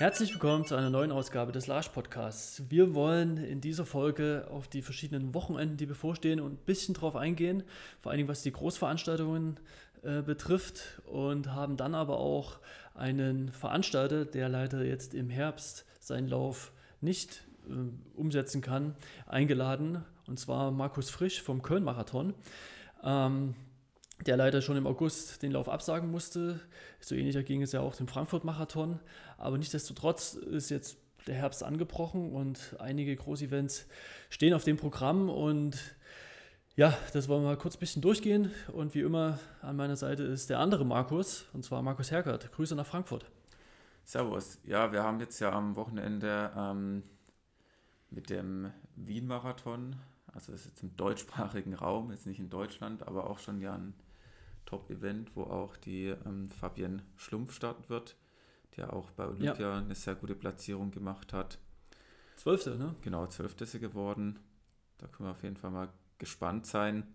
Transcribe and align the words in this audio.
Herzlich 0.00 0.32
willkommen 0.32 0.64
zu 0.64 0.76
einer 0.76 0.88
neuen 0.88 1.12
Ausgabe 1.12 1.52
des 1.52 1.66
Large 1.66 1.90
Podcasts. 1.92 2.62
Wir 2.70 2.94
wollen 2.94 3.36
in 3.36 3.60
dieser 3.60 3.84
Folge 3.84 4.48
auf 4.50 4.66
die 4.66 4.80
verschiedenen 4.80 5.34
Wochenenden, 5.34 5.76
die 5.76 5.84
bevorstehen, 5.84 6.40
und 6.40 6.52
ein 6.54 6.64
bisschen 6.64 6.94
drauf 6.94 7.16
eingehen, 7.16 7.64
vor 8.00 8.10
allen 8.10 8.16
Dingen 8.16 8.30
was 8.30 8.40
die 8.40 8.50
Großveranstaltungen 8.50 9.60
äh, 10.02 10.22
betrifft 10.22 11.02
und 11.04 11.52
haben 11.52 11.76
dann 11.76 11.94
aber 11.94 12.18
auch 12.18 12.60
einen 12.94 13.52
Veranstalter, 13.52 14.24
der 14.24 14.48
leider 14.48 14.82
jetzt 14.86 15.12
im 15.12 15.28
Herbst 15.28 15.84
seinen 15.98 16.28
Lauf 16.28 16.72
nicht 17.02 17.42
äh, 17.68 18.18
umsetzen 18.18 18.62
kann, 18.62 18.96
eingeladen, 19.26 20.02
und 20.26 20.40
zwar 20.40 20.70
Markus 20.70 21.10
Frisch 21.10 21.42
vom 21.42 21.60
Köln-Marathon. 21.60 22.32
Ähm, 23.04 23.54
der 24.26 24.36
leider 24.36 24.60
schon 24.60 24.76
im 24.76 24.86
August 24.86 25.42
den 25.42 25.52
Lauf 25.52 25.68
absagen 25.68 26.10
musste. 26.10 26.60
So 27.00 27.14
ähnlicher 27.14 27.42
ging 27.42 27.62
es 27.62 27.72
ja 27.72 27.80
auch 27.80 27.96
dem 27.96 28.08
Frankfurt-Marathon. 28.08 29.00
Aber 29.40 29.58
nichtsdestotrotz 29.58 30.34
ist 30.34 30.70
jetzt 30.70 30.98
der 31.26 31.34
Herbst 31.34 31.62
angebrochen 31.64 32.32
und 32.32 32.76
einige 32.78 33.16
Großevents 33.16 33.86
stehen 34.28 34.54
auf 34.54 34.64
dem 34.64 34.76
Programm. 34.76 35.28
Und 35.28 35.78
ja, 36.76 36.96
das 37.12 37.28
wollen 37.28 37.42
wir 37.42 37.48
mal 37.48 37.56
kurz 37.56 37.76
ein 37.76 37.80
bisschen 37.80 38.02
durchgehen. 38.02 38.52
Und 38.72 38.94
wie 38.94 39.00
immer 39.00 39.38
an 39.62 39.76
meiner 39.76 39.96
Seite 39.96 40.22
ist 40.22 40.50
der 40.50 40.58
andere 40.58 40.84
Markus, 40.84 41.46
und 41.52 41.64
zwar 41.64 41.82
Markus 41.82 42.10
Hergert. 42.10 42.52
Grüße 42.52 42.74
nach 42.74 42.86
Frankfurt. 42.86 43.30
Servus. 44.04 44.58
Ja, 44.64 44.92
wir 44.92 45.02
haben 45.02 45.20
jetzt 45.20 45.40
ja 45.40 45.52
am 45.52 45.76
Wochenende 45.76 46.50
ähm, 46.56 47.02
mit 48.10 48.28
dem 48.28 48.72
Wien-Marathon, 48.96 49.96
also 50.32 50.52
das 50.52 50.62
ist 50.62 50.68
jetzt 50.68 50.82
im 50.82 50.96
deutschsprachigen 50.96 51.74
Raum, 51.74 52.10
jetzt 52.10 52.26
nicht 52.26 52.40
in 52.40 52.50
Deutschland, 52.50 53.06
aber 53.06 53.28
auch 53.30 53.38
schon 53.38 53.60
ja 53.60 53.74
ein 53.74 53.94
Top-Event, 54.66 55.34
wo 55.34 55.44
auch 55.44 55.76
die 55.76 56.14
ähm, 56.26 56.50
Fabienne 56.50 57.02
Schlumpf 57.16 57.54
starten 57.54 57.88
wird, 57.88 58.16
der 58.80 58.92
auch 58.92 59.10
bei 59.12 59.26
Olympia 59.26 59.70
ja. 59.70 59.78
eine 59.78 59.94
sehr 59.94 60.14
gute 60.14 60.34
Platzierung 60.34 60.90
gemacht 60.90 61.32
hat. 61.32 61.58
Zwölfte, 62.36 62.76
ne? 62.76 62.94
Genau, 63.02 63.26
zwölfte 63.26 63.64
ist 63.64 63.72
sie 63.72 63.80
geworden. 63.80 64.38
Da 64.98 65.06
können 65.06 65.28
wir 65.28 65.32
auf 65.32 65.42
jeden 65.42 65.56
Fall 65.56 65.70
mal 65.70 65.88
gespannt 66.18 66.66
sein. 66.66 67.06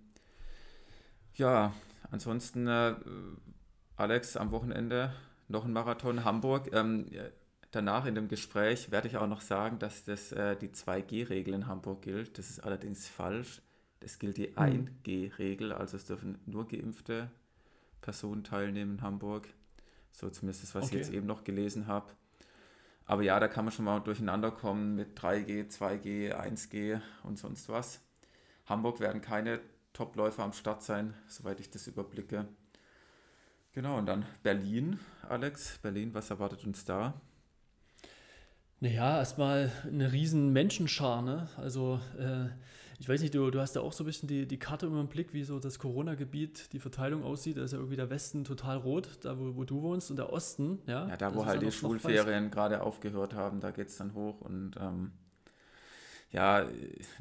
Ja, 1.33 1.73
ansonsten, 2.11 2.67
äh, 2.67 2.95
Alex, 3.97 4.37
am 4.37 4.51
Wochenende 4.51 5.13
noch 5.47 5.65
ein 5.65 5.73
Marathon 5.73 6.23
Hamburg. 6.23 6.69
Ähm, 6.73 7.07
danach 7.71 8.05
in 8.05 8.15
dem 8.15 8.27
Gespräch 8.27 8.91
werde 8.91 9.07
ich 9.07 9.17
auch 9.17 9.27
noch 9.27 9.41
sagen, 9.41 9.79
dass 9.79 10.05
das 10.05 10.31
äh, 10.31 10.55
die 10.55 10.69
2G-Regel 10.69 11.53
in 11.53 11.67
Hamburg 11.67 12.03
gilt. 12.03 12.37
Das 12.37 12.49
ist 12.49 12.59
allerdings 12.59 13.07
falsch. 13.07 13.61
Es 13.99 14.19
gilt 14.19 14.37
die 14.37 14.55
1G-Regel, 14.55 15.69
mhm. 15.69 15.75
also 15.75 15.97
es 15.97 16.05
dürfen 16.05 16.37
nur 16.45 16.67
geimpfte 16.67 17.31
Personen 18.01 18.43
teilnehmen 18.43 18.97
in 18.97 19.01
Hamburg. 19.01 19.47
So 20.15 20.29
zumindest 20.29 20.63
das, 20.63 20.75
was 20.75 20.85
okay. 20.85 20.95
ich 20.95 21.01
jetzt 21.01 21.13
eben 21.13 21.27
noch 21.27 21.43
gelesen 21.43 21.87
habe. 21.87 22.13
Aber 23.05 23.21
ja, 23.21 23.37
da 23.39 23.49
kann 23.49 23.65
man 23.65 23.73
schon 23.73 23.85
mal 23.85 23.99
durcheinander 23.99 24.49
kommen 24.49 24.95
mit 24.95 25.19
3G, 25.19 25.69
2G, 25.69 26.33
1G 26.33 27.01
und 27.23 27.37
sonst 27.37 27.67
was. 27.67 27.99
Hamburg 28.65 28.99
werden 29.01 29.21
keine 29.21 29.59
Topläufer 29.93 30.43
am 30.43 30.53
Start 30.53 30.83
sein, 30.83 31.13
soweit 31.27 31.59
ich 31.59 31.69
das 31.69 31.85
überblicke. 31.87 32.47
Genau, 33.73 33.97
und 33.97 34.05
dann 34.05 34.25
Berlin, 34.41 34.99
Alex. 35.27 35.79
Berlin, 35.79 36.13
was 36.13 36.29
erwartet 36.29 36.65
uns 36.65 36.85
da? 36.85 37.13
Naja, 38.79 39.17
erstmal 39.17 39.69
eine 39.85 40.13
riesen 40.13 40.53
Menschenschar, 40.53 41.21
ne? 41.21 41.49
Also 41.57 41.99
äh, 42.17 42.47
ich 42.97 43.09
weiß 43.09 43.21
nicht, 43.21 43.35
du, 43.35 43.51
du 43.51 43.59
hast 43.59 43.75
ja 43.75 43.81
auch 43.81 43.93
so 43.93 44.03
ein 44.03 44.07
bisschen 44.07 44.27
die, 44.27 44.47
die 44.47 44.57
Karte 44.57 44.85
immer 44.85 45.01
im 45.01 45.07
Blick, 45.07 45.33
wie 45.33 45.43
so 45.43 45.59
das 45.59 45.79
Corona-Gebiet, 45.79 46.71
die 46.71 46.79
Verteilung 46.79 47.23
aussieht. 47.23 47.57
Da 47.57 47.63
ist 47.63 47.71
ja 47.71 47.77
irgendwie 47.77 47.97
der 47.97 48.09
Westen 48.09 48.43
total 48.43 48.77
rot, 48.77 49.09
da 49.21 49.37
wo, 49.37 49.55
wo 49.55 49.63
du 49.65 49.81
wohnst, 49.81 50.11
und 50.11 50.17
der 50.17 50.31
Osten, 50.31 50.79
ja. 50.87 51.07
Ja, 51.07 51.17
da 51.17 51.35
wo 51.35 51.45
halt 51.45 51.61
die 51.61 51.71
Schulferien 51.71 52.51
gerade 52.51 52.81
aufgehört 52.81 53.33
haben, 53.33 53.59
da 53.59 53.71
geht 53.71 53.89
es 53.89 53.97
dann 53.97 54.13
hoch. 54.13 54.39
Und 54.41 54.75
ähm, 54.79 55.11
ja, 56.31 56.65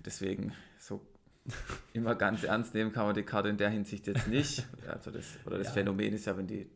deswegen 0.05 0.53
so 0.79 1.01
immer 1.93 2.15
ganz 2.15 2.45
ernst 2.45 2.75
nehmen 2.75 2.93
kann 2.93 3.07
man 3.07 3.15
die 3.15 3.23
Karte 3.23 3.49
in 3.49 3.57
der 3.57 3.71
Hinsicht 3.71 4.07
jetzt 4.07 4.29
nicht. 4.29 4.65
Also 4.89 5.11
das, 5.11 5.39
oder 5.45 5.59
das 5.59 5.69
ja. 5.69 5.73
Phänomen 5.73 6.13
ist 6.13 6.27
ja, 6.27 6.37
wenn 6.37 6.47
die 6.47 6.71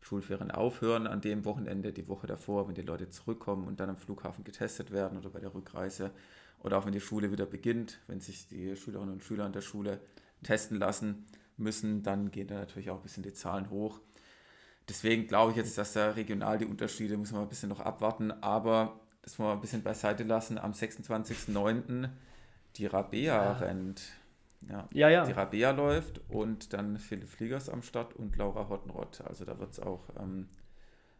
Schulferien 0.00 0.50
aufhören 0.50 1.06
an 1.06 1.20
dem 1.20 1.44
Wochenende, 1.44 1.92
die 1.92 2.08
Woche 2.08 2.26
davor, 2.26 2.66
wenn 2.66 2.74
die 2.74 2.82
Leute 2.82 3.10
zurückkommen 3.10 3.68
und 3.68 3.78
dann 3.78 3.90
am 3.90 3.96
Flughafen 3.96 4.44
getestet 4.44 4.90
werden 4.90 5.18
oder 5.18 5.30
bei 5.30 5.40
der 5.40 5.54
Rückreise 5.54 6.10
oder 6.62 6.78
auch 6.78 6.86
wenn 6.86 6.92
die 6.92 7.00
Schule 7.00 7.32
wieder 7.32 7.46
beginnt, 7.46 8.00
wenn 8.06 8.20
sich 8.20 8.48
die 8.48 8.76
Schülerinnen 8.76 9.14
und 9.14 9.24
Schüler 9.24 9.44
an 9.44 9.52
der 9.52 9.60
Schule 9.60 10.00
testen 10.42 10.78
lassen 10.78 11.26
müssen, 11.56 12.02
dann 12.02 12.30
gehen 12.30 12.48
da 12.48 12.54
natürlich 12.54 12.90
auch 12.90 12.96
ein 12.96 13.02
bisschen 13.02 13.22
die 13.22 13.32
Zahlen 13.32 13.70
hoch. 13.70 14.00
Deswegen 14.88 15.26
glaube 15.26 15.52
ich 15.52 15.56
jetzt, 15.56 15.78
dass 15.78 15.92
da 15.92 16.10
regional 16.10 16.58
die 16.58 16.64
Unterschiede, 16.64 17.16
muss 17.16 17.32
man 17.32 17.42
ein 17.42 17.48
bisschen 17.48 17.68
noch 17.68 17.80
abwarten, 17.80 18.32
aber 18.32 19.00
das 19.22 19.38
wollen 19.38 19.50
wir 19.50 19.54
ein 19.54 19.60
bisschen 19.60 19.82
beiseite 19.82 20.24
lassen. 20.24 20.58
Am 20.58 20.72
26.09. 20.72 22.08
die 22.76 22.86
Rabea 22.86 23.44
ja. 23.44 23.52
rennt. 23.52 24.02
Ja, 24.68 24.88
ja, 24.92 25.08
ja. 25.08 25.24
Die 25.24 25.32
Rabea 25.32 25.70
läuft 25.70 26.20
und 26.28 26.72
dann 26.72 26.98
Philipp 26.98 27.28
Fliegers 27.28 27.68
am 27.68 27.82
Start 27.82 28.14
und 28.14 28.36
Laura 28.36 28.68
Hottenrott. 28.68 29.22
Also 29.22 29.44
da 29.44 29.58
wird 29.58 29.72
es 29.72 29.80
auch 29.80 30.08
ähm, 30.18 30.48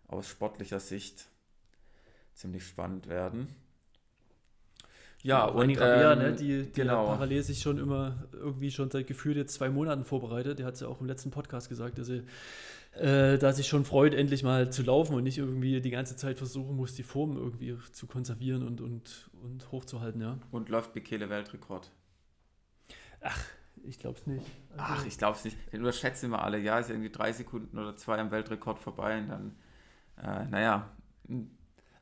aus 0.08 0.28
sportlicher 0.28 0.80
Sicht 0.80 1.28
ziemlich 2.34 2.66
spannend 2.66 3.08
werden. 3.08 3.54
Ja, 5.22 5.44
und, 5.44 5.68
und 5.70 5.78
ne, 5.78 6.12
ähm, 6.12 6.18
ne, 6.18 6.32
die, 6.32 6.62
die 6.62 6.72
genau. 6.72 7.06
parallel 7.06 7.42
sich 7.42 7.60
schon 7.60 7.78
immer 7.78 8.24
irgendwie 8.32 8.70
schon 8.70 8.90
seit 8.90 9.06
gefühlt 9.06 9.36
jetzt 9.36 9.54
zwei 9.54 9.68
Monaten 9.68 10.04
vorbereitet. 10.04 10.58
Der 10.58 10.66
hat 10.66 10.74
es 10.74 10.80
ja 10.80 10.88
auch 10.88 11.00
im 11.00 11.06
letzten 11.06 11.30
Podcast 11.30 11.68
gesagt, 11.68 11.98
dass 11.98 12.08
er 12.08 12.22
äh, 12.92 13.38
da 13.38 13.52
sich 13.52 13.68
schon 13.68 13.84
freut, 13.84 14.14
endlich 14.14 14.42
mal 14.42 14.72
zu 14.72 14.82
laufen 14.82 15.14
und 15.14 15.22
nicht 15.22 15.38
irgendwie 15.38 15.80
die 15.80 15.90
ganze 15.90 16.16
Zeit 16.16 16.38
versuchen 16.38 16.74
muss, 16.74 16.94
die 16.94 17.02
Form 17.02 17.36
irgendwie 17.36 17.76
zu 17.92 18.06
konservieren 18.06 18.66
und, 18.66 18.80
und, 18.80 19.30
und 19.42 19.70
hochzuhalten, 19.70 20.20
ja. 20.20 20.38
Und 20.50 20.70
läuft 20.70 20.94
Bekele 20.94 21.28
Weltrekord. 21.28 21.90
Ach, 23.20 23.44
ich 23.84 23.98
glaube 23.98 24.18
es 24.18 24.26
nicht. 24.26 24.46
Also 24.70 24.84
Ach, 24.84 25.06
ich 25.06 25.18
glaube 25.18 25.36
es 25.36 25.44
nicht. 25.44 25.56
Den 25.72 25.82
überschätzen 25.82 26.30
immer 26.30 26.42
alle. 26.42 26.58
Ja, 26.58 26.78
ist 26.78 26.90
irgendwie 26.90 27.10
drei 27.10 27.32
Sekunden 27.32 27.78
oder 27.78 27.94
zwei 27.96 28.18
am 28.18 28.30
Weltrekord 28.30 28.78
vorbei 28.78 29.18
und 29.18 29.28
dann, 29.28 29.56
äh, 30.16 30.46
naja, 30.46 30.90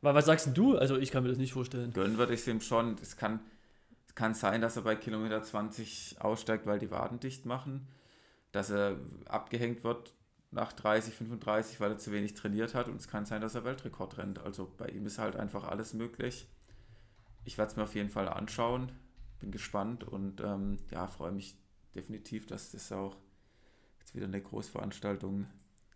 aber 0.03 0.15
was 0.15 0.27
sagst 0.27 0.51
du? 0.55 0.77
Also 0.77 0.97
ich 0.97 1.11
kann 1.11 1.23
mir 1.23 1.31
das 1.31 1.39
nicht 1.39 1.53
vorstellen. 1.53 1.93
Gönnen 1.93 2.19
würde 2.19 2.35
ich 2.35 2.41
es 2.41 2.47
ihm 2.47 2.61
schon. 2.61 2.97
Es 3.03 3.17
kann, 3.17 3.41
kann 4.15 4.35
sein, 4.35 4.61
dass 4.61 4.77
er 4.77 4.83
bei 4.83 4.97
Kilometer 4.97 5.43
20 5.43 6.17
aussteigt, 6.21 6.67
weil 6.67 6.79
die 6.79 6.91
Waden 6.91 7.21
dicht 7.21 7.47
machen. 7.47 7.89
Dass 8.53 8.71
er 8.71 8.97
abgehängt 9.27 9.85
wird 9.85 10.13
nach 10.51 10.73
30, 10.73 11.15
35, 11.15 11.81
weil 11.81 11.93
er 11.93 11.99
zu 11.99 12.13
wenig 12.13 12.35
trainiert 12.35 12.75
hat. 12.75 12.89
Und 12.89 12.97
es 12.97 13.09
kann 13.09 13.27
sein, 13.27 13.41
dass 13.41 13.55
er 13.55 13.65
Weltrekord 13.65 14.19
rennt. 14.19 14.39
Also 14.39 14.73
bei 14.77 14.89
ihm 14.89 15.07
ist 15.07 15.19
halt 15.19 15.37
einfach 15.37 15.65
alles 15.65 15.95
möglich. 15.95 16.47
Ich 17.45 17.59
werde 17.59 17.71
es 17.71 17.77
mir 17.77 17.85
auf 17.85 17.95
jeden 17.95 18.11
Fall 18.11 18.29
anschauen. 18.29 18.93
Bin 19.41 19.51
gespannt 19.51 20.05
und 20.05 20.41
ähm, 20.41 20.79
ja, 20.91 21.07
freue 21.07 21.33
mich 21.33 21.57
definitiv, 21.95 22.47
dass 22.47 22.73
das 22.73 22.91
auch 22.91 23.17
jetzt 24.01 24.15
wieder 24.15 24.27
eine 24.27 24.41
Großveranstaltung 24.41 25.47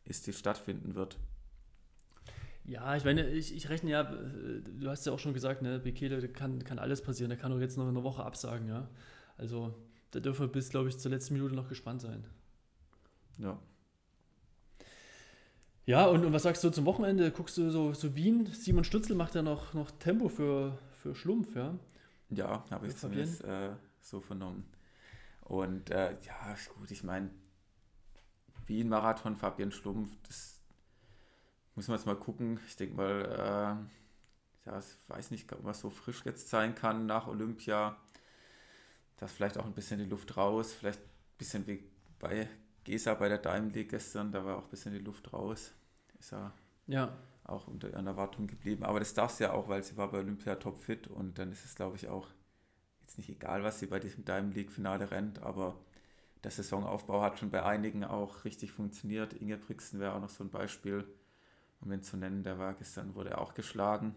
ist, 0.05 0.27
die 0.27 0.33
stattfinden 0.33 0.95
wird. 0.95 1.19
Ja, 2.65 2.97
ich 2.97 3.05
meine, 3.05 3.29
ich, 3.29 3.55
ich 3.55 3.69
rechne 3.69 3.91
ja, 3.91 4.03
äh, 4.03 4.63
du 4.79 4.89
hast 4.89 5.05
ja 5.05 5.13
auch 5.13 5.19
schon 5.19 5.35
gesagt, 5.35 5.63
ne, 5.63 5.79
Bekele 5.79 6.29
kann, 6.29 6.63
kann 6.63 6.79
alles 6.79 7.03
passieren, 7.03 7.31
der 7.31 7.39
kann 7.39 7.53
auch 7.53 7.59
jetzt 7.59 7.77
noch 7.77 7.89
eine 7.89 8.03
Woche 8.05 8.25
absagen, 8.25 8.69
ja. 8.69 8.89
Also 9.37 9.75
da 10.13 10.21
dürfen 10.21 10.43
wir 10.43 10.53
bis, 10.53 10.69
glaube 10.71 10.89
ich, 10.89 10.99
zur 10.99 11.11
letzten 11.11 11.35
Minute 11.35 11.55
noch 11.55 11.69
gespannt 11.69 12.01
sein. 12.01 12.25
Ja. 13.39 13.59
Ja, 15.85 16.07
und, 16.07 16.25
und 16.25 16.33
was 16.33 16.45
sagst 16.45 16.63
du 16.63 16.71
zum 16.71 16.85
Wochenende? 16.85 17.33
Guckst 17.33 17.59
du 17.59 17.69
so, 17.71 17.93
so 17.93 18.15
Wien? 18.15 18.47
Simon 18.47 18.85
Stützel 18.85 19.17
macht 19.17 19.35
ja 19.35 19.43
noch, 19.43 19.75
noch 19.75 19.91
Tempo 19.91 20.29
für, 20.29 20.79
für 21.03 21.15
Schlumpf, 21.17 21.57
ja? 21.57 21.77
Ja, 22.31 22.65
habe 22.71 22.87
ich 22.87 22.97
zumindest 22.97 23.43
äh, 23.43 23.71
so 24.01 24.21
vernommen. 24.21 24.65
Und 25.41 25.91
äh, 25.91 26.13
ja, 26.25 26.57
gut, 26.77 26.91
ich 26.93 27.03
meine, 27.03 27.31
Wien-Marathon, 28.67 29.37
Fabian 29.37 29.73
Schlumpf, 29.73 30.17
das 30.29 30.62
muss 31.75 31.89
man 31.89 31.97
jetzt 31.97 32.07
mal 32.07 32.17
gucken. 32.17 32.61
Ich 32.67 32.77
denke 32.77 32.97
mal, 32.97 33.87
äh, 34.67 34.69
ja, 34.71 34.79
ich 34.79 35.09
weiß 35.09 35.31
nicht, 35.31 35.53
ob 35.53 35.63
man 35.63 35.75
so 35.75 35.91
frisch 35.91 36.25
jetzt 36.25 36.49
sein 36.49 36.75
kann 36.75 37.07
nach 37.07 37.27
Olympia. 37.27 37.97
Da 39.17 39.27
ist 39.27 39.33
vielleicht 39.33 39.59
auch 39.59 39.67
ein 39.67 39.75
bisschen 39.75 39.99
die 39.99 40.07
Luft 40.07 40.37
raus. 40.37 40.73
Vielleicht 40.73 41.01
ein 41.01 41.39
bisschen 41.39 41.67
wie 41.67 41.85
bei 42.19 42.49
Gesa 42.85 43.15
bei 43.15 43.29
der 43.29 43.39
Diamond 43.39 43.75
League 43.75 43.91
gestern. 43.91 44.33
Da 44.33 44.45
war 44.45 44.59
auch 44.59 44.65
ein 44.65 44.71
bisschen 44.71 44.93
die 44.93 45.01
Luft 45.01 45.33
raus. 45.33 45.73
Ist 46.19 46.33
ja, 46.33 46.53
ja. 46.87 47.17
auch 47.45 47.67
unter 47.67 47.89
ihren 47.89 48.07
Erwartungen 48.07 48.49
geblieben. 48.49 48.85
Aber 48.85 48.99
das 48.99 49.15
darf 49.15 49.33
sie 49.33 49.45
ja 49.45 49.53
auch, 49.53 49.69
weil 49.69 49.83
sie 49.83 49.97
war 49.97 50.11
bei 50.11 50.19
Olympia 50.19 50.57
topfit. 50.57 51.09
Und 51.09 51.39
dann 51.39 51.53
ist 51.53 51.65
es, 51.65 51.75
glaube 51.75 51.97
ich, 51.97 52.09
auch 52.09 52.29
jetzt 53.01 53.19
nicht 53.19 53.31
egal, 53.31 53.63
was 53.65 53.81
sie 53.81 53.87
bei 53.87 53.99
diesem 53.99 54.25
Diamond 54.25 54.55
League 54.55 54.71
Finale 54.71 55.11
rennt. 55.11 55.41
Aber 55.43 55.79
der 56.45 56.51
Saisonaufbau 56.51 57.23
hat 57.23 57.39
schon 57.39 57.51
bei 57.51 57.63
einigen 57.65 58.05
auch 58.05 58.45
richtig 58.45 58.73
funktioniert. 58.73 59.33
Inge 59.35 59.57
Brixen 59.57 60.01
wäre 60.01 60.15
auch 60.15 60.21
noch 60.21 60.31
so 60.31 60.45
ein 60.45 60.51
Beispiel 60.51 61.07
um 61.83 61.93
ihn 61.93 62.03
zu 62.03 62.17
nennen, 62.17 62.43
der 62.43 62.59
war 62.59 62.75
gestern, 62.75 63.15
wurde 63.15 63.39
auch 63.39 63.55
geschlagen. 63.55 64.15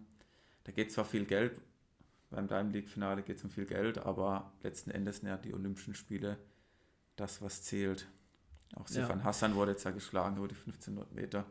Da 0.63 0.71
geht 0.71 0.91
zwar 0.91 1.06
viel 1.06 1.25
Geld, 1.25 1.59
beim 2.29 2.47
Diamond 2.47 2.73
League-Finale 2.73 3.21
geht 3.21 3.38
es 3.38 3.44
um 3.44 3.50
viel 3.50 3.65
Geld, 3.65 3.97
aber 4.00 4.51
letzten 4.63 4.91
Endes 4.91 5.17
sind 5.17 5.29
ja 5.29 5.38
die 5.38 5.53
Olympischen 5.53 5.95
Spiele 5.95 6.38
das, 7.15 7.41
was 7.41 7.63
zählt. 7.63 8.07
Auch 8.75 8.88
Stefan 8.88 9.19
ja. 9.19 9.25
Hassan 9.25 9.56
wurde 9.56 9.71
jetzt 9.71 9.83
ja 9.85 9.91
geschlagen 9.91 10.38
über 10.38 10.47
die 10.47 10.56
1500 10.56 11.13
Meter. 11.13 11.45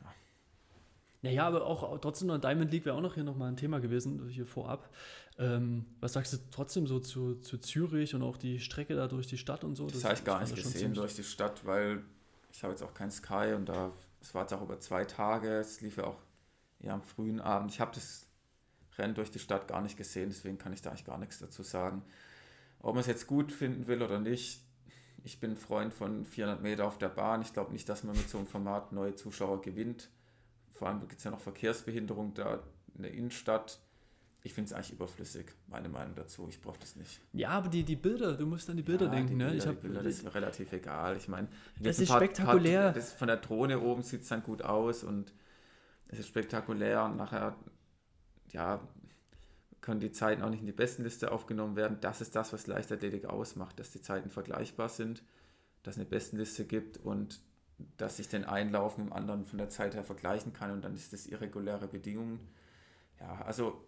Ja. 0.00 0.14
Naja, 1.22 1.46
aber 1.46 1.66
auch 1.66 1.98
trotzdem 2.00 2.28
noch 2.28 2.38
Diamond 2.38 2.70
League 2.70 2.86
wäre 2.86 2.96
auch 2.96 3.02
noch 3.02 3.14
hier 3.14 3.24
nochmal 3.24 3.48
ein 3.48 3.56
Thema 3.56 3.80
gewesen, 3.80 4.28
hier 4.28 4.46
vorab. 4.46 4.88
Ähm, 5.36 5.84
was 6.00 6.12
sagst 6.12 6.32
du 6.32 6.38
trotzdem 6.50 6.86
so 6.86 7.00
zu, 7.00 7.34
zu 7.40 7.58
Zürich 7.58 8.14
und 8.14 8.22
auch 8.22 8.36
die 8.36 8.60
Strecke 8.60 8.94
da 8.94 9.08
durch 9.08 9.26
die 9.26 9.36
Stadt 9.36 9.64
und 9.64 9.74
so? 9.74 9.84
Das, 9.86 9.94
das 9.94 10.04
habe 10.04 10.14
ich 10.14 10.24
gar 10.24 10.40
nicht 10.40 10.54
gesehen 10.54 10.94
durch 10.94 11.14
die 11.16 11.24
Stadt, 11.24 11.66
weil 11.66 12.02
ich 12.52 12.62
habe 12.62 12.72
jetzt 12.72 12.82
auch 12.82 12.94
kein 12.94 13.10
Sky 13.10 13.52
und 13.54 13.68
da, 13.68 13.90
es 14.24 14.34
war 14.34 14.42
jetzt 14.42 14.54
auch 14.54 14.62
über 14.62 14.80
zwei 14.80 15.04
Tage, 15.04 15.58
es 15.58 15.82
lief 15.82 15.98
ja 15.98 16.04
auch 16.04 16.18
eher 16.80 16.94
am 16.94 17.02
frühen 17.02 17.40
Abend. 17.40 17.70
Ich 17.70 17.78
habe 17.78 17.94
das 17.94 18.26
Rennen 18.96 19.14
durch 19.14 19.30
die 19.30 19.38
Stadt 19.38 19.68
gar 19.68 19.82
nicht 19.82 19.98
gesehen, 19.98 20.30
deswegen 20.30 20.56
kann 20.56 20.72
ich 20.72 20.80
da 20.80 20.90
eigentlich 20.90 21.04
gar 21.04 21.18
nichts 21.18 21.38
dazu 21.38 21.62
sagen. 21.62 22.02
Ob 22.80 22.94
man 22.94 23.02
es 23.02 23.06
jetzt 23.06 23.26
gut 23.26 23.52
finden 23.52 23.86
will 23.86 24.02
oder 24.02 24.18
nicht, 24.18 24.62
ich 25.24 25.40
bin 25.40 25.56
Freund 25.56 25.92
von 25.92 26.24
400 26.24 26.62
Meter 26.62 26.86
auf 26.86 26.98
der 26.98 27.08
Bahn. 27.08 27.42
Ich 27.42 27.52
glaube 27.52 27.72
nicht, 27.72 27.88
dass 27.88 28.02
man 28.02 28.16
mit 28.16 28.28
so 28.28 28.38
einem 28.38 28.46
Format 28.46 28.92
neue 28.92 29.14
Zuschauer 29.14 29.60
gewinnt. 29.60 30.10
Vor 30.72 30.88
allem 30.88 31.00
gibt 31.00 31.16
es 31.16 31.24
ja 31.24 31.30
noch 31.30 31.40
Verkehrsbehinderung 31.40 32.34
da 32.34 32.62
in 32.94 33.02
der 33.02 33.12
Innenstadt. 33.12 33.80
Ich 34.46 34.52
finde 34.52 34.68
es 34.68 34.72
eigentlich 34.74 34.92
überflüssig, 34.92 35.46
meine 35.68 35.88
Meinung 35.88 36.14
dazu. 36.14 36.46
Ich 36.50 36.60
brauche 36.60 36.78
das 36.78 36.96
nicht. 36.96 37.18
Ja, 37.32 37.48
aber 37.48 37.70
die, 37.70 37.82
die 37.82 37.96
Bilder, 37.96 38.34
du 38.34 38.44
musst 38.44 38.68
an 38.68 38.76
die 38.76 38.82
Bilder 38.82 39.06
ja, 39.06 39.12
denken. 39.12 39.30
Die 39.30 39.34
ne? 39.36 39.44
Bilder, 39.46 39.56
ich 39.56 39.66
hab, 39.66 39.76
die 39.76 39.86
Bilder, 39.86 40.02
das 40.02 40.12
ist 40.16 40.22
mir 40.22 40.34
relativ 40.34 40.70
egal. 40.70 41.16
Ich 41.16 41.28
meine, 41.28 41.48
das 41.80 41.98
ist 41.98 42.08
paar, 42.08 42.18
spektakulär. 42.18 42.82
Paar, 42.82 42.92
das 42.92 43.14
von 43.14 43.26
der 43.26 43.38
Drohne 43.38 43.80
oben 43.80 44.02
sieht 44.02 44.20
es 44.20 44.28
dann 44.28 44.42
gut 44.42 44.60
aus 44.60 45.02
und 45.02 45.32
es 46.08 46.18
ist 46.18 46.28
spektakulär 46.28 47.04
und 47.04 47.16
nachher, 47.16 47.56
ja, 48.52 48.86
können 49.80 50.00
die 50.00 50.12
Zeiten 50.12 50.42
auch 50.42 50.50
nicht 50.50 50.60
in 50.60 50.66
die 50.66 50.72
Bestenliste 50.72 51.32
aufgenommen 51.32 51.74
werden. 51.74 51.96
Das 52.02 52.20
ist 52.20 52.36
das, 52.36 52.52
was 52.52 52.66
Leichtathletik 52.66 53.24
ausmacht, 53.24 53.80
dass 53.80 53.92
die 53.92 54.02
Zeiten 54.02 54.28
vergleichbar 54.28 54.90
sind, 54.90 55.22
dass 55.82 55.94
es 55.94 56.00
eine 56.00 56.08
Bestenliste 56.08 56.66
gibt 56.66 56.98
und 56.98 57.40
dass 57.96 58.18
ich 58.18 58.28
den 58.28 58.44
Einlauf 58.44 58.98
mit 58.98 59.06
dem 59.06 59.12
anderen 59.14 59.46
von 59.46 59.56
der 59.56 59.70
Zeit 59.70 59.94
her 59.94 60.04
vergleichen 60.04 60.52
kann 60.52 60.70
und 60.70 60.84
dann 60.84 60.94
ist 60.94 61.14
das 61.14 61.26
irreguläre 61.26 61.88
Bedingungen. 61.88 62.40
Ja, 63.20 63.40
also 63.46 63.86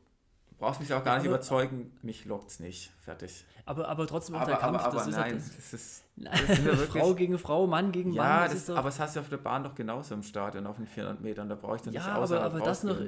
brauchst 0.59 0.81
mich 0.81 0.93
auch 0.93 1.05
gar 1.05 1.17
nicht 1.17 1.27
aber, 1.27 1.37
überzeugen, 1.37 1.93
mich 2.03 2.25
lockt 2.25 2.51
es 2.51 2.61
nicht. 2.61 2.93
Fertig. 3.01 3.45
Aber, 3.65 3.89
aber 3.89 4.07
trotzdem 4.07 4.37
aber, 4.37 4.47
der 4.47 4.57
Kampf, 4.57 4.79
aber, 4.79 4.87
aber 4.87 5.05
das 5.05 5.17
nein, 5.17 5.37
ist, 5.37 5.57
das 5.57 5.73
ist, 5.73 6.05
das 6.17 6.41
ist 6.41 6.65
wirklich, 6.65 7.03
Frau 7.03 7.15
gegen 7.15 7.39
Frau, 7.39 7.67
Mann 7.67 7.93
gegen 7.93 8.13
ja, 8.13 8.23
Mann. 8.23 8.51
Das 8.51 8.67
das 8.67 8.77
aber 8.77 8.89
es 8.89 9.01
hast 9.01 9.17
du 9.17 9.21
auf 9.21 9.29
der 9.29 9.39
Bahn 9.39 9.65
doch 9.65 9.75
genauso 9.75 10.15
im 10.15 10.23
Stadion, 10.23 10.67
auf 10.67 10.77
den 10.77 10.87
400 10.87 11.21
Metern, 11.21 11.49
da 11.49 11.55
brauche 11.55 11.77
ich 11.77 11.83
dann 11.83 11.93
ja, 11.93 12.01
nicht 12.01 12.11
aber, 12.11 12.41
aber 12.41 12.61
das 12.61 12.85
noch 12.85 12.99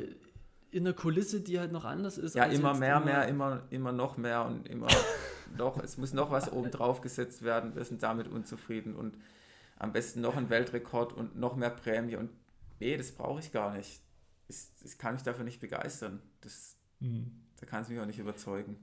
in 0.71 0.87
einer 0.87 0.95
Kulisse, 0.95 1.41
die 1.41 1.59
halt 1.59 1.73
noch 1.73 1.85
anders 1.85 2.19
ist. 2.19 2.35
Ja, 2.35 2.45
immer 2.45 2.75
mehr, 2.75 3.01
mehr, 3.01 3.27
immer, 3.27 3.63
immer 3.71 3.93
noch 3.93 4.17
mehr 4.17 4.45
und 4.45 4.69
immer 4.69 4.89
noch, 5.57 5.83
es 5.83 5.97
muss 5.97 6.13
noch 6.13 6.31
was 6.31 6.53
oben 6.53 6.71
drauf 6.71 7.01
gesetzt 7.01 7.43
werden, 7.43 7.75
wir 7.75 7.85
sind 7.85 8.03
damit 8.03 8.29
unzufrieden 8.29 8.95
und 8.95 9.17
am 9.79 9.93
besten 9.93 10.21
noch 10.21 10.37
ein 10.37 10.51
Weltrekord 10.51 11.13
und 11.13 11.39
noch 11.39 11.57
mehr 11.57 11.71
Prämie 11.71 12.17
und 12.17 12.31
nee, 12.81 12.97
das 12.97 13.13
brauche 13.13 13.41
ich 13.41 13.53
gar 13.53 13.73
nicht. 13.75 14.03
Das, 14.49 14.73
das 14.83 14.99
kann 14.99 15.15
mich 15.15 15.23
dafür 15.23 15.45
nicht 15.45 15.61
begeistern. 15.61 16.21
Das, 16.41 16.78
mhm. 17.01 17.33
Da 17.61 17.67
kann 17.67 17.83
es 17.83 17.89
mich 17.89 17.99
auch 17.99 18.07
nicht 18.07 18.19
überzeugen. 18.19 18.77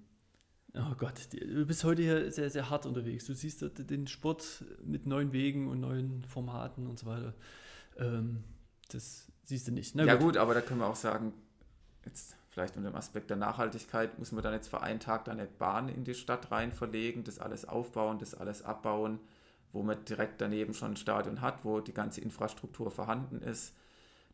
Oh 0.74 0.96
Gott, 0.98 1.14
du 1.32 1.66
bist 1.66 1.86
heute 1.86 2.02
hier 2.02 2.32
sehr, 2.32 2.50
sehr 2.50 2.70
hart 2.70 2.86
unterwegs. 2.86 3.26
Du 3.26 3.34
siehst 3.34 3.64
den 3.90 4.08
Sport 4.08 4.66
mit 4.84 5.06
neuen 5.06 5.32
Wegen 5.32 5.70
und 5.70 5.80
neuen 5.80 6.26
Formaten 6.26 6.88
und 6.88 7.00
so 7.00 7.06
weiter. 7.06 7.34
Ähm, 7.98 8.44
das 8.90 9.32
siehst 9.44 9.68
du 9.68 9.72
nicht. 9.72 9.96
Na 9.96 10.04
ja 10.04 10.16
gut. 10.16 10.24
gut, 10.24 10.38
aber 10.38 10.54
da 10.54 10.60
können 10.60 10.82
wir 10.82 10.88
auch 10.88 10.98
sagen, 10.98 11.34
jetzt 12.04 12.36
vielleicht 12.50 12.76
unter 12.76 12.90
dem 12.90 12.96
Aspekt 12.96 13.30
der 13.30 13.38
Nachhaltigkeit, 13.38 14.20
müssen 14.20 14.38
wir 14.38 14.42
dann 14.42 14.54
jetzt 14.54 14.68
für 14.68 14.82
einen 14.82 15.00
Tag 15.00 15.28
eine 15.30 15.46
Bahn 15.46 15.90
in 15.90 16.04
die 16.04 16.14
Stadt 16.14 16.52
rein 16.52 16.72
verlegen, 16.72 17.24
das 17.24 17.40
alles 17.40 17.66
aufbauen, 17.66 18.20
das 18.20 18.34
alles 18.34 18.62
abbauen, 18.62 19.20
wo 19.72 19.84
man 19.84 20.04
direkt 20.06 20.42
daneben 20.42 20.74
schon 20.74 20.92
ein 20.92 20.98
Stadion 20.98 21.42
hat, 21.42 21.64
wo 21.64 21.80
die 21.80 21.94
ganze 21.94 22.22
Infrastruktur 22.22 22.92
vorhanden 22.92 23.42
ist. 23.42 23.74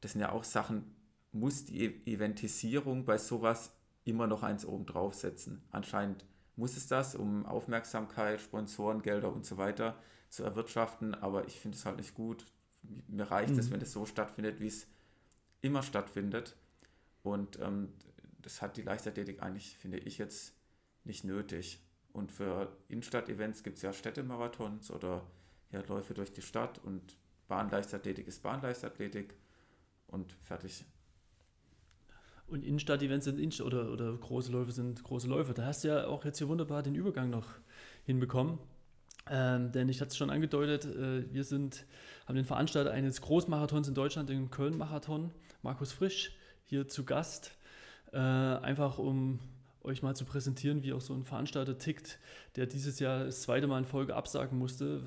Das 0.01 0.13
sind 0.13 0.22
ja 0.22 0.31
auch 0.31 0.44
Sachen, 0.44 0.95
muss 1.31 1.66
die 1.66 1.86
e-, 1.86 2.13
Eventisierung 2.13 3.06
bei 3.06 3.18
sowas 3.18 3.72
immer 4.04 4.28
noch 4.28 4.44
eins 4.44 4.66
oben 4.66 4.86
draufsetzen. 4.86 5.62
Anscheinend 5.72 6.25
muss 6.56 6.78
es 6.78 6.88
das, 6.88 7.16
um 7.16 7.45
Aufmerksamkeit, 7.45 8.42
Sponsoren, 8.42 9.01
Gelder 9.01 9.31
und 9.33 9.45
so 9.45 9.57
weiter 9.57 9.98
zu 10.30 10.44
erwirtschaften, 10.44 11.16
aber 11.16 11.48
ich 11.48 11.60
finde 11.60 11.78
es 11.78 11.86
halt 11.86 11.98
nicht 11.98 12.13
gut. 12.13 12.45
Mir 13.07 13.30
reicht 13.30 13.57
es, 13.57 13.69
mhm. 13.69 13.74
wenn 13.74 13.81
es 13.81 13.92
so 13.92 14.06
stattfindet, 14.06 14.60
wie 14.60 14.68
es 14.68 14.88
immer 15.62 15.83
stattfindet. 15.83 16.56
Und 17.24 17.60
ähm, 17.60 17.89
das 18.39 18.62
hat 18.62 18.77
die 18.77 18.81
Leichtathletik 18.81 19.44
eigentlich, 19.44 19.77
finde 19.77 20.00
ich, 20.00 20.18
jetzt 20.18 20.54
nicht 21.04 21.24
nötig. 21.24 21.80
Und 22.13 22.31
für 22.31 22.75
Innenstadt-Events 22.89 23.63
gibt 23.63 23.77
es 23.77 23.84
ja 23.84 23.94
Städtemarathons 23.94 24.92
oder 24.92 25.25
ja, 25.72 25.81
Läufe 25.88 26.13
durch 26.13 26.34
die 26.34 26.42
Stadt 26.42 26.80
und 26.80 27.18
Bahnleichtathletik 27.48 28.27
ist 28.27 28.44
Bahnleichtathletik 28.44 29.36
und 30.07 30.34
fertig. 30.42 30.86
Und 32.51 32.65
Innenstadt-Events 32.65 33.24
sind 33.24 33.39
Innenstadt 33.39 33.68
oder, 33.68 33.92
oder 33.92 34.12
große 34.12 34.51
Läufe 34.51 34.74
sind 34.74 35.01
große 35.03 35.25
Läufe. 35.25 35.53
Da 35.53 35.65
hast 35.65 35.86
du 35.86 35.88
ja 35.88 36.07
auch 36.07 36.25
jetzt 36.25 36.38
hier 36.38 36.50
wunderbar 36.50 36.83
den 36.83 36.95
Übergang 36.95 37.30
noch 37.30 37.48
hinbekommen. 38.03 38.57
Ähm, 39.30 39.71
denn 39.71 39.88
ich 39.88 40.01
hatte 40.01 40.09
es 40.09 40.18
schon 40.18 40.30
angedeutet, 40.30 40.83
äh, 40.83 41.33
wir 41.33 41.45
sind, 41.45 41.86
haben 42.27 42.36
den 42.36 42.44
Veranstalter 42.44 42.92
eines 42.92 43.21
Großmarathons 43.21 43.88
in 43.88 43.94
Deutschland, 43.94 44.27
den 44.27 44.51
Köln-Marathon, 44.51 45.31
Markus 45.62 45.94
Frisch, 45.94 46.36
hier 46.65 46.89
zu 46.89 47.06
Gast. 47.06 47.56
Äh, 48.12 48.18
einfach 48.18 48.98
um 48.98 49.39
euch 49.83 50.03
mal 50.03 50.13
zu 50.18 50.25
präsentieren, 50.25 50.83
wie 50.83 50.92
auch 50.92 51.00
so 51.00 51.13
ein 51.13 51.24
Veranstalter 51.24 51.77
tickt, 51.77 52.19
der 52.57 52.65
dieses 52.65 53.00
Jahr 53.00 53.24
das 53.24 53.44
zweite 53.44 53.68
Mal 53.68 53.80
in 53.80 53.86
Folge 53.86 54.13
absagen 54.13 54.57
musste, 54.59 55.01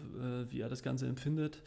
äh, 0.49 0.51
wie 0.51 0.61
er 0.61 0.71
das 0.71 0.83
Ganze 0.83 1.07
empfindet. 1.07 1.63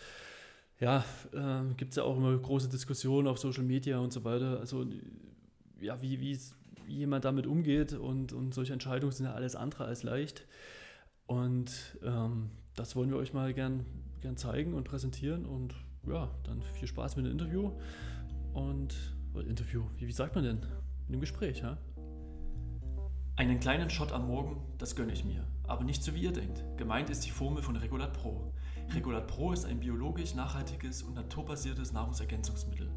Ja, 0.80 1.06
äh, 1.34 1.72
gibt 1.76 1.92
es 1.92 1.98
ja 1.98 2.04
auch 2.04 2.18
immer 2.18 2.36
große 2.36 2.68
Diskussionen 2.68 3.28
auf 3.28 3.38
Social 3.38 3.64
Media 3.64 4.00
und 4.00 4.12
so 4.12 4.24
weiter. 4.24 4.60
Also 4.60 4.84
ja, 5.82 6.02
wie, 6.02 6.20
wie 6.20 6.40
jemand 6.88 7.26
damit 7.26 7.48
umgeht 7.48 7.94
und, 7.94 8.34
und 8.34 8.54
solche 8.54 8.74
Entscheidungen 8.74 9.12
sind 9.12 9.26
ja 9.26 9.34
alles 9.34 9.56
andere 9.56 9.86
als 9.86 10.04
leicht. 10.04 10.46
Und 11.26 11.98
ähm, 12.04 12.52
das 12.76 12.96
wollen 12.96 13.10
wir 13.10 13.18
euch 13.18 13.34
mal 13.34 13.54
gern, 13.54 13.86
gern 14.22 14.38
zeigen 14.38 14.74
und 14.74 14.86
präsentieren. 14.86 15.46
Und 15.46 15.76
ja, 16.08 16.30
dann 16.44 16.62
viel 16.74 16.88
Spaß 16.88 17.18
mit 17.18 17.26
dem 17.26 17.32
Interview. 17.32 17.72
Und 18.54 18.96
Interview, 19.48 19.84
wie, 19.98 20.08
wie 20.08 20.12
sagt 20.12 20.36
man 20.36 20.44
denn? 20.44 20.58
In 21.08 21.14
einem 21.14 21.22
Gespräch, 21.22 21.60
ja? 21.60 21.78
Einen 23.36 23.60
kleinen 23.60 23.90
Shot 23.90 24.12
am 24.12 24.28
Morgen, 24.28 24.60
das 24.80 24.96
gönne 24.96 25.14
ich 25.14 25.24
mir. 25.24 25.46
Aber 25.68 25.84
nicht 25.84 26.02
so 26.02 26.16
wie 26.16 26.22
ihr 26.22 26.32
denkt. 26.32 26.64
Gemeint 26.78 27.10
ist 27.10 27.26
die 27.26 27.30
Formel 27.30 27.62
von 27.62 27.76
Regulat 27.76 28.14
Pro. 28.14 28.52
Regulat 28.96 29.28
Pro 29.28 29.52
ist 29.52 29.66
ein 29.66 29.80
biologisch 29.80 30.34
nachhaltiges 30.34 31.04
und 31.04 31.14
naturbasiertes 31.14 31.94
Nahrungsergänzungsmittel. 31.94 32.90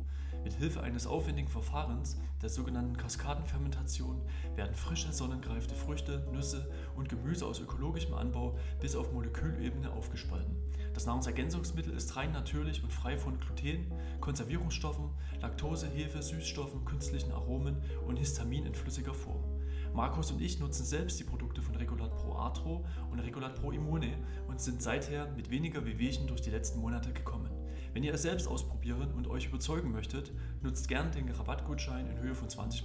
Mit 0.43 0.55
Hilfe 0.55 0.83
eines 0.83 1.07
aufwendigen 1.07 1.49
Verfahrens, 1.49 2.19
der 2.41 2.49
sogenannten 2.49 2.97
Kaskadenfermentation, 2.97 4.23
werden 4.57 4.75
frische, 4.75 5.13
sonnengreifte 5.13 5.75
Früchte, 5.75 6.27
Nüsse 6.33 6.71
und 6.97 7.11
Gemüse 7.11 7.45
aus 7.45 7.61
ökologischem 7.61 8.15
Anbau 8.15 8.57
bis 8.81 8.97
auf 8.97 9.13
Molekülebene 9.13 9.93
aufgespalten. 9.93 10.57
Das 10.95 11.05
Nahrungsergänzungsmittel 11.05 11.93
ist 11.93 12.17
rein 12.17 12.33
natürlich 12.33 12.83
und 12.83 12.93
frei 12.93 13.19
von 13.19 13.39
Gluten, 13.39 13.93
Konservierungsstoffen, 14.21 15.11
Laktose, 15.43 15.87
Hefe, 15.87 16.23
Süßstoffen, 16.23 16.87
künstlichen 16.87 17.33
Aromen 17.33 17.77
und 18.07 18.17
Histamin 18.17 18.65
in 18.65 18.75
flüssiger 18.75 19.15
Form. 19.15 19.45
Markus 19.93 20.31
und 20.31 20.41
ich 20.41 20.59
nutzen 20.59 20.87
selbst 20.87 21.21
die 21.21 21.25
Produkte 21.25 21.61
von 21.61 21.75
Regulat 21.75 22.17
Pro 22.17 22.35
Arthro 22.35 22.87
und 23.11 23.19
Regulat 23.19 23.61
Pro 23.61 23.73
Immune 23.73 24.17
und 24.49 24.61
sind 24.61 24.81
seither 24.81 25.31
mit 25.33 25.51
weniger 25.51 25.85
Wehwehchen 25.85 26.27
durch 26.27 26.41
die 26.41 26.51
letzten 26.51 26.81
Monate 26.81 27.13
gekommen. 27.13 27.50
Wenn 27.93 28.05
ihr 28.05 28.15
es 28.15 28.23
selbst 28.23 28.47
ausprobieren 28.47 29.13
und 29.17 29.27
euch 29.27 29.47
überzeugen 29.47 29.91
möchtet, 29.91 30.31
nutzt 30.63 30.87
gern 30.89 31.11
den 31.11 31.29
Rabattgutschein 31.29 32.09
in 32.09 32.21
Höhe 32.21 32.35
von 32.35 32.49
20%. 32.49 32.85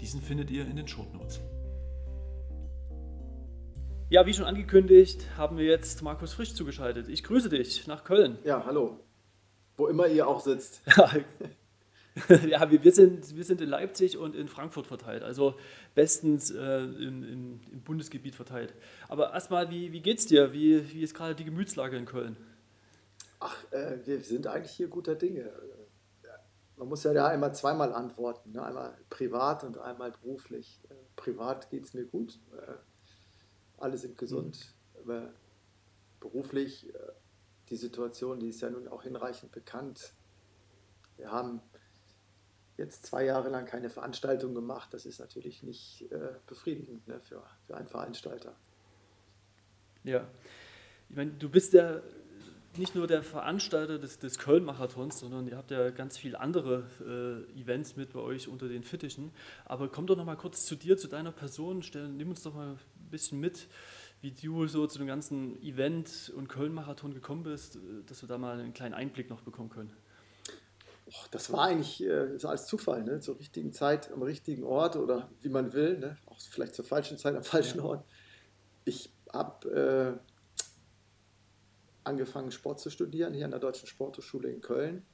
Diesen 0.00 0.20
findet 0.20 0.50
ihr 0.50 0.66
in 0.66 0.76
den 0.76 0.88
Shownotes. 0.88 1.40
Ja, 4.08 4.26
wie 4.26 4.34
schon 4.34 4.44
angekündigt, 4.44 5.26
haben 5.36 5.58
wir 5.58 5.64
jetzt 5.64 6.02
Markus 6.02 6.34
Frisch 6.34 6.54
zugeschaltet. 6.54 7.08
Ich 7.08 7.22
grüße 7.22 7.48
dich 7.48 7.86
nach 7.86 8.02
Köln. 8.04 8.38
Ja, 8.44 8.64
hallo. 8.64 8.98
Wo 9.76 9.86
immer 9.86 10.08
ihr 10.08 10.26
auch 10.26 10.40
sitzt. 10.40 10.82
ja, 12.48 12.70
wir, 12.70 12.82
wir, 12.82 12.92
sind, 12.92 13.36
wir 13.36 13.44
sind 13.44 13.60
in 13.60 13.68
Leipzig 13.68 14.16
und 14.16 14.34
in 14.34 14.48
Frankfurt 14.48 14.86
verteilt, 14.86 15.22
also 15.22 15.54
bestens 15.94 16.50
äh, 16.50 16.78
in, 16.82 17.22
in, 17.22 17.60
im 17.72 17.82
Bundesgebiet 17.82 18.34
verteilt. 18.34 18.74
Aber 19.08 19.32
erstmal, 19.32 19.70
wie, 19.70 19.92
wie 19.92 20.00
geht's 20.00 20.26
dir? 20.26 20.52
Wie, 20.52 20.92
wie 20.92 21.02
ist 21.02 21.14
gerade 21.14 21.34
die 21.34 21.44
Gemütslage 21.44 21.96
in 21.96 22.06
Köln? 22.06 22.36
Ach, 23.38 23.72
äh, 23.72 23.98
wir 24.04 24.22
sind 24.22 24.46
eigentlich 24.46 24.72
hier 24.72 24.88
guter 24.88 25.14
Dinge. 25.14 25.50
Man 26.76 26.88
muss 26.88 27.04
ja 27.04 27.14
da 27.14 27.28
einmal 27.28 27.54
zweimal 27.54 27.92
antworten, 27.92 28.52
ne? 28.52 28.62
einmal 28.62 28.96
privat 29.08 29.64
und 29.64 29.78
einmal 29.78 30.12
beruflich. 30.12 30.80
Äh, 30.90 30.94
privat 31.16 31.70
geht 31.70 31.84
es 31.84 31.94
mir 31.94 32.04
gut, 32.04 32.38
äh, 32.52 32.74
alle 33.78 33.96
sind 33.96 34.18
gesund, 34.18 34.74
mhm. 34.94 35.00
aber 35.00 35.32
beruflich, 36.20 36.94
äh, 36.94 36.98
die 37.70 37.76
Situation, 37.76 38.38
die 38.38 38.48
ist 38.48 38.60
ja 38.60 38.70
nun 38.70 38.88
auch 38.88 39.02
hinreichend 39.02 39.52
bekannt. 39.52 40.12
Wir 41.16 41.32
haben 41.32 41.60
jetzt 42.76 43.06
zwei 43.06 43.24
Jahre 43.24 43.48
lang 43.48 43.64
keine 43.64 43.90
Veranstaltung 43.90 44.54
gemacht. 44.54 44.92
Das 44.92 45.06
ist 45.06 45.18
natürlich 45.18 45.62
nicht 45.62 46.10
äh, 46.12 46.34
befriedigend 46.46 47.08
ne, 47.08 47.20
für, 47.20 47.42
für 47.66 47.76
einen 47.76 47.88
Veranstalter. 47.88 48.54
Ja, 50.04 50.28
ich 51.08 51.16
meine, 51.16 51.32
du 51.32 51.48
bist 51.48 51.72
ja 51.72 52.02
nicht 52.78 52.94
nur 52.94 53.06
der 53.06 53.22
Veranstalter 53.22 53.98
des, 53.98 54.18
des 54.18 54.38
Köln-Marathons, 54.38 55.20
sondern 55.20 55.46
ihr 55.46 55.56
habt 55.56 55.70
ja 55.70 55.90
ganz 55.90 56.18
viele 56.18 56.40
andere 56.40 56.84
äh, 57.00 57.60
Events 57.60 57.96
mit 57.96 58.12
bei 58.12 58.20
euch 58.20 58.48
unter 58.48 58.68
den 58.68 58.82
Fittichen. 58.82 59.32
Aber 59.64 59.88
komm 59.88 60.06
doch 60.06 60.16
noch 60.16 60.24
mal 60.24 60.36
kurz 60.36 60.64
zu 60.64 60.76
dir, 60.76 60.96
zu 60.96 61.08
deiner 61.08 61.32
Person. 61.32 61.82
Stell, 61.82 62.08
nimm 62.08 62.30
uns 62.30 62.42
doch 62.42 62.54
mal 62.54 62.72
ein 62.72 63.10
bisschen 63.10 63.40
mit, 63.40 63.68
wie 64.20 64.30
du 64.30 64.66
so 64.66 64.86
zu 64.86 64.98
dem 64.98 65.06
ganzen 65.06 65.60
Event 65.62 66.32
und 66.36 66.48
Köln-Marathon 66.48 67.14
gekommen 67.14 67.42
bist, 67.42 67.76
äh, 67.76 67.78
dass 68.06 68.22
wir 68.22 68.28
da 68.28 68.38
mal 68.38 68.58
einen 68.58 68.74
kleinen 68.74 68.94
Einblick 68.94 69.30
noch 69.30 69.42
bekommen 69.42 69.70
können. 69.70 69.92
Och, 71.08 71.28
das 71.28 71.52
war 71.52 71.66
eigentlich 71.66 72.02
äh, 72.02 72.34
ist 72.34 72.44
alles 72.44 72.66
Zufall, 72.66 73.04
ne? 73.04 73.20
zur 73.20 73.38
richtigen 73.38 73.72
Zeit, 73.72 74.10
am 74.12 74.22
richtigen 74.22 74.64
Ort 74.64 74.96
oder 74.96 75.30
wie 75.40 75.48
man 75.48 75.72
will, 75.72 75.98
ne? 75.98 76.16
auch 76.26 76.40
vielleicht 76.40 76.74
zur 76.74 76.84
falschen 76.84 77.16
Zeit 77.16 77.36
am 77.36 77.44
falschen 77.44 77.78
ja. 77.78 77.84
Ort. 77.84 78.04
Ich 78.84 79.12
habe 79.32 80.18
äh, 80.18 80.35
angefangen, 82.06 82.50
Sport 82.50 82.80
zu 82.80 82.90
studieren, 82.90 83.34
hier 83.34 83.44
an 83.44 83.50
der 83.50 83.60
Deutschen 83.60 83.86
Sporthochschule 83.86 84.50
in 84.50 84.60
Köln 84.60 85.04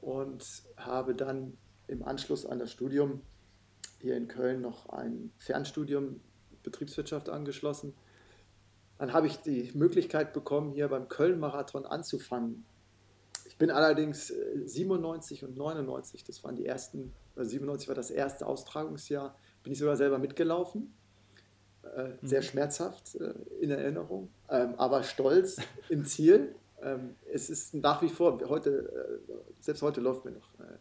und 0.00 0.44
habe 0.76 1.14
dann 1.14 1.56
im 1.86 2.02
Anschluss 2.02 2.46
an 2.46 2.58
das 2.58 2.72
Studium 2.72 3.22
hier 4.00 4.16
in 4.16 4.28
Köln 4.28 4.60
noch 4.60 4.88
ein 4.88 5.32
Fernstudium 5.38 6.20
Betriebswirtschaft 6.62 7.28
angeschlossen. 7.28 7.94
Dann 8.98 9.12
habe 9.12 9.26
ich 9.26 9.36
die 9.38 9.70
Möglichkeit 9.74 10.32
bekommen, 10.32 10.72
hier 10.72 10.88
beim 10.88 11.08
Köln-Marathon 11.08 11.84
anzufangen. 11.84 12.64
Ich 13.44 13.58
bin 13.58 13.70
allerdings 13.70 14.32
97 14.64 15.42
äh, 15.42 15.46
und 15.46 15.56
99, 15.56 16.24
das 16.24 16.42
waren 16.44 16.56
die 16.56 16.66
ersten, 16.66 17.12
also 17.36 17.50
97 17.50 17.88
war 17.88 17.94
das 17.94 18.10
erste 18.10 18.46
Austragungsjahr, 18.46 19.36
bin 19.62 19.72
ich 19.72 19.78
sogar 19.78 19.96
selber 19.96 20.18
mitgelaufen 20.18 20.92
äh, 21.96 22.10
sehr 22.22 22.40
mhm. 22.40 22.44
schmerzhaft 22.44 23.14
äh, 23.16 23.34
in 23.60 23.70
Erinnerung, 23.70 24.28
ähm, 24.48 24.74
aber 24.76 25.02
stolz 25.02 25.56
im 25.88 26.04
Ziel. 26.04 26.54
Ähm, 26.82 27.14
es 27.32 27.50
ist 27.50 27.74
nach 27.74 28.02
wie 28.02 28.08
vor, 28.08 28.40
heute, 28.48 29.20
äh, 29.28 29.32
selbst 29.60 29.82
heute 29.82 30.00
läuft 30.00 30.24
mir 30.24 30.32
noch, 30.32 30.54
äh, 30.60 30.78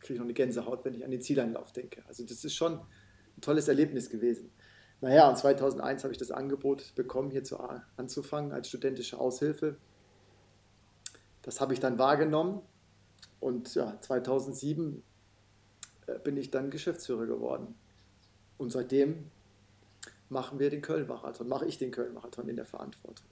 kriege 0.00 0.14
ich 0.14 0.18
noch 0.18 0.26
eine 0.26 0.34
Gänsehaut, 0.34 0.84
wenn 0.84 0.94
ich 0.94 1.04
an 1.04 1.10
den 1.10 1.20
Zieleinlauf 1.20 1.72
denke. 1.72 2.02
Also 2.06 2.24
das 2.24 2.44
ist 2.44 2.54
schon 2.54 2.74
ein 2.74 3.40
tolles 3.40 3.68
Erlebnis 3.68 4.08
gewesen. 4.10 4.50
Naja, 5.00 5.28
und 5.28 5.36
2001 5.36 6.04
habe 6.04 6.12
ich 6.12 6.18
das 6.18 6.30
Angebot 6.30 6.94
bekommen, 6.94 7.30
hier 7.30 7.44
zu, 7.44 7.58
anzufangen 7.96 8.52
als 8.52 8.68
studentische 8.68 9.18
Aushilfe. 9.18 9.76
Das 11.42 11.60
habe 11.60 11.74
ich 11.74 11.80
dann 11.80 11.98
wahrgenommen 11.98 12.62
und 13.40 13.74
ja, 13.74 14.00
2007 14.00 15.02
äh, 16.06 16.18
bin 16.20 16.36
ich 16.36 16.50
dann 16.50 16.70
Geschäftsführer 16.70 17.26
geworden. 17.26 17.74
Und 18.58 18.70
seitdem 18.70 19.30
machen 20.28 20.58
wir 20.58 20.70
den 20.70 20.82
Köln-Marathon, 20.82 21.48
mache 21.48 21.66
ich 21.66 21.78
den 21.78 21.90
Köln-Marathon 21.90 22.48
in 22.48 22.56
der 22.56 22.66
Verantwortung. 22.66 23.26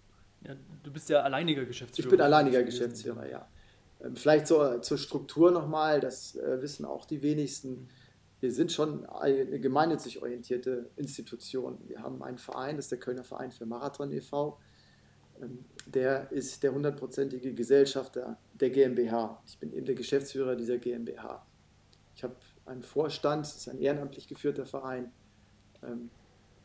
Ja, 0.47 0.55
du 0.83 0.93
bist 0.93 1.09
ja 1.09 1.21
alleiniger 1.23 1.65
Geschäftsführer. 1.65 2.07
Ich 2.07 2.11
bin 2.11 2.21
alleiniger 2.21 2.63
Geschäftsführer, 2.63 3.29
ja. 3.29 3.49
Ähm, 4.03 4.17
vielleicht 4.17 4.47
zur, 4.47 4.83
zur 4.83 4.99
Struktur 4.99 5.51
nochmal, 5.51 6.01
das 6.01 6.37
äh, 6.37 6.61
wissen 6.61 6.85
auch 6.85 7.07
die 7.07 7.23
wenigsten. 7.23 7.89
Wir 8.41 8.53
sind 8.53 8.73
schon 8.73 9.07
eine 9.07 9.59
gemeinnützig 9.59 10.21
orientierte 10.21 10.91
Institution. 10.97 11.79
Wir 11.87 12.03
haben 12.03 12.23
einen 12.23 12.39
Verein, 12.39 12.77
das 12.77 12.87
ist 12.87 12.93
der 12.93 12.99
Kölner 12.99 13.25
Verein 13.25 13.53
für 13.53 13.65
Marathon 13.65 14.13
e.V. 14.13 14.59
Ähm, 15.41 15.65
der 15.87 16.31
ist 16.31 16.63
der 16.63 16.75
hundertprozentige 16.75 17.55
Gesellschafter 17.55 18.39
der 18.53 18.71
GmbH. 18.71 19.43
Ich 19.47 19.59
bin 19.59 19.73
eben 19.73 19.87
der 19.87 19.95
Geschäftsführer 19.95 20.57
dieser 20.57 20.79
GmbH. 20.79 21.47
Ich 22.15 22.23
habe 22.23 22.37
einen 22.67 22.83
Vorstand, 22.83 23.47
das 23.47 23.57
ist 23.57 23.69
ein 23.69 23.79
ehrenamtlich 23.79 24.29
geführter 24.29 24.67
Verein. 24.67 25.11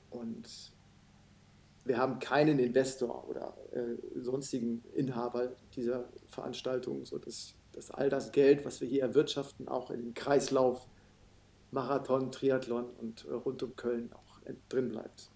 Und 0.09 0.73
wir 1.85 1.97
haben 1.97 2.19
keinen 2.19 2.59
Investor 2.59 3.27
oder 3.27 3.55
äh, 3.71 3.97
sonstigen 4.19 4.83
Inhaber 4.93 5.55
dieser 5.75 6.09
Veranstaltung, 6.27 7.05
sodass 7.05 7.55
dass 7.71 7.91
all 7.91 8.09
das 8.09 8.31
Geld, 8.31 8.65
was 8.65 8.81
wir 8.81 8.87
hier 8.87 9.03
erwirtschaften, 9.03 9.67
auch 9.67 9.91
in 9.91 10.01
den 10.01 10.13
Kreislauf 10.13 10.87
Marathon, 11.71 12.31
Triathlon 12.31 12.89
und 12.97 13.25
äh, 13.25 13.31
rund 13.31 13.61
um 13.63 13.75
Köln 13.75 14.11
auch 14.13 14.39
drin 14.69 14.89
bleibt 14.89 15.29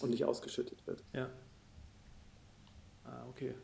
und 0.00 0.10
nicht 0.10 0.24
ausgeschüttet 0.24 0.86
wird. 0.86 1.04
Ja. 1.12 1.28
Ah, 3.04 3.26
okay. 3.28 3.54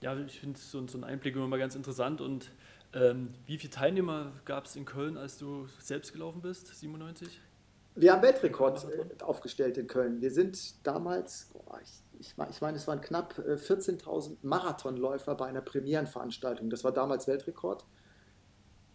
Ja, 0.00 0.18
ich 0.18 0.38
finde 0.38 0.58
so, 0.58 0.86
so 0.86 0.98
einen 0.98 1.04
Einblick 1.04 1.34
immer 1.34 1.48
mal 1.48 1.58
ganz 1.58 1.74
interessant. 1.74 2.20
Und 2.20 2.52
ähm, 2.92 3.34
wie 3.46 3.58
viele 3.58 3.70
Teilnehmer 3.70 4.32
gab 4.44 4.66
es 4.66 4.76
in 4.76 4.84
Köln, 4.84 5.16
als 5.16 5.38
du 5.38 5.66
selbst 5.80 6.12
gelaufen 6.12 6.42
bist? 6.42 6.68
97? 6.68 7.40
Wir 8.00 8.12
haben 8.12 8.22
Weltrekord 8.22 8.84
äh, 8.84 9.24
aufgestellt 9.24 9.76
in 9.76 9.88
Köln. 9.88 10.20
Wir 10.20 10.30
sind 10.30 10.86
damals, 10.86 11.50
ich, 11.82 11.90
ich, 12.20 12.34
ich 12.50 12.60
meine, 12.60 12.76
es 12.76 12.86
waren 12.86 13.00
knapp 13.00 13.34
14.000 13.36 14.30
äh, 14.30 14.36
Marathonläufer 14.42 15.34
bei 15.34 15.46
einer 15.46 15.62
Premierenveranstaltung. 15.62 16.70
Das 16.70 16.84
war 16.84 16.92
damals 16.92 17.26
Weltrekord. 17.26 17.84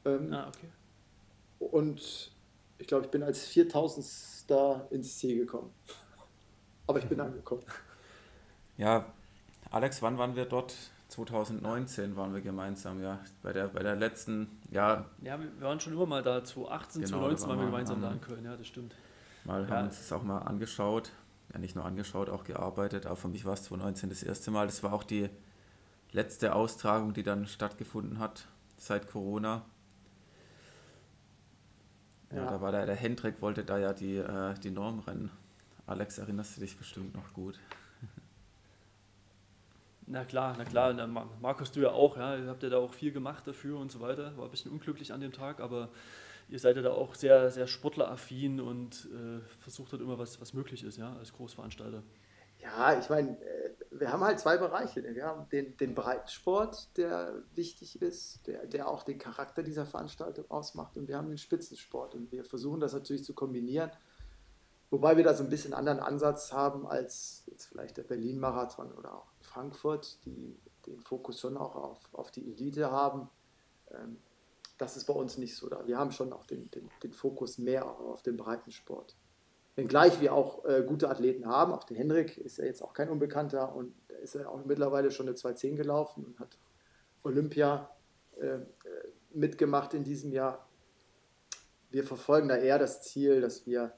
Ähm, 0.06 0.34
ah, 0.34 0.48
okay. 0.48 0.70
Und 1.60 2.32
ich 2.78 2.88
glaube, 2.88 3.06
ich 3.06 3.12
bin 3.12 3.24
als 3.24 3.44
4000. 3.44 4.06
ins 4.92 5.18
Ziel 5.18 5.38
gekommen. 5.38 5.74
Aber 6.88 7.00
ich 7.00 7.06
bin 7.06 7.20
angekommen. 7.20 7.64
Ja, 8.78 9.12
Alex, 9.70 10.02
wann 10.02 10.18
waren 10.18 10.38
wir 10.38 10.46
dort? 10.46 10.74
2019 11.14 12.16
waren 12.16 12.34
wir 12.34 12.42
gemeinsam, 12.42 13.02
ja. 13.02 13.20
Bei 13.42 13.54
der, 13.54 13.68
bei 13.68 13.84
der 13.84 13.96
letzten, 13.96 14.48
ja. 14.72 15.06
Ja, 15.22 15.40
wir 15.40 15.50
waren 15.62 15.80
schon 15.80 15.94
immer 15.94 16.06
mal 16.06 16.24
da, 16.24 16.44
2018, 16.44 17.04
genau, 17.04 17.18
2019 17.18 17.50
waren 17.50 17.60
wir 17.60 17.66
gemeinsam 17.66 18.02
da 18.02 18.12
in 18.12 18.22
Köln, 18.22 18.46
ja, 18.46 18.58
das 18.58 18.68
stimmt. 18.68 18.96
Mal 19.44 19.64
ja. 19.64 19.70
haben 19.70 19.86
uns 19.88 19.98
das 19.98 20.12
auch 20.12 20.24
mal 20.24 20.40
angeschaut. 20.40 21.12
Ja, 21.52 21.60
nicht 21.60 21.76
nur 21.76 21.86
angeschaut, 21.86 22.30
auch 22.30 22.44
gearbeitet. 22.44 23.06
Aber 23.06 23.16
für 23.16 23.28
mich 23.28 23.46
war 23.46 23.54
es 23.54 23.64
2019 23.64 24.10
das 24.10 24.24
erste 24.24 24.50
Mal. 24.50 24.66
Das 24.66 24.82
war 24.82 24.94
auch 24.94 25.04
die 25.04 25.30
letzte 26.12 26.56
Austragung, 26.56 27.14
die 27.14 27.24
dann 27.24 27.46
stattgefunden 27.46 28.20
hat 28.20 28.48
seit 28.78 29.10
Corona. 29.12 29.64
Ja, 32.32 32.38
ja 32.38 32.50
da 32.50 32.62
war 32.62 32.72
der, 32.72 32.86
der 32.88 32.96
Hendrik, 32.96 33.42
wollte 33.42 33.64
da 33.64 33.78
ja 33.78 33.94
die, 33.94 34.18
äh, 34.18 34.56
die 34.64 34.72
Norm 34.72 35.00
rennen. 35.00 35.30
Alex, 35.86 36.18
erinnerst 36.18 36.58
du 36.58 36.62
dich 36.62 36.78
bestimmt 36.78 37.14
noch 37.14 37.34
gut? 37.34 37.60
Na 40.08 40.26
klar, 40.26 40.56
na 40.58 40.66
klar. 40.66 40.94
Na, 40.94 41.08
Markus, 41.08 41.72
du 41.72 41.82
ja 41.82 41.92
auch. 41.92 42.18
Ja. 42.18 42.38
Ihr 42.38 42.48
habt 42.48 42.64
ja 42.64 42.70
da 42.70 42.78
auch 42.78 42.94
viel 42.94 43.12
gemacht 43.12 43.48
dafür 43.48 43.80
und 43.80 43.92
so 43.92 44.00
weiter. 44.00 44.36
War 44.38 44.46
ein 44.46 44.52
bisschen 44.52 44.72
unglücklich 44.72 45.14
an 45.14 45.22
dem 45.22 45.32
Tag, 45.32 45.60
aber 45.60 45.90
ihr 46.50 46.60
seid 46.60 46.76
ja 46.76 46.82
da 46.82 46.92
auch 46.92 47.16
sehr, 47.16 47.52
sehr 47.52 47.68
sportleraffin 47.68 48.60
und 48.60 49.08
äh, 49.14 49.40
versucht 49.60 49.92
halt 49.92 50.02
immer, 50.02 50.18
was, 50.20 50.42
was 50.42 50.54
möglich 50.54 50.84
ist, 50.84 50.98
ja, 50.98 51.16
als 51.18 51.34
Großveranstalter. 51.34 52.04
Ja, 52.62 52.98
ich 52.98 53.10
meine, 53.10 53.32
äh, 53.42 53.72
wir 53.92 54.12
haben 54.12 54.24
halt 54.24 54.40
zwei 54.40 54.58
Bereiche. 54.58 55.02
Ne? 55.02 55.16
Wir 55.16 55.26
haben 55.26 55.48
den, 55.50 55.76
den 55.78 55.94
Breitensport, 55.94 56.98
der 56.98 57.44
wichtig 57.56 58.02
ist, 58.02 58.46
der, 58.48 58.66
der 58.66 58.88
auch 58.88 59.04
den 59.04 59.18
Charakter 59.18 59.64
dieser 59.64 59.86
Veranstaltung 59.86 60.50
ausmacht. 60.50 60.98
Und 60.98 61.08
wir 61.08 61.18
haben 61.18 61.30
den 61.30 61.38
Spitzensport. 61.38 62.16
Und 62.16 62.32
wir 62.32 62.44
versuchen 62.44 62.80
das 62.80 62.94
natürlich 62.94 63.24
zu 63.24 63.34
kombinieren. 63.34 63.92
Wobei 64.90 65.18
wir 65.18 65.24
da 65.24 65.34
so 65.34 65.44
ein 65.44 65.50
bisschen 65.50 65.74
anderen 65.74 66.00
Ansatz 66.00 66.54
haben 66.54 66.86
als 66.86 67.44
jetzt 67.48 67.66
vielleicht 67.66 67.98
der 67.98 68.04
Berlin-Marathon 68.04 68.92
oder 68.94 69.16
auch 69.16 69.33
Frankfurt, 69.54 70.18
die 70.26 70.58
den 70.88 71.00
Fokus 71.00 71.40
schon 71.40 71.58
auch 71.58 71.76
auf, 71.76 72.10
auf 72.14 72.32
die 72.32 72.52
Elite 72.52 72.92
haben. 72.92 73.30
Ähm, 73.92 74.18
das 74.78 74.98
ist 74.98 75.06
bei 75.06 75.14
uns 75.14 75.38
nicht 75.38 75.56
so 75.56 75.70
da. 75.70 75.86
Wir 75.88 75.98
haben 75.98 76.12
schon 76.12 76.34
auch 76.34 76.46
den, 76.46 76.70
den, 76.72 76.90
den 77.04 77.14
Fokus 77.14 77.58
mehr 77.58 77.86
auf 77.86 78.24
den 78.24 78.38
Breitensport. 78.38 79.16
Wenngleich 79.76 80.20
wir 80.20 80.34
auch 80.34 80.66
äh, 80.66 80.84
gute 80.86 81.10
Athleten 81.10 81.48
haben, 81.48 81.72
auch 81.72 81.84
der 81.84 81.98
Henrik 81.98 82.38
ist 82.38 82.58
ja 82.58 82.66
jetzt 82.66 82.82
auch 82.82 82.94
kein 82.94 83.10
Unbekannter 83.10 83.74
und 83.76 83.94
ist 84.22 84.36
ja 84.36 84.48
auch 84.48 84.66
mittlerweile 84.66 85.10
schon 85.12 85.28
eine 85.28 85.36
2.10 85.36 85.76
gelaufen 85.76 86.26
und 86.26 86.40
hat 86.40 86.58
Olympia 87.24 87.90
äh, 88.40 88.60
mitgemacht 89.32 89.94
in 89.94 90.04
diesem 90.04 90.32
Jahr. 90.32 90.68
Wir 91.90 92.04
verfolgen 92.04 92.50
da 92.50 92.58
eher 92.58 92.80
das 92.80 93.02
Ziel, 93.02 93.42
dass 93.42 93.66
wir 93.66 93.94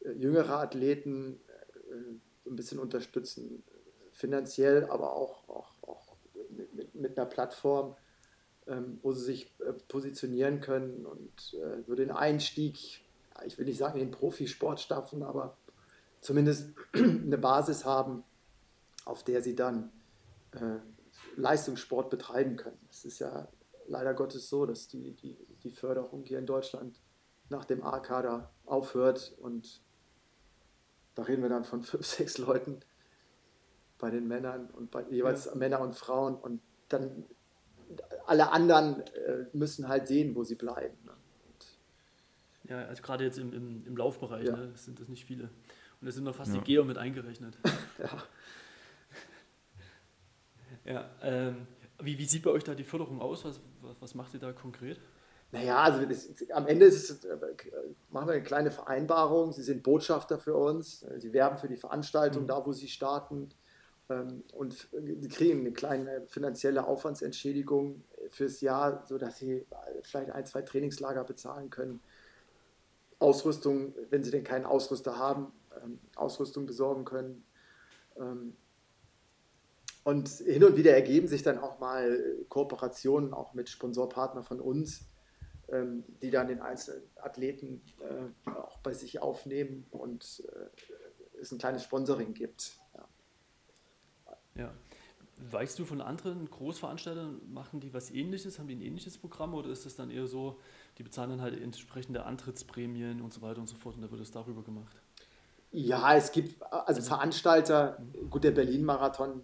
äh, 0.00 0.12
jüngere 0.12 0.58
Athleten 0.58 1.40
äh, 1.88 2.48
ein 2.48 2.56
bisschen 2.56 2.78
unterstützen, 2.78 3.62
finanziell, 4.14 4.84
aber 4.90 5.14
auch, 5.14 5.48
auch, 5.48 5.72
auch 5.82 6.16
mit, 6.50 6.74
mit, 6.74 6.94
mit 6.94 7.18
einer 7.18 7.26
Plattform, 7.26 7.96
ähm, 8.66 8.98
wo 9.02 9.12
sie 9.12 9.24
sich 9.24 9.54
äh, 9.60 9.72
positionieren 9.88 10.60
können 10.60 11.04
und 11.04 11.54
äh, 11.54 11.82
so 11.86 11.94
den 11.94 12.10
Einstieg, 12.10 13.02
ich 13.44 13.58
will 13.58 13.66
nicht 13.66 13.78
sagen 13.78 13.98
in 13.98 14.06
den 14.06 14.12
Profisport 14.12 14.80
schaffen, 14.80 15.22
aber 15.22 15.56
zumindest 16.20 16.70
eine 16.94 17.36
Basis 17.36 17.84
haben, 17.84 18.24
auf 19.04 19.22
der 19.22 19.42
sie 19.42 19.54
dann 19.54 19.92
äh, 20.52 20.78
Leistungssport 21.36 22.08
betreiben 22.08 22.56
können. 22.56 22.78
Es 22.88 23.04
ist 23.04 23.18
ja 23.18 23.48
leider 23.86 24.14
Gottes 24.14 24.48
so, 24.48 24.64
dass 24.64 24.88
die, 24.88 25.12
die, 25.12 25.36
die 25.62 25.70
Förderung 25.70 26.24
hier 26.24 26.38
in 26.38 26.46
Deutschland 26.46 27.00
nach 27.50 27.64
dem 27.64 27.82
A-Kader 27.82 28.50
aufhört 28.64 29.34
und 29.40 29.82
da 31.14 31.22
reden 31.22 31.42
wir 31.42 31.48
dann 31.50 31.64
von 31.64 31.82
fünf, 31.84 32.06
sechs 32.06 32.38
Leuten, 32.38 32.80
bei 34.04 34.10
den 34.10 34.28
Männern 34.28 34.68
und 34.76 34.90
bei 34.90 35.02
jeweils 35.08 35.46
ja. 35.46 35.54
Männer 35.54 35.80
und 35.80 35.96
Frauen 35.96 36.34
und 36.34 36.60
dann 36.90 37.24
alle 38.26 38.52
anderen 38.52 39.00
äh, 39.00 39.46
müssen 39.54 39.88
halt 39.88 40.06
sehen, 40.06 40.34
wo 40.34 40.44
sie 40.44 40.56
bleiben. 40.56 40.94
Ne? 41.06 41.12
ja, 42.64 42.84
also 42.84 43.02
gerade 43.02 43.24
jetzt 43.24 43.38
im, 43.38 43.54
im, 43.54 43.86
im 43.86 43.96
Laufbereich 43.96 44.44
ja. 44.44 44.54
ne, 44.54 44.72
sind 44.74 45.00
das 45.00 45.08
nicht 45.08 45.24
viele. 45.24 45.44
Und 45.44 46.06
da 46.06 46.10
sind 46.10 46.24
noch 46.24 46.34
fast 46.34 46.52
ja. 46.52 46.60
die 46.60 46.64
Geo 46.64 46.84
mit 46.84 46.98
eingerechnet. 46.98 47.56
ja. 47.98 48.10
Ja, 50.84 51.10
ähm, 51.22 51.66
wie, 52.02 52.18
wie 52.18 52.26
sieht 52.26 52.42
bei 52.42 52.50
euch 52.50 52.62
da 52.62 52.74
die 52.74 52.84
Förderung 52.84 53.22
aus? 53.22 53.42
Was, 53.46 53.58
was, 54.00 54.14
macht 54.14 54.34
ihr 54.34 54.40
da 54.40 54.52
konkret? 54.52 55.00
Naja, 55.50 55.78
also 55.78 56.04
das, 56.04 56.28
am 56.52 56.66
Ende 56.66 56.84
es, 56.84 57.24
äh, 57.24 57.38
machen 58.10 58.28
wir 58.28 58.34
eine 58.34 58.42
kleine 58.42 58.70
Vereinbarung. 58.70 59.52
Sie 59.52 59.62
sind 59.62 59.82
Botschafter 59.82 60.38
für 60.38 60.54
uns. 60.56 61.06
Sie 61.16 61.32
werben 61.32 61.56
für 61.56 61.68
die 61.68 61.78
Veranstaltung 61.78 62.42
mhm. 62.42 62.48
da, 62.48 62.66
wo 62.66 62.72
sie 62.72 62.88
starten. 62.88 63.48
Ähm, 64.10 64.42
und 64.52 64.88
kriegen 65.30 65.60
eine 65.60 65.72
kleine 65.72 66.26
finanzielle 66.28 66.86
Aufwandsentschädigung 66.86 68.02
fürs 68.28 68.60
Jahr, 68.60 69.04
sodass 69.06 69.38
sie 69.38 69.66
vielleicht 70.02 70.30
ein, 70.30 70.46
zwei 70.46 70.62
Trainingslager 70.62 71.24
bezahlen 71.24 71.70
können. 71.70 72.00
Ausrüstung, 73.18 73.94
wenn 74.10 74.22
sie 74.22 74.30
denn 74.30 74.44
keinen 74.44 74.66
Ausrüster 74.66 75.18
haben, 75.18 75.52
ähm, 75.82 75.98
Ausrüstung 76.16 76.66
besorgen 76.66 77.04
können. 77.04 77.44
Ähm, 78.16 78.56
und 80.02 80.28
hin 80.28 80.64
und 80.64 80.76
wieder 80.76 80.92
ergeben 80.92 81.28
sich 81.28 81.42
dann 81.42 81.58
auch 81.58 81.78
mal 81.78 82.22
Kooperationen 82.50 83.32
auch 83.32 83.54
mit 83.54 83.70
Sponsorpartnern 83.70 84.44
von 84.44 84.60
uns, 84.60 85.06
die 86.20 86.30
dann 86.30 86.48
den 86.48 86.60
einzelnen 86.60 87.04
Athleten 87.16 87.80
äh, 88.00 88.50
auch 88.50 88.76
bei 88.80 88.92
sich 88.92 89.22
aufnehmen 89.22 89.86
und 89.90 90.42
äh, 90.46 91.40
es 91.40 91.52
ein 91.52 91.58
kleines 91.58 91.84
Sponsoring 91.84 92.34
gibt. 92.34 92.78
Ja. 94.56 94.72
Weißt 95.50 95.78
du 95.78 95.84
von 95.84 96.00
anderen 96.00 96.48
Großveranstaltern, 96.48 97.40
machen 97.52 97.80
die 97.80 97.92
was 97.92 98.10
ähnliches, 98.10 98.58
haben 98.58 98.68
die 98.68 98.76
ein 98.76 98.82
ähnliches 98.82 99.18
Programm 99.18 99.54
oder 99.54 99.68
ist 99.70 99.84
es 99.84 99.96
dann 99.96 100.10
eher 100.10 100.28
so, 100.28 100.60
die 100.96 101.02
bezahlen 101.02 101.30
dann 101.30 101.40
halt 101.40 101.60
entsprechende 101.60 102.24
Antrittsprämien 102.24 103.20
und 103.20 103.32
so 103.32 103.42
weiter 103.42 103.60
und 103.60 103.68
so 103.68 103.74
fort 103.74 103.96
und 103.96 104.02
da 104.02 104.10
wird 104.10 104.20
es 104.20 104.30
darüber 104.30 104.62
gemacht? 104.62 104.96
Ja, 105.72 106.14
es 106.14 106.30
gibt 106.30 106.62
also 106.70 107.02
Veranstalter, 107.02 108.00
gut, 108.30 108.44
der 108.44 108.52
Berlin-Marathon, 108.52 109.42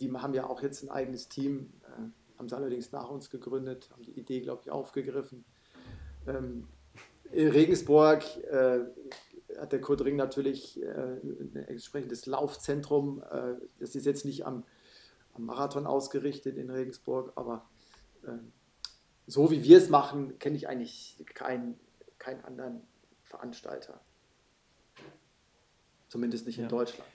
die 0.00 0.12
haben 0.12 0.34
ja 0.34 0.46
auch 0.46 0.62
jetzt 0.62 0.82
ein 0.82 0.90
eigenes 0.90 1.28
Team, 1.28 1.72
äh, 1.84 2.38
haben 2.38 2.48
sie 2.48 2.56
allerdings 2.56 2.92
nach 2.92 3.08
uns 3.08 3.30
gegründet, 3.30 3.88
haben 3.90 4.02
die 4.02 4.18
Idee, 4.18 4.40
glaube 4.42 4.62
ich, 4.64 4.70
aufgegriffen. 4.70 5.44
Ähm, 6.26 6.68
in 7.30 7.48
Regensburg 7.48 8.22
äh, 8.44 8.80
hat 9.58 9.72
der 9.72 9.80
Kurt 9.80 10.02
Ring 10.02 10.16
natürlich 10.16 10.82
äh, 10.82 10.86
ein 10.86 11.64
entsprechendes 11.68 12.26
Laufzentrum. 12.26 13.22
Äh, 13.30 13.54
das 13.78 13.94
ist 13.94 14.06
jetzt 14.06 14.24
nicht 14.24 14.46
am, 14.46 14.64
am, 15.34 15.46
Marathon 15.46 15.86
ausgerichtet 15.86 16.56
in 16.56 16.70
Regensburg, 16.70 17.32
aber 17.36 17.68
äh, 18.24 18.32
so 19.26 19.50
wie 19.50 19.62
wir 19.62 19.78
es 19.78 19.88
machen, 19.88 20.38
kenne 20.38 20.56
ich 20.56 20.68
eigentlich 20.68 21.16
keinen, 21.34 21.78
keinen 22.18 22.44
anderen 22.44 22.82
Veranstalter. 23.22 24.00
Zumindest 26.08 26.46
nicht 26.46 26.58
ja. 26.58 26.64
in 26.64 26.68
Deutschland. 26.68 27.08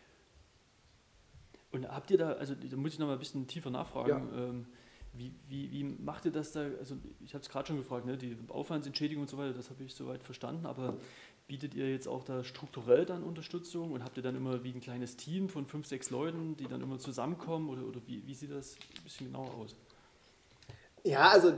Und 1.72 1.88
habt 1.90 2.10
ihr 2.12 2.18
da, 2.18 2.32
also 2.34 2.56
da 2.56 2.78
muss 2.78 2.94
ich 2.94 3.00
noch 3.00 3.08
mal 3.08 3.14
ein 3.14 3.20
bisschen 3.20 3.46
tiefer 3.46 3.70
nachfragen, 3.70 4.30
ja. 4.32 4.46
ähm, 4.46 4.68
wie, 5.14 5.34
wie, 5.48 5.72
wie 5.72 5.84
macht 5.84 6.26
ihr 6.26 6.32
das 6.32 6.52
da, 6.52 6.62
also 6.62 6.96
ich 7.24 7.34
habe 7.34 7.42
es 7.42 7.50
gerade 7.50 7.68
schon 7.68 7.78
gefragt, 7.78 8.06
ne, 8.06 8.18
die 8.18 8.38
Aufwandsentschädigung 8.48 9.24
und 9.24 9.30
so 9.30 9.38
weiter, 9.38 9.54
das 9.54 9.70
habe 9.70 9.84
ich 9.84 9.94
soweit 9.94 10.24
verstanden, 10.24 10.66
aber 10.66 10.98
bietet 11.48 11.74
ihr 11.74 11.90
jetzt 11.90 12.08
auch 12.08 12.24
da 12.24 12.44
strukturell 12.44 13.06
dann 13.06 13.24
Unterstützung 13.24 13.92
und 13.94 14.04
habt 14.04 14.18
ihr 14.18 14.24
dann 14.24 14.36
immer 14.36 14.64
wie 14.64 14.74
ein 14.74 14.82
kleines 14.82 15.16
Team 15.16 15.48
von 15.48 15.66
fünf, 15.66 15.88
sechs 15.88 16.10
Leuten, 16.10 16.58
die 16.58 16.68
dann 16.68 16.82
immer 16.82 17.00
zusammenkommen 17.00 17.70
oder, 17.70 17.84
oder 17.84 18.02
wie, 18.06 18.26
wie 18.28 18.34
sieht 18.34 18.52
das 18.52 18.76
ein 18.98 19.04
bisschen 19.04 19.28
genauer 19.28 19.54
aus? 19.56 19.76
Ja, 21.04 21.30
also 21.30 21.54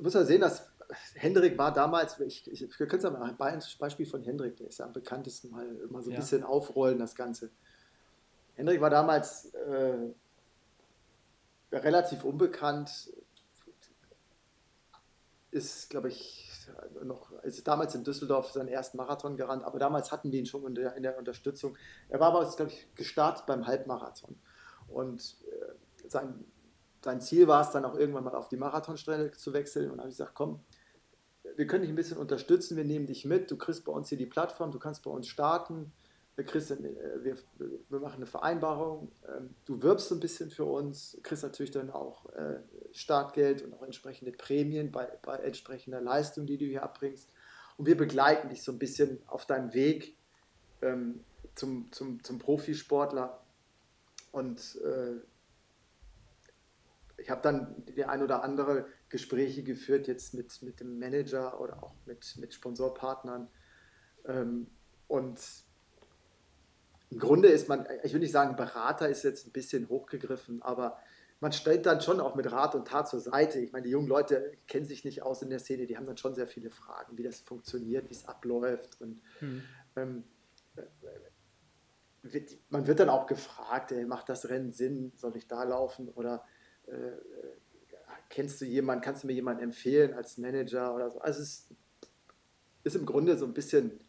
muss 0.00 0.14
man 0.14 0.26
sehen, 0.26 0.40
dass 0.40 0.66
Hendrik 1.14 1.56
war 1.56 1.72
damals, 1.72 2.18
ich, 2.20 2.50
ich, 2.50 2.60
wir 2.78 2.86
können 2.86 3.04
es 3.04 3.10
mal 3.10 3.22
ein 3.22 3.60
Beispiel 3.78 4.06
von 4.06 4.22
Hendrik, 4.22 4.56
der 4.56 4.68
ist 4.68 4.78
ja 4.78 4.86
am 4.86 4.92
bekanntesten 4.92 5.50
mal, 5.50 5.66
mal 5.90 6.02
so 6.02 6.10
ein 6.10 6.14
ja. 6.14 6.20
bisschen 6.20 6.42
aufrollen, 6.42 6.98
das 6.98 7.14
Ganze. 7.14 7.50
Hendrik 8.56 8.80
war 8.80 8.90
damals 8.90 9.46
äh, 9.54 9.96
relativ 11.72 12.24
unbekannt, 12.24 13.12
ist, 15.50 15.88
glaube 15.88 16.08
ich, 16.08 16.43
noch, 17.02 17.32
ist 17.42 17.66
damals 17.66 17.94
in 17.94 18.04
Düsseldorf 18.04 18.50
seinen 18.50 18.68
ersten 18.68 18.96
Marathon 18.96 19.36
gerannt, 19.36 19.64
aber 19.64 19.78
damals 19.78 20.12
hatten 20.12 20.32
wir 20.32 20.38
ihn 20.38 20.46
schon 20.46 20.66
in 20.66 20.74
der, 20.74 20.96
in 20.96 21.02
der 21.02 21.18
Unterstützung. 21.18 21.76
Er 22.08 22.20
war 22.20 22.34
aber, 22.34 22.48
glaube 22.56 22.72
ich, 22.72 22.94
gestartet 22.94 23.46
beim 23.46 23.66
Halbmarathon. 23.66 24.36
Und 24.88 25.36
äh, 25.46 26.08
sein, 26.08 26.44
sein 27.02 27.20
Ziel 27.20 27.48
war 27.48 27.62
es 27.62 27.70
dann 27.70 27.84
auch 27.84 27.96
irgendwann 27.96 28.24
mal 28.24 28.34
auf 28.34 28.48
die 28.48 28.56
Marathonstrecke 28.56 29.36
zu 29.36 29.52
wechseln. 29.52 29.90
Und 29.90 29.98
habe 29.98 30.08
ich 30.08 30.14
gesagt, 30.14 30.34
komm, 30.34 30.60
wir 31.56 31.66
können 31.66 31.82
dich 31.82 31.90
ein 31.90 31.96
bisschen 31.96 32.18
unterstützen, 32.18 32.76
wir 32.76 32.84
nehmen 32.84 33.06
dich 33.06 33.24
mit, 33.24 33.50
du 33.50 33.56
kriegst 33.56 33.84
bei 33.84 33.92
uns 33.92 34.08
hier 34.08 34.18
die 34.18 34.26
Plattform, 34.26 34.72
du 34.72 34.78
kannst 34.78 35.02
bei 35.04 35.10
uns 35.10 35.28
starten, 35.28 35.92
wir, 36.36 36.44
kriegst, 36.44 36.70
äh, 36.70 36.78
wir, 37.22 37.36
wir 37.88 38.00
machen 38.00 38.16
eine 38.16 38.26
Vereinbarung, 38.26 39.12
ähm, 39.28 39.54
du 39.64 39.82
wirbst 39.82 40.10
ein 40.12 40.20
bisschen 40.20 40.50
für 40.50 40.64
uns, 40.64 41.18
kriegst 41.22 41.42
natürlich 41.42 41.70
dann 41.70 41.90
auch 41.90 42.26
äh, 42.34 42.60
Startgeld 42.92 43.62
und 43.62 43.74
auch 43.74 43.82
entsprechende 43.82 44.32
Prämien 44.32 44.90
bei, 44.90 45.06
bei 45.22 45.36
entsprechender 45.36 46.00
Leistung, 46.00 46.46
die 46.46 46.58
du 46.58 46.64
hier 46.64 46.82
abbringst. 46.82 47.30
Und 47.76 47.86
wir 47.86 47.96
begleiten 47.96 48.48
dich 48.48 48.62
so 48.62 48.72
ein 48.72 48.78
bisschen 48.78 49.20
auf 49.26 49.46
deinem 49.46 49.74
Weg 49.74 50.16
ähm, 50.82 51.24
zum, 51.54 51.90
zum, 51.92 52.22
zum 52.22 52.38
Profisportler. 52.38 53.40
Und 54.32 54.78
äh, 54.84 55.20
ich 57.16 57.30
habe 57.30 57.42
dann 57.42 57.84
die 57.86 58.04
ein 58.04 58.22
oder 58.22 58.42
andere 58.42 58.86
Gespräche 59.08 59.62
geführt, 59.62 60.08
jetzt 60.08 60.34
mit, 60.34 60.62
mit 60.62 60.80
dem 60.80 60.98
Manager 60.98 61.60
oder 61.60 61.82
auch 61.82 61.94
mit, 62.06 62.36
mit 62.38 62.52
Sponsorpartnern. 62.54 63.48
Ähm, 64.26 64.66
und 65.06 65.40
im 67.14 67.20
Grunde 67.20 67.48
ist 67.48 67.68
man, 67.68 67.86
ich 68.02 68.12
will 68.12 68.18
nicht 68.18 68.32
sagen, 68.32 68.56
Berater 68.56 69.08
ist 69.08 69.22
jetzt 69.22 69.46
ein 69.46 69.52
bisschen 69.52 69.88
hochgegriffen, 69.88 70.62
aber 70.62 70.98
man 71.38 71.52
stellt 71.52 71.86
dann 71.86 72.00
schon 72.00 72.18
auch 72.18 72.34
mit 72.34 72.50
Rat 72.50 72.74
und 72.74 72.88
Tat 72.88 73.08
zur 73.08 73.20
Seite. 73.20 73.60
Ich 73.60 73.70
meine, 73.70 73.84
die 73.84 73.90
jungen 73.90 74.08
Leute 74.08 74.50
kennen 74.66 74.84
sich 74.84 75.04
nicht 75.04 75.22
aus 75.22 75.40
in 75.40 75.48
der 75.48 75.60
Szene, 75.60 75.86
die 75.86 75.96
haben 75.96 76.06
dann 76.06 76.16
schon 76.16 76.34
sehr 76.34 76.48
viele 76.48 76.70
Fragen, 76.70 77.16
wie 77.16 77.22
das 77.22 77.38
funktioniert, 77.38 78.10
wie 78.10 78.14
es 78.14 78.26
abläuft. 78.26 79.00
Und 79.00 79.22
hm. 79.38 79.62
ähm, 79.94 80.24
man 82.68 82.88
wird 82.88 82.98
dann 82.98 83.10
auch 83.10 83.28
gefragt, 83.28 83.92
ey, 83.92 84.06
macht 84.06 84.28
das 84.28 84.48
Rennen 84.48 84.72
Sinn? 84.72 85.12
Soll 85.14 85.36
ich 85.36 85.46
da 85.46 85.62
laufen? 85.62 86.08
Oder 86.08 86.44
äh, 86.88 87.12
kennst 88.28 88.60
du 88.60 88.64
jemanden, 88.64 89.04
kannst 89.04 89.22
du 89.22 89.28
mir 89.28 89.34
jemanden 89.34 89.62
empfehlen 89.62 90.14
als 90.14 90.36
Manager 90.36 90.96
oder 90.96 91.12
so. 91.12 91.20
Also 91.20 91.42
es 91.42 91.68
ist 92.82 92.96
im 92.96 93.06
Grunde 93.06 93.38
so 93.38 93.44
ein 93.44 93.54
bisschen 93.54 94.00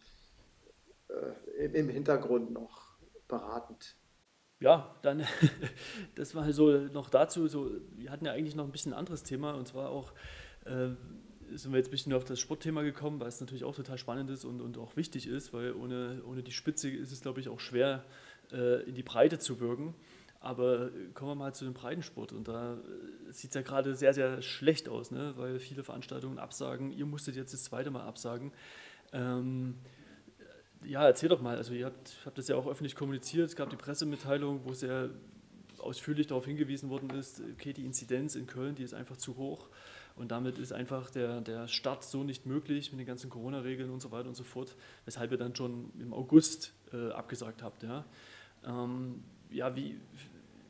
äh, 1.09 1.65
im, 1.65 1.89
Hintergrund 1.89 2.51
noch 2.51 2.84
beratend. 3.27 3.95
Ja, 4.59 4.95
dann, 5.01 5.23
das 6.15 6.33
war 6.33 6.51
so 6.53 6.71
noch 6.71 7.09
dazu, 7.09 7.47
so, 7.47 7.71
wir 7.95 8.11
hatten 8.11 8.25
ja 8.25 8.31
eigentlich 8.31 8.55
noch 8.55 8.65
ein 8.65 8.71
bisschen 8.71 8.93
anderes 8.93 9.23
Thema 9.23 9.53
und 9.53 9.67
zwar 9.67 9.89
auch, 9.89 10.13
äh, 10.65 10.89
sind 11.53 11.71
wir 11.71 11.77
jetzt 11.77 11.89
ein 11.89 11.91
bisschen 11.91 12.13
auf 12.13 12.23
das 12.23 12.39
Sportthema 12.39 12.81
gekommen, 12.81 13.19
weil 13.19 13.27
es 13.27 13.39
natürlich 13.39 13.63
auch 13.63 13.75
total 13.75 13.97
spannend 13.97 14.29
ist 14.29 14.45
und, 14.45 14.61
und 14.61 14.77
auch 14.77 14.95
wichtig 14.95 15.27
ist, 15.27 15.53
weil 15.53 15.73
ohne, 15.73 16.23
ohne 16.25 16.41
die 16.41 16.51
Spitze 16.51 16.89
ist 16.89 17.11
es, 17.11 17.21
glaube 17.21 17.39
ich, 17.39 17.49
auch 17.49 17.59
schwer, 17.59 18.03
äh, 18.51 18.83
in 18.83 18.95
die 18.95 19.03
Breite 19.03 19.39
zu 19.39 19.59
wirken. 19.59 19.93
Aber 20.39 20.91
kommen 21.15 21.31
wir 21.31 21.35
mal 21.35 21.55
zu 21.55 21.65
dem 21.65 21.73
Breitensport. 21.73 22.31
Und 22.31 22.47
da 22.47 22.77
sieht 23.31 23.49
es 23.49 23.55
ja 23.55 23.61
gerade 23.63 23.95
sehr, 23.95 24.13
sehr 24.13 24.43
schlecht 24.43 24.87
aus, 24.89 25.09
ne? 25.09 25.33
weil 25.37 25.57
viele 25.57 25.83
Veranstaltungen 25.83 26.37
absagen. 26.37 26.91
Ihr 26.91 27.07
musstet 27.07 27.35
jetzt 27.35 27.53
das 27.53 27.63
zweite 27.63 27.89
Mal 27.89 28.03
absagen. 28.03 28.51
Ähm, 29.11 29.75
ja, 30.87 31.05
erzähl 31.05 31.29
doch 31.29 31.41
mal. 31.41 31.57
Also, 31.57 31.73
ihr 31.73 31.85
habt, 31.85 32.17
habt 32.25 32.37
das 32.37 32.47
ja 32.47 32.55
auch 32.55 32.67
öffentlich 32.67 32.95
kommuniziert. 32.95 33.47
Es 33.47 33.55
gab 33.55 33.69
die 33.69 33.75
Pressemitteilung, 33.75 34.61
wo 34.65 34.73
sehr 34.73 35.09
ausführlich 35.79 36.27
darauf 36.27 36.45
hingewiesen 36.45 36.89
worden 36.89 37.09
ist: 37.11 37.41
okay, 37.53 37.73
die 37.73 37.85
Inzidenz 37.85 38.35
in 38.35 38.47
Köln, 38.47 38.75
die 38.75 38.83
ist 38.83 38.93
einfach 38.93 39.17
zu 39.17 39.37
hoch. 39.37 39.67
Und 40.15 40.31
damit 40.31 40.57
ist 40.57 40.71
einfach 40.71 41.09
der, 41.09 41.41
der 41.41 41.67
Start 41.67 42.03
so 42.03 42.23
nicht 42.23 42.45
möglich 42.45 42.91
mit 42.91 42.99
den 42.99 43.05
ganzen 43.05 43.29
Corona-Regeln 43.29 43.89
und 43.89 44.01
so 44.01 44.11
weiter 44.11 44.29
und 44.29 44.35
so 44.35 44.43
fort, 44.43 44.75
weshalb 45.03 45.31
ihr 45.31 45.37
dann 45.37 45.55
schon 45.55 45.91
im 45.99 46.13
August 46.13 46.73
äh, 46.93 47.11
abgesagt 47.11 47.61
habt. 47.61 47.83
Ja, 47.83 48.05
ähm, 48.65 49.23
ja 49.49 49.75
wie, 49.75 49.99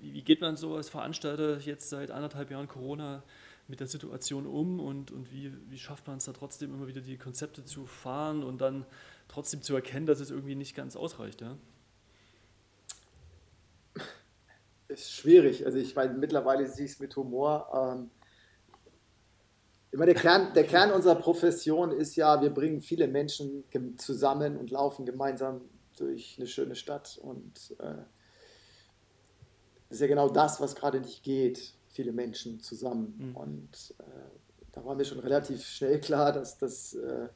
wie 0.02 0.22
geht 0.24 0.42
man 0.42 0.58
so 0.58 0.76
als 0.76 0.90
Veranstalter 0.90 1.60
jetzt 1.60 1.90
seit 1.90 2.10
anderthalb 2.10 2.50
Jahren 2.50 2.68
Corona 2.68 3.24
mit 3.68 3.80
der 3.80 3.88
Situation 3.88 4.46
um 4.46 4.80
und, 4.80 5.12
und 5.12 5.32
wie, 5.32 5.52
wie 5.70 5.78
schafft 5.78 6.08
man 6.08 6.18
es 6.18 6.26
da 6.26 6.34
trotzdem 6.34 6.74
immer 6.74 6.88
wieder 6.88 7.02
die 7.02 7.18
Konzepte 7.18 7.66
zu 7.66 7.86
fahren 7.86 8.44
und 8.44 8.62
dann 8.62 8.86
trotzdem 9.28 9.62
zu 9.62 9.76
erkennen, 9.76 10.06
dass 10.06 10.20
es 10.20 10.32
irgendwie 10.32 10.56
nicht 10.56 10.76
ganz 10.76 10.96
ausreicht? 10.96 11.42
Ja? 11.42 11.58
Ist 14.88 15.12
schwierig. 15.12 15.66
Also 15.66 15.78
ich 15.78 15.96
meine, 15.96 16.14
mittlerweile 16.14 16.68
sehe 16.68 16.86
ich 16.86 16.92
es 16.92 17.00
mit 17.00 17.16
Humor. 17.16 17.70
Ähm, 17.74 18.12
immer 19.92 20.06
der 20.06 20.16
Kern, 20.16 20.54
der 20.54 20.66
Kern 20.66 20.92
unserer 20.92 21.16
Profession 21.16 21.92
ist 21.92 22.16
ja, 22.16 22.42
wir 22.42 22.50
bringen 22.50 22.82
viele 22.82 23.08
Menschen 23.08 23.64
zusammen 23.98 24.58
und 24.58 24.70
laufen 24.70 25.06
gemeinsam 25.06 25.62
durch 25.98 26.36
eine 26.38 26.48
schöne 26.48 26.76
Stadt 26.76 27.18
und 27.22 27.76
äh, 27.80 28.04
ist 29.90 30.02
ja 30.02 30.08
genau 30.08 30.30
das, 30.30 30.60
was 30.60 30.76
gerade 30.76 31.00
nicht 31.00 31.24
geht, 31.24 31.74
viele 31.88 32.12
Menschen 32.12 32.60
zusammen. 32.60 33.16
Mhm. 33.18 33.36
Und 33.36 33.96
äh, 34.00 34.04
da 34.74 34.84
war 34.84 34.96
mir 34.96 35.06
schon 35.06 35.20
relativ 35.20 35.64
schnell 35.64 36.00
klar, 36.02 36.34
dass 36.34 36.58
das 36.58 36.94
äh, 36.94 37.30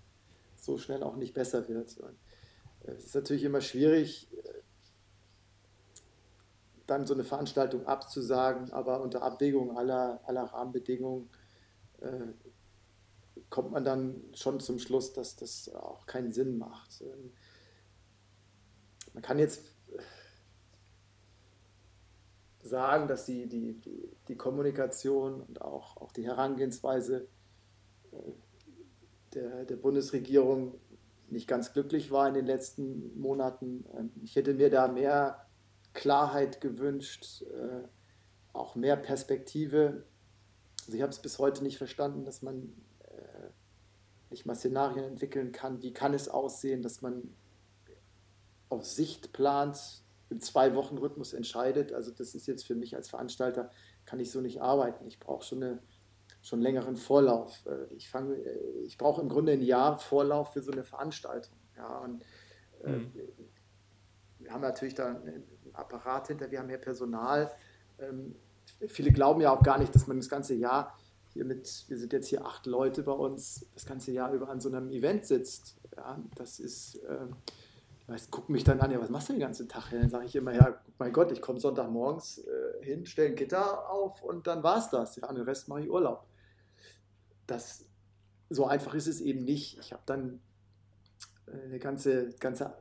so 0.70 0.78
schnell 0.78 1.04
auch 1.04 1.16
nicht 1.16 1.34
besser 1.34 1.68
wird. 1.68 1.98
Und, 1.98 2.18
äh, 2.84 2.92
es 2.92 3.06
ist 3.06 3.16
natürlich 3.16 3.44
immer 3.44 3.62
schwierig, 3.62 4.30
dann 6.86 7.06
so 7.06 7.14
eine 7.14 7.24
Veranstaltung 7.24 7.86
abzusagen, 7.86 8.72
aber 8.72 9.02
unter 9.02 9.22
Abwägung 9.22 9.78
aller, 9.78 10.22
aller 10.26 10.44
Rahmenbedingungen 10.44 11.30
äh, 12.02 12.34
kommt 13.50 13.72
man 13.72 13.84
dann 13.84 14.22
schon 14.34 14.60
zum 14.60 14.80
Schluss, 14.80 15.14
dass 15.14 15.36
das 15.36 15.70
auch 15.74 16.06
keinen 16.06 16.32
Sinn 16.32 16.58
macht. 16.58 17.02
Ähm, 17.02 17.32
man 19.14 19.24
kann 19.24 19.40
jetzt 19.40 19.64
sagen, 22.62 23.08
dass 23.08 23.26
die, 23.26 23.48
die, 23.48 23.74
die, 23.74 24.10
die 24.28 24.36
Kommunikation 24.36 25.42
und 25.42 25.62
auch, 25.62 25.98
auch 25.98 26.12
die 26.12 26.26
Herangehensweise 26.26 27.28
äh, 28.12 28.32
der, 29.34 29.66
der 29.66 29.76
Bundesregierung 29.76 30.76
nicht 31.30 31.48
ganz 31.48 31.74
glücklich 31.74 32.12
war 32.12 32.28
in 32.28 32.34
den 32.34 32.46
letzten 32.46 33.20
Monaten. 33.20 33.86
Ähm, 33.98 34.12
ich 34.24 34.36
hätte 34.36 34.54
mir 34.54 34.70
da 34.70 34.88
mehr 34.88 35.46
Klarheit 35.94 36.62
gewünscht, 36.62 37.44
äh, 37.44 37.88
auch 38.54 38.76
mehr 38.76 38.96
Perspektive. 38.96 40.04
Also 40.86 40.96
ich 40.96 41.02
habe 41.02 41.12
es 41.12 41.20
bis 41.20 41.40
heute 41.40 41.64
nicht 41.64 41.78
verstanden, 41.78 42.26
dass 42.26 42.42
man 42.42 42.74
äh, 43.04 43.50
nicht 44.30 44.46
mal 44.46 44.56
Szenarien 44.56 45.06
entwickeln 45.06 45.52
kann. 45.52 45.82
Wie 45.82 45.94
kann 45.94 46.14
es 46.14 46.30
aussehen, 46.30 46.82
dass 46.82 47.02
man 47.02 47.34
auf 48.70 48.86
Sicht 48.86 49.34
plant, 49.34 50.04
im 50.30 50.42
Zwei-Wochen-Rhythmus 50.42 51.34
entscheidet? 51.34 51.92
Also 51.92 52.12
das 52.12 52.36
ist 52.36 52.48
jetzt 52.48 52.66
für 52.66 52.76
mich 52.76 52.96
als 52.96 53.10
Veranstalter, 53.10 53.72
kann 54.06 54.20
ich 54.20 54.32
so 54.32 54.42
nicht 54.42 54.62
arbeiten. 54.62 55.08
Ich 55.08 55.20
brauche 55.20 55.44
schon, 55.44 55.64
eine, 55.64 55.80
schon 56.42 56.62
längeren 56.62 56.96
Vorlauf. 56.96 57.66
Äh, 57.66 57.94
ich, 57.96 58.12
ich 58.86 58.98
brauche 58.98 59.22
im 59.22 59.30
Grunde 59.30 59.54
ein 59.54 59.62
Jahr 59.62 59.98
Vorlauf 59.98 60.54
für 60.54 60.62
so 60.62 60.72
eine 60.72 60.84
Veranstaltung. 60.84 61.56
Ja, 61.76 62.00
und, 62.00 62.24
mhm. 62.84 63.12
wir 64.40 64.52
haben 64.52 64.62
natürlich 64.62 64.96
da 64.96 65.08
einen 65.08 65.44
Apparat 65.74 66.28
hinter, 66.28 66.52
wir 66.52 66.60
haben 66.60 66.68
mehr 66.68 66.78
Personal. 66.78 67.52
Ähm, 68.00 68.36
viele 68.88 69.12
glauben 69.12 69.42
ja 69.42 69.52
auch 69.52 69.64
gar 69.64 69.78
nicht, 69.78 69.94
dass 69.94 70.08
man 70.08 70.18
das 70.18 70.30
ganze 70.30 70.56
Jahr 70.56 70.98
hier 71.34 71.46
mit, 71.46 71.86
wir 71.88 71.98
sind 71.98 72.12
jetzt 72.12 72.28
hier 72.28 72.46
acht 72.46 72.66
Leute 72.66 73.04
bei 73.04 73.12
uns, 73.12 73.66
das 73.74 73.86
ganze 73.86 74.12
Jahr 74.12 74.34
über 74.34 74.50
an 74.50 74.60
so 74.60 74.70
einem 74.70 74.92
Event 74.92 75.26
sitzt. 75.26 75.78
Ja, 75.96 76.20
das 76.36 76.60
ist, 76.60 76.96
äh, 77.04 77.28
weißt, 78.08 78.32
gucken 78.32 78.54
mich 78.54 78.64
dann 78.64 78.80
an, 78.80 78.92
ja, 78.92 79.00
was 79.00 79.10
machst 79.10 79.30
du 79.30 79.34
den 79.34 79.40
ganzen 79.40 79.70
Tag? 79.70 79.92
Ja, 79.92 80.00
dann 80.00 80.10
sage 80.10 80.26
ich 80.26 80.36
immer, 80.36 80.54
ja, 80.54 80.82
mein 80.98 81.14
Gott, 81.14 81.32
ich 81.32 81.42
komme 81.42 81.60
Sonntagmorgens 81.60 82.40
äh, 82.40 82.84
hin, 82.84 83.06
stelle 83.06 83.30
ein 83.30 83.36
Gitter 83.36 83.90
auf 83.90 84.24
und 84.24 84.48
dann 84.48 84.64
war 84.64 84.80
es 84.80 84.90
das. 84.90 85.18
Ja, 85.18 85.32
den 85.32 85.44
Rest 85.44 85.68
mache 85.68 85.82
ich 85.82 85.90
Urlaub. 85.90 86.26
Das, 87.50 87.86
so 88.50 88.66
einfach 88.66 88.94
ist 88.94 89.08
es 89.08 89.22
eben 89.22 89.44
nicht. 89.44 89.78
Ich 89.80 89.94
habe 89.94 90.04
dann 90.06 90.42
äh, 91.48 91.52
eine 91.66 91.80
ganze, 91.80 92.30
ganze 92.40 92.76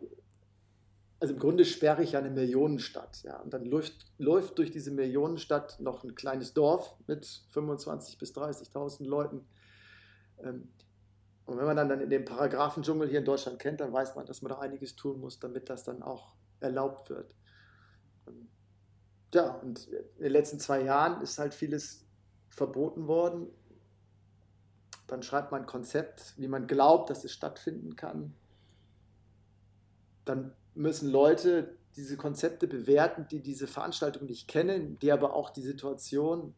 also 1.20 1.34
im 1.34 1.40
Grunde 1.40 1.64
sperre 1.64 2.02
ich 2.02 2.12
ja 2.12 2.20
eine 2.20 2.30
Millionenstadt. 2.30 3.22
Ja, 3.24 3.40
und 3.40 3.52
dann 3.52 3.64
läuft, 3.64 4.06
läuft 4.18 4.58
durch 4.58 4.70
diese 4.70 4.90
Millionenstadt 4.90 5.80
noch 5.80 6.04
ein 6.04 6.14
kleines 6.14 6.54
Dorf 6.54 6.94
mit 7.06 7.24
25.000 7.52 8.18
bis 8.18 8.32
30.000 8.34 9.04
Leuten. 9.04 9.44
Ähm, 10.42 10.68
und 11.46 11.56
wenn 11.56 11.64
man 11.64 11.76
dann 11.76 12.00
in 12.00 12.10
dem 12.10 12.24
Paragraphendschungel 12.24 13.08
hier 13.08 13.20
in 13.20 13.24
Deutschland 13.24 13.58
kennt, 13.58 13.80
dann 13.80 13.92
weiß 13.92 14.14
man, 14.14 14.26
dass 14.26 14.42
man 14.42 14.50
da 14.50 14.58
einiges 14.58 14.96
tun 14.96 15.18
muss, 15.18 15.40
damit 15.40 15.70
das 15.70 15.82
dann 15.82 16.02
auch 16.02 16.34
erlaubt 16.60 17.10
wird. 17.10 17.34
Ähm, 18.28 18.48
ja, 19.34 19.50
und 19.54 19.88
in 19.88 20.22
den 20.22 20.32
letzten 20.32 20.60
zwei 20.60 20.82
Jahren 20.82 21.20
ist 21.20 21.38
halt 21.38 21.54
vieles 21.54 22.06
verboten 22.50 23.08
worden. 23.08 23.48
Dann 25.08 25.22
schreibt 25.22 25.50
man 25.50 25.62
ein 25.62 25.66
Konzept, 25.66 26.34
wie 26.36 26.48
man 26.48 26.66
glaubt, 26.66 27.10
dass 27.10 27.24
es 27.24 27.32
stattfinden 27.32 27.96
kann. 27.96 28.34
Dann 30.24 30.52
müssen 30.74 31.10
Leute 31.10 31.76
diese 31.96 32.16
Konzepte 32.16 32.68
bewerten, 32.68 33.26
die 33.28 33.40
diese 33.40 33.66
Veranstaltung 33.66 34.26
nicht 34.26 34.46
kennen, 34.46 34.98
die 35.00 35.10
aber 35.10 35.34
auch 35.34 35.50
die 35.50 35.62
Situation, 35.62 36.54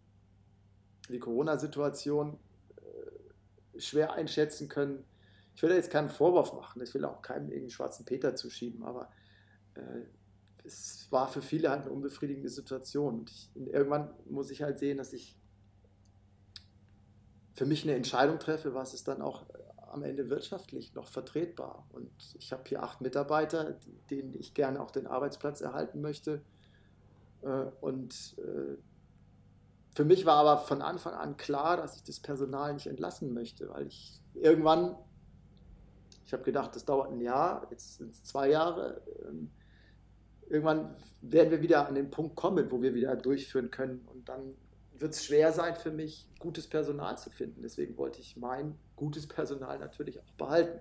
die 1.09 1.21
Corona-Situation 1.21 2.39
äh, 2.77 3.81
schwer 3.81 4.13
einschätzen 4.13 4.69
können. 4.69 5.05
Ich 5.55 5.63
will 5.63 5.71
da 5.71 5.77
jetzt 5.77 5.91
keinen 5.91 6.11
Vorwurf 6.11 6.53
machen, 6.53 6.83
ich 6.83 6.93
will 6.93 7.05
auch 7.05 7.23
keinem 7.23 7.47
irgendeinen 7.47 7.71
schwarzen 7.71 8.05
Peter 8.05 8.35
zuschieben, 8.35 8.83
aber 8.83 9.11
äh, 9.75 10.03
es 10.65 11.07
war 11.11 11.29
für 11.29 11.41
viele 11.41 11.71
halt 11.71 11.83
eine 11.83 11.91
unbefriedigende 11.91 12.51
Situation. 12.51 13.25
Ich, 13.29 13.49
irgendwann 13.55 14.13
muss 14.29 14.51
ich 14.51 14.63
halt 14.63 14.79
sehen, 14.79 14.99
dass 14.99 15.13
ich 15.13 15.40
für 17.61 17.67
mich 17.67 17.83
eine 17.83 17.95
Entscheidung 17.95 18.39
treffe, 18.39 18.73
was 18.73 18.95
es 18.95 19.05
dann 19.05 19.21
auch 19.21 19.45
am 19.93 20.03
Ende 20.03 20.31
wirtschaftlich 20.31 20.95
noch 20.95 21.07
vertretbar. 21.07 21.87
Und 21.93 22.11
ich 22.39 22.53
habe 22.53 22.63
hier 22.67 22.83
acht 22.83 23.03
Mitarbeiter, 23.03 23.77
denen 24.09 24.33
ich 24.33 24.55
gerne 24.55 24.81
auch 24.81 24.91
den 24.91 25.07
Arbeitsplatz 25.07 25.61
erhalten 25.61 26.01
möchte. 26.01 26.41
Äh, 27.43 27.67
und 27.83 28.35
äh, 28.39 28.79
für 29.95 30.07
mich 30.07 30.25
war 30.25 30.37
aber 30.37 30.57
von 30.57 30.81
Anfang 30.81 31.13
an 31.13 31.37
klar, 31.37 31.77
dass 31.77 31.97
ich 31.97 32.03
das 32.03 32.19
Personal 32.19 32.73
nicht 32.73 32.87
entlassen 32.87 33.35
möchte, 33.35 33.69
weil 33.69 33.89
ich 33.89 34.23
irgendwann, 34.33 34.97
ich 36.25 36.33
habe 36.33 36.45
gedacht, 36.45 36.75
das 36.75 36.87
dauert 36.87 37.13
ein 37.13 37.21
Jahr, 37.21 37.67
jetzt 37.71 37.99
sind 37.99 38.15
es 38.15 38.25
zwei 38.25 38.49
Jahre. 38.49 39.03
Ähm, 39.29 39.51
irgendwann 40.49 40.97
werden 41.21 41.51
wir 41.51 41.61
wieder 41.61 41.87
an 41.87 41.95
den 41.95 42.09
Punkt 42.09 42.37
kommen, 42.37 42.71
wo 42.71 42.81
wir 42.81 42.95
wieder 42.95 43.15
durchführen 43.17 43.71
können. 43.71 44.09
Und 44.11 44.31
dann 44.31 44.55
wird 45.01 45.15
es 45.15 45.25
schwer 45.25 45.53
sein 45.53 45.77
für 45.77 45.91
mich, 45.91 46.29
gutes 46.39 46.67
Personal 46.67 47.17
zu 47.19 47.31
finden. 47.31 47.63
Deswegen 47.63 47.97
wollte 47.97 48.21
ich 48.21 48.37
mein 48.37 48.79
gutes 48.97 49.27
Personal 49.27 49.79
natürlich 49.79 50.21
auch 50.21 50.33
behalten. 50.37 50.79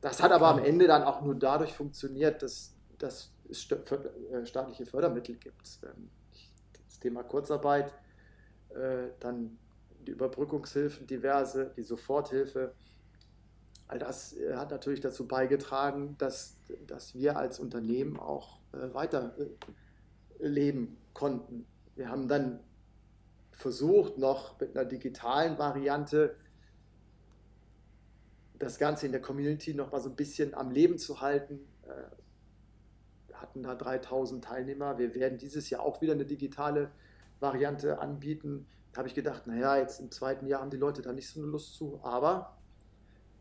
Das 0.00 0.22
hat 0.22 0.32
aber 0.32 0.48
am 0.48 0.58
Ende 0.58 0.86
dann 0.86 1.02
auch 1.02 1.22
nur 1.22 1.34
dadurch 1.34 1.72
funktioniert, 1.72 2.42
dass, 2.42 2.74
dass 2.98 3.30
es 3.48 3.70
äh, 3.70 4.46
staatliche 4.46 4.86
Fördermittel 4.86 5.36
gibt. 5.36 5.78
Ähm, 5.82 6.10
das 6.86 6.98
Thema 6.98 7.22
Kurzarbeit, 7.22 7.92
äh, 8.70 9.08
dann 9.20 9.58
die 10.06 10.10
Überbrückungshilfen, 10.10 11.06
diverse, 11.06 11.72
die 11.76 11.82
Soforthilfe. 11.82 12.74
All 13.88 13.98
das 13.98 14.36
äh, 14.36 14.56
hat 14.56 14.70
natürlich 14.70 15.00
dazu 15.00 15.26
beigetragen, 15.26 16.16
dass, 16.18 16.56
dass 16.86 17.14
wir 17.14 17.36
als 17.36 17.58
Unternehmen 17.58 18.18
auch 18.18 18.58
weiter 18.72 19.36
leben 20.40 20.96
konnten. 21.12 21.64
Wir 21.94 22.08
haben 22.08 22.26
dann 22.26 22.58
versucht, 23.54 24.18
noch 24.18 24.58
mit 24.60 24.76
einer 24.76 24.84
digitalen 24.84 25.58
Variante 25.58 26.36
das 28.58 28.78
Ganze 28.78 29.06
in 29.06 29.12
der 29.12 29.20
Community 29.20 29.74
noch 29.74 29.92
mal 29.92 30.00
so 30.00 30.08
ein 30.08 30.16
bisschen 30.16 30.54
am 30.54 30.70
Leben 30.70 30.98
zu 30.98 31.20
halten. 31.20 31.60
Äh, 31.82 33.28
wir 33.28 33.40
hatten 33.40 33.62
da 33.62 33.74
3000 33.74 34.44
Teilnehmer. 34.44 34.98
Wir 34.98 35.14
werden 35.14 35.38
dieses 35.38 35.70
Jahr 35.70 35.82
auch 35.82 36.00
wieder 36.00 36.12
eine 36.12 36.24
digitale 36.24 36.90
Variante 37.40 37.98
anbieten. 37.98 38.66
Da 38.92 38.98
habe 38.98 39.08
ich 39.08 39.14
gedacht, 39.14 39.46
naja, 39.46 39.76
jetzt 39.76 40.00
im 40.00 40.10
zweiten 40.10 40.46
Jahr 40.46 40.60
haben 40.60 40.70
die 40.70 40.76
Leute 40.76 41.02
da 41.02 41.12
nicht 41.12 41.28
so 41.28 41.40
eine 41.40 41.48
Lust 41.48 41.74
zu. 41.74 42.00
Aber 42.02 42.56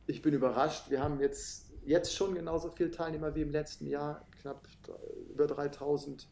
ich 0.08 0.22
bin 0.22 0.34
überrascht. 0.34 0.90
Wir 0.90 1.02
haben 1.02 1.20
jetzt, 1.20 1.72
jetzt 1.86 2.14
schon 2.14 2.34
genauso 2.34 2.72
viele 2.72 2.92
Teilnehmer 2.92 3.36
wie 3.36 3.42
im 3.42 3.52
letzten 3.52 3.86
Jahr, 3.86 4.28
knapp 4.42 4.68
über 5.30 5.48
3000. 5.48 6.28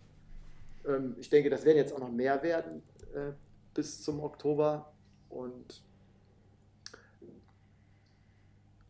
Ähm, 0.88 1.16
ich 1.20 1.30
denke, 1.30 1.50
das 1.50 1.66
werden 1.66 1.78
jetzt 1.78 1.94
auch 1.94 2.00
noch 2.00 2.12
mehr 2.12 2.42
werden 2.42 2.82
äh, 3.14 3.32
bis 3.74 4.04
zum 4.04 4.20
Oktober. 4.20 4.92
Und 5.30 5.82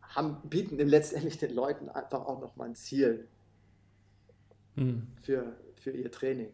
haben, 0.02 0.36
bieten 0.48 0.78
letztendlich 0.78 1.38
den 1.38 1.54
Leuten 1.54 1.88
einfach 1.88 2.20
auch 2.20 2.40
nochmal 2.40 2.68
ein 2.68 2.74
Ziel 2.74 3.28
hm. 4.74 5.06
für, 5.22 5.56
für 5.74 5.90
ihr 5.90 6.10
Training. 6.10 6.52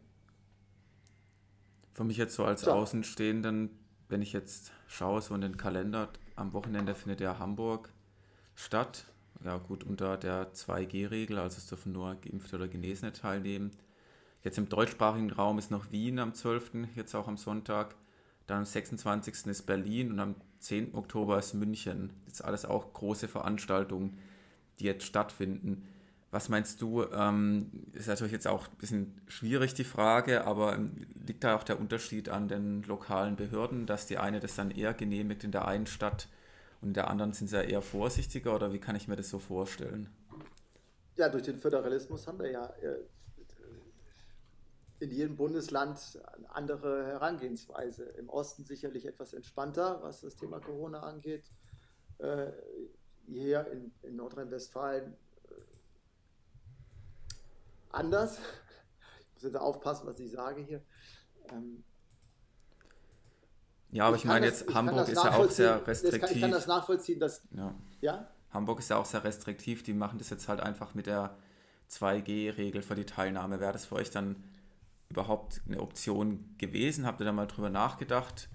Für 1.94 2.04
mich 2.04 2.16
jetzt 2.16 2.34
so 2.34 2.44
als 2.44 2.62
so. 2.62 2.72
Außenstehenden, 2.72 3.70
wenn 4.08 4.22
ich 4.22 4.32
jetzt 4.32 4.72
schaue, 4.86 5.20
so 5.20 5.34
in 5.34 5.40
den 5.40 5.56
Kalender, 5.56 6.08
am 6.36 6.52
Wochenende 6.52 6.94
findet 6.94 7.20
ja 7.20 7.38
Hamburg 7.38 7.92
statt. 8.54 9.06
Ja, 9.44 9.56
gut, 9.58 9.84
unter 9.84 10.16
der 10.16 10.52
2G-Regel, 10.52 11.38
also 11.38 11.58
es 11.58 11.66
dürfen 11.66 11.92
nur 11.92 12.16
Geimpfte 12.16 12.56
oder 12.56 12.68
Genesene 12.68 13.12
teilnehmen. 13.12 13.70
Jetzt 14.42 14.58
im 14.58 14.68
deutschsprachigen 14.68 15.30
Raum 15.30 15.58
ist 15.58 15.70
noch 15.70 15.90
Wien 15.90 16.18
am 16.18 16.34
12., 16.34 16.72
jetzt 16.94 17.14
auch 17.14 17.28
am 17.28 17.36
Sonntag. 17.36 17.94
Dann 18.48 18.58
am 18.58 18.64
26. 18.64 19.46
ist 19.46 19.62
Berlin 19.66 20.10
und 20.10 20.18
am 20.20 20.34
10. 20.60 20.94
Oktober 20.94 21.38
ist 21.38 21.54
München. 21.54 22.10
Das 22.24 22.34
ist 22.34 22.40
alles 22.40 22.64
auch 22.64 22.92
große 22.94 23.28
Veranstaltungen, 23.28 24.18
die 24.80 24.84
jetzt 24.84 25.04
stattfinden. 25.04 25.86
Was 26.30 26.48
meinst 26.48 26.80
du? 26.80 27.04
Ähm, 27.12 27.70
ist 27.92 28.08
natürlich 28.08 28.32
jetzt 28.32 28.48
auch 28.48 28.66
ein 28.66 28.76
bisschen 28.78 29.20
schwierig 29.28 29.74
die 29.74 29.84
Frage, 29.84 30.46
aber 30.46 30.74
ähm, 30.74 31.06
liegt 31.26 31.44
da 31.44 31.56
auch 31.56 31.62
der 31.62 31.78
Unterschied 31.78 32.30
an 32.30 32.48
den 32.48 32.82
lokalen 32.84 33.36
Behörden, 33.36 33.86
dass 33.86 34.06
die 34.06 34.16
eine 34.16 34.40
das 34.40 34.56
dann 34.56 34.70
eher 34.70 34.94
genehmigt 34.94 35.44
in 35.44 35.52
der 35.52 35.68
einen 35.68 35.86
Stadt 35.86 36.28
und 36.80 36.88
in 36.88 36.94
der 36.94 37.08
anderen 37.08 37.34
sind 37.34 37.48
sie 37.48 37.56
ja 37.56 37.62
eher 37.62 37.82
vorsichtiger 37.82 38.54
oder 38.54 38.72
wie 38.72 38.78
kann 38.78 38.96
ich 38.96 39.08
mir 39.08 39.16
das 39.16 39.28
so 39.28 39.38
vorstellen? 39.38 40.08
Ja, 41.16 41.28
durch 41.28 41.42
den 41.42 41.58
Föderalismus 41.58 42.26
haben 42.26 42.38
wir 42.38 42.50
ja 42.50 42.66
äh, 42.80 42.96
in 45.00 45.10
jedem 45.10 45.36
Bundesland 45.36 45.98
eine 46.36 46.50
andere 46.54 47.06
Herangehensweise. 47.06 48.04
Im 48.04 48.28
Osten 48.28 48.64
sicherlich 48.64 49.06
etwas 49.06 49.32
entspannter, 49.32 50.02
was 50.02 50.20
das 50.20 50.36
Thema 50.36 50.60
Corona 50.60 51.00
angeht. 51.00 51.50
Äh, 52.18 52.50
hier 53.26 53.66
in, 53.68 53.92
in 54.02 54.16
Nordrhein-Westfalen 54.16 55.12
äh, 55.12 55.54
anders. 57.90 58.38
muss 59.34 59.42
jetzt 59.42 59.56
aufpassen, 59.56 60.06
was 60.06 60.18
ich 60.18 60.32
sage 60.32 60.62
hier. 60.62 60.82
Ähm, 61.52 61.84
ja, 63.90 64.06
aber 64.06 64.16
ich, 64.16 64.22
ich 64.22 64.28
meine, 64.28 64.50
das, 64.50 64.60
jetzt 64.60 64.74
Hamburg 64.74 65.08
ist 65.08 65.24
ja 65.24 65.36
auch 65.36 65.50
sehr 65.50 65.86
restriktiv. 65.86 66.20
Kann, 66.20 66.34
ich 66.34 66.40
kann 66.40 66.50
das 66.50 66.66
nachvollziehen, 66.66 67.20
dass. 67.20 67.42
Ja. 67.52 67.74
ja. 68.00 68.28
Hamburg 68.50 68.80
ist 68.80 68.90
ja 68.90 68.96
auch 68.96 69.06
sehr 69.06 69.24
restriktiv. 69.24 69.82
Die 69.82 69.94
machen 69.94 70.18
das 70.18 70.30
jetzt 70.30 70.48
halt 70.48 70.60
einfach 70.60 70.94
mit 70.94 71.06
der 71.06 71.36
2G-Regel 71.90 72.82
für 72.82 72.94
die 72.94 73.06
Teilnahme. 73.06 73.60
Wäre 73.60 73.72
das 73.72 73.86
für 73.86 73.94
euch 73.96 74.10
dann 74.10 74.42
überhaupt 75.10 75.62
eine 75.66 75.80
Option 75.80 76.54
gewesen? 76.58 77.06
Habt 77.06 77.20
ihr 77.20 77.24
da 77.24 77.32
mal 77.32 77.46
drüber 77.46 77.70
nachgedacht? 77.70 78.48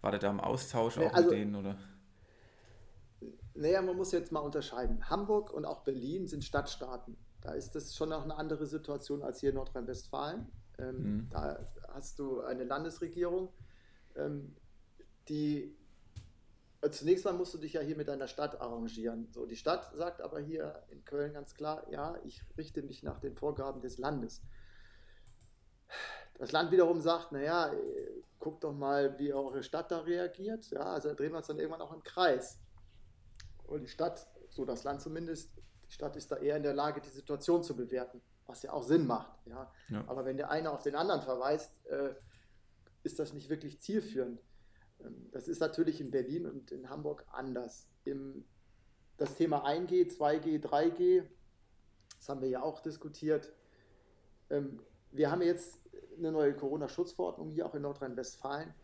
War 0.00 0.10
der 0.10 0.20
da 0.20 0.30
im 0.30 0.40
Austausch 0.40 0.96
nee, 0.96 1.06
auch 1.06 1.12
also, 1.12 1.30
mit 1.30 1.38
denen? 1.38 1.54
Oder? 1.54 1.76
Naja, 3.54 3.82
man 3.82 3.96
muss 3.96 4.12
jetzt 4.12 4.30
mal 4.30 4.40
unterscheiden. 4.40 5.08
Hamburg 5.10 5.52
und 5.52 5.64
auch 5.64 5.82
Berlin 5.82 6.26
sind 6.28 6.44
Stadtstaaten. 6.44 7.16
Da 7.40 7.52
ist 7.52 7.74
das 7.74 7.96
schon 7.96 8.10
noch 8.10 8.24
eine 8.24 8.36
andere 8.36 8.66
Situation 8.66 9.22
als 9.22 9.40
hier 9.40 9.50
in 9.50 9.56
Nordrhein-Westfalen. 9.56 10.46
Ähm, 10.78 10.96
mhm. 10.96 11.28
Da 11.30 11.68
hast 11.88 12.18
du 12.18 12.40
eine 12.40 12.64
Landesregierung, 12.64 13.48
ähm, 14.16 14.54
die 15.28 15.76
äh, 16.80 16.90
zunächst 16.90 17.24
mal 17.24 17.34
musst 17.34 17.54
du 17.54 17.58
dich 17.58 17.72
ja 17.72 17.80
hier 17.80 17.96
mit 17.96 18.08
deiner 18.08 18.28
Stadt 18.28 18.60
arrangieren. 18.60 19.28
So, 19.32 19.46
die 19.46 19.56
Stadt 19.56 19.92
sagt 19.96 20.20
aber 20.20 20.38
hier 20.40 20.82
in 20.90 21.04
Köln 21.04 21.32
ganz 21.32 21.54
klar, 21.54 21.84
ja, 21.90 22.16
ich 22.24 22.42
richte 22.56 22.82
mich 22.82 23.02
nach 23.02 23.18
den 23.18 23.34
Vorgaben 23.34 23.80
des 23.80 23.98
Landes. 23.98 24.42
Das 26.38 26.52
Land 26.52 26.70
wiederum 26.70 27.00
sagt, 27.00 27.32
naja, 27.32 27.72
guckt 28.38 28.64
doch 28.64 28.72
mal, 28.72 29.18
wie 29.18 29.32
eure 29.32 29.62
Stadt 29.62 29.90
da 29.90 30.00
reagiert. 30.00 30.70
Ja, 30.70 30.92
also 30.92 31.08
da 31.08 31.14
drehen 31.14 31.32
wir 31.32 31.38
uns 31.38 31.48
dann 31.48 31.58
irgendwann 31.58 31.82
auch 31.82 31.92
im 31.92 32.02
Kreis. 32.02 32.58
Und 33.66 33.82
die 33.82 33.88
Stadt, 33.88 34.26
so 34.48 34.64
das 34.64 34.84
Land 34.84 35.02
zumindest, 35.02 35.50
die 35.86 35.92
Stadt 35.92 36.16
ist 36.16 36.30
da 36.30 36.36
eher 36.36 36.56
in 36.56 36.62
der 36.62 36.74
Lage, 36.74 37.00
die 37.00 37.08
Situation 37.08 37.62
zu 37.62 37.76
bewerten, 37.76 38.22
was 38.46 38.62
ja 38.62 38.72
auch 38.72 38.82
Sinn 38.82 39.06
macht. 39.06 39.32
Ja. 39.46 39.72
ja. 39.88 40.04
Aber 40.06 40.24
wenn 40.24 40.36
der 40.36 40.50
eine 40.50 40.70
auf 40.70 40.82
den 40.82 40.94
anderen 40.94 41.22
verweist, 41.22 41.72
äh, 41.86 42.14
ist 43.02 43.18
das 43.18 43.32
nicht 43.32 43.48
wirklich 43.48 43.80
zielführend. 43.80 44.40
Ähm, 45.00 45.28
das 45.32 45.48
ist 45.48 45.60
natürlich 45.60 46.00
in 46.00 46.10
Berlin 46.10 46.46
und 46.46 46.70
in 46.70 46.88
Hamburg 46.88 47.24
anders. 47.32 47.88
Im, 48.04 48.44
das 49.16 49.34
Thema 49.34 49.66
1G, 49.66 50.16
2G, 50.16 50.62
3G, 50.62 51.24
das 52.18 52.28
haben 52.28 52.40
wir 52.40 52.48
ja 52.48 52.62
auch 52.62 52.80
diskutiert. 52.80 53.52
Ähm, 54.50 54.80
wir 55.10 55.30
haben 55.30 55.42
jetzt 55.42 55.80
eine 56.18 56.32
neue 56.32 56.54
Corona-Schutzverordnung 56.54 57.50
hier 57.50 57.66
auch 57.66 57.74
in 57.74 57.82
Nordrhein-Westfalen. 57.82 58.74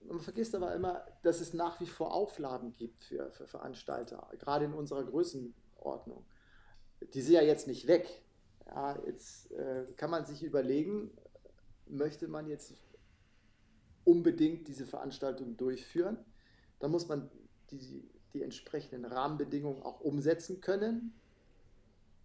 Man 0.00 0.20
vergisst 0.20 0.54
aber 0.54 0.74
immer, 0.74 1.04
dass 1.22 1.40
es 1.40 1.54
nach 1.54 1.80
wie 1.80 1.86
vor 1.86 2.12
Auflagen 2.12 2.72
gibt 2.72 3.02
für, 3.02 3.30
für 3.30 3.46
Veranstalter, 3.46 4.28
gerade 4.38 4.64
in 4.64 4.74
unserer 4.74 5.04
Größenordnung. 5.04 6.24
Die 7.14 7.20
sind 7.20 7.34
ja 7.34 7.42
jetzt 7.42 7.66
nicht 7.66 7.86
weg. 7.86 8.08
Ja, 8.66 8.98
jetzt 9.06 9.50
äh, 9.52 9.84
kann 9.96 10.10
man 10.10 10.24
sich 10.24 10.42
überlegen, 10.42 11.10
möchte 11.86 12.26
man 12.28 12.46
jetzt 12.48 12.74
unbedingt 14.04 14.66
diese 14.68 14.86
Veranstaltung 14.86 15.56
durchführen. 15.56 16.18
Da 16.78 16.88
muss 16.88 17.08
man 17.08 17.30
die, 17.70 18.08
die 18.32 18.42
entsprechenden 18.42 19.04
Rahmenbedingungen 19.04 19.82
auch 19.82 20.00
umsetzen 20.00 20.60
können. 20.60 21.14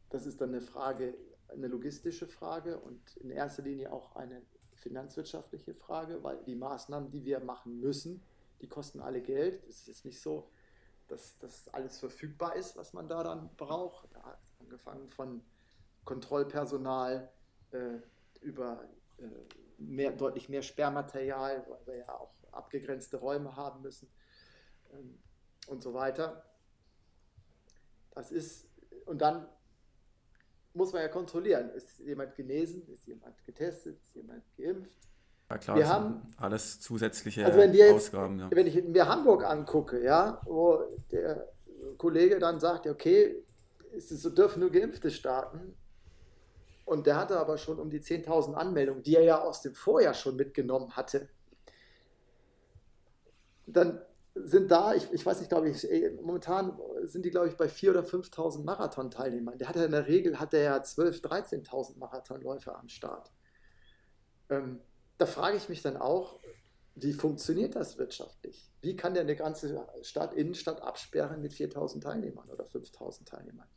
Das 0.10 0.26
ist 0.26 0.42
dann 0.42 0.50
eine 0.50 0.62
Frage, 0.62 1.16
eine 1.50 1.68
logistische 1.68 2.28
Frage 2.28 2.80
und 2.80 3.18
in 3.18 3.32
erster 3.32 3.64
Linie 3.64 3.92
auch 3.92 4.16
eine 4.16 4.42
finanzwirtschaftliche 4.76 5.74
Frage, 5.74 6.24
weil 6.24 6.44
die 6.44 6.56
Maßnahmen, 6.56 7.10
die 7.10 7.26
wir 7.26 7.40
machen 7.40 7.80
müssen, 7.80 8.22
die 8.62 8.68
kosten 8.68 9.02
alle 9.02 9.22
Geld. 9.22 9.64
Es 9.68 9.82
ist 9.82 9.88
jetzt 9.88 10.06
nicht 10.06 10.22
so, 10.22 10.50
dass 11.08 11.38
das 11.40 11.68
alles 11.70 12.00
verfügbar 12.00 12.56
ist, 12.56 12.76
was 12.76 12.94
man 12.94 13.08
da 13.08 13.24
dann 13.24 13.50
braucht. 13.56 14.08
Da 14.14 14.38
angefangen 14.60 15.10
von 15.10 15.42
Kontrollpersonal 16.06 17.32
äh, 17.72 18.00
über 18.42 18.84
äh, 19.18 19.24
mehr, 19.78 20.12
deutlich 20.12 20.50
mehr 20.50 20.62
Sperrmaterial, 20.62 21.66
weil 21.68 21.88
wir 21.88 21.98
ja 21.98 22.10
auch 22.10 22.34
abgegrenzte 22.52 23.18
Räume 23.18 23.56
haben 23.56 23.82
müssen 23.82 24.10
ähm, 24.94 25.20
und 25.68 25.82
so 25.82 25.94
weiter. 25.94 26.44
Das 28.12 28.32
ist, 28.32 28.68
und 29.06 29.22
dann 29.22 29.48
muss 30.78 30.94
man 30.94 31.02
ja 31.02 31.08
kontrollieren, 31.10 31.70
ist 31.72 32.00
jemand 32.00 32.36
genesen, 32.36 32.88
ist 32.88 33.06
jemand 33.08 33.44
getestet, 33.44 33.98
ist 34.02 34.16
jemand 34.16 34.44
geimpft. 34.58 34.98
Ja 35.50 35.58
klar, 35.58 35.78
wir 35.78 35.88
haben 35.88 36.22
alles 36.38 36.80
zusätzliche 36.80 37.46
also 37.46 37.58
wenn 37.58 37.74
jetzt, 37.74 37.94
Ausgaben. 37.94 38.40
Ja. 38.40 38.50
Wenn 38.52 38.68
ich 38.68 38.84
mir 38.84 39.08
Hamburg 39.08 39.46
angucke, 39.46 40.04
ja, 40.04 40.42
wo 40.46 40.80
der 41.12 41.48
Kollege 41.98 42.40
dann 42.40 42.60
sagt, 42.60 42.86
okay, 42.88 43.44
es 43.96 44.10
so, 44.10 44.30
dürfen 44.30 44.60
nur 44.60 44.72
Geimpfte 44.72 45.10
starten, 45.10 45.74
und 46.88 47.06
der 47.06 47.18
hatte 47.18 47.38
aber 47.38 47.58
schon 47.58 47.80
um 47.80 47.90
die 47.90 48.00
10.000 48.00 48.54
Anmeldungen, 48.54 49.04
die 49.04 49.18
er 49.18 49.24
ja 49.24 49.42
aus 49.42 49.62
dem 49.62 49.76
Vorjahr 49.76 50.14
schon 50.14 50.38
mitgenommen 50.38 50.96
hatte. 50.96 51.28
Dann 53.66 54.02
sind 54.46 54.72
da, 54.72 54.94
ich, 54.94 55.12
ich 55.12 55.26
weiß 55.26 55.40
nicht, 55.40 55.50
glaube 55.50 55.70
ich, 55.70 55.88
momentan 56.22 56.80
sind 57.04 57.26
die, 57.26 57.32
glaube 57.32 57.48
ich, 57.48 57.56
bei 57.56 57.68
4.000 57.68 57.90
oder 57.90 58.02
5.000 58.02 58.64
Marathon-Teilnehmern. 58.64 59.58
Der 59.58 59.70
hat 59.70 59.76
ja 59.76 59.86
in 59.86 59.92
der 59.92 60.08
Regel 60.08 60.40
hat 60.40 60.54
er 60.54 60.62
ja 60.62 60.78
12.000, 60.78 61.22
13.000 61.68 61.98
Marathonläufer 61.98 62.78
am 62.78 62.90
Start. 62.90 63.32
Ähm, 64.50 64.80
da 65.18 65.26
frage 65.26 65.58
ich 65.58 65.70
mich 65.70 65.82
dann 65.82 65.98
auch, 65.98 66.40
wie 66.96 67.14
funktioniert 67.14 67.76
das 67.76 67.98
wirtschaftlich? 67.98 68.72
Wie 68.82 68.96
kann 68.96 69.14
der 69.14 69.24
eine 69.24 69.36
ganze 69.36 69.86
Stadt, 70.02 70.34
Innenstadt 70.34 70.82
absperren 70.82 71.42
mit 71.42 71.54
4.000 71.54 72.02
Teilnehmern 72.02 72.50
oder 72.50 72.66
5.000 72.66 73.26
Teilnehmern? 73.26 73.68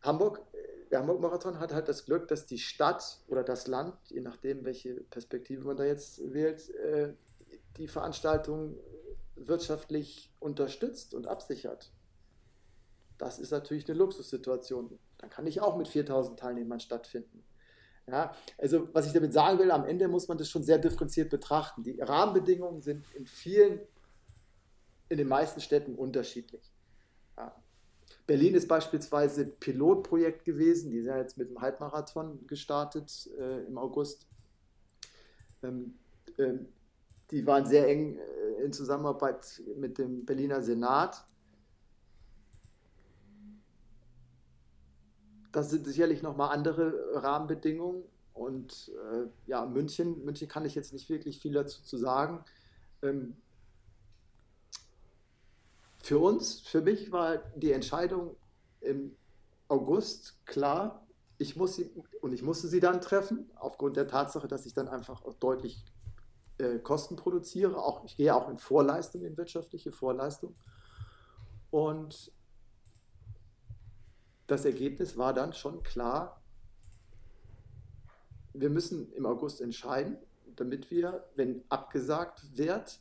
Hamburg 0.00 0.42
der 0.92 1.00
Hamburg-Marathon 1.00 1.58
hat 1.58 1.72
halt 1.72 1.88
das 1.88 2.04
Glück, 2.04 2.28
dass 2.28 2.44
die 2.44 2.58
Stadt 2.58 3.20
oder 3.26 3.42
das 3.42 3.66
Land, 3.66 3.94
je 4.10 4.20
nachdem, 4.20 4.64
welche 4.66 4.96
Perspektive 5.04 5.64
man 5.64 5.78
da 5.78 5.84
jetzt 5.84 6.20
wählt, 6.34 6.68
äh, 6.68 7.14
die 7.78 7.88
Veranstaltung 7.88 8.76
wirtschaftlich 9.48 10.30
unterstützt 10.40 11.14
und 11.14 11.26
absichert. 11.26 11.92
Das 13.18 13.38
ist 13.38 13.50
natürlich 13.50 13.88
eine 13.88 13.98
Luxussituation. 13.98 14.98
Dann 15.18 15.30
kann 15.30 15.46
ich 15.46 15.60
auch 15.60 15.76
mit 15.76 15.88
4000 15.88 16.38
Teilnehmern 16.38 16.80
stattfinden. 16.80 17.44
Ja, 18.08 18.34
also 18.58 18.88
was 18.92 19.06
ich 19.06 19.12
damit 19.12 19.32
sagen 19.32 19.60
will, 19.60 19.70
am 19.70 19.84
Ende 19.84 20.08
muss 20.08 20.26
man 20.26 20.36
das 20.36 20.48
schon 20.48 20.64
sehr 20.64 20.78
differenziert 20.78 21.30
betrachten. 21.30 21.84
Die 21.84 22.00
Rahmenbedingungen 22.00 22.82
sind 22.82 23.06
in 23.14 23.26
vielen, 23.26 23.80
in 25.08 25.18
den 25.18 25.28
meisten 25.28 25.60
Städten 25.60 25.94
unterschiedlich. 25.94 26.72
Ja. 27.36 27.54
Berlin 28.26 28.54
ist 28.54 28.66
beispielsweise 28.66 29.46
Pilotprojekt 29.46 30.44
gewesen, 30.44 30.90
die 30.90 31.00
sind 31.00 31.16
jetzt 31.16 31.38
mit 31.38 31.50
dem 31.50 31.60
Halbmarathon 31.60 32.44
gestartet 32.46 33.30
äh, 33.38 33.64
im 33.66 33.78
August. 33.78 34.26
Ähm, 35.62 35.98
ähm, 36.38 36.66
die 37.32 37.46
waren 37.46 37.66
sehr 37.66 37.88
eng 37.88 38.18
äh, 38.18 38.62
in 38.62 38.72
Zusammenarbeit 38.72 39.62
mit 39.76 39.98
dem 39.98 40.24
Berliner 40.24 40.62
Senat. 40.62 41.24
Das 45.50 45.70
sind 45.70 45.86
sicherlich 45.86 46.22
nochmal 46.22 46.50
andere 46.50 46.94
Rahmenbedingungen. 47.14 48.04
Und 48.34 48.90
äh, 49.12 49.26
ja, 49.46 49.66
München, 49.66 50.24
München 50.24 50.48
kann 50.48 50.64
ich 50.64 50.74
jetzt 50.74 50.92
nicht 50.92 51.08
wirklich 51.10 51.40
viel 51.40 51.52
dazu 51.52 51.82
zu 51.82 51.96
sagen. 51.96 52.44
Ähm, 53.02 53.36
für 55.98 56.18
uns, 56.18 56.60
für 56.60 56.80
mich 56.80 57.12
war 57.12 57.38
die 57.56 57.72
Entscheidung 57.72 58.36
im 58.80 59.16
August 59.68 60.44
klar, 60.46 61.06
ich 61.38 61.56
muss 61.56 61.76
sie, 61.76 61.90
und 62.20 62.32
ich 62.32 62.42
musste 62.42 62.68
sie 62.68 62.80
dann 62.80 63.00
treffen, 63.00 63.50
aufgrund 63.56 63.96
der 63.96 64.06
Tatsache, 64.06 64.48
dass 64.48 64.66
ich 64.66 64.74
dann 64.74 64.88
einfach 64.88 65.24
auch 65.24 65.34
deutlich 65.34 65.84
äh, 66.62 66.78
Kosten 66.78 67.16
produziere. 67.16 67.76
Auch, 67.76 68.04
ich 68.04 68.16
gehe 68.16 68.34
auch 68.34 68.48
in 68.48 68.58
Vorleistung, 68.58 69.24
in 69.24 69.36
wirtschaftliche 69.36 69.92
Vorleistung. 69.92 70.54
Und 71.70 72.32
das 74.46 74.64
Ergebnis 74.64 75.16
war 75.16 75.32
dann 75.34 75.52
schon 75.52 75.82
klar, 75.82 76.42
wir 78.54 78.70
müssen 78.70 79.12
im 79.14 79.26
August 79.26 79.60
entscheiden, 79.60 80.18
damit 80.56 80.90
wir, 80.90 81.24
wenn 81.34 81.64
abgesagt 81.68 82.56
wird, 82.56 83.00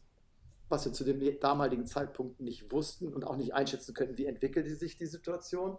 was 0.70 0.86
wir 0.86 0.94
zu 0.94 1.04
dem 1.04 1.40
damaligen 1.40 1.86
Zeitpunkt 1.86 2.40
nicht 2.40 2.72
wussten 2.72 3.14
und 3.14 3.26
auch 3.26 3.36
nicht 3.36 3.54
einschätzen 3.54 3.94
könnten, 3.94 4.18
wie 4.18 4.26
entwickelte 4.26 4.74
sich 4.76 4.96
die 4.96 5.06
Situation. 5.06 5.78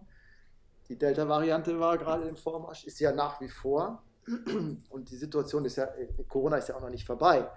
Die 0.88 0.98
Delta-Variante 0.98 1.80
war 1.80 1.96
gerade 1.96 2.28
im 2.28 2.36
Vormarsch, 2.36 2.84
ist 2.84 3.00
ja 3.00 3.12
nach 3.12 3.40
wie 3.40 3.48
vor. 3.48 4.02
Und 4.90 5.10
die 5.10 5.16
Situation 5.16 5.64
ist 5.64 5.76
ja, 5.76 5.88
Corona 6.28 6.58
ist 6.58 6.68
ja 6.68 6.76
auch 6.76 6.82
noch 6.82 6.90
nicht 6.90 7.06
vorbei. 7.06 7.50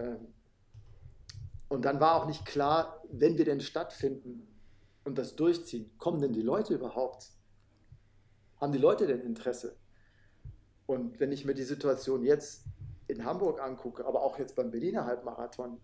Ähm, 0.00 0.34
und 1.68 1.84
dann 1.84 2.00
war 2.00 2.16
auch 2.16 2.26
nicht 2.26 2.44
klar, 2.46 3.02
wenn 3.10 3.38
wir 3.38 3.44
denn 3.44 3.60
stattfinden 3.60 4.48
und 5.04 5.18
das 5.18 5.36
durchziehen, 5.36 5.90
kommen 5.98 6.20
denn 6.20 6.32
die 6.32 6.42
Leute 6.42 6.74
überhaupt? 6.74 7.30
Haben 8.60 8.72
die 8.72 8.78
Leute 8.78 9.06
denn 9.06 9.20
Interesse? 9.20 9.76
Und 10.86 11.20
wenn 11.20 11.30
ich 11.30 11.44
mir 11.44 11.54
die 11.54 11.62
Situation 11.62 12.24
jetzt 12.24 12.64
in 13.06 13.24
Hamburg 13.24 13.60
angucke, 13.60 14.04
aber 14.04 14.22
auch 14.22 14.38
jetzt 14.38 14.56
beim 14.56 14.70
Berliner 14.70 15.06
Halbmarathon, 15.06 15.80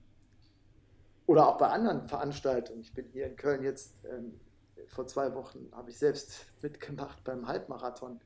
oder 1.26 1.48
auch 1.48 1.58
bei 1.58 1.68
anderen 1.68 2.08
Veranstaltungen. 2.08 2.80
Ich 2.80 2.94
bin 2.94 3.06
hier 3.08 3.26
in 3.26 3.36
Köln 3.36 3.62
jetzt, 3.62 3.96
ähm, 4.04 4.40
vor 4.86 5.06
zwei 5.06 5.34
Wochen 5.34 5.68
habe 5.72 5.90
ich 5.90 5.98
selbst 5.98 6.46
mitgemacht 6.62 7.22
beim 7.24 7.46
Halbmarathon. 7.46 8.20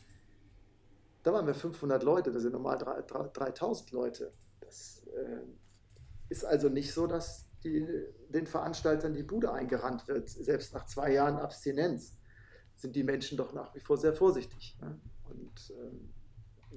Da 1.22 1.32
waren 1.32 1.46
wir 1.46 1.54
500 1.54 2.02
Leute, 2.02 2.32
da 2.32 2.40
sind 2.40 2.52
normal 2.52 2.78
3000 2.78 3.90
Leute. 3.92 4.32
Das 4.60 5.06
äh, 5.08 5.40
ist 6.30 6.44
also 6.44 6.68
nicht 6.68 6.94
so, 6.94 7.06
dass 7.06 7.44
die, 7.62 7.86
den 8.30 8.46
Veranstaltern 8.46 9.12
die 9.12 9.22
Bude 9.22 9.52
eingerannt 9.52 10.08
wird. 10.08 10.30
Selbst 10.30 10.72
nach 10.72 10.86
zwei 10.86 11.12
Jahren 11.12 11.36
Abstinenz 11.36 12.16
sind 12.76 12.96
die 12.96 13.04
Menschen 13.04 13.36
doch 13.36 13.52
nach 13.52 13.74
wie 13.74 13.80
vor 13.80 13.98
sehr 13.98 14.14
vorsichtig. 14.14 14.78
Ne? 14.80 14.98
Und 15.28 15.72
ähm, 15.78 16.14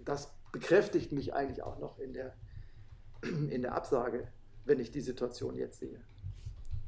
das 0.03 0.33
bekräftigt 0.51 1.11
mich 1.13 1.33
eigentlich 1.33 1.63
auch 1.63 1.79
noch 1.79 1.99
in 1.99 2.13
der, 2.13 2.35
in 3.21 3.61
der 3.61 3.75
Absage, 3.75 4.27
wenn 4.65 4.79
ich 4.79 4.91
die 4.91 5.01
Situation 5.01 5.55
jetzt 5.55 5.79
sehe. 5.79 6.01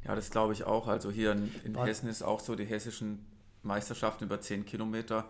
Ja, 0.04 0.16
das 0.16 0.30
glaube 0.30 0.54
ich 0.54 0.66
auch. 0.66 0.88
Also 0.88 1.10
hier 1.10 1.32
in, 1.32 1.54
in 1.64 1.82
Hessen 1.84 2.10
ist 2.10 2.22
auch 2.22 2.40
so, 2.40 2.56
die 2.56 2.66
hessischen 2.66 3.26
Meisterschaften 3.64 4.26
über 4.26 4.42
10 4.42 4.66
Kilometer 4.66 5.26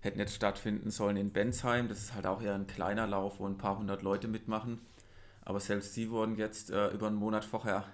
hätten 0.00 0.18
jetzt 0.18 0.34
stattfinden 0.34 0.90
sollen 0.90 1.16
in 1.16 1.32
Bensheim. 1.32 1.88
Das 1.88 1.98
ist 1.98 2.14
halt 2.14 2.26
auch 2.26 2.42
eher 2.42 2.54
ein 2.54 2.66
kleiner 2.66 3.06
Lauf, 3.06 3.38
wo 3.38 3.46
ein 3.46 3.58
paar 3.58 3.78
hundert 3.78 4.02
Leute 4.02 4.28
mitmachen. 4.28 4.80
Aber 5.46 5.60
selbst 5.60 5.96
die 5.96 6.10
wurden 6.10 6.36
jetzt 6.36 6.70
äh, 6.70 6.88
über 6.88 7.06
einen 7.06 7.16
Monat 7.16 7.46
vorher 7.46 7.84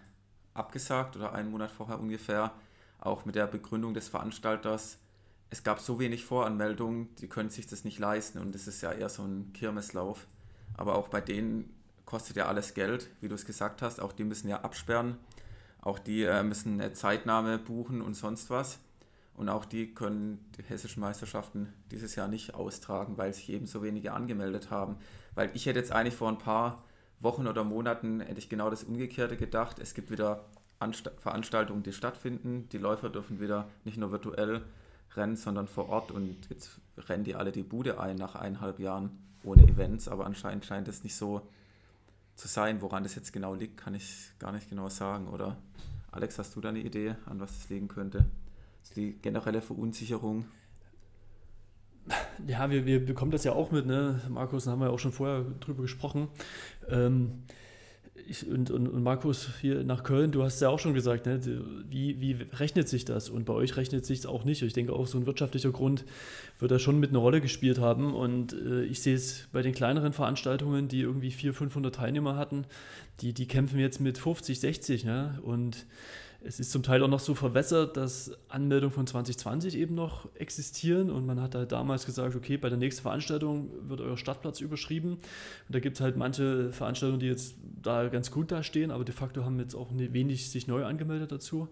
abgesagt 0.55 1.15
oder 1.15 1.33
einen 1.33 1.53
Monat 1.53 1.71
vorher 1.71 2.01
ungefähr, 2.01 2.51
auch 2.99 3.25
mit 3.25 3.37
der 3.37 3.47
Begründung 3.47 3.95
des 3.95 4.09
Veranstalters, 4.09 4.99
es 5.53 5.63
gab 5.63 5.81
so 5.81 6.01
wenig 6.01 6.25
Voranmeldungen, 6.25 7.15
die 7.17 7.29
können 7.29 7.51
sich 7.51 7.67
das 7.67 7.85
nicht 7.85 7.99
leisten 7.99 8.39
und 8.39 8.55
es 8.55 8.67
ist 8.67 8.81
ja 8.81 8.91
eher 8.91 9.11
so 9.11 9.23
ein 9.23 9.53
Kirmeslauf. 9.53 10.27
Aber 10.79 10.97
auch 10.97 11.09
bei 11.09 11.21
denen 11.21 11.69
kostet 12.07 12.37
ja 12.37 12.47
alles 12.47 12.73
Geld, 12.73 13.11
wie 13.21 13.29
du 13.29 13.35
es 13.35 13.45
gesagt 13.45 13.83
hast. 13.83 14.01
Auch 14.01 14.13
die 14.13 14.25
müssen 14.25 14.49
ja 14.49 14.63
absperren. 14.63 15.19
Auch 15.83 15.99
die 15.99 16.23
äh, 16.23 16.43
müssen 16.43 16.81
eine 16.81 16.95
Zeitnahme 16.95 17.59
buchen 17.59 18.01
und 18.01 18.15
sonst 18.15 18.49
was. 18.49 18.79
Und 19.35 19.51
auch 19.51 19.67
die 19.67 19.93
können 19.93 20.43
die 20.57 20.63
hessischen 20.63 21.01
Meisterschaften 21.01 21.71
dieses 21.91 22.15
Jahr 22.15 22.29
nicht 22.29 22.55
austragen, 22.55 23.19
weil 23.19 23.35
sich 23.35 23.51
eben 23.51 23.67
so 23.67 23.83
wenige 23.83 24.15
angemeldet 24.15 24.71
haben. 24.71 24.97
Weil 25.35 25.51
ich 25.53 25.67
hätte 25.67 25.81
jetzt 25.81 25.93
eigentlich 25.93 26.17
vor 26.17 26.31
ein 26.31 26.39
paar 26.39 26.83
Wochen 27.23 27.47
oder 27.47 27.65
Monaten 27.65 28.21
hätte 28.21 28.39
ich 28.39 28.49
genau 28.49 28.69
das 28.69 28.85
Umgekehrte 28.85 29.37
gedacht. 29.37 29.79
Es 29.79 29.95
gibt 29.95 30.11
wieder 30.11 30.45
Anst 30.79 31.11
Veranstaltungen, 31.19 31.83
die 31.83 31.93
stattfinden. 31.93 32.69
Die 32.71 32.79
Läufer 32.79 33.09
dürfen 33.09 33.41
wieder 33.41 33.69
nicht 33.85 33.97
nur 33.97 34.11
virtuell 34.11 34.63
rennen, 35.15 35.37
sondern 35.37 35.69
vor 35.69 35.89
Ort. 35.89 36.11
Und 36.11 36.37
jetzt 36.51 36.81
rennen 36.99 37.25
die 37.25 37.37
alle 37.37 37.53
die 37.53 37.63
Bude 37.63 38.01
ein 38.01 38.17
nach 38.17 38.35
eineinhalb 38.35 38.81
Jahren 38.81 39.11
ohne 39.45 39.63
Events. 39.63 40.09
Aber 40.09 40.27
anscheinend 40.27 40.65
scheint 40.65 40.89
es 40.89 41.05
nicht 41.05 41.15
so 41.15 41.47
zu 42.35 42.49
sein. 42.49 42.83
Woran 42.83 43.05
das 43.05 43.15
jetzt 43.15 43.33
genau 43.33 43.55
liegt, 43.55 43.77
kann 43.77 43.95
ich 43.95 44.33
gar 44.41 44.51
nicht 44.51 44.69
genau 44.69 44.89
sagen. 44.89 45.29
Oder 45.29 45.57
Alex, 46.11 46.39
hast 46.39 46.57
du 46.57 46.61
da 46.61 46.71
eine 46.71 46.81
Idee, 46.81 47.15
an 47.27 47.39
was 47.39 47.57
das 47.57 47.69
liegen 47.69 47.89
könnte? 47.89 48.27
Also 48.81 48.95
die 48.97 49.13
generelle 49.13 49.63
Verunsicherung 49.63 50.47
ja, 52.47 52.71
wir, 52.71 52.87
wir 52.87 53.05
bekommen 53.05 53.31
das 53.31 53.45
ja 53.45 53.53
auch 53.53 53.71
mit, 53.71 53.87
ne? 53.87 54.21
Markus, 54.29 54.65
da 54.65 54.73
haben 54.73 54.81
wir 54.81 54.87
ja 54.87 54.93
auch 54.93 54.99
schon 54.99 55.13
vorher 55.13 55.45
drüber 55.61 55.83
gesprochen. 55.83 56.29
Ähm, 56.89 57.45
ich, 58.29 58.49
und, 58.49 58.71
und, 58.71 58.89
und, 58.89 59.03
Markus 59.03 59.49
hier 59.61 59.85
nach 59.85 60.05
Köln, 60.05 60.33
du 60.33 60.43
hast 60.43 60.61
ja 60.61 60.69
auch 60.69 60.79
schon 60.79 60.95
gesagt, 60.95 61.27
ne, 61.27 61.41
wie, 61.89 62.21
wie 62.21 62.37
rechnet 62.53 62.89
sich 62.89 63.05
das? 63.05 63.29
Und 63.29 63.45
bei 63.45 63.53
euch 63.53 63.77
rechnet 63.77 64.07
sich 64.07 64.21
es 64.21 64.27
auch 64.27 64.45
nicht. 64.45 64.63
Ich 64.63 64.73
denke 64.73 64.93
auch, 64.93 65.07
so 65.07 65.19
ein 65.19 65.27
wirtschaftlicher 65.27 65.71
Grund 65.71 66.05
wird 66.59 66.71
da 66.71 66.79
schon 66.79 67.01
mit 67.01 67.11
einer 67.11 67.19
Rolle 67.19 67.41
gespielt 67.41 67.79
haben. 67.79 68.15
Und 68.15 68.53
äh, 68.53 68.85
ich 68.85 69.03
sehe 69.03 69.15
es 69.15 69.49
bei 69.53 69.63
den 69.63 69.75
kleineren 69.75 70.13
Veranstaltungen, 70.13 70.89
die 70.89 71.01
irgendwie 71.01 71.31
400, 71.31 71.59
500 71.59 71.95
Teilnehmer 71.95 72.37
hatten, 72.37 72.65
die, 73.21 73.33
die 73.33 73.47
kämpfen 73.47 73.79
jetzt 73.79 74.01
mit 74.01 74.19
50, 74.19 74.61
60. 74.61 75.05
Ne? 75.05 75.39
Und 75.43 75.87
es 76.45 76.61
ist 76.61 76.71
zum 76.73 76.83
Teil 76.83 77.03
auch 77.03 77.09
noch 77.09 77.21
so 77.21 77.35
verwässert, 77.35 77.97
dass 77.97 78.33
Anmeldungen 78.49 78.93
von 78.93 79.07
2020 79.07 79.77
eben 79.77 79.95
noch 79.95 80.29
existieren. 80.35 81.11
Und 81.11 81.27
man 81.27 81.41
hat 81.41 81.55
halt 81.55 81.73
damals 81.73 82.07
gesagt, 82.07 82.35
okay, 82.35 82.57
bei 82.57 82.69
der 82.69 82.79
nächsten 82.79 83.03
Veranstaltung 83.03 83.71
wird 83.89 84.01
euer 84.01 84.17
Startplatz 84.17 84.61
überschrieben. 84.61 85.13
Und 85.13 85.21
da 85.69 85.81
gibt 85.81 85.97
es 85.97 86.01
halt 86.01 86.17
manche 86.17 86.73
Veranstaltungen, 86.73 87.21
die 87.21 87.27
jetzt 87.27 87.55
da 87.83 88.09
ganz 88.09 88.31
gut 88.31 88.51
dastehen, 88.51 88.91
aber 88.91 89.05
de 89.05 89.15
facto 89.15 89.45
haben 89.45 89.59
jetzt 89.59 89.75
auch 89.75 89.89
wenig 89.93 90.51
sich 90.51 90.67
neu 90.67 90.85
angemeldet 90.85 91.33
dazu. 91.33 91.69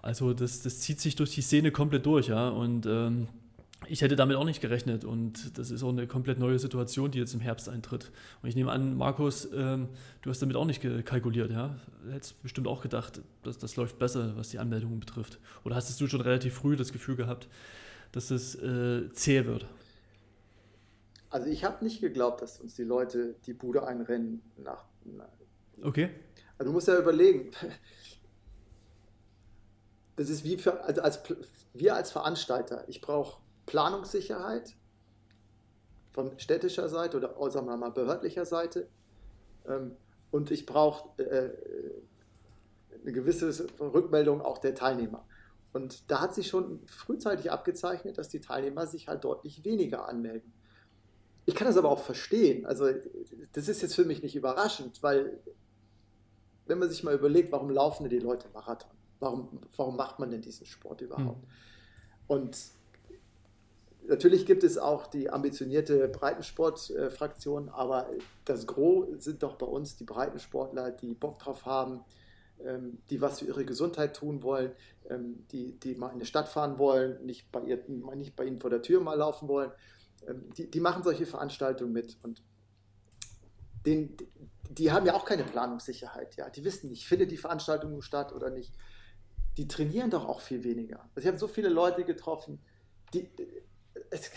Also 0.00 0.32
das, 0.32 0.62
das 0.62 0.80
zieht 0.80 1.00
sich 1.00 1.16
durch 1.16 1.34
die 1.34 1.42
Szene 1.42 1.70
komplett 1.70 2.06
durch, 2.06 2.28
ja, 2.28 2.48
und 2.48 2.86
ähm, 2.86 3.28
ich 3.86 4.02
hätte 4.02 4.16
damit 4.16 4.36
auch 4.36 4.44
nicht 4.44 4.60
gerechnet 4.60 5.04
und 5.04 5.56
das 5.56 5.70
ist 5.70 5.82
auch 5.82 5.90
eine 5.90 6.06
komplett 6.06 6.38
neue 6.38 6.58
Situation, 6.58 7.10
die 7.10 7.18
jetzt 7.18 7.34
im 7.34 7.40
Herbst 7.40 7.68
eintritt. 7.68 8.10
Und 8.42 8.48
ich 8.48 8.56
nehme 8.56 8.72
an, 8.72 8.96
Markus, 8.96 9.48
ähm, 9.54 9.88
du 10.22 10.30
hast 10.30 10.42
damit 10.42 10.56
auch 10.56 10.64
nicht 10.64 10.82
kalkuliert, 11.04 11.50
ja? 11.50 11.78
Du 12.04 12.12
hättest 12.12 12.42
bestimmt 12.42 12.66
auch 12.66 12.82
gedacht, 12.82 13.20
dass 13.44 13.56
das 13.58 13.76
läuft 13.76 13.98
besser, 13.98 14.36
was 14.36 14.48
die 14.48 14.58
Anmeldungen 14.58 14.98
betrifft. 14.98 15.38
Oder 15.64 15.76
hast 15.76 16.00
du 16.00 16.06
schon 16.08 16.20
relativ 16.20 16.54
früh 16.54 16.76
das 16.76 16.92
Gefühl 16.92 17.16
gehabt, 17.16 17.48
dass 18.12 18.30
es 18.30 18.56
äh, 18.56 19.12
zäh 19.12 19.46
wird? 19.46 19.66
Also 21.30 21.46
ich 21.46 21.64
habe 21.64 21.84
nicht 21.84 22.00
geglaubt, 22.00 22.42
dass 22.42 22.58
uns 22.58 22.74
die 22.74 22.84
Leute 22.84 23.36
die 23.46 23.52
Bude 23.52 23.86
einrennen 23.86 24.42
nach 24.56 24.84
okay. 25.82 26.10
Also 26.56 26.70
du 26.70 26.74
musst 26.74 26.88
ja 26.88 26.98
überlegen. 26.98 27.50
Das 30.16 30.30
ist 30.30 30.42
wie 30.42 30.58
für, 30.58 30.82
also 30.82 31.00
als, 31.02 31.20
wir 31.74 31.94
als 31.94 32.10
Veranstalter. 32.10 32.82
Ich 32.88 33.00
brauche 33.00 33.38
Planungssicherheit 33.68 34.74
von 36.10 36.38
städtischer 36.38 36.88
Seite 36.88 37.18
oder 37.18 37.38
oh, 37.38 37.48
sagen 37.50 37.66
wir 37.66 37.76
mal 37.76 37.90
behördlicher 37.90 38.44
Seite. 38.44 38.88
Ähm, 39.66 39.94
und 40.30 40.50
ich 40.50 40.66
brauche 40.66 41.22
äh, 41.22 41.50
eine 43.02 43.12
gewisse 43.12 43.66
Rückmeldung 43.78 44.40
auch 44.40 44.58
der 44.58 44.74
Teilnehmer. 44.74 45.24
Und 45.72 46.10
da 46.10 46.22
hat 46.22 46.34
sich 46.34 46.48
schon 46.48 46.80
frühzeitig 46.86 47.50
abgezeichnet, 47.50 48.18
dass 48.18 48.30
die 48.30 48.40
Teilnehmer 48.40 48.86
sich 48.86 49.06
halt 49.06 49.22
deutlich 49.24 49.64
weniger 49.64 50.08
anmelden. 50.08 50.52
Ich 51.44 51.54
kann 51.54 51.66
das 51.66 51.76
aber 51.76 51.90
auch 51.90 52.00
verstehen. 52.00 52.66
Also 52.66 52.86
das 53.52 53.68
ist 53.68 53.82
jetzt 53.82 53.94
für 53.94 54.04
mich 54.04 54.22
nicht 54.22 54.34
überraschend, 54.34 55.02
weil 55.02 55.38
wenn 56.66 56.78
man 56.78 56.88
sich 56.90 57.04
mal 57.04 57.14
überlegt, 57.14 57.52
warum 57.52 57.70
laufen 57.70 58.04
denn 58.04 58.18
die 58.18 58.24
Leute 58.24 58.48
Marathon? 58.52 58.90
Warum, 59.20 59.60
warum 59.76 59.96
macht 59.96 60.18
man 60.18 60.30
denn 60.30 60.42
diesen 60.42 60.66
Sport 60.66 61.00
überhaupt? 61.00 61.42
Hm. 61.42 61.50
Und 62.28 62.58
Natürlich 64.08 64.46
gibt 64.46 64.64
es 64.64 64.78
auch 64.78 65.06
die 65.06 65.28
ambitionierte 65.28 66.08
Breitensportfraktion, 66.08 67.68
aber 67.68 68.08
das 68.46 68.66
Gros 68.66 69.06
sind 69.22 69.42
doch 69.42 69.56
bei 69.56 69.66
uns 69.66 69.96
die 69.96 70.04
Breitensportler, 70.04 70.90
die 70.90 71.12
Bock 71.12 71.38
drauf 71.38 71.66
haben, 71.66 72.00
ähm, 72.64 73.02
die 73.10 73.20
was 73.20 73.40
für 73.40 73.44
ihre 73.44 73.66
Gesundheit 73.66 74.16
tun 74.16 74.42
wollen, 74.42 74.72
ähm, 75.10 75.44
die, 75.52 75.78
die 75.78 75.94
mal 75.94 76.08
in 76.08 76.14
eine 76.14 76.24
Stadt 76.24 76.48
fahren 76.48 76.78
wollen, 76.78 77.22
nicht 77.26 77.52
bei, 77.52 77.60
ihr, 77.60 77.84
nicht 78.16 78.34
bei 78.34 78.46
ihnen 78.46 78.60
vor 78.60 78.70
der 78.70 78.80
Tür 78.80 79.02
mal 79.02 79.14
laufen 79.14 79.46
wollen. 79.46 79.72
Ähm, 80.26 80.48
die, 80.56 80.70
die 80.70 80.80
machen 80.80 81.02
solche 81.02 81.26
Veranstaltungen 81.26 81.92
mit 81.92 82.16
und 82.22 82.42
den, 83.84 84.16
die 84.70 84.90
haben 84.90 85.04
ja 85.04 85.14
auch 85.14 85.26
keine 85.26 85.44
Planungssicherheit. 85.44 86.34
Ja? 86.36 86.48
Die 86.48 86.64
wissen 86.64 86.88
nicht, 86.88 87.06
findet 87.06 87.30
die 87.30 87.36
Veranstaltung 87.36 88.00
statt 88.00 88.32
oder 88.32 88.48
nicht. 88.48 88.72
Die 89.58 89.68
trainieren 89.68 90.08
doch 90.08 90.26
auch 90.26 90.40
viel 90.40 90.64
weniger. 90.64 91.00
Also 91.14 91.20
ich 91.20 91.26
habe 91.26 91.38
so 91.38 91.46
viele 91.46 91.68
Leute 91.68 92.04
getroffen, 92.04 92.58
die, 93.12 93.28
es, 94.10 94.30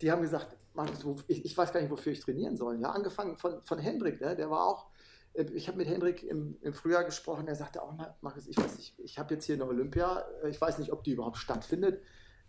die 0.00 0.10
haben 0.10 0.22
gesagt, 0.22 0.56
Markus, 0.74 1.04
ich, 1.28 1.44
ich, 1.44 1.56
weiß 1.56 1.72
gar 1.72 1.80
nicht, 1.80 1.90
wofür 1.90 2.12
ich 2.12 2.20
trainieren 2.20 2.56
soll. 2.56 2.80
Ja, 2.80 2.90
angefangen 2.90 3.36
von, 3.36 3.62
von 3.62 3.78
Hendrik, 3.78 4.20
ne? 4.20 4.34
der 4.34 4.50
war 4.50 4.66
auch, 4.66 4.86
äh, 5.34 5.44
ich 5.54 5.68
habe 5.68 5.78
mit 5.78 5.88
Hendrik 5.88 6.22
im, 6.22 6.56
im 6.62 6.72
Frühjahr 6.72 7.04
gesprochen, 7.04 7.46
der 7.46 7.54
sagte 7.54 7.82
auch, 7.82 7.92
Markus, 8.20 8.46
ich 8.46 8.56
weiß 8.56 8.76
nicht, 8.76 8.98
ich 8.98 9.18
habe 9.18 9.34
jetzt 9.34 9.44
hier 9.44 9.56
eine 9.56 9.66
Olympia, 9.66 10.24
äh, 10.42 10.48
ich 10.48 10.60
weiß 10.60 10.78
nicht, 10.78 10.92
ob 10.92 11.04
die 11.04 11.12
überhaupt 11.12 11.36
stattfindet. 11.36 12.02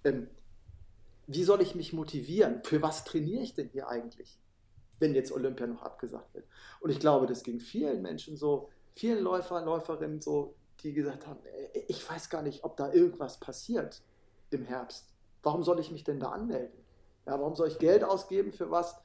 Ähm, 0.03 0.29
wie 1.27 1.43
soll 1.43 1.61
ich 1.61 1.75
mich 1.75 1.93
motivieren? 1.93 2.61
Für 2.63 2.81
was 2.81 3.03
trainiere 3.05 3.43
ich 3.43 3.53
denn 3.53 3.69
hier 3.69 3.87
eigentlich, 3.87 4.39
wenn 4.99 5.15
jetzt 5.15 5.31
Olympia 5.31 5.67
noch 5.67 5.81
abgesagt 5.81 6.33
wird? 6.33 6.45
Und 6.81 6.89
ich 6.89 6.99
glaube, 6.99 7.27
das 7.27 7.43
ging 7.43 7.59
vielen 7.59 8.01
Menschen 8.01 8.35
so, 8.35 8.69
vielen 8.93 9.23
Läufern, 9.23 9.65
Läuferinnen 9.65 10.21
so, 10.21 10.55
die 10.81 10.93
gesagt 10.93 11.27
haben, 11.27 11.39
ich 11.87 12.07
weiß 12.09 12.29
gar 12.29 12.41
nicht, 12.41 12.63
ob 12.63 12.75
da 12.75 12.91
irgendwas 12.91 13.39
passiert 13.39 14.01
im 14.49 14.65
Herbst. 14.65 15.12
Warum 15.43 15.63
soll 15.63 15.79
ich 15.79 15.91
mich 15.91 16.03
denn 16.03 16.19
da 16.19 16.29
anmelden? 16.29 16.77
Ja, 17.25 17.39
warum 17.39 17.55
soll 17.55 17.67
ich 17.67 17.77
Geld 17.77 18.03
ausgeben 18.03 18.51
für 18.51 18.71
was, 18.71 18.95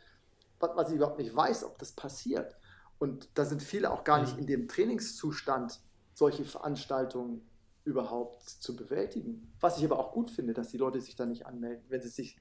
was 0.61 0.89
ich 0.89 0.97
überhaupt 0.97 1.19
nicht 1.19 1.35
weiß, 1.35 1.65
ob 1.65 1.79
das 1.79 1.93
passiert? 1.93 2.57
Und 2.99 3.29
da 3.35 3.45
sind 3.45 3.63
viele 3.63 3.93
auch 3.93 4.05
gar 4.05 4.21
nicht 4.21 4.39
in 4.39 4.47
dem 4.47 4.67
Trainingszustand, 4.67 5.81
solche 6.15 6.45
Veranstaltungen 6.45 7.49
überhaupt 7.85 8.43
zu 8.49 8.75
bewältigen. 8.75 9.53
Was 9.61 9.79
ich 9.79 9.85
aber 9.85 9.99
auch 9.99 10.13
gut 10.13 10.31
finde, 10.31 10.53
dass 10.53 10.69
die 10.69 10.79
Leute 10.79 11.01
sich 11.01 11.17
da 11.17 11.27
nicht 11.27 11.47
anmelden, 11.47 11.85
wenn 11.89 12.03
sie 12.03 12.09
sich 12.09 12.37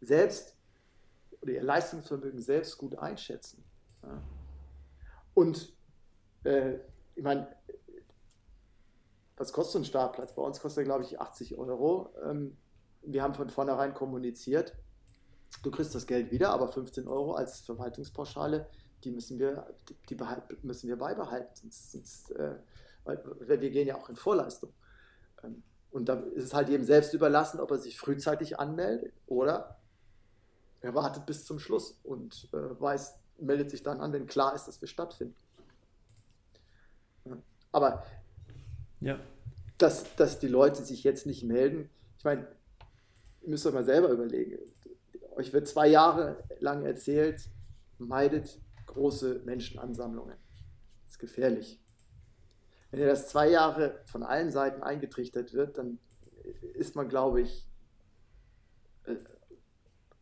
selbst 0.00 0.56
oder 1.40 1.52
ihr 1.52 1.62
Leistungsvermögen 1.62 2.40
selbst 2.40 2.78
gut 2.78 2.98
einschätzen. 2.98 3.64
Ja. 4.02 4.22
Und 5.34 5.72
äh, 6.44 6.74
ich 7.14 7.22
meine, 7.22 7.48
was 9.36 9.52
kostet 9.52 9.72
so 9.72 9.78
ein 9.78 9.84
Startplatz? 9.84 10.34
Bei 10.34 10.42
uns 10.42 10.60
kostet 10.60 10.82
er, 10.82 10.84
glaube 10.84 11.04
ich, 11.04 11.20
80 11.20 11.58
Euro. 11.58 12.14
Ähm, 12.22 12.56
wir 13.04 13.22
haben 13.22 13.34
von 13.34 13.50
vornherein 13.50 13.94
kommuniziert, 13.94 14.74
du 15.62 15.70
kriegst 15.70 15.94
das 15.94 16.06
Geld 16.06 16.30
wieder, 16.30 16.50
aber 16.50 16.68
15 16.68 17.06
Euro 17.08 17.34
als 17.34 17.60
Verwaltungspauschale, 17.60 18.68
die 19.04 19.10
müssen 19.10 19.38
wir, 19.38 19.66
die, 20.08 20.16
müssen 20.62 20.88
wir 20.88 20.96
beibehalten, 20.96 21.50
sonst, 21.54 21.92
sonst 21.92 22.30
äh, 22.32 22.56
weil 23.04 23.22
wir 23.40 23.70
gehen 23.70 23.88
ja 23.88 23.96
auch 23.96 24.08
in 24.08 24.16
Vorleistung. 24.16 24.72
Ähm, 25.42 25.62
und 25.90 26.08
da 26.08 26.14
ist 26.14 26.44
es 26.44 26.54
halt 26.54 26.68
jedem 26.68 26.84
selbst 26.84 27.12
überlassen, 27.12 27.60
ob 27.60 27.70
er 27.70 27.78
sich 27.78 27.98
frühzeitig 27.98 28.58
anmeldet 28.58 29.12
oder 29.26 29.78
Er 30.80 30.94
wartet 30.94 31.26
bis 31.26 31.44
zum 31.44 31.58
Schluss 31.58 32.00
und 32.02 32.48
äh, 32.52 32.80
weiß, 32.80 33.18
meldet 33.38 33.70
sich 33.70 33.82
dann 33.82 34.00
an, 34.00 34.12
wenn 34.12 34.26
klar 34.26 34.54
ist, 34.54 34.66
dass 34.66 34.80
wir 34.80 34.88
stattfinden. 34.88 35.36
Ja. 37.24 37.36
Aber 37.72 38.04
ja. 39.00 39.18
dass, 39.78 40.16
dass 40.16 40.38
die 40.38 40.48
Leute 40.48 40.82
sich 40.82 41.04
jetzt 41.04 41.26
nicht 41.26 41.44
melden, 41.44 41.90
ich 42.18 42.24
meine, 42.24 42.48
müsst 43.46 43.66
euch 43.66 43.74
mal 43.74 43.84
selber 43.84 44.10
überlegen. 44.10 44.58
Euch 45.36 45.52
wird 45.52 45.66
zwei 45.66 45.88
Jahre 45.88 46.42
lang 46.60 46.84
erzählt, 46.84 47.48
meidet 47.98 48.60
große 48.86 49.42
Menschenansammlungen. 49.44 50.36
Das 51.04 51.14
ist 51.14 51.18
gefährlich. 51.18 51.80
Wenn 52.90 53.00
ihr 53.00 53.06
das 53.06 53.28
zwei 53.28 53.48
Jahre 53.48 54.00
von 54.04 54.22
allen 54.22 54.50
Seiten 54.50 54.82
eingetrichtert 54.82 55.54
wird, 55.54 55.78
dann 55.78 55.98
ist 56.74 56.94
man, 56.94 57.08
glaube 57.08 57.40
ich, 57.40 57.66
äh, 59.04 59.16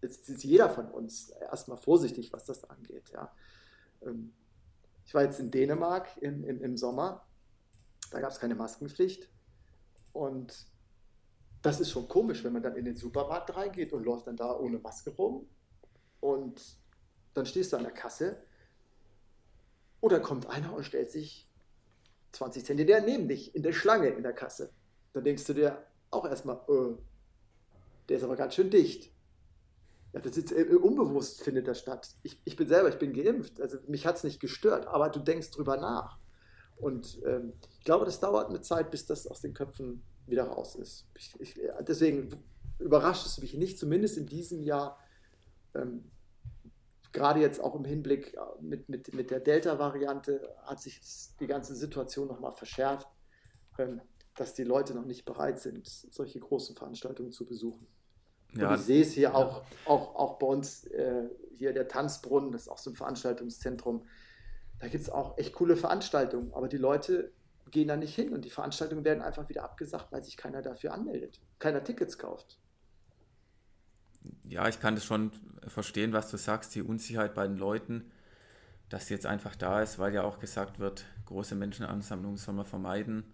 ist, 0.00 0.28
ist 0.28 0.44
jeder 0.44 0.70
von 0.70 0.90
uns 0.90 1.30
erstmal 1.30 1.76
vorsichtig, 1.76 2.32
was 2.32 2.44
das 2.44 2.64
angeht. 2.64 3.10
Ja. 3.12 3.34
Ähm, 4.02 4.32
ich 5.04 5.14
war 5.14 5.22
jetzt 5.22 5.40
in 5.40 5.50
Dänemark 5.50 6.08
im, 6.20 6.44
im, 6.44 6.62
im 6.62 6.76
Sommer, 6.76 7.26
da 8.10 8.20
gab 8.20 8.30
es 8.30 8.38
keine 8.38 8.54
Maskenpflicht 8.54 9.28
und 10.12 10.66
das 11.62 11.80
ist 11.80 11.90
schon 11.90 12.08
komisch, 12.08 12.42
wenn 12.44 12.52
man 12.52 12.62
dann 12.62 12.76
in 12.76 12.84
den 12.84 12.96
Supermarkt 12.96 13.54
reingeht 13.54 13.92
und 13.92 14.04
läuft 14.04 14.26
dann 14.26 14.36
da 14.36 14.56
ohne 14.56 14.78
Maske 14.78 15.10
rum 15.10 15.46
und 16.20 16.60
dann 17.34 17.46
stehst 17.46 17.72
du 17.72 17.76
an 17.76 17.82
der 17.82 17.92
Kasse 17.92 18.42
oder 20.00 20.20
kommt 20.20 20.48
einer 20.48 20.74
und 20.74 20.84
stellt 20.84 21.10
sich 21.10 21.48
20 22.32 22.64
Zentimeter 22.64 23.00
neben 23.00 23.28
dich 23.28 23.54
in 23.54 23.62
der 23.62 23.72
Schlange 23.72 24.08
in 24.08 24.22
der 24.22 24.32
Kasse. 24.32 24.72
Dann 25.12 25.24
denkst 25.24 25.44
du 25.44 25.54
dir 25.54 25.84
auch 26.10 26.26
erstmal, 26.26 26.56
äh, 26.68 26.96
der 28.08 28.16
ist 28.16 28.24
aber 28.24 28.36
ganz 28.36 28.54
schön 28.54 28.70
dicht. 28.70 29.12
Ja, 30.12 30.20
das 30.20 30.36
ist 30.36 30.52
äh, 30.52 30.64
unbewusst 30.64 31.42
findet 31.42 31.68
das 31.68 31.78
statt. 31.78 32.14
Ich, 32.22 32.40
ich 32.44 32.56
bin 32.56 32.68
selber, 32.68 32.88
ich 32.88 32.98
bin 32.98 33.12
geimpft, 33.12 33.60
also 33.60 33.78
mich 33.86 34.06
hat 34.06 34.16
es 34.16 34.24
nicht 34.24 34.40
gestört, 34.40 34.86
aber 34.86 35.08
du 35.08 35.20
denkst 35.20 35.50
drüber 35.50 35.76
nach. 35.76 36.18
Und 36.78 37.20
ähm, 37.26 37.52
ich 37.78 37.84
glaube, 37.84 38.06
das 38.06 38.20
dauert 38.20 38.48
eine 38.48 38.62
Zeit, 38.62 38.90
bis 38.90 39.06
das 39.06 39.26
aus 39.26 39.40
den 39.40 39.52
Köpfen 39.52 40.02
wieder 40.30 40.44
raus 40.44 40.74
ist. 40.74 41.06
Ich, 41.14 41.38
ich, 41.40 41.60
deswegen 41.86 42.30
überrascht 42.78 43.26
es 43.26 43.40
mich 43.40 43.54
nicht, 43.54 43.78
zumindest 43.78 44.16
in 44.16 44.26
diesem 44.26 44.62
Jahr, 44.62 44.98
ähm, 45.74 46.10
gerade 47.12 47.40
jetzt 47.40 47.60
auch 47.60 47.74
im 47.74 47.84
Hinblick 47.84 48.34
äh, 48.34 48.62
mit, 48.62 48.88
mit, 48.88 49.12
mit 49.14 49.30
der 49.30 49.40
Delta-Variante, 49.40 50.56
hat 50.62 50.80
sich 50.80 51.00
die 51.38 51.46
ganze 51.46 51.74
Situation 51.74 52.28
nochmal 52.28 52.52
verschärft, 52.52 53.08
ähm, 53.78 54.00
dass 54.36 54.54
die 54.54 54.64
Leute 54.64 54.94
noch 54.94 55.04
nicht 55.04 55.24
bereit 55.24 55.58
sind, 55.60 55.86
solche 55.86 56.40
großen 56.40 56.76
Veranstaltungen 56.76 57.32
zu 57.32 57.46
besuchen. 57.46 57.86
Ja. 58.56 58.74
Ich 58.74 58.80
sehe 58.80 59.02
es 59.02 59.12
hier 59.12 59.34
auch, 59.34 59.62
auch, 59.84 60.14
auch 60.16 60.38
bei 60.38 60.46
uns, 60.46 60.84
äh, 60.86 61.28
hier 61.56 61.72
der 61.72 61.88
Tanzbrunnen, 61.88 62.52
das 62.52 62.62
ist 62.62 62.68
auch 62.68 62.78
so 62.78 62.90
ein 62.90 62.96
Veranstaltungszentrum. 62.96 64.06
Da 64.78 64.88
gibt 64.88 65.02
es 65.02 65.10
auch 65.10 65.36
echt 65.36 65.52
coole 65.52 65.76
Veranstaltungen, 65.76 66.52
aber 66.54 66.68
die 66.68 66.78
Leute 66.78 67.32
gehen 67.70 67.88
da 67.88 67.96
nicht 67.96 68.14
hin 68.14 68.32
und 68.32 68.44
die 68.44 68.50
Veranstaltungen 68.50 69.04
werden 69.04 69.22
einfach 69.22 69.48
wieder 69.48 69.64
abgesagt, 69.64 70.12
weil 70.12 70.22
sich 70.22 70.36
keiner 70.36 70.62
dafür 70.62 70.92
anmeldet, 70.92 71.40
keiner 71.58 71.82
Tickets 71.82 72.18
kauft. 72.18 72.58
Ja, 74.44 74.68
ich 74.68 74.80
kann 74.80 74.94
das 74.94 75.04
schon 75.04 75.32
verstehen, 75.66 76.12
was 76.12 76.30
du 76.30 76.36
sagst, 76.36 76.74
die 76.74 76.82
Unsicherheit 76.82 77.34
bei 77.34 77.46
den 77.46 77.56
Leuten, 77.56 78.10
dass 78.88 79.06
sie 79.06 79.14
jetzt 79.14 79.26
einfach 79.26 79.56
da 79.56 79.82
ist, 79.82 79.98
weil 79.98 80.12
ja 80.12 80.22
auch 80.22 80.38
gesagt 80.38 80.78
wird, 80.78 81.04
große 81.26 81.54
Menschenansammlungen 81.54 82.36
soll 82.36 82.54
man 82.54 82.66
vermeiden 82.66 83.24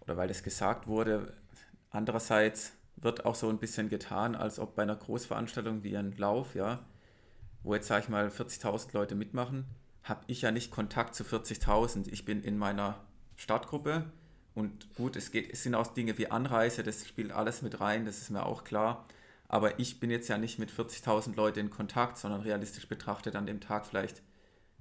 oder 0.00 0.16
weil 0.16 0.28
das 0.28 0.42
gesagt 0.42 0.86
wurde. 0.86 1.34
Andererseits 1.90 2.72
wird 2.96 3.24
auch 3.24 3.34
so 3.34 3.48
ein 3.48 3.58
bisschen 3.58 3.88
getan, 3.88 4.34
als 4.34 4.58
ob 4.58 4.76
bei 4.76 4.82
einer 4.82 4.96
Großveranstaltung 4.96 5.82
wie 5.82 5.96
ein 5.96 6.12
Lauf, 6.16 6.54
ja, 6.54 6.84
wo 7.62 7.74
jetzt, 7.74 7.88
sage 7.88 8.04
ich 8.04 8.08
mal, 8.08 8.28
40.000 8.28 8.94
Leute 8.94 9.14
mitmachen, 9.14 9.66
habe 10.02 10.24
ich 10.28 10.42
ja 10.42 10.50
nicht 10.50 10.70
Kontakt 10.70 11.14
zu 11.14 11.24
40.000. 11.24 12.08
Ich 12.10 12.24
bin 12.24 12.42
in 12.42 12.56
meiner 12.56 13.04
Startgruppe 13.40 14.04
und 14.54 14.94
gut, 14.94 15.16
es, 15.16 15.30
geht, 15.30 15.50
es 15.52 15.62
sind 15.62 15.74
auch 15.74 15.86
Dinge 15.86 16.18
wie 16.18 16.30
Anreise, 16.30 16.82
das 16.82 17.06
spielt 17.08 17.32
alles 17.32 17.62
mit 17.62 17.80
rein, 17.80 18.04
das 18.04 18.18
ist 18.18 18.30
mir 18.30 18.44
auch 18.44 18.64
klar. 18.64 19.06
Aber 19.48 19.80
ich 19.80 19.98
bin 19.98 20.10
jetzt 20.10 20.28
ja 20.28 20.38
nicht 20.38 20.58
mit 20.58 20.70
40.000 20.70 21.34
Leuten 21.34 21.58
in 21.60 21.70
Kontakt, 21.70 22.18
sondern 22.18 22.42
realistisch 22.42 22.86
betrachtet 22.86 23.34
an 23.34 23.46
dem 23.46 23.60
Tag 23.60 23.86
vielleicht 23.86 24.22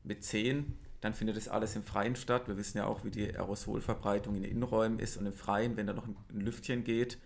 mit 0.04 0.24
10. 0.24 0.78
Dann 1.02 1.14
findet 1.14 1.38
das 1.38 1.48
alles 1.48 1.76
im 1.76 1.84
Freien 1.84 2.16
statt. 2.16 2.48
Wir 2.48 2.58
wissen 2.58 2.78
ja 2.78 2.86
auch, 2.86 3.04
wie 3.04 3.12
die 3.12 3.34
Aerosolverbreitung 3.34 4.36
in 4.36 4.44
den 4.44 4.52
Innenräumen 4.52 5.00
ist 5.00 5.18
und 5.18 5.26
im 5.26 5.34
Freien, 5.34 5.78
wenn 5.78 5.88
da 5.88 5.94
noch 5.94 6.06
ein 6.06 6.42
Lüftchen 6.42 6.84
geht, 6.84 7.18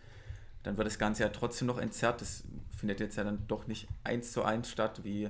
dann 0.62 0.78
wird 0.78 0.88
das 0.88 1.00
Ganze 1.00 1.24
ja 1.24 1.30
trotzdem 1.30 1.68
noch 1.68 1.80
entzerrt. 1.80 2.22
Das 2.22 2.44
findet 2.78 3.00
jetzt 3.00 3.18
ja 3.18 3.24
dann 3.24 3.46
doch 3.48 3.68
nicht 3.68 3.88
eins 4.04 4.32
zu 4.32 4.44
eins 4.44 4.70
statt, 4.70 5.02
wie, 5.04 5.30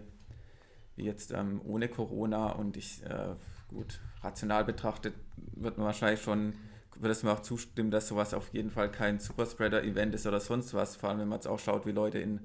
wie 0.95 1.05
jetzt 1.05 1.31
ähm, 1.31 1.61
ohne 1.63 1.87
Corona. 1.87 2.51
Und 2.51 2.77
ich, 2.77 3.01
äh, 3.05 3.35
gut, 3.73 3.99
rational 4.21 4.63
betrachtet 4.63 5.15
wird 5.55 5.77
man 5.77 5.87
wahrscheinlich 5.87 6.21
schon, 6.21 6.53
wird 6.95 7.11
es 7.11 7.23
mir 7.23 7.31
auch 7.31 7.41
zustimmen, 7.41 7.91
dass 7.91 8.07
sowas 8.07 8.33
auf 8.33 8.53
jeden 8.53 8.69
Fall 8.69 8.91
kein 8.91 9.19
Superspreader-Event 9.19 10.13
ist 10.15 10.27
oder 10.27 10.39
sonst 10.39 10.73
was. 10.73 10.95
Vor 10.95 11.09
allem, 11.09 11.19
wenn 11.19 11.27
man 11.27 11.37
jetzt 11.37 11.47
auch 11.47 11.59
schaut, 11.59 11.85
wie 11.85 11.91
Leute 11.91 12.19
in, 12.19 12.39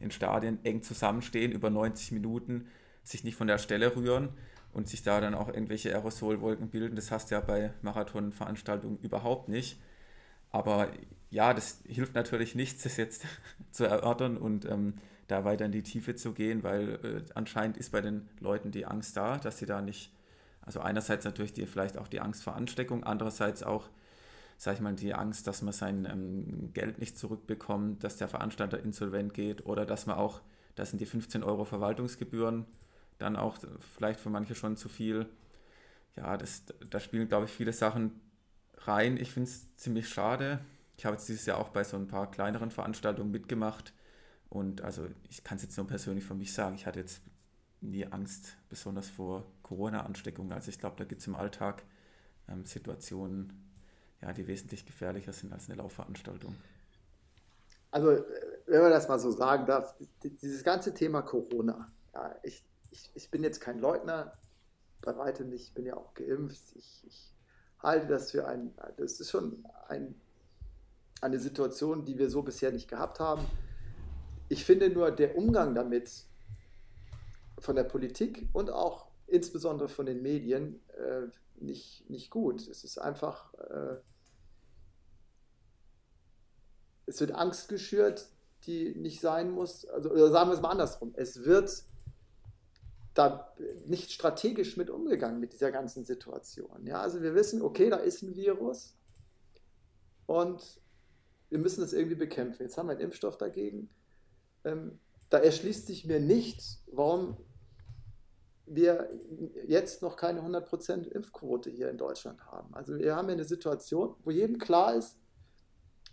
in 0.00 0.10
Stadien 0.10 0.58
eng 0.64 0.82
zusammenstehen, 0.82 1.52
über 1.52 1.70
90 1.70 2.12
Minuten, 2.12 2.66
sich 3.02 3.24
nicht 3.24 3.36
von 3.36 3.46
der 3.46 3.58
Stelle 3.58 3.94
rühren 3.96 4.30
und 4.72 4.88
sich 4.88 5.02
da 5.02 5.20
dann 5.20 5.34
auch 5.34 5.48
irgendwelche 5.48 5.90
Aerosolwolken 5.90 6.68
bilden. 6.68 6.96
Das 6.96 7.10
hast 7.10 7.30
du 7.30 7.36
ja 7.36 7.40
bei 7.40 7.72
Marathonveranstaltungen 7.82 8.98
überhaupt 8.98 9.48
nicht. 9.48 9.80
Aber 10.50 10.88
ja, 11.30 11.52
das 11.52 11.80
hilft 11.86 12.14
natürlich 12.14 12.54
nichts, 12.54 12.82
das 12.82 12.96
jetzt 12.96 13.24
zu 13.72 13.84
erörtern 13.84 14.36
und 14.36 14.64
ähm, 14.66 14.94
da 15.26 15.44
weiter 15.44 15.64
in 15.64 15.72
die 15.72 15.82
Tiefe 15.82 16.14
zu 16.14 16.32
gehen, 16.32 16.62
weil 16.62 16.98
äh, 17.02 17.32
anscheinend 17.34 17.76
ist 17.76 17.92
bei 17.92 18.00
den 18.00 18.28
Leuten 18.40 18.70
die 18.70 18.86
Angst 18.86 19.16
da, 19.16 19.38
dass 19.38 19.58
sie 19.58 19.66
da 19.66 19.80
nicht, 19.80 20.12
also 20.66 20.80
einerseits 20.80 21.24
natürlich 21.24 21.52
die, 21.52 21.66
vielleicht 21.66 21.98
auch 21.98 22.08
die 22.08 22.20
Angst 22.20 22.42
vor 22.42 22.54
Ansteckung, 22.54 23.04
andererseits 23.04 23.62
auch, 23.62 23.88
sag 24.56 24.74
ich 24.74 24.80
mal, 24.80 24.94
die 24.94 25.14
Angst, 25.14 25.46
dass 25.46 25.62
man 25.62 25.72
sein 25.72 26.06
ähm, 26.10 26.72
Geld 26.72 26.98
nicht 26.98 27.18
zurückbekommt, 27.18 28.02
dass 28.02 28.16
der 28.16 28.28
Veranstalter 28.28 28.80
insolvent 28.80 29.34
geht 29.34 29.66
oder 29.66 29.84
dass 29.84 30.06
man 30.06 30.16
auch, 30.16 30.40
das 30.74 30.90
sind 30.90 31.00
die 31.00 31.06
15 31.06 31.42
Euro 31.42 31.64
Verwaltungsgebühren, 31.64 32.66
dann 33.18 33.36
auch 33.36 33.58
vielleicht 33.96 34.20
für 34.20 34.30
manche 34.30 34.54
schon 34.54 34.76
zu 34.76 34.88
viel. 34.88 35.26
Ja, 36.16 36.36
das, 36.36 36.64
da 36.90 37.00
spielen, 37.00 37.28
glaube 37.28 37.46
ich, 37.46 37.50
viele 37.50 37.72
Sachen 37.72 38.20
rein. 38.78 39.16
Ich 39.16 39.32
finde 39.32 39.50
es 39.50 39.74
ziemlich 39.76 40.08
schade. 40.08 40.60
Ich 40.96 41.04
habe 41.04 41.16
jetzt 41.16 41.28
dieses 41.28 41.46
Jahr 41.46 41.58
auch 41.58 41.70
bei 41.70 41.84
so 41.84 41.96
ein 41.96 42.06
paar 42.06 42.30
kleineren 42.30 42.70
Veranstaltungen 42.70 43.30
mitgemacht. 43.30 43.92
Und 44.48 44.82
also 44.82 45.06
ich 45.28 45.42
kann 45.42 45.56
es 45.56 45.62
jetzt 45.62 45.76
nur 45.76 45.86
persönlich 45.86 46.24
von 46.24 46.38
mich 46.38 46.52
sagen, 46.52 46.76
ich 46.76 46.86
hatte 46.86 47.00
jetzt 47.00 47.20
nie 47.80 48.06
Angst, 48.06 48.56
besonders 48.68 49.08
vor 49.08 49.44
Corona-Ansteckungen. 49.64 50.52
Also 50.52 50.68
ich 50.70 50.78
glaube, 50.78 50.94
da 50.96 51.04
gibt 51.04 51.20
es 51.20 51.26
im 51.26 51.34
Alltag 51.34 51.82
ähm, 52.48 52.64
Situationen, 52.64 53.52
ja, 54.22 54.32
die 54.32 54.46
wesentlich 54.46 54.86
gefährlicher 54.86 55.32
sind 55.32 55.52
als 55.52 55.68
eine 55.68 55.78
Laufveranstaltung. 55.78 56.54
Also, 57.90 58.24
wenn 58.66 58.80
man 58.80 58.90
das 58.90 59.08
mal 59.08 59.18
so 59.18 59.30
sagen 59.30 59.66
darf, 59.66 59.94
dieses 60.22 60.62
ganze 60.64 60.94
Thema 60.94 61.22
Corona, 61.22 61.92
ja, 62.12 62.34
ich, 62.42 62.64
ich, 62.90 63.10
ich 63.14 63.30
bin 63.30 63.42
jetzt 63.42 63.60
kein 63.60 63.78
Leugner, 63.78 64.36
bei 65.00 65.16
weitem 65.16 65.50
nicht, 65.50 65.68
ich 65.68 65.74
bin 65.74 65.86
ja 65.86 65.96
auch 65.96 66.14
geimpft, 66.14 66.74
ich, 66.74 67.04
ich 67.06 67.34
halte 67.80 68.06
das 68.06 68.30
für 68.30 68.46
ein, 68.46 68.74
das 68.96 69.20
ist 69.20 69.30
schon 69.30 69.64
ein, 69.88 70.14
eine 71.20 71.38
Situation, 71.38 72.04
die 72.04 72.18
wir 72.18 72.30
so 72.30 72.42
bisher 72.42 72.72
nicht 72.72 72.88
gehabt 72.88 73.20
haben. 73.20 73.44
Ich 74.48 74.64
finde 74.64 74.90
nur 74.90 75.10
der 75.10 75.36
Umgang 75.36 75.74
damit 75.74 76.10
von 77.58 77.76
der 77.76 77.84
Politik 77.84 78.48
und 78.52 78.70
auch 78.70 79.06
insbesondere 79.26 79.88
von 79.88 80.06
den 80.06 80.22
Medien 80.22 80.80
äh, 80.96 81.28
nicht, 81.56 82.08
nicht 82.08 82.30
gut. 82.30 82.66
Es 82.68 82.84
ist 82.84 82.98
einfach, 82.98 83.54
äh, 83.54 83.96
es 87.06 87.20
wird 87.20 87.32
Angst 87.32 87.68
geschürt, 87.68 88.26
die 88.66 88.94
nicht 88.94 89.20
sein 89.20 89.50
muss. 89.50 89.86
Also, 89.86 90.10
oder 90.10 90.30
sagen 90.30 90.50
wir 90.50 90.54
es 90.54 90.62
mal 90.62 90.70
andersrum. 90.70 91.12
Es 91.16 91.44
wird 91.44 91.84
da 93.14 93.54
nicht 93.86 94.10
strategisch 94.10 94.76
mit 94.76 94.90
umgegangen 94.90 95.38
mit 95.38 95.52
dieser 95.52 95.70
ganzen 95.70 96.04
Situation. 96.04 96.86
Ja, 96.86 97.00
also 97.00 97.22
wir 97.22 97.34
wissen, 97.34 97.62
okay, 97.62 97.88
da 97.88 97.96
ist 97.96 98.22
ein 98.22 98.34
Virus 98.34 98.96
und 100.26 100.80
wir 101.50 101.58
müssen 101.58 101.82
das 101.82 101.92
irgendwie 101.92 102.16
bekämpfen. 102.16 102.62
Jetzt 102.64 102.76
haben 102.76 102.86
wir 102.86 102.92
einen 102.92 103.00
Impfstoff 103.00 103.38
dagegen. 103.38 103.88
Ähm, 104.64 104.98
da 105.30 105.38
erschließt 105.38 105.86
sich 105.86 106.04
mir 106.04 106.18
nicht, 106.18 106.62
warum 106.86 107.36
wir 108.66 109.10
jetzt 109.66 110.02
noch 110.02 110.16
keine 110.16 110.40
100% 110.40 111.06
Impfquote 111.08 111.70
hier 111.70 111.90
in 111.90 111.98
Deutschland 111.98 112.46
haben. 112.46 112.74
Also 112.74 112.98
wir 112.98 113.14
haben 113.14 113.26
hier 113.26 113.34
eine 113.34 113.44
Situation, 113.44 114.14
wo 114.24 114.30
jedem 114.30 114.58
klar 114.58 114.94
ist, 114.94 115.18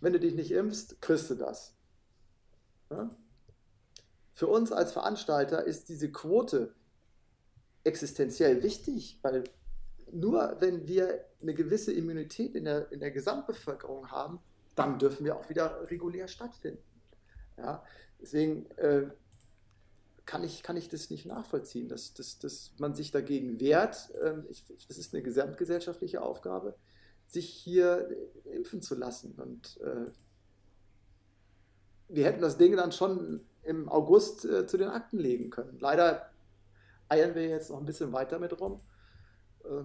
wenn 0.00 0.12
du 0.12 0.20
dich 0.20 0.34
nicht 0.34 0.50
impfst, 0.50 1.00
kriegst 1.00 1.30
du 1.30 1.34
das. 1.34 1.74
Ja? 2.90 3.10
Für 4.34 4.48
uns 4.48 4.72
als 4.72 4.92
Veranstalter 4.92 5.64
ist 5.64 5.88
diese 5.88 6.10
Quote 6.10 6.74
existenziell 7.84 8.62
wichtig, 8.62 9.18
weil 9.22 9.44
nur 10.10 10.56
wenn 10.60 10.86
wir 10.86 11.24
eine 11.40 11.54
gewisse 11.54 11.92
Immunität 11.92 12.54
in 12.54 12.64
der, 12.64 12.90
in 12.92 13.00
der 13.00 13.10
Gesamtbevölkerung 13.10 14.10
haben, 14.10 14.40
dann 14.74 14.98
dürfen 14.98 15.24
wir 15.24 15.36
auch 15.36 15.48
wieder 15.48 15.90
regulär 15.90 16.28
stattfinden. 16.28 16.82
Ja, 17.56 17.84
deswegen, 18.20 18.70
äh, 18.72 19.08
kann 20.24 20.44
ich, 20.44 20.62
kann 20.62 20.76
ich 20.76 20.88
das 20.88 21.10
nicht 21.10 21.26
nachvollziehen, 21.26 21.88
dass, 21.88 22.14
dass, 22.14 22.38
dass 22.38 22.72
man 22.78 22.94
sich 22.94 23.10
dagegen 23.10 23.60
wehrt. 23.60 24.12
Ähm, 24.22 24.46
das 24.88 24.98
ist 24.98 25.14
eine 25.14 25.22
gesamtgesellschaftliche 25.22 26.22
Aufgabe, 26.22 26.76
sich 27.26 27.48
hier 27.48 28.08
impfen 28.44 28.82
zu 28.82 28.94
lassen. 28.94 29.34
Und 29.36 29.80
äh, 29.80 30.10
wir 32.08 32.24
hätten 32.24 32.42
das 32.42 32.58
Ding 32.58 32.76
dann 32.76 32.92
schon 32.92 33.40
im 33.62 33.88
August 33.88 34.44
äh, 34.44 34.66
zu 34.66 34.76
den 34.76 34.88
Akten 34.88 35.18
legen 35.18 35.50
können. 35.50 35.78
Leider 35.80 36.30
eiern 37.08 37.34
wir 37.34 37.48
jetzt 37.48 37.70
noch 37.70 37.78
ein 37.78 37.86
bisschen 37.86 38.12
weiter 38.12 38.38
mit 38.38 38.58
rum. 38.60 38.80
Äh, 39.64 39.84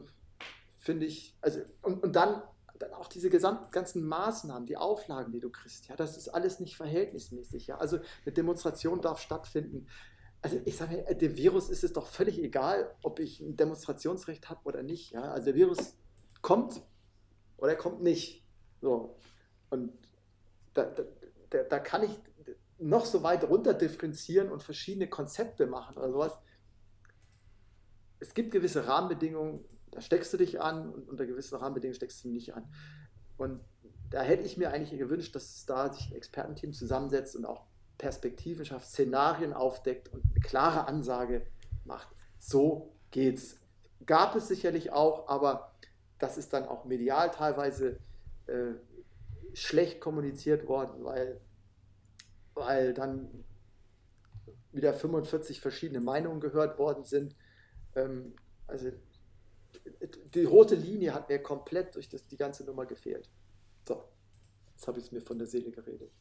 Finde 0.77 1.05
ich, 1.05 1.35
also, 1.41 1.61
und, 1.81 2.03
und 2.03 2.15
dann, 2.15 2.41
dann 2.79 2.93
auch 2.93 3.07
diese 3.07 3.29
gesamt, 3.29 3.71
ganzen 3.71 4.05
Maßnahmen, 4.07 4.65
die 4.65 4.77
Auflagen, 4.77 5.31
die 5.31 5.39
du 5.39 5.49
kriegst, 5.49 5.87
ja, 5.87 5.95
das 5.95 6.15
ist 6.15 6.29
alles 6.29 6.59
nicht 6.59 6.77
verhältnismäßig. 6.77 7.67
Ja. 7.67 7.77
Also 7.77 7.99
eine 8.25 8.33
Demonstration 8.33 9.01
darf 9.01 9.19
stattfinden. 9.19 9.87
Also 10.41 10.59
ich 10.65 10.77
sage 10.77 10.97
mir, 10.97 11.15
dem 11.15 11.35
Virus 11.35 11.69
ist 11.69 11.83
es 11.83 11.93
doch 11.93 12.05
völlig 12.05 12.39
egal, 12.39 12.95
ob 13.01 13.19
ich 13.19 13.39
ein 13.39 13.57
Demonstrationsrecht 13.57 14.49
habe 14.49 14.61
oder 14.65 14.83
nicht. 14.83 15.11
Ja. 15.11 15.31
Also 15.31 15.45
der 15.45 15.55
Virus 15.55 15.97
kommt 16.41 16.81
oder 17.57 17.71
er 17.71 17.77
kommt 17.77 18.01
nicht. 18.01 18.45
So. 18.81 19.17
Und 19.69 19.91
da, 20.73 20.93
da, 21.49 21.63
da 21.63 21.79
kann 21.79 22.03
ich 22.03 22.11
noch 22.79 23.05
so 23.05 23.23
weit 23.23 23.43
runter 23.43 23.73
differenzieren 23.73 24.51
und 24.51 24.63
verschiedene 24.63 25.09
Konzepte 25.09 25.65
machen 25.65 25.97
oder 25.97 26.11
sowas. 26.11 26.37
Es 28.19 28.33
gibt 28.33 28.51
gewisse 28.51 28.87
Rahmenbedingungen, 28.87 29.63
da 29.91 30.01
steckst 30.01 30.33
du 30.33 30.37
dich 30.37 30.61
an 30.61 30.89
und 30.89 31.09
unter 31.09 31.25
gewissen 31.25 31.55
Rahmenbedingungen 31.55 31.95
steckst 31.95 32.23
du 32.23 32.29
nicht 32.29 32.53
an. 32.55 32.71
Und 33.37 33.61
da 34.09 34.21
hätte 34.21 34.43
ich 34.43 34.57
mir 34.57 34.71
eigentlich 34.71 34.97
gewünscht, 34.97 35.35
dass 35.35 35.65
da 35.65 35.91
sich 35.91 36.09
ein 36.09 36.15
Expertenteam 36.15 36.73
zusammensetzt 36.73 37.35
und 37.35 37.45
auch 37.45 37.65
Perspektiven 37.97 38.65
schafft, 38.65 38.87
Szenarien 38.87 39.53
aufdeckt 39.53 40.13
und 40.13 40.23
eine 40.25 40.39
klare 40.41 40.87
Ansage 40.87 41.45
macht. 41.85 42.09
So 42.37 42.93
geht's. 43.11 43.57
Gab 44.05 44.35
es 44.35 44.47
sicherlich 44.47 44.91
auch, 44.91 45.27
aber 45.27 45.73
das 46.19 46.37
ist 46.37 46.53
dann 46.53 46.65
auch 46.65 46.85
medial 46.85 47.31
teilweise 47.31 47.99
äh, 48.47 48.73
schlecht 49.53 49.99
kommuniziert 49.99 50.67
worden, 50.67 51.03
weil, 51.03 51.41
weil 52.53 52.93
dann 52.93 53.43
wieder 54.71 54.93
45 54.93 55.59
verschiedene 55.59 55.99
Meinungen 55.99 56.39
gehört 56.39 56.77
worden 56.77 57.03
sind. 57.03 57.35
Ähm, 57.95 58.35
also 58.67 58.91
die 60.33 60.43
rote 60.43 60.75
Linie 60.75 61.13
hat 61.13 61.29
mir 61.29 61.39
komplett 61.39 61.95
durch 61.95 62.09
das, 62.09 62.27
die 62.27 62.37
ganze 62.37 62.63
Nummer 62.63 62.85
gefehlt. 62.85 63.29
So, 63.87 64.03
jetzt 64.73 64.87
habe 64.87 64.99
ich 64.99 65.05
es 65.05 65.11
mir 65.11 65.21
von 65.21 65.37
der 65.37 65.47
Seele 65.47 65.71
geredet. 65.71 66.11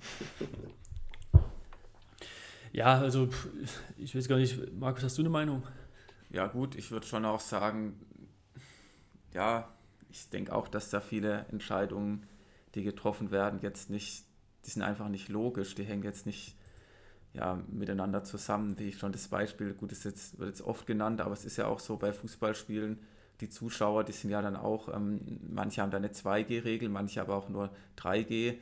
Ja, 2.72 2.98
also 2.98 3.30
ich 3.96 4.14
weiß 4.14 4.28
gar 4.28 4.36
nicht, 4.36 4.74
Markus, 4.78 5.02
hast 5.02 5.16
du 5.16 5.22
eine 5.22 5.30
Meinung? 5.30 5.62
Ja 6.28 6.46
gut, 6.46 6.74
ich 6.74 6.90
würde 6.90 7.06
schon 7.06 7.24
auch 7.24 7.40
sagen, 7.40 7.98
ja, 9.32 9.72
ich 10.10 10.28
denke 10.28 10.54
auch, 10.54 10.68
dass 10.68 10.90
da 10.90 11.00
viele 11.00 11.46
Entscheidungen, 11.50 12.26
die 12.74 12.82
getroffen 12.82 13.30
werden, 13.30 13.60
jetzt 13.62 13.88
nicht, 13.88 14.26
die 14.66 14.70
sind 14.70 14.82
einfach 14.82 15.08
nicht 15.08 15.30
logisch, 15.30 15.74
die 15.74 15.84
hängen 15.84 16.02
jetzt 16.02 16.26
nicht 16.26 16.54
ja, 17.32 17.58
miteinander 17.68 18.24
zusammen, 18.24 18.78
wie 18.78 18.88
ich 18.88 18.98
schon 18.98 19.12
das 19.12 19.28
Beispiel, 19.28 19.72
gut, 19.72 19.90
das 19.90 20.04
jetzt, 20.04 20.38
wird 20.38 20.50
jetzt 20.50 20.62
oft 20.62 20.86
genannt, 20.86 21.22
aber 21.22 21.32
es 21.32 21.46
ist 21.46 21.56
ja 21.56 21.68
auch 21.68 21.80
so 21.80 21.96
bei 21.96 22.12
Fußballspielen, 22.12 22.98
die 23.40 23.48
Zuschauer, 23.48 24.04
die 24.04 24.12
sind 24.12 24.30
ja 24.30 24.42
dann 24.42 24.56
auch, 24.56 24.94
ähm, 24.94 25.40
manche 25.48 25.82
haben 25.82 25.90
da 25.90 25.96
eine 25.96 26.08
2G-Regel, 26.08 26.88
manche 26.88 27.20
aber 27.20 27.36
auch 27.36 27.48
nur 27.48 27.70
3G. 27.96 28.56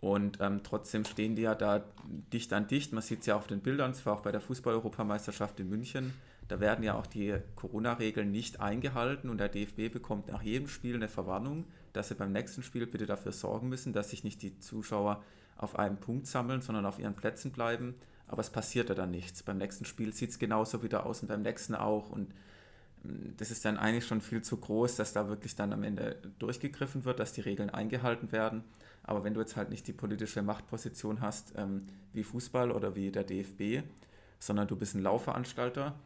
Und 0.00 0.38
ähm, 0.40 0.60
trotzdem 0.62 1.04
stehen 1.04 1.34
die 1.34 1.42
ja 1.42 1.54
da 1.54 1.84
dicht 2.32 2.52
an 2.52 2.68
dicht. 2.68 2.92
Man 2.92 3.02
sieht 3.02 3.20
es 3.20 3.26
ja 3.26 3.36
auf 3.36 3.48
den 3.48 3.60
Bildern, 3.60 3.90
es 3.90 4.06
war 4.06 4.14
auch 4.14 4.20
bei 4.20 4.30
der 4.30 4.40
Fußball-Europameisterschaft 4.40 5.58
in 5.58 5.68
München. 5.68 6.14
Da 6.46 6.60
werden 6.60 6.82
ja 6.82 6.94
auch 6.94 7.06
die 7.06 7.36
Corona-Regeln 7.56 8.30
nicht 8.30 8.60
eingehalten 8.60 9.28
und 9.28 9.38
der 9.38 9.48
DFB 9.48 9.92
bekommt 9.92 10.28
nach 10.28 10.42
jedem 10.42 10.68
Spiel 10.68 10.94
eine 10.94 11.08
Verwarnung, 11.08 11.66
dass 11.92 12.08
sie 12.08 12.14
beim 12.14 12.32
nächsten 12.32 12.62
Spiel 12.62 12.86
bitte 12.86 13.06
dafür 13.06 13.32
sorgen 13.32 13.68
müssen, 13.68 13.92
dass 13.92 14.10
sich 14.10 14.24
nicht 14.24 14.40
die 14.42 14.58
Zuschauer 14.58 15.22
auf 15.56 15.78
einem 15.78 15.98
Punkt 15.98 16.26
sammeln, 16.26 16.62
sondern 16.62 16.86
auf 16.86 16.98
ihren 16.98 17.14
Plätzen 17.14 17.50
bleiben. 17.52 17.96
Aber 18.28 18.40
es 18.40 18.50
passiert 18.50 18.88
ja 18.88 18.94
dann 18.94 19.10
nichts. 19.10 19.42
Beim 19.42 19.58
nächsten 19.58 19.84
Spiel 19.84 20.12
sieht 20.12 20.30
es 20.30 20.38
genauso 20.38 20.82
wieder 20.82 21.04
aus 21.04 21.22
und 21.22 21.28
beim 21.28 21.42
nächsten 21.42 21.74
auch. 21.74 22.10
Und 22.10 22.28
mm, 23.02 23.36
das 23.36 23.50
ist 23.50 23.64
dann 23.64 23.76
eigentlich 23.76 24.06
schon 24.06 24.20
viel 24.20 24.42
zu 24.42 24.56
groß, 24.58 24.96
dass 24.96 25.12
da 25.12 25.28
wirklich 25.28 25.56
dann 25.56 25.72
am 25.72 25.82
Ende 25.82 26.16
durchgegriffen 26.38 27.04
wird, 27.04 27.20
dass 27.20 27.32
die 27.32 27.40
Regeln 27.40 27.70
eingehalten 27.70 28.32
werden. 28.32 28.64
Aber 29.08 29.24
wenn 29.24 29.34
du 29.34 29.40
jetzt 29.40 29.56
halt 29.56 29.70
nicht 29.70 29.86
die 29.86 29.92
politische 29.92 30.42
Machtposition 30.42 31.20
hast, 31.20 31.54
ähm, 31.56 31.86
wie 32.12 32.22
Fußball 32.22 32.70
oder 32.70 32.94
wie 32.94 33.10
der 33.10 33.24
DFB, 33.24 33.86
sondern 34.38 34.68
du 34.68 34.76
bist 34.76 34.94
ein 34.94 35.02
Laufveranstalter, 35.02 35.98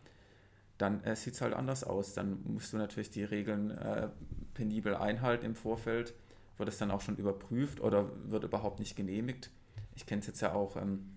dann 0.78 1.02
äh, 1.04 1.16
sieht 1.16 1.34
es 1.34 1.40
halt 1.40 1.54
anders 1.54 1.84
aus. 1.84 2.14
Dann 2.14 2.40
musst 2.44 2.72
du 2.72 2.76
natürlich 2.76 3.10
die 3.10 3.24
Regeln 3.24 3.70
äh, 3.72 4.08
penibel 4.54 4.94
einhalten 4.94 5.46
im 5.46 5.54
Vorfeld 5.54 6.14
wird 6.58 6.68
es 6.68 6.78
dann 6.78 6.92
auch 6.92 7.00
schon 7.00 7.16
überprüft 7.16 7.80
oder 7.80 8.08
wird 8.30 8.44
überhaupt 8.44 8.78
nicht 8.78 8.94
genehmigt. 8.94 9.50
Ich 9.96 10.06
kenne 10.06 10.20
es 10.20 10.28
jetzt 10.28 10.40
ja 10.42 10.54
auch 10.54 10.76
ähm, 10.76 11.10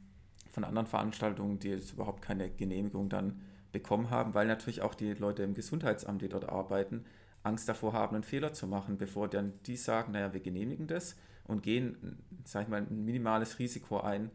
von 0.49 0.63
anderen 0.63 0.87
Veranstaltungen, 0.87 1.59
die 1.59 1.69
jetzt 1.69 1.93
überhaupt 1.93 2.23
keine 2.23 2.49
Genehmigung 2.49 3.09
dann 3.09 3.41
bekommen 3.71 4.09
haben, 4.09 4.33
weil 4.33 4.47
natürlich 4.47 4.81
auch 4.81 4.95
die 4.95 5.13
Leute 5.13 5.43
im 5.43 5.53
Gesundheitsamt, 5.53 6.21
die 6.21 6.29
dort 6.29 6.49
arbeiten, 6.49 7.05
Angst 7.43 7.69
davor 7.69 7.93
haben, 7.93 8.15
einen 8.15 8.23
Fehler 8.23 8.53
zu 8.53 8.65
machen, 8.65 8.97
bevor 8.97 9.27
dann 9.27 9.53
die 9.67 9.77
sagen, 9.77 10.13
naja, 10.13 10.33
wir 10.33 10.39
genehmigen 10.39 10.87
das 10.87 11.15
und 11.45 11.63
gehen, 11.63 12.23
sage 12.43 12.63
ich 12.63 12.69
mal, 12.69 12.81
ein 12.81 13.05
minimales 13.05 13.59
Risiko 13.59 14.01
ein, 14.01 14.31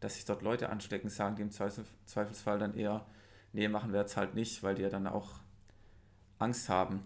dass 0.00 0.14
sich 0.14 0.24
dort 0.24 0.42
Leute 0.42 0.70
anstecken, 0.70 1.10
sagen 1.10 1.36
die 1.36 1.42
im 1.42 1.50
Zweifelsfall 1.50 2.58
dann 2.58 2.74
eher, 2.74 3.06
nee, 3.52 3.68
machen 3.68 3.92
wir 3.92 4.00
jetzt 4.00 4.16
halt 4.16 4.34
nicht, 4.34 4.62
weil 4.62 4.74
die 4.74 4.82
ja 4.82 4.88
dann 4.88 5.06
auch 5.06 5.30
Angst 6.38 6.68
haben. 6.68 7.02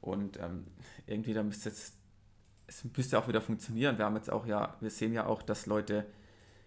Und 0.00 0.38
ähm, 0.38 0.66
irgendwie, 1.06 1.34
da 1.34 1.42
müsste 1.42 1.68
jetzt 1.68 1.98
es 2.68 2.84
müsste 2.96 3.18
auch 3.18 3.26
wieder 3.26 3.40
funktionieren. 3.40 3.98
Wir 3.98 4.04
haben 4.04 4.14
jetzt 4.16 4.30
auch 4.30 4.46
ja, 4.46 4.76
wir 4.80 4.90
sehen 4.90 5.14
ja 5.14 5.26
auch, 5.26 5.42
dass 5.42 5.66
Leute 5.66 6.06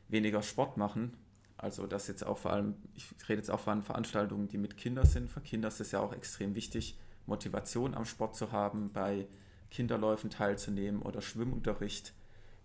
weniger 0.10 0.42
Sport 0.42 0.76
machen. 0.76 1.16
Also 1.58 1.86
dass 1.86 2.08
jetzt 2.08 2.26
auch 2.26 2.40
vor 2.40 2.52
allem, 2.52 2.76
ich 2.96 3.06
rede 3.30 3.38
jetzt 3.40 3.52
auch 3.52 3.60
von 3.60 3.84
Veranstaltungen, 3.84 4.48
die 4.48 4.58
mit 4.58 4.78
Kindern 4.78 5.06
sind. 5.06 5.30
Für 5.30 5.42
Kinder 5.42 5.68
ist 5.68 5.80
es 5.80 5.92
ja 5.92 6.00
auch 6.00 6.12
extrem 6.12 6.56
wichtig, 6.56 6.98
Motivation 7.28 7.94
am 7.94 8.06
Sport 8.06 8.36
zu 8.36 8.52
haben, 8.52 8.92
bei 8.92 9.28
Kinderläufen 9.70 10.32
teilzunehmen 10.32 11.04
oder 11.04 11.22
Schwimmunterricht 11.22 12.14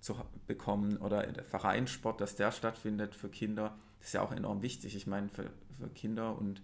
zu 0.07 0.17
bekommen 0.47 0.97
oder 0.99 1.27
Vereinssport, 1.43 2.21
dass 2.21 2.37
der 2.37 2.53
stattfindet 2.53 3.15
für 3.15 3.29
Kinder. 3.29 3.77
Ist 4.01 4.15
ja 4.15 4.23
auch 4.23 4.33
enorm 4.33 4.63
wichtig. 4.63 4.95
Ich 4.95 5.09
meine, 5.09 5.29
für, 5.29 5.51
für 5.79 5.89
Kinder 5.89 6.39
und 6.39 6.63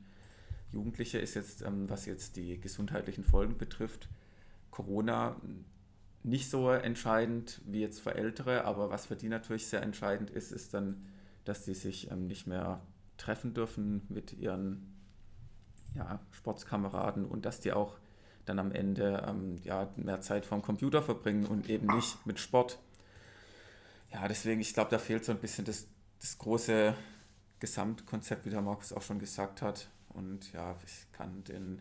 Jugendliche 0.70 1.18
ist 1.18 1.34
jetzt, 1.34 1.62
ähm, 1.62 1.90
was 1.90 2.06
jetzt 2.06 2.36
die 2.36 2.60
gesundheitlichen 2.60 3.24
Folgen 3.24 3.58
betrifft, 3.58 4.08
Corona 4.70 5.36
nicht 6.22 6.48
so 6.48 6.70
entscheidend 6.70 7.60
wie 7.66 7.80
jetzt 7.80 8.00
für 8.00 8.14
Ältere, 8.14 8.64
aber 8.64 8.90
was 8.90 9.06
für 9.06 9.16
die 9.16 9.28
natürlich 9.28 9.66
sehr 9.66 9.82
entscheidend 9.82 10.30
ist, 10.30 10.52
ist 10.52 10.72
dann, 10.72 11.04
dass 11.44 11.64
die 11.64 11.74
sich 11.74 12.12
ähm, 12.12 12.28
nicht 12.28 12.46
mehr 12.46 12.80
treffen 13.16 13.54
dürfen 13.54 14.02
mit 14.08 14.32
ihren 14.32 14.94
ja, 15.96 16.20
Sportskameraden 16.30 17.26
und 17.26 17.44
dass 17.44 17.60
die 17.60 17.72
auch 17.72 17.98
dann 18.44 18.60
am 18.60 18.70
Ende 18.70 19.24
ähm, 19.28 19.56
ja, 19.64 19.88
mehr 19.96 20.20
Zeit 20.20 20.46
vorm 20.46 20.62
Computer 20.62 21.02
verbringen 21.02 21.44
und 21.44 21.68
eben 21.68 21.88
nicht 21.88 22.24
mit 22.24 22.38
Sport. 22.38 22.78
Ja, 24.12 24.28
deswegen, 24.28 24.60
ich 24.60 24.74
glaube, 24.74 24.90
da 24.90 24.98
fehlt 24.98 25.24
so 25.24 25.32
ein 25.32 25.38
bisschen 25.38 25.64
das, 25.64 25.86
das 26.20 26.38
große 26.38 26.94
Gesamtkonzept, 27.58 28.44
wie 28.44 28.50
der 28.50 28.60
Markus 28.60 28.92
auch 28.92 29.02
schon 29.02 29.18
gesagt 29.18 29.62
hat. 29.62 29.88
Und 30.10 30.52
ja, 30.52 30.76
ich 30.84 31.10
kann 31.12 31.42
den 31.44 31.80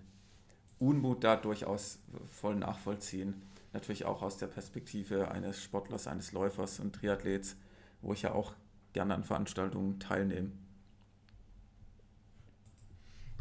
Unmut 0.80 1.24
da 1.24 1.36
durchaus 1.36 2.00
voll 2.30 2.56
nachvollziehen 2.56 3.42
natürlich 3.74 4.06
auch 4.06 4.22
aus 4.22 4.38
der 4.38 4.48
Perspektive 4.48 5.32
eines 5.32 5.62
Sportlers, 5.62 6.08
eines 6.08 6.32
Läufers 6.32 6.80
und 6.80 6.94
Triathlets, 6.94 7.56
wo 8.02 8.14
ich 8.14 8.24
ja 8.24 8.34
auch 8.34 8.54
gerne 8.94 9.16
an 9.16 9.24
Veranstaltungen 9.24 10.00
teilnehme. 10.00 10.52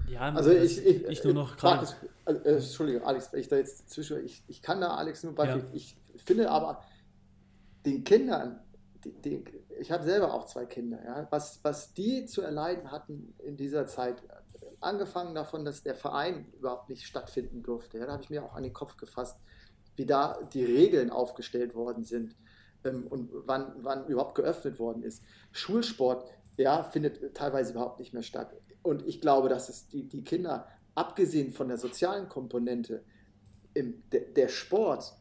Ja, 0.09 0.33
also 0.33 0.51
ich, 0.51 0.85
ich, 0.85 1.05
ich 1.05 1.25
nur 1.25 1.35
noch 1.35 1.57
gerade. 1.57 1.87
Äh, 2.25 2.33
äh, 2.33 2.57
Entschuldigung, 2.57 3.05
Alex, 3.05 3.33
wenn 3.33 3.41
ich 3.41 3.49
da 3.49 3.57
jetzt 3.57 3.91
zwischen. 3.91 4.25
Ich, 4.25 4.43
ich 4.49 4.61
kann 4.61 4.81
da 4.81 4.95
Alex 4.95 5.23
nur 5.23 5.35
bei. 5.35 5.49
Ja. 5.49 5.61
Ich 5.73 5.97
finde 6.17 6.51
aber 6.51 6.83
den 7.85 8.03
Kindern, 8.03 8.59
die, 9.05 9.45
ich 9.79 9.91
habe 9.91 10.05
selber 10.05 10.35
auch 10.35 10.47
zwei 10.47 10.67
Kinder, 10.67 11.03
ja, 11.05 11.27
was, 11.31 11.61
was 11.63 11.93
die 11.95 12.27
zu 12.27 12.43
erleiden 12.43 12.91
hatten 12.91 13.35
in 13.39 13.57
dieser 13.57 13.87
Zeit, 13.87 14.23
angefangen 14.81 15.35
davon, 15.35 15.65
dass 15.65 15.83
der 15.83 15.95
Verein 15.95 16.47
überhaupt 16.59 16.89
nicht 16.89 17.05
stattfinden 17.05 17.63
durfte. 17.63 17.99
Ja, 17.99 18.07
da 18.07 18.13
habe 18.13 18.23
ich 18.23 18.31
mir 18.31 18.45
auch 18.45 18.55
an 18.55 18.63
den 18.63 18.73
Kopf 18.73 18.97
gefasst 18.97 19.39
wie 20.01 20.07
da 20.07 20.39
die 20.55 20.65
Regeln 20.65 21.11
aufgestellt 21.11 21.75
worden 21.75 22.05
sind 22.05 22.35
ähm, 22.85 23.07
und 23.07 23.31
wann, 23.47 23.75
wann 23.83 24.07
überhaupt 24.07 24.35
geöffnet 24.35 24.79
worden 24.79 25.03
ist. 25.03 25.23
Schulsport, 25.53 26.25
ja, 26.57 26.83
findet 26.85 27.35
teilweise 27.35 27.73
überhaupt 27.73 27.99
nicht 27.99 28.15
mehr 28.15 28.23
statt. 28.23 28.51
Und 28.83 29.07
ich 29.07 29.21
glaube, 29.21 29.51
dass 29.51 29.69
es 29.69 29.89
die, 29.89 30.09
die 30.09 30.25
Kinder, 30.25 30.67
abgesehen 30.95 31.53
von 31.53 31.69
der 31.69 31.77
sozialen 31.77 32.31
Komponente, 32.31 33.05
im, 33.75 34.03
der, 34.11 34.23
der 34.23 34.49
Sport, 34.49 35.15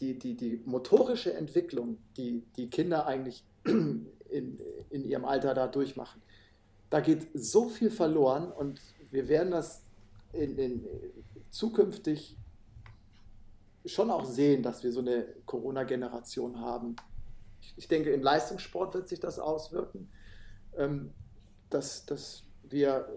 die, 0.00 0.18
die, 0.18 0.34
die 0.34 0.62
motorische 0.64 1.34
Entwicklung, 1.34 1.98
die 2.16 2.42
die 2.56 2.68
Kinder 2.68 3.06
eigentlich 3.06 3.44
in, 3.64 4.60
in 4.90 5.04
ihrem 5.04 5.24
Alter 5.24 5.54
da 5.54 5.66
durchmachen, 5.66 6.22
da 6.90 7.00
geht 7.00 7.28
so 7.34 7.68
viel 7.68 7.90
verloren 7.90 8.52
und 8.52 8.80
wir 9.10 9.28
werden 9.28 9.50
das 9.50 9.82
in, 10.32 10.58
in, 10.58 10.84
zukünftig 11.50 12.36
schon 13.84 14.10
auch 14.10 14.24
sehen, 14.24 14.62
dass 14.62 14.82
wir 14.82 14.92
so 14.92 15.00
eine 15.00 15.26
Corona-Generation 15.46 16.60
haben. 16.60 16.96
Ich 17.76 17.88
denke, 17.88 18.10
im 18.10 18.22
Leistungssport 18.22 18.94
wird 18.94 19.08
sich 19.08 19.20
das 19.20 19.38
auswirken, 19.38 20.08
ähm, 20.76 21.12
dass, 21.70 22.04
dass 22.06 22.42
wir 22.64 23.08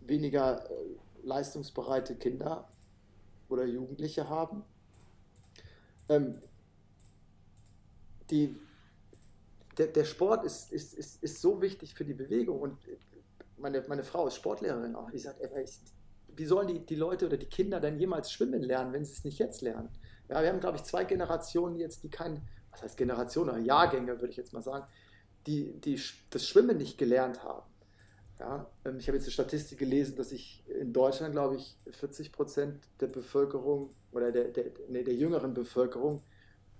weniger 0.00 0.70
äh, 0.70 0.74
leistungsbereite 1.22 2.16
Kinder 2.16 2.68
oder 3.48 3.64
Jugendliche 3.64 4.28
haben. 4.28 4.64
Ähm, 6.08 6.40
die, 8.30 8.56
der, 9.76 9.88
der 9.88 10.04
Sport 10.04 10.44
ist, 10.44 10.72
ist, 10.72 10.94
ist, 10.94 11.22
ist 11.22 11.40
so 11.40 11.60
wichtig 11.62 11.94
für 11.94 12.04
die 12.04 12.14
Bewegung 12.14 12.60
und 12.60 12.78
meine, 13.56 13.82
meine 13.88 14.04
Frau 14.04 14.26
ist 14.26 14.36
Sportlehrerin 14.36 14.94
auch. 14.94 15.10
Die 15.10 15.18
sagt, 15.18 15.40
wie 16.36 16.46
sollen 16.46 16.68
die, 16.68 16.86
die 16.86 16.94
Leute 16.94 17.26
oder 17.26 17.36
die 17.36 17.46
Kinder 17.46 17.80
denn 17.80 17.98
jemals 17.98 18.30
schwimmen 18.30 18.62
lernen, 18.62 18.92
wenn 18.92 19.04
sie 19.04 19.12
es 19.12 19.24
nicht 19.24 19.38
jetzt 19.38 19.62
lernen? 19.62 19.88
Ja, 20.28 20.42
wir 20.42 20.48
haben, 20.48 20.60
glaube 20.60 20.76
ich, 20.76 20.84
zwei 20.84 21.04
Generationen 21.04 21.76
jetzt, 21.76 22.02
die 22.04 22.10
kein, 22.10 22.42
was 22.70 22.82
heißt 22.82 22.96
Generation 22.96 23.48
oder 23.48 23.58
Jahrgänge, 23.58 24.20
würde 24.20 24.28
ich 24.28 24.36
jetzt 24.36 24.52
mal 24.52 24.62
sagen, 24.62 24.86
die, 25.46 25.72
die 25.80 26.00
das 26.30 26.46
Schwimmen 26.46 26.76
nicht 26.76 26.98
gelernt 26.98 27.42
haben. 27.42 27.62
Ja, 28.40 28.70
ähm, 28.84 28.98
ich 28.98 29.08
habe 29.08 29.16
jetzt 29.16 29.26
eine 29.26 29.32
Statistik 29.32 29.78
gelesen, 29.78 30.16
dass 30.16 30.32
ich 30.32 30.64
in 30.68 30.92
Deutschland, 30.92 31.32
glaube 31.32 31.56
ich, 31.56 31.76
40 31.90 32.32
Prozent 32.32 32.88
der 33.00 33.08
Bevölkerung 33.08 33.90
oder 34.12 34.30
der, 34.30 34.48
der, 34.48 34.66
nee, 34.88 35.02
der 35.02 35.14
jüngeren 35.14 35.54
Bevölkerung, 35.54 36.22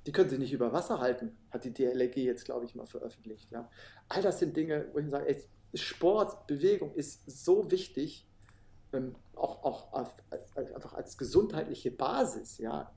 die 0.07 0.13
können 0.13 0.31
sich 0.31 0.39
nicht 0.39 0.53
über 0.53 0.73
Wasser 0.73 1.01
halten, 1.01 1.37
hat 1.51 1.65
die 1.65 1.73
DLRG 1.73 2.17
jetzt, 2.19 2.45
glaube 2.45 2.65
ich, 2.65 2.75
mal 2.75 2.87
veröffentlicht. 2.87 3.51
Ja. 3.51 3.69
All 4.09 4.23
das 4.23 4.39
sind 4.39 4.57
Dinge, 4.57 4.89
wo 4.93 4.99
ich 4.99 5.11
sage, 5.11 5.29
ey, 5.29 5.43
Sport, 5.75 6.47
Bewegung 6.47 6.95
ist 6.95 7.29
so 7.29 7.71
wichtig, 7.71 8.27
ähm, 8.93 9.17
auch, 9.35 9.65
auch 9.65 9.93
auf, 9.93 10.15
als, 10.31 10.75
einfach 10.75 10.95
als 10.95 11.19
gesundheitliche 11.19 11.91
Basis. 11.91 12.59
Ja. 12.59 12.95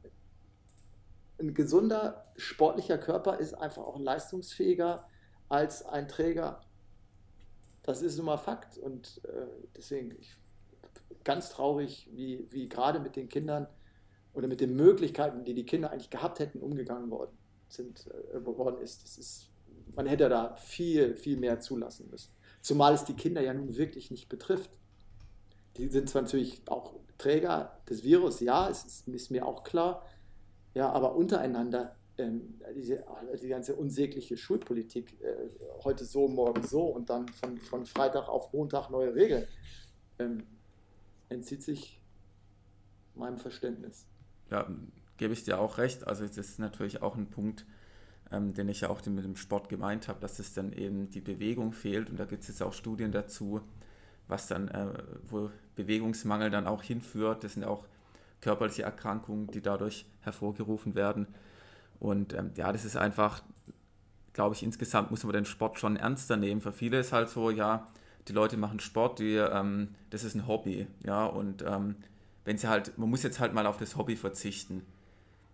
Ein 1.39 1.53
gesunder 1.53 2.31
sportlicher 2.37 2.97
Körper 2.97 3.39
ist 3.39 3.55
einfach 3.55 3.83
auch 3.83 3.99
leistungsfähiger 3.99 5.07
als 5.49 5.83
ein 5.83 6.07
Träger 6.07 6.61
das 7.83 8.01
ist 8.01 8.17
nun 8.17 8.27
mal 8.27 8.37
Fakt. 8.37 8.77
Und 8.77 9.21
äh, 9.25 9.47
deswegen 9.75 10.11
ich, 10.19 10.35
ganz 11.23 11.49
traurig, 11.49 12.09
wie, 12.11 12.45
wie 12.51 12.69
gerade 12.69 12.99
mit 12.99 13.15
den 13.15 13.29
Kindern 13.29 13.67
oder 14.33 14.47
mit 14.47 14.61
den 14.61 14.75
Möglichkeiten, 14.75 15.43
die 15.43 15.53
die 15.53 15.65
Kinder 15.65 15.91
eigentlich 15.91 16.09
gehabt 16.09 16.39
hätten, 16.39 16.59
umgegangen 16.59 17.09
worden, 17.09 17.37
sind, 17.67 18.07
äh, 18.07 18.45
worden 18.45 18.79
ist. 18.81 19.03
Das 19.03 19.17
ist. 19.17 19.47
Man 19.93 20.05
hätte 20.05 20.29
da 20.29 20.55
viel, 20.55 21.15
viel 21.17 21.37
mehr 21.37 21.59
zulassen 21.59 22.09
müssen. 22.09 22.31
Zumal 22.61 22.93
es 22.93 23.03
die 23.03 23.15
Kinder 23.15 23.41
ja 23.41 23.53
nun 23.53 23.75
wirklich 23.75 24.09
nicht 24.09 24.29
betrifft. 24.29 24.71
Die 25.75 25.89
sind 25.89 26.09
zwar 26.09 26.21
natürlich 26.21 26.61
auch 26.67 26.93
Träger 27.17 27.77
des 27.89 28.03
Virus, 28.03 28.39
ja, 28.39 28.69
es 28.69 28.83
ist, 28.83 29.07
ist 29.07 29.31
mir 29.31 29.45
auch 29.45 29.63
klar, 29.63 30.03
ja, 30.73 30.89
aber 30.89 31.15
untereinander 31.15 31.95
ähm, 32.21 32.59
diese, 32.75 33.03
die 33.41 33.47
ganze 33.47 33.75
unsägliche 33.75 34.37
Schulpolitik, 34.37 35.19
äh, 35.21 35.49
heute 35.83 36.05
so, 36.05 36.27
morgen 36.27 36.63
so 36.63 36.83
und 36.83 37.09
dann 37.09 37.27
von, 37.27 37.57
von 37.57 37.85
Freitag 37.85 38.29
auf 38.29 38.53
Montag 38.53 38.89
neue 38.89 39.13
Regeln, 39.13 39.47
ähm, 40.19 40.43
entzieht 41.29 41.63
sich 41.63 41.99
meinem 43.15 43.37
Verständnis. 43.37 44.05
Ja, 44.49 44.67
gebe 45.17 45.33
ich 45.33 45.43
dir 45.43 45.59
auch 45.59 45.77
recht. 45.77 46.07
Also 46.07 46.25
das 46.25 46.37
ist 46.37 46.59
natürlich 46.59 47.01
auch 47.01 47.15
ein 47.15 47.29
Punkt, 47.29 47.65
ähm, 48.31 48.53
den 48.53 48.69
ich 48.69 48.81
ja 48.81 48.89
auch 48.89 49.05
mit 49.05 49.23
dem 49.23 49.35
Sport 49.35 49.69
gemeint 49.69 50.07
habe, 50.07 50.19
dass 50.19 50.39
es 50.39 50.53
dann 50.53 50.73
eben 50.73 51.09
die 51.09 51.21
Bewegung 51.21 51.73
fehlt 51.73 52.09
und 52.09 52.19
da 52.19 52.25
gibt 52.25 52.43
es 52.43 52.49
jetzt 52.49 52.61
auch 52.61 52.73
Studien 52.73 53.11
dazu, 53.11 53.61
was 54.27 54.47
dann, 54.47 54.67
äh, 54.69 54.93
wo 55.27 55.49
Bewegungsmangel 55.75 56.49
dann 56.49 56.67
auch 56.67 56.83
hinführt. 56.83 57.43
Das 57.43 57.53
sind 57.53 57.63
auch 57.63 57.87
körperliche 58.39 58.83
Erkrankungen, 58.83 59.47
die 59.47 59.61
dadurch 59.61 60.05
hervorgerufen 60.21 60.95
werden. 60.95 61.27
Und 62.01 62.33
ähm, 62.33 62.49
ja, 62.55 62.71
das 62.73 62.83
ist 62.83 62.97
einfach, 62.97 63.43
glaube 64.33 64.55
ich, 64.55 64.63
insgesamt 64.63 65.11
muss 65.11 65.23
man 65.23 65.33
den 65.33 65.45
Sport 65.45 65.77
schon 65.77 65.97
ernster 65.97 66.35
nehmen. 66.35 66.59
Für 66.59 66.73
viele 66.73 66.99
ist 66.99 67.13
halt 67.13 67.29
so, 67.29 67.51
ja, 67.51 67.87
die 68.27 68.33
Leute 68.33 68.57
machen 68.57 68.79
Sport, 68.79 69.19
die, 69.19 69.35
ähm, 69.35 69.89
das 70.09 70.23
ist 70.23 70.33
ein 70.33 70.47
Hobby, 70.47 70.87
ja, 71.05 71.27
und 71.27 71.61
ähm, 71.61 71.95
wenn 72.43 72.57
sie 72.57 72.67
halt, 72.67 72.97
man 72.97 73.09
muss 73.09 73.21
jetzt 73.21 73.39
halt 73.39 73.53
mal 73.53 73.67
auf 73.67 73.77
das 73.77 73.95
Hobby 73.97 74.15
verzichten. 74.15 74.81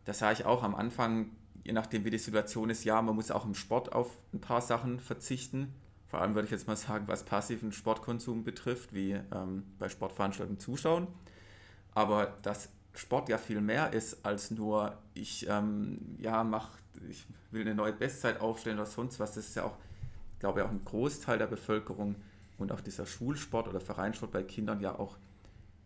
Das 0.06 0.20
sage 0.20 0.40
ich 0.40 0.46
auch 0.46 0.64
am 0.64 0.74
Anfang, 0.74 1.32
je 1.66 1.74
nachdem 1.74 2.06
wie 2.06 2.12
die 2.12 2.18
Situation 2.18 2.70
ist, 2.70 2.86
ja, 2.86 3.02
man 3.02 3.16
muss 3.16 3.30
auch 3.30 3.46
im 3.46 3.54
Sport 3.54 3.92
auf 3.92 4.10
ein 4.34 4.40
paar 4.40 4.62
Sachen 4.62 5.02
verzichten. 5.02 5.74
Vor 6.08 6.22
allem 6.22 6.34
würde 6.34 6.46
ich 6.46 6.52
jetzt 6.52 6.68
mal 6.68 6.78
sagen, 6.78 7.10
was 7.10 7.26
passiven 7.26 7.74
Sportkonsum 7.74 8.46
betrifft, 8.46 8.94
wie 8.94 9.20
ähm, 9.34 9.64
bei 9.80 9.90
Sportveranstaltungen 9.90 10.62
zuschauen. 10.62 11.08
Aber 11.94 12.38
das 12.42 12.70
Sport 12.98 13.30
ja 13.30 13.38
viel 13.38 13.62
mehr 13.62 13.94
ist 13.94 14.26
als 14.26 14.52
nur, 14.52 14.98
ich 15.14 15.48
ähm, 15.48 16.18
ja, 16.20 16.44
mach, 16.44 16.72
ich 17.10 17.26
will 17.52 17.62
eine 17.62 17.76
neue 17.76 17.94
Bestzeit 17.94 18.42
aufstellen 18.42 18.78
oder 18.78 18.88
sonst 18.88 19.20
was. 19.20 19.36
Das 19.36 19.48
ist 19.48 19.56
ja 19.56 19.64
auch, 19.64 19.78
glaube 20.40 20.60
ich, 20.60 20.66
auch 20.66 20.72
ein 20.72 20.84
Großteil 20.84 21.38
der 21.38 21.48
Bevölkerung 21.48 22.16
und 22.58 22.72
auch 22.72 22.82
dieser 22.82 23.06
Schulsport 23.06 23.68
oder 23.68 23.80
Vereinssport 23.80 24.32
bei 24.32 24.44
Kindern 24.44 24.80
ja 24.82 24.98
auch 24.98 25.18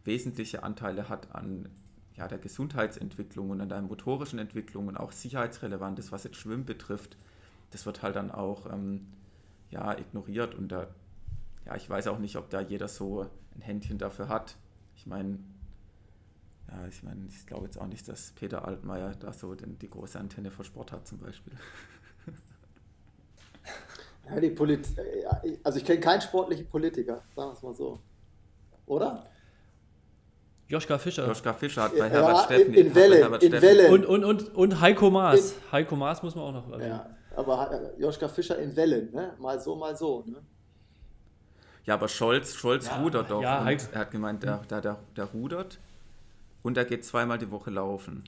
wesentliche 0.05 0.63
Anteile 0.63 1.09
hat 1.09 1.35
an 1.35 1.69
ja, 2.15 2.27
der 2.27 2.37
Gesundheitsentwicklung 2.37 3.49
und 3.49 3.61
an 3.61 3.69
der 3.69 3.81
motorischen 3.81 4.39
Entwicklung 4.39 4.87
und 4.87 4.97
auch 4.97 5.11
sicherheitsrelevantes, 5.11 6.11
was 6.11 6.23
jetzt 6.23 6.37
Schwimmen 6.37 6.65
betrifft. 6.65 7.17
Das 7.71 7.85
wird 7.85 8.01
halt 8.01 8.15
dann 8.15 8.31
auch 8.31 8.71
ähm, 8.71 9.07
ja, 9.69 9.97
ignoriert 9.97 10.55
und 10.55 10.69
da, 10.69 10.87
ja, 11.65 11.75
ich 11.75 11.89
weiß 11.89 12.07
auch 12.07 12.19
nicht, 12.19 12.35
ob 12.37 12.49
da 12.49 12.61
jeder 12.61 12.87
so 12.87 13.27
ein 13.55 13.61
Händchen 13.61 13.97
dafür 13.97 14.29
hat. 14.29 14.55
Ich 14.95 15.07
meine, 15.07 15.39
ja, 16.71 16.87
ich 16.87 17.03
meine, 17.03 17.25
ich 17.27 17.45
glaube 17.45 17.65
jetzt 17.65 17.79
auch 17.79 17.87
nicht, 17.87 18.07
dass 18.07 18.31
Peter 18.31 18.65
Altmaier 18.65 19.13
da 19.19 19.33
so 19.33 19.55
den, 19.55 19.77
die 19.77 19.89
große 19.89 20.19
Antenne 20.19 20.51
für 20.51 20.63
Sport 20.63 20.91
hat 20.91 21.07
zum 21.07 21.19
Beispiel. 21.19 21.53
Ja, 24.29 24.39
die 24.39 24.51
Polit 24.51 24.87
also 25.63 25.79
ich 25.79 25.83
kenne 25.83 25.99
keinen 25.99 26.21
sportlichen 26.21 26.67
Politiker, 26.67 27.23
sagen 27.35 27.49
wir 27.49 27.53
es 27.53 27.63
mal 27.63 27.73
so. 27.73 27.99
Oder? 28.85 29.25
Joschka 30.67 30.97
Fischer. 30.97 31.27
Joschka 31.27 31.53
Fischer 31.53 31.83
hat 31.83 31.91
bei 31.91 32.07
ja, 32.07 32.13
Herbert 32.13 32.45
Steffen. 32.45 32.73
In, 32.73 32.87
in 32.87 32.95
Wellen. 32.95 33.33
In 33.41 33.51
Wellen. 33.51 33.91
Und, 33.91 34.05
und, 34.05 34.23
und, 34.23 34.55
und 34.55 34.79
Heiko 34.79 35.09
Maas. 35.09 35.51
In, 35.51 35.71
Heiko 35.71 35.95
Maas 35.95 36.23
muss 36.23 36.35
man 36.35 36.45
auch 36.45 36.53
noch 36.53 36.71
erwähnen. 36.71 36.91
Ja, 36.91 37.09
aber 37.35 37.71
äh, 37.71 38.01
Joschka 38.01 38.27
Fischer 38.27 38.57
in 38.57 38.75
Wellen, 38.75 39.11
ne? 39.11 39.33
mal 39.39 39.59
so, 39.59 39.75
mal 39.75 39.97
so. 39.97 40.23
Ne? 40.25 40.37
Ja, 41.85 41.95
aber 41.95 42.07
Scholz, 42.07 42.53
Scholz 42.53 42.87
ja, 42.87 43.01
rudert 43.01 43.29
doch. 43.29 43.41
Ja, 43.41 43.69
er 43.69 43.99
hat 43.99 44.11
gemeint, 44.11 44.43
der, 44.43 44.57
der, 44.69 44.81
der, 44.81 44.97
der 45.17 45.25
rudert. 45.25 45.79
Und 46.63 46.77
er 46.77 46.85
geht 46.85 47.03
zweimal 47.05 47.37
die 47.37 47.51
Woche 47.51 47.71
laufen. 47.71 48.23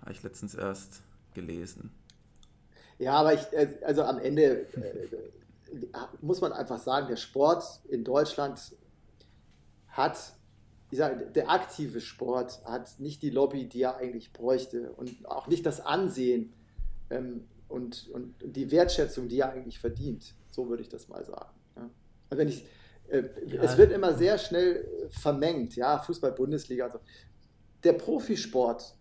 Habe 0.00 0.12
ich 0.12 0.22
letztens 0.22 0.54
erst 0.54 1.02
gelesen. 1.34 1.90
Ja, 2.98 3.14
aber 3.14 3.34
ich, 3.34 3.52
äh, 3.52 3.78
also 3.84 4.02
am 4.02 4.18
Ende 4.18 4.66
äh, 4.74 5.08
muss 6.20 6.40
man 6.40 6.52
einfach 6.52 6.78
sagen, 6.78 7.08
der 7.08 7.16
Sport 7.16 7.64
in 7.88 8.04
Deutschland 8.04 8.76
hat, 9.88 10.18
ich 10.90 10.98
sage, 10.98 11.26
der 11.26 11.50
aktive 11.50 12.00
Sport 12.00 12.64
hat 12.64 12.98
nicht 12.98 13.22
die 13.22 13.30
Lobby, 13.30 13.68
die 13.68 13.82
er 13.82 13.96
eigentlich 13.96 14.32
bräuchte 14.32 14.92
und 14.92 15.26
auch 15.26 15.46
nicht 15.46 15.64
das 15.64 15.80
Ansehen 15.80 16.52
ähm, 17.10 17.44
und, 17.68 18.08
und 18.12 18.34
die 18.44 18.70
Wertschätzung, 18.70 19.28
die 19.28 19.40
er 19.40 19.50
eigentlich 19.50 19.78
verdient. 19.78 20.34
So 20.50 20.68
würde 20.68 20.82
ich 20.82 20.88
das 20.88 21.08
mal 21.08 21.24
sagen. 21.24 21.50
Ja. 21.76 21.90
Und 22.30 22.38
wenn 22.38 22.48
ich, 22.48 22.64
äh. 22.64 22.68
Es 23.08 23.76
wird 23.76 23.92
immer 23.92 24.14
sehr 24.14 24.38
schnell 24.38 24.88
vermengt, 25.10 25.76
ja, 25.76 25.98
Fußball-Bundesliga. 25.98 26.84
Also. 26.86 27.00
Der 27.84 27.92
Profisport, 27.94 28.96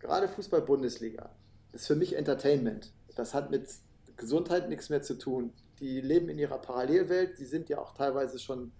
gerade 0.00 0.28
Fußball-Bundesliga, 0.28 1.30
ist 1.72 1.86
für 1.86 1.96
mich 1.96 2.16
Entertainment. 2.16 2.92
Das 3.14 3.34
hat 3.34 3.50
mit 3.50 3.68
Gesundheit 4.16 4.68
nichts 4.68 4.90
mehr 4.90 5.02
zu 5.02 5.16
tun. 5.16 5.52
Die 5.80 6.00
leben 6.00 6.28
in 6.28 6.38
ihrer 6.38 6.58
Parallelwelt, 6.58 7.38
die 7.38 7.44
sind 7.44 7.68
ja 7.68 7.78
auch 7.78 7.94
teilweise 7.94 8.38
schon 8.38 8.72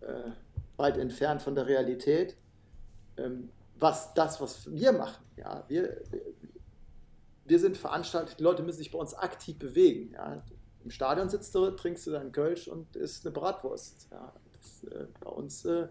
äh, 0.00 0.30
weit 0.76 0.96
entfernt 0.98 1.42
von 1.42 1.54
der 1.54 1.66
Realität. 1.66 2.36
Ähm, 3.16 3.50
was 3.76 4.14
das, 4.14 4.40
was 4.40 4.72
wir 4.72 4.92
machen, 4.92 5.24
ja, 5.36 5.64
wir, 5.68 6.00
wir 7.44 7.58
sind 7.58 7.76
veranstaltet, 7.76 8.38
die 8.38 8.42
Leute 8.42 8.62
müssen 8.62 8.78
sich 8.78 8.90
bei 8.90 8.98
uns 8.98 9.14
aktiv 9.14 9.58
bewegen. 9.58 10.12
Ja. 10.12 10.42
Im 10.84 10.90
Stadion 10.90 11.30
sitzt 11.30 11.54
du, 11.54 11.70
trinkst 11.70 12.06
du 12.06 12.10
deinen 12.10 12.30
Kölsch 12.30 12.68
und 12.68 12.94
isst 12.94 13.24
eine 13.24 13.32
Bratwurst. 13.32 14.08
Ja, 14.10 14.32
das, 14.52 14.84
äh, 14.92 15.06
bei 15.18 15.30
uns 15.30 15.64
äh, 15.64 15.88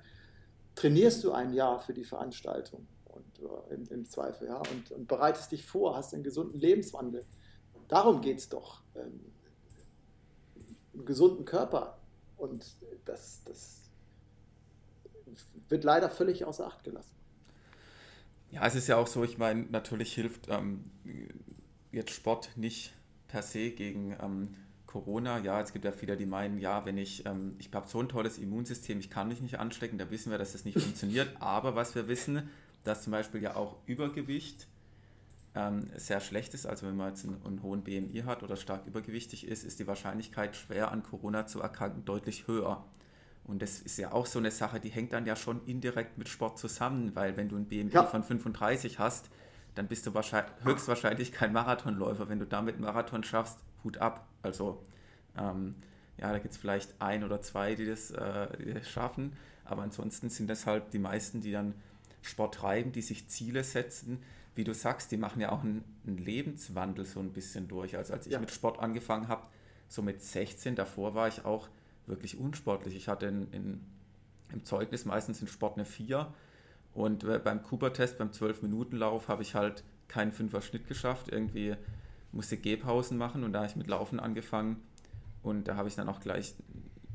trainierst 0.75 1.23
du 1.23 1.31
ein 1.31 1.51
Jahr 1.53 1.79
für 1.79 1.93
die 1.93 2.03
Veranstaltung 2.03 2.87
und, 3.05 3.39
äh, 3.39 3.73
im, 3.73 3.87
im, 3.87 4.05
Zweifel 4.05 4.47
ja, 4.47 4.57
und, 4.57 4.91
und, 4.91 5.07
bereitest 5.07 5.51
dich 5.51 5.65
vor, 5.65 5.95
hast 5.95 6.13
einen 6.13 6.23
gesunden 6.23 6.59
Lebenswandel. 6.59 7.25
Darum 7.87 8.21
geht 8.21 8.37
es 8.37 8.49
doch. 8.49 8.83
Ähm, 8.95 9.19
einen 10.93 11.05
gesunden 11.05 11.45
Körper. 11.45 11.97
Und 12.37 12.75
das, 13.05 13.41
das 13.45 13.89
wird 15.69 15.83
leider 15.83 16.09
völlig 16.09 16.45
außer 16.45 16.67
Acht 16.67 16.83
gelassen. 16.83 17.15
Ja, 18.51 18.67
es 18.67 18.75
ist 18.75 18.87
ja 18.87 18.97
auch 18.97 19.07
so, 19.07 19.23
ich 19.23 19.39
meine, 19.39 19.63
natürlich 19.63 20.13
hilft 20.13 20.47
ähm, 20.49 20.91
jetzt 21.91 22.11
Sport 22.11 22.51
nicht 22.55 22.93
per 23.27 23.41
se 23.41 23.71
gegen 23.71 24.15
ähm, 24.21 24.55
Corona, 24.93 25.39
ja, 25.39 25.59
es 25.59 25.73
gibt 25.73 25.85
ja 25.85 25.91
viele, 25.91 26.15
die 26.15 26.27
meinen, 26.27 26.59
ja, 26.59 26.85
wenn 26.85 26.99
ich, 26.99 27.25
ähm, 27.25 27.55
ich 27.57 27.71
habe 27.73 27.87
so 27.87 27.99
ein 27.99 28.07
tolles 28.07 28.37
Immunsystem, 28.37 28.99
ich 28.99 29.09
kann 29.09 29.27
mich 29.27 29.41
nicht 29.41 29.59
anstecken, 29.59 29.97
da 29.97 30.11
wissen 30.11 30.29
wir, 30.29 30.37
dass 30.37 30.51
das 30.51 30.65
nicht 30.65 30.79
funktioniert. 30.79 31.35
Aber 31.39 31.75
was 31.75 31.95
wir 31.95 32.07
wissen, 32.07 32.47
dass 32.83 33.01
zum 33.01 33.09
Beispiel 33.09 33.41
ja 33.41 33.55
auch 33.55 33.77
Übergewicht 33.87 34.67
ähm, 35.55 35.89
sehr 35.95 36.19
schlecht 36.19 36.53
ist, 36.53 36.67
also 36.67 36.85
wenn 36.85 36.95
man 36.95 37.09
jetzt 37.09 37.25
einen, 37.25 37.43
einen, 37.43 37.63
hohen 37.63 37.83
BMI 37.83 38.21
hat 38.27 38.43
oder 38.43 38.55
stark 38.55 38.85
übergewichtig 38.85 39.47
ist, 39.47 39.63
ist 39.63 39.79
die 39.79 39.87
Wahrscheinlichkeit, 39.87 40.55
schwer 40.55 40.91
an 40.91 41.01
Corona 41.01 41.47
zu 41.47 41.59
erkranken, 41.59 42.05
deutlich 42.05 42.45
höher. 42.47 42.85
Und 43.45 43.63
das 43.63 43.79
ist 43.79 43.97
ja 43.97 44.11
auch 44.11 44.27
so 44.27 44.37
eine 44.37 44.51
Sache, 44.51 44.79
die 44.79 44.89
hängt 44.89 45.11
dann 45.11 45.25
ja 45.25 45.35
schon 45.35 45.65
indirekt 45.65 46.19
mit 46.19 46.29
Sport 46.29 46.59
zusammen, 46.59 47.15
weil 47.15 47.35
wenn 47.35 47.49
du 47.49 47.55
ein 47.55 47.65
BMI 47.65 47.89
ja. 47.93 48.03
von 48.03 48.23
35 48.23 48.99
hast, 48.99 49.31
dann 49.73 49.87
bist 49.87 50.05
du 50.05 50.13
höchstwahrscheinlich 50.13 51.31
kein 51.31 51.51
Marathonläufer. 51.51 52.29
Wenn 52.29 52.37
du 52.37 52.45
damit 52.45 52.75
einen 52.75 52.83
Marathon 52.83 53.23
schaffst, 53.23 53.57
Hut 53.83 53.97
ab. 53.97 54.27
Also 54.41 54.83
ähm, 55.37 55.75
ja, 56.17 56.31
da 56.31 56.39
gibt 56.39 56.53
es 56.53 56.57
vielleicht 56.57 57.01
ein 57.01 57.23
oder 57.23 57.41
zwei, 57.41 57.75
die 57.75 57.85
das, 57.85 58.11
äh, 58.11 58.47
die 58.57 58.73
das 58.73 58.89
schaffen, 58.89 59.33
aber 59.65 59.81
ansonsten 59.81 60.29
sind 60.29 60.49
das 60.49 60.65
halt 60.65 60.93
die 60.93 60.99
meisten, 60.99 61.41
die 61.41 61.51
dann 61.51 61.73
Sport 62.21 62.55
treiben, 62.55 62.91
die 62.91 63.01
sich 63.01 63.27
Ziele 63.27 63.63
setzen. 63.63 64.21
Wie 64.55 64.63
du 64.63 64.73
sagst, 64.73 65.11
die 65.11 65.17
machen 65.17 65.41
ja 65.41 65.51
auch 65.51 65.63
einen, 65.63 65.83
einen 66.05 66.17
Lebenswandel 66.17 67.05
so 67.05 67.19
ein 67.19 67.33
bisschen 67.33 67.67
durch. 67.67 67.97
Also 67.97 68.13
als 68.13 68.27
ich 68.27 68.33
ja. 68.33 68.39
mit 68.39 68.51
Sport 68.51 68.79
angefangen 68.79 69.27
habe, 69.27 69.47
so 69.87 70.01
mit 70.01 70.21
16, 70.21 70.75
davor 70.75 71.15
war 71.15 71.27
ich 71.27 71.43
auch 71.45 71.69
wirklich 72.05 72.39
unsportlich. 72.39 72.95
Ich 72.95 73.07
hatte 73.07 73.25
in, 73.25 73.51
in, 73.51 73.81
im 74.51 74.63
Zeugnis 74.63 75.05
meistens 75.05 75.41
in 75.41 75.47
Sport 75.47 75.77
eine 75.77 75.85
4 75.85 76.31
und 76.93 77.23
äh, 77.23 77.39
beim 77.39 77.63
Cooper-Test, 77.63 78.17
beim 78.17 78.29
12-Minuten-Lauf, 78.29 79.27
habe 79.27 79.41
ich 79.41 79.55
halt 79.55 79.83
keinen 80.07 80.31
Fünfer 80.31 80.61
Schnitt 80.61 80.87
geschafft. 80.87 81.29
Irgendwie 81.29 81.75
musste 82.33 82.57
Gehpausen 82.57 83.17
machen 83.17 83.43
und 83.43 83.53
da 83.53 83.59
habe 83.59 83.69
ich 83.69 83.75
mit 83.75 83.87
Laufen 83.87 84.19
angefangen 84.19 84.81
und 85.41 85.67
da 85.67 85.75
habe 85.75 85.87
ich 85.87 85.95
dann 85.95 86.09
auch 86.09 86.19
gleich 86.19 86.55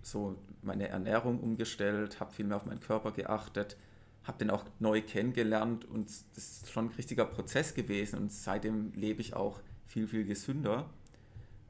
so 0.02 0.36
meine 0.62 0.88
Ernährung 0.88 1.40
umgestellt, 1.40 2.20
habe 2.20 2.32
viel 2.32 2.46
mehr 2.46 2.56
auf 2.56 2.66
meinen 2.66 2.80
Körper 2.80 3.12
geachtet, 3.12 3.76
habe 4.24 4.38
den 4.38 4.50
auch 4.50 4.64
neu 4.78 5.02
kennengelernt 5.02 5.84
und 5.84 6.08
das 6.34 6.62
ist 6.62 6.70
schon 6.70 6.86
ein 6.86 6.94
richtiger 6.94 7.24
Prozess 7.24 7.74
gewesen 7.74 8.18
und 8.18 8.32
seitdem 8.32 8.92
lebe 8.92 9.20
ich 9.20 9.34
auch 9.34 9.60
viel, 9.86 10.06
viel 10.06 10.24
gesünder. 10.24 10.88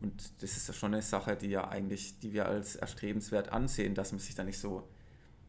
Und 0.01 0.43
das 0.43 0.57
ist 0.57 0.75
schon 0.77 0.95
eine 0.95 1.03
Sache, 1.03 1.37
die 1.37 1.49
ja 1.49 1.69
eigentlich, 1.69 2.19
die 2.21 2.33
wir 2.33 2.47
als 2.47 2.77
erstrebenswert 2.77 3.53
ansehen, 3.53 3.95
dass 3.95 4.13
man 4.13 4.21
sich 4.21 4.35
da 4.35 4.45
nicht 4.45 4.59
so 4.59 4.89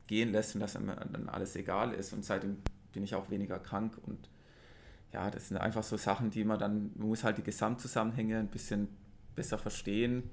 gehen 0.08 0.32
lässt 0.32 0.56
und 0.56 0.62
dass 0.62 0.76
einem 0.76 0.88
dann 1.12 1.30
alles 1.30 1.56
egal 1.56 1.94
ist. 1.94 2.14
Und 2.14 2.26
seitdem 2.26 2.58
bin 2.92 3.04
ich 3.04 3.14
auch 3.14 3.30
weniger 3.30 3.60
krank. 3.60 3.98
Und 4.08 4.30
ja, 5.14 5.32
das 5.32 5.48
sind 5.48 5.58
einfach 5.58 5.84
so 5.84 5.98
Sachen, 5.98 6.30
die 6.30 6.44
man 6.44 6.60
dann, 6.60 6.92
man 6.96 7.08
muss 7.08 7.24
halt 7.24 7.38
die 7.38 7.44
Gesamtzusammenhänge 7.44 8.38
ein 8.38 8.48
bisschen 8.48 8.88
besser 9.36 9.58
verstehen 9.58 10.30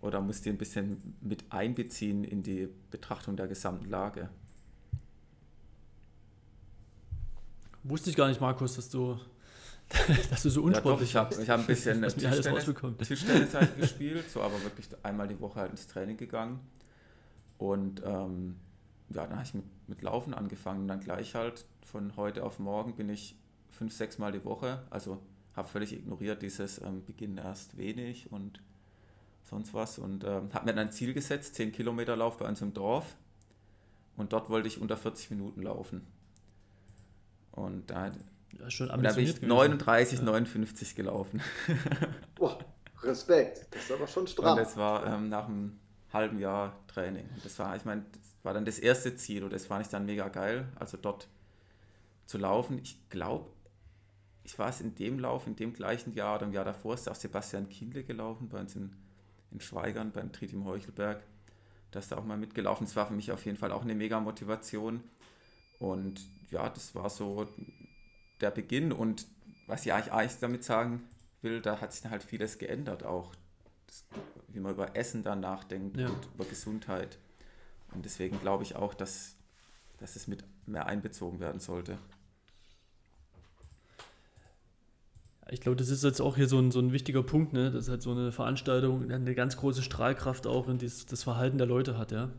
oder 0.00 0.20
muss 0.20 0.42
die 0.42 0.50
ein 0.50 0.58
bisschen 0.58 1.14
mit 1.20 1.44
einbeziehen 1.50 2.24
in 2.24 2.42
die 2.42 2.68
Betrachtung 2.90 3.36
der 3.36 3.46
gesamten 3.46 3.88
Lage. 3.88 4.28
Wusste 7.82 8.10
ich 8.10 8.16
gar 8.16 8.28
nicht, 8.28 8.40
Markus, 8.40 8.76
dass 8.76 8.90
du, 8.90 9.18
dass 10.30 10.42
du 10.42 10.50
so 10.50 10.62
unsportlich 10.62 11.14
ja, 11.14 11.24
doch, 11.24 11.30
ich 11.30 11.38
habe 11.38 11.42
ich 11.42 11.50
hab 11.50 11.60
ein 11.60 11.66
bisschen 11.66 12.02
Tischtennis, 12.02 12.66
Tischtennis 12.98 13.54
halt 13.54 13.76
gespielt, 13.80 14.30
so 14.30 14.42
aber 14.42 14.62
wirklich 14.62 14.86
einmal 15.02 15.28
die 15.28 15.40
Woche 15.40 15.60
halt 15.60 15.70
ins 15.70 15.86
Training 15.86 16.18
gegangen. 16.18 16.60
Und 17.56 18.02
ähm, 18.04 18.56
ja, 19.10 19.26
dann 19.26 19.32
habe 19.32 19.42
ich 19.44 19.54
mit, 19.54 19.64
mit 19.86 20.02
Laufen 20.02 20.34
angefangen. 20.34 20.88
Dann 20.88 21.00
gleich 21.00 21.34
halt 21.34 21.64
von 21.82 22.16
heute 22.16 22.44
auf 22.44 22.58
morgen 22.58 22.94
bin 22.94 23.08
ich 23.08 23.36
fünf, 23.80 23.94
sechs 23.94 24.18
Mal 24.18 24.30
die 24.30 24.44
Woche. 24.44 24.82
Also 24.90 25.22
habe 25.56 25.66
völlig 25.66 25.94
ignoriert 25.94 26.42
dieses 26.42 26.82
ähm, 26.82 27.02
Beginn 27.02 27.38
erst 27.38 27.78
wenig 27.78 28.30
und 28.30 28.62
sonst 29.42 29.72
was. 29.72 29.98
Und 29.98 30.22
ähm, 30.22 30.52
habe 30.52 30.66
mir 30.66 30.74
dann 30.74 30.88
ein 30.88 30.92
Ziel 30.92 31.14
gesetzt, 31.14 31.54
10 31.54 31.72
Kilometer 31.72 32.14
Lauf 32.14 32.36
bei 32.36 32.46
uns 32.46 32.60
im 32.60 32.74
Dorf. 32.74 33.16
Und 34.18 34.34
dort 34.34 34.50
wollte 34.50 34.68
ich 34.68 34.82
unter 34.82 34.98
40 34.98 35.30
Minuten 35.30 35.62
laufen. 35.62 36.06
Und 37.52 37.90
da, 37.90 38.12
ja, 38.58 38.70
schon 38.70 38.90
und 38.90 39.02
da 39.02 39.14
bin 39.14 39.24
ich 39.24 39.40
39, 39.40 40.18
ja. 40.18 40.24
59 40.26 40.94
gelaufen. 40.94 41.40
Boah, 42.34 42.58
Respekt, 43.02 43.66
das 43.70 43.84
ist 43.84 43.92
aber 43.92 44.06
schon 44.06 44.26
stramm. 44.26 44.58
Und 44.58 44.58
das 44.58 44.76
war 44.76 45.06
ähm, 45.06 45.30
nach 45.30 45.48
einem 45.48 45.80
halben 46.12 46.38
Jahr 46.38 46.76
Training. 46.86 47.26
Das 47.42 47.58
war, 47.58 47.74
ich 47.76 47.86
meine, 47.86 48.04
war 48.42 48.52
dann 48.52 48.66
das 48.66 48.78
erste 48.78 49.16
Ziel 49.16 49.42
und 49.42 49.54
das 49.54 49.64
fand 49.64 49.86
ich 49.86 49.90
dann 49.90 50.04
mega 50.04 50.28
geil, 50.28 50.68
also 50.78 50.98
dort 50.98 51.28
zu 52.26 52.36
laufen. 52.36 52.78
Ich 52.78 53.08
glaube, 53.08 53.46
ich 54.50 54.58
war 54.58 54.68
es 54.68 54.80
in 54.80 54.96
dem 54.96 55.20
Lauf, 55.20 55.46
in 55.46 55.54
dem 55.54 55.72
gleichen 55.72 56.12
Jahr 56.12 56.34
oder 56.34 56.46
im 56.46 56.52
Jahr 56.52 56.64
davor, 56.64 56.94
ist 56.94 57.08
auch 57.08 57.14
Sebastian 57.14 57.68
Kindle 57.68 58.02
gelaufen 58.02 58.48
bei 58.48 58.58
uns 58.58 58.74
in, 58.74 58.96
in 59.52 59.60
Schweigern 59.60 60.10
beim 60.10 60.32
Tritt 60.32 60.52
im 60.52 60.64
Heuchelberg. 60.64 61.22
Da 61.92 62.00
ist 62.00 62.10
er 62.10 62.18
auch 62.18 62.24
mal 62.24 62.36
mitgelaufen. 62.36 62.84
Das 62.84 62.96
war 62.96 63.06
für 63.06 63.14
mich 63.14 63.30
auf 63.30 63.44
jeden 63.44 63.56
Fall 63.56 63.70
auch 63.70 63.82
eine 63.82 63.94
mega 63.94 64.18
Motivation. 64.18 65.04
Und 65.78 66.20
ja, 66.50 66.68
das 66.68 66.96
war 66.96 67.10
so 67.10 67.46
der 68.40 68.50
Beginn. 68.50 68.90
Und 68.90 69.28
was 69.68 69.86
ich 69.86 69.92
eigentlich 69.92 70.40
damit 70.40 70.64
sagen 70.64 71.04
will, 71.42 71.60
da 71.60 71.80
hat 71.80 71.92
sich 71.92 72.02
dann 72.02 72.10
halt 72.10 72.24
vieles 72.24 72.58
geändert 72.58 73.04
auch. 73.04 73.32
Das, 73.86 74.04
wie 74.48 74.58
man 74.58 74.72
über 74.72 74.96
Essen 74.96 75.22
dann 75.22 75.38
nachdenkt 75.38 75.96
ja. 75.96 76.08
und 76.08 76.28
über 76.34 76.44
Gesundheit. 76.44 77.18
Und 77.94 78.04
deswegen 78.04 78.40
glaube 78.40 78.64
ich 78.64 78.74
auch, 78.74 78.94
dass, 78.94 79.36
dass 79.98 80.16
es 80.16 80.26
mit 80.26 80.42
mehr 80.66 80.86
einbezogen 80.86 81.38
werden 81.38 81.60
sollte. 81.60 81.98
Ich 85.50 85.60
glaube, 85.60 85.76
das 85.76 85.88
ist 85.88 86.04
jetzt 86.04 86.20
auch 86.20 86.36
hier 86.36 86.48
so 86.48 86.58
ein, 86.58 86.70
so 86.70 86.78
ein 86.78 86.92
wichtiger 86.92 87.22
Punkt, 87.22 87.52
ne? 87.52 87.70
dass 87.70 87.88
halt 87.88 88.02
so 88.02 88.12
eine 88.12 88.32
Veranstaltung 88.32 89.10
eine 89.10 89.34
ganz 89.34 89.56
große 89.56 89.82
Strahlkraft 89.82 90.46
auch 90.46 90.68
in 90.68 90.78
dies, 90.78 91.06
das 91.06 91.24
Verhalten 91.24 91.58
der 91.58 91.66
Leute 91.66 91.98
hat. 91.98 92.12
Ja? 92.12 92.30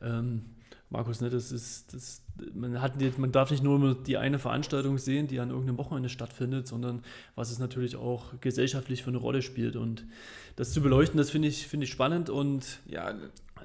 Ähm, 0.00 0.44
Markus, 0.90 1.20
ne, 1.20 1.30
das 1.30 1.50
ist, 1.50 1.92
das, 1.92 2.22
man, 2.54 2.80
hat, 2.80 2.92
man 3.18 3.32
darf 3.32 3.50
nicht 3.50 3.64
nur 3.64 3.76
immer 3.76 3.94
die 3.94 4.16
eine 4.16 4.38
Veranstaltung 4.38 4.98
sehen, 4.98 5.26
die 5.26 5.40
an 5.40 5.50
irgendeinem 5.50 5.78
Wochenende 5.78 6.08
stattfindet, 6.08 6.68
sondern 6.68 7.02
was 7.34 7.50
es 7.50 7.58
natürlich 7.58 7.96
auch 7.96 8.38
gesellschaftlich 8.40 9.02
für 9.02 9.10
eine 9.10 9.18
Rolle 9.18 9.42
spielt. 9.42 9.74
Und 9.74 10.06
das 10.54 10.72
zu 10.72 10.80
beleuchten, 10.80 11.18
das 11.18 11.30
finde 11.30 11.48
ich, 11.48 11.66
find 11.66 11.82
ich 11.82 11.90
spannend 11.90 12.30
und 12.30 12.78
ja, 12.86 13.12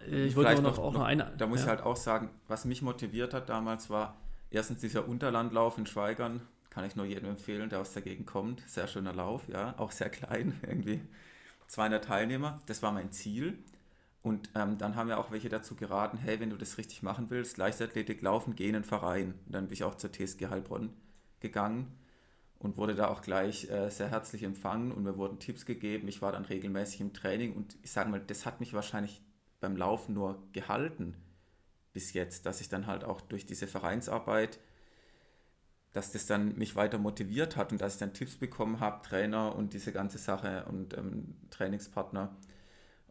äh, 0.10 0.26
ich 0.26 0.36
wollte 0.36 0.58
auch 0.58 0.62
noch, 0.62 0.80
auch 0.80 0.94
noch 0.94 1.04
eine. 1.04 1.32
Da 1.38 1.46
muss 1.46 1.60
ja. 1.60 1.66
ich 1.66 1.70
halt 1.70 1.84
auch 1.84 1.98
sagen, 1.98 2.30
was 2.48 2.66
mich 2.66 2.82
motiviert 2.82 3.36
hat 3.36 3.50
damals 3.50 3.92
war 3.92 4.16
erstens 4.52 4.80
dieser 4.80 5.08
Unterlandlauf 5.08 5.78
in 5.78 5.86
Schweigern. 5.86 6.42
Kann 6.70 6.86
ich 6.86 6.96
nur 6.96 7.06
jedem 7.06 7.30
empfehlen, 7.30 7.70
der 7.70 7.80
aus 7.80 7.94
der 7.94 8.02
Gegend 8.02 8.28
kommt. 8.28 8.64
Sehr 8.68 8.88
schöner 8.88 9.14
Lauf, 9.14 9.48
ja, 9.48 9.78
auch 9.78 9.92
sehr 9.92 10.10
klein, 10.10 10.60
irgendwie 10.68 11.02
200 11.68 12.04
Teilnehmer. 12.04 12.62
Das 12.68 12.84
war 12.84 12.92
mein 12.92 13.12
Ziel. 13.12 13.60
Und 14.22 14.50
ähm, 14.54 14.78
dann 14.78 14.96
haben 14.96 15.10
ja 15.10 15.18
auch 15.18 15.32
welche 15.32 15.50
dazu 15.50 15.76
geraten, 15.76 16.18
hey, 16.18 16.40
wenn 16.40 16.50
du 16.50 16.58
das 16.58 16.78
richtig 16.78 17.04
machen 17.04 17.28
willst, 17.30 17.58
Leichtathletik 17.58 18.22
laufen, 18.22 18.56
gehen 18.56 18.70
in 18.70 18.76
einen 18.76 18.84
Verein. 18.84 19.34
Und 19.46 19.56
dann 19.56 19.66
bin 19.68 19.74
ich 19.74 19.84
auch 19.84 19.96
zur 19.96 20.12
TSG 20.12 20.48
Heilbronn 20.48 20.94
gegangen 21.40 21.88
und 22.60 22.76
wurde 22.78 22.96
da 22.96 23.08
auch 23.08 23.22
gleich 23.22 23.70
äh, 23.70 23.90
sehr 23.90 24.10
herzlich 24.10 24.44
empfangen 24.44 24.92
und 24.92 25.04
mir 25.04 25.18
wurden 25.18 25.40
Tipps 25.40 25.66
gegeben. 25.66 26.08
Ich 26.10 26.22
war 26.22 26.34
dann 26.34 26.46
regelmäßig 26.46 27.00
im 27.02 27.14
Training 27.14 27.54
und 27.54 27.78
ich 27.82 27.92
sage 27.92 28.10
mal, 28.10 28.20
das 28.20 28.46
hat 28.46 28.60
mich 28.60 28.74
wahrscheinlich 28.74 29.22
beim 29.62 29.78
Laufen 29.78 30.14
nur 30.14 30.44
gehalten 30.52 31.16
bis 31.94 32.14
jetzt, 32.14 32.46
dass 32.46 32.62
ich 32.62 32.70
dann 32.70 32.88
halt 32.88 33.04
auch 33.04 33.22
durch 33.22 33.46
diese 33.46 33.68
Vereinsarbeit, 33.68 34.60
dass 35.92 36.12
das 36.12 36.26
dann 36.26 36.58
mich 36.58 36.76
weiter 36.76 36.98
motiviert 37.00 37.56
hat 37.56 37.72
und 37.72 37.82
dass 37.82 37.96
ich 37.96 38.00
dann 38.00 38.14
Tipps 38.14 38.36
bekommen 38.36 38.80
habe, 38.80 39.06
Trainer 39.08 39.56
und 39.56 39.74
diese 39.74 39.92
ganze 39.92 40.18
Sache 40.18 40.66
und 40.66 40.96
ähm, 40.98 41.36
Trainingspartner. 41.50 42.36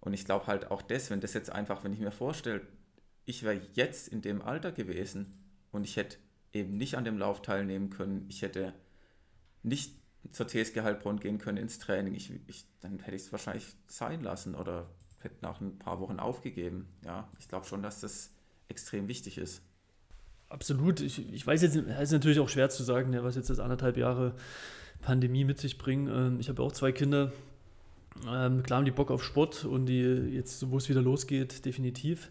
Und 0.01 0.13
ich 0.13 0.25
glaube 0.25 0.47
halt 0.47 0.71
auch 0.71 0.83
das, 0.83 1.11
wenn 1.11 1.21
das 1.21 1.35
jetzt 1.35 1.51
einfach, 1.51 1.83
wenn 1.83 1.93
ich 1.93 1.99
mir 1.99 2.13
vorstelle, 2.13 2.67
ich 3.25 3.43
wäre 3.43 3.61
jetzt 3.75 4.09
in 4.09 4.23
dem 4.23 4.43
Alter 4.43 4.73
gewesen 4.73 5.45
und 5.73 5.85
ich 5.85 5.97
hätte 5.97 6.19
eben 6.53 6.77
nicht 6.77 6.97
an 6.97 7.05
dem 7.05 7.19
Lauf 7.19 7.43
teilnehmen 7.43 7.91
können, 7.91 8.27
ich 8.29 8.43
hätte 8.43 8.73
nicht 9.63 9.99
zur 10.33 10.47
TSG 10.47 10.81
Heilbronn 10.83 11.21
gehen 11.21 11.39
können 11.39 11.59
ins 11.59 11.79
Training, 11.79 12.15
ich, 12.15 12.33
ich, 12.47 12.67
dann 12.81 13.01
hätte 13.01 13.17
ich 13.17 13.23
es 13.23 13.33
wahrscheinlich 13.33 13.77
sein 13.87 14.23
lassen 14.23 14.55
oder 14.55 14.89
hätte 15.21 15.37
nach 15.43 15.61
ein 15.61 15.79
paar 15.79 16.01
Wochen 16.01 16.21
aufgegeben. 16.21 16.89
Ja, 17.05 17.29
ich 17.39 17.49
glaube 17.49 17.67
schon, 17.67 17.83
dass 17.83 18.01
das 18.01 18.33
extrem 18.69 19.09
wichtig 19.09 19.39
ist. 19.39 19.63
Absolut. 20.49 21.01
Ich, 21.01 21.33
ich 21.33 21.47
weiß 21.47 21.63
jetzt, 21.63 21.77
es 21.77 22.03
ist 22.03 22.13
natürlich 22.13 22.41
auch 22.41 22.49
schwer 22.49 22.71
zu 22.71 22.83
sagen, 22.83 23.17
was 23.23 23.37
jetzt 23.37 23.51
das 23.51 23.59
anderthalb 23.59 23.97
Jahre 23.97 24.35
Pandemie 25.03 25.45
mit 25.45 25.59
sich 25.59 25.79
bringen. 25.79 26.09
Ähm, 26.09 26.41
ich 26.41 26.49
habe 26.49 26.63
auch 26.63 26.73
zwei 26.73 26.93
Kinder. 26.93 27.33
Ähm, 28.27 28.63
klar 28.63 28.79
haben 28.79 28.85
die 28.85 28.91
Bock 28.91 29.11
auf 29.11 29.23
Sport 29.23 29.65
und 29.65 29.87
die 29.87 30.03
jetzt, 30.03 30.71
wo 30.71 30.77
es 30.77 30.89
wieder 30.89 31.03
losgeht, 31.03 31.65
definitiv. 31.65 32.31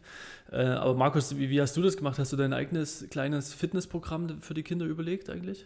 Äh, 0.52 0.64
aber 0.64 0.96
Markus, 0.96 1.38
wie, 1.38 1.50
wie, 1.50 1.62
hast 1.62 1.78
du 1.78 1.82
das 1.82 1.96
gemacht? 1.96 2.20
Hast 2.20 2.34
du 2.34 2.38
dein 2.38 2.54
eigenes 2.54 3.08
kleines 3.10 3.54
Fitnessprogramm 3.54 4.42
für 4.42 4.54
die 4.54 4.64
Kinder 4.64 4.86
überlegt 4.86 5.30
eigentlich? 5.30 5.66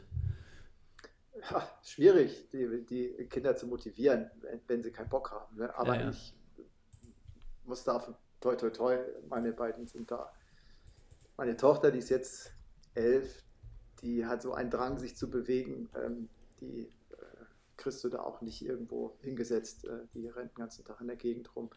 Ja, 1.50 1.68
schwierig, 1.84 2.50
die, 2.52 2.86
die 2.88 3.26
Kinder 3.30 3.56
zu 3.56 3.66
motivieren, 3.66 4.30
wenn, 4.42 4.60
wenn 4.68 4.84
sie 4.84 4.92
keinen 4.92 5.10
Bock 5.10 5.32
haben. 5.32 5.58
Ne? 5.58 5.76
Aber 5.76 5.96
ja, 5.96 6.02
ja. 6.02 6.10
ich 6.12 6.34
muss 7.64 7.84
da 7.84 8.00
toi 8.40 8.56
toi 8.56 8.70
toi, 8.70 8.98
meine 9.28 9.52
beiden 9.54 9.88
sind 9.88 10.12
da. 10.12 10.32
Meine 11.42 11.58
Tochter, 11.58 11.90
die 11.90 11.98
ist 11.98 12.10
jetzt 12.10 12.54
elf, 12.94 13.44
die 14.04 14.28
hat 14.28 14.44
so 14.44 14.54
einen 14.54 14.70
Drang, 14.70 15.00
sich 15.00 15.16
zu 15.16 15.28
bewegen, 15.28 15.90
ähm, 15.96 16.30
die 16.60 16.82
äh, 17.14 17.46
kriegst 17.78 18.04
du 18.04 18.10
da 18.10 18.22
auch 18.22 18.42
nicht 18.42 18.64
irgendwo 18.64 19.18
hingesetzt. 19.22 19.86
Äh, 19.86 20.06
die 20.14 20.28
rennt 20.28 20.52
den 20.52 20.60
ganzen 20.60 20.86
Tag 20.86 21.02
in 21.02 21.08
der 21.08 21.16
Gegend 21.16 21.56
rum. 21.56 21.72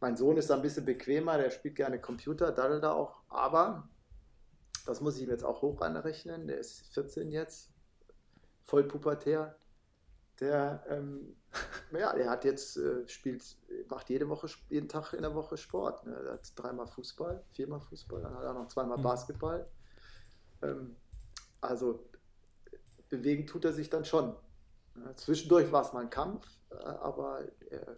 Mein 0.00 0.18
Sohn 0.18 0.36
ist 0.36 0.50
da 0.50 0.56
ein 0.56 0.60
bisschen 0.60 0.84
bequemer, 0.84 1.38
der 1.38 1.48
spielt 1.48 1.76
gerne 1.76 1.98
Computer, 1.98 2.52
daddelt 2.52 2.84
da 2.84 2.92
auch, 2.92 3.22
aber 3.30 3.88
das 4.84 5.00
muss 5.00 5.16
ich 5.16 5.22
ihm 5.22 5.30
jetzt 5.30 5.44
auch 5.44 5.62
hoch 5.62 5.80
anrechnen. 5.80 6.46
Der 6.46 6.58
ist 6.58 6.92
14 6.92 7.30
jetzt, 7.30 7.72
voll 8.64 8.84
pubertär. 8.84 9.56
Der, 10.40 10.84
ähm, 10.90 11.36
ja, 11.92 12.12
der 12.14 12.30
hat 12.30 12.44
jetzt, 12.44 12.76
äh, 12.76 13.06
spielt, 13.08 13.56
macht 13.88 14.08
jede 14.10 14.28
Woche, 14.28 14.48
jeden 14.68 14.88
Tag 14.88 15.12
in 15.12 15.22
der 15.22 15.34
Woche 15.34 15.56
Sport. 15.56 16.06
Ne? 16.06 16.14
Er 16.14 16.32
hat 16.34 16.52
dreimal 16.56 16.86
Fußball, 16.86 17.42
viermal 17.52 17.80
Fußball, 17.80 18.22
dann 18.22 18.34
hat 18.34 18.44
er 18.44 18.54
noch 18.54 18.68
zweimal 18.68 18.98
mhm. 18.98 19.02
Basketball. 19.02 19.68
Ähm, 20.62 20.96
also 21.60 22.08
bewegen 23.08 23.46
tut 23.46 23.64
er 23.64 23.72
sich 23.72 23.90
dann 23.90 24.04
schon. 24.04 24.34
Ja, 24.96 25.14
zwischendurch 25.16 25.70
war 25.72 25.82
es 25.82 25.92
mal 25.92 26.00
ein 26.00 26.10
Kampf, 26.10 26.46
äh, 26.70 26.76
aber 26.76 27.42
äh, 27.70 27.96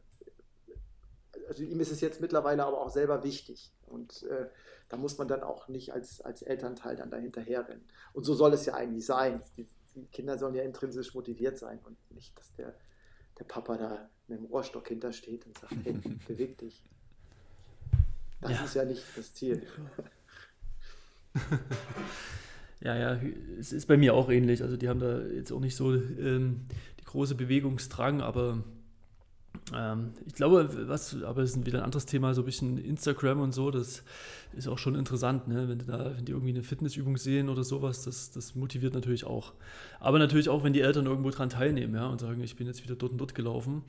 also 1.49 1.63
ihm 1.63 1.81
ist 1.81 1.93
es 1.93 2.01
jetzt 2.01 2.21
mittlerweile 2.21 2.65
aber 2.65 2.81
auch 2.81 2.91
selber 2.91 3.23
wichtig. 3.25 3.73
Und 3.87 4.23
äh, 4.25 4.49
da 4.89 4.97
muss 4.97 5.19
man 5.19 5.29
dann 5.29 5.43
auch 5.43 5.69
nicht 5.69 5.93
als, 5.93 6.21
als 6.21 6.43
Elternteil 6.43 6.97
dann 6.97 7.11
dahinterher 7.11 7.69
rennen. 7.69 7.87
Und 8.13 8.25
so 8.25 8.35
soll 8.35 8.53
es 8.55 8.65
ja 8.67 8.75
eigentlich 8.75 9.05
sein. 9.05 9.43
Die, 9.57 9.67
die 9.95 10.07
Kinder 10.07 10.39
sollen 10.39 10.55
ja 10.55 10.63
intrinsisch 10.63 11.15
motiviert 11.15 11.59
sein 11.59 11.79
und 11.85 11.99
nicht, 12.11 12.39
dass 12.39 12.55
der, 12.55 12.75
der 13.43 13.49
Papa 13.49 13.76
da 13.76 14.09
mit 14.28 14.38
dem 14.38 14.47
Rohrstock 14.47 14.88
hintersteht 14.88 15.47
und 15.47 15.59
sagt, 15.59 15.74
hey, 15.84 15.95
beweg 16.28 16.59
dich. 16.59 16.82
Das 18.40 18.53
ja. 18.53 18.64
ist 18.64 18.74
ja 18.74 18.84
nicht 18.84 19.05
das 19.16 19.34
Ziel. 19.34 19.62
Ja, 22.84 22.97
ja, 22.97 23.20
es 23.61 23.72
ist 23.72 23.86
bei 23.86 23.97
mir 23.97 24.12
auch 24.12 24.28
ähnlich. 24.28 24.61
Also 24.61 24.76
die 24.76 24.88
haben 24.88 24.99
da 24.99 25.20
jetzt 25.20 25.53
auch 25.53 25.61
nicht 25.61 25.76
so 25.76 25.95
ähm, 25.95 26.62
die 26.99 27.05
große 27.05 27.36
Bewegungsdrang, 27.36 28.20
aber 28.20 28.64
ähm, 29.75 30.13
ich 30.27 30.35
glaube, 30.35 30.89
was, 30.89 31.23
aber 31.23 31.43
das 31.43 31.51
ist 31.57 31.67
wieder 31.67 31.79
ein 31.79 31.85
anderes 31.85 32.07
Thema, 32.07 32.35
so 32.35 32.43
ein 32.43 32.45
bisschen 32.45 32.79
Instagram 32.79 33.41
und 33.41 33.53
so, 33.53 33.71
das 33.71 34.03
ist 34.55 34.69
auch 34.69 34.79
schon 34.79 34.95
interessant, 34.95 35.49
ne? 35.49 35.69
wenn, 35.69 35.79
die 35.79 35.87
da, 35.87 36.17
wenn 36.17 36.25
die 36.25 36.33
irgendwie 36.33 36.53
eine 36.53 36.63
Fitnessübung 36.63 37.17
sehen 37.17 37.49
oder 37.49 37.65
sowas, 37.65 38.05
das, 38.05 38.33
das 38.33 38.55
motiviert 38.55 38.95
natürlich 38.95 39.25
auch. 39.25 39.53
Aber 40.01 40.19
natürlich 40.19 40.49
auch, 40.49 40.65
wenn 40.65 40.73
die 40.73 40.81
Eltern 40.81 41.07
irgendwo 41.07 41.31
dran 41.31 41.49
teilnehmen 41.49 41.95
ja, 41.95 42.07
und 42.07 42.21
sagen, 42.21 42.43
ich 42.43 42.57
bin 42.57 42.67
jetzt 42.67 42.83
wieder 42.83 42.97
dort 42.97 43.13
und 43.13 43.19
dort 43.19 43.35
gelaufen, 43.35 43.83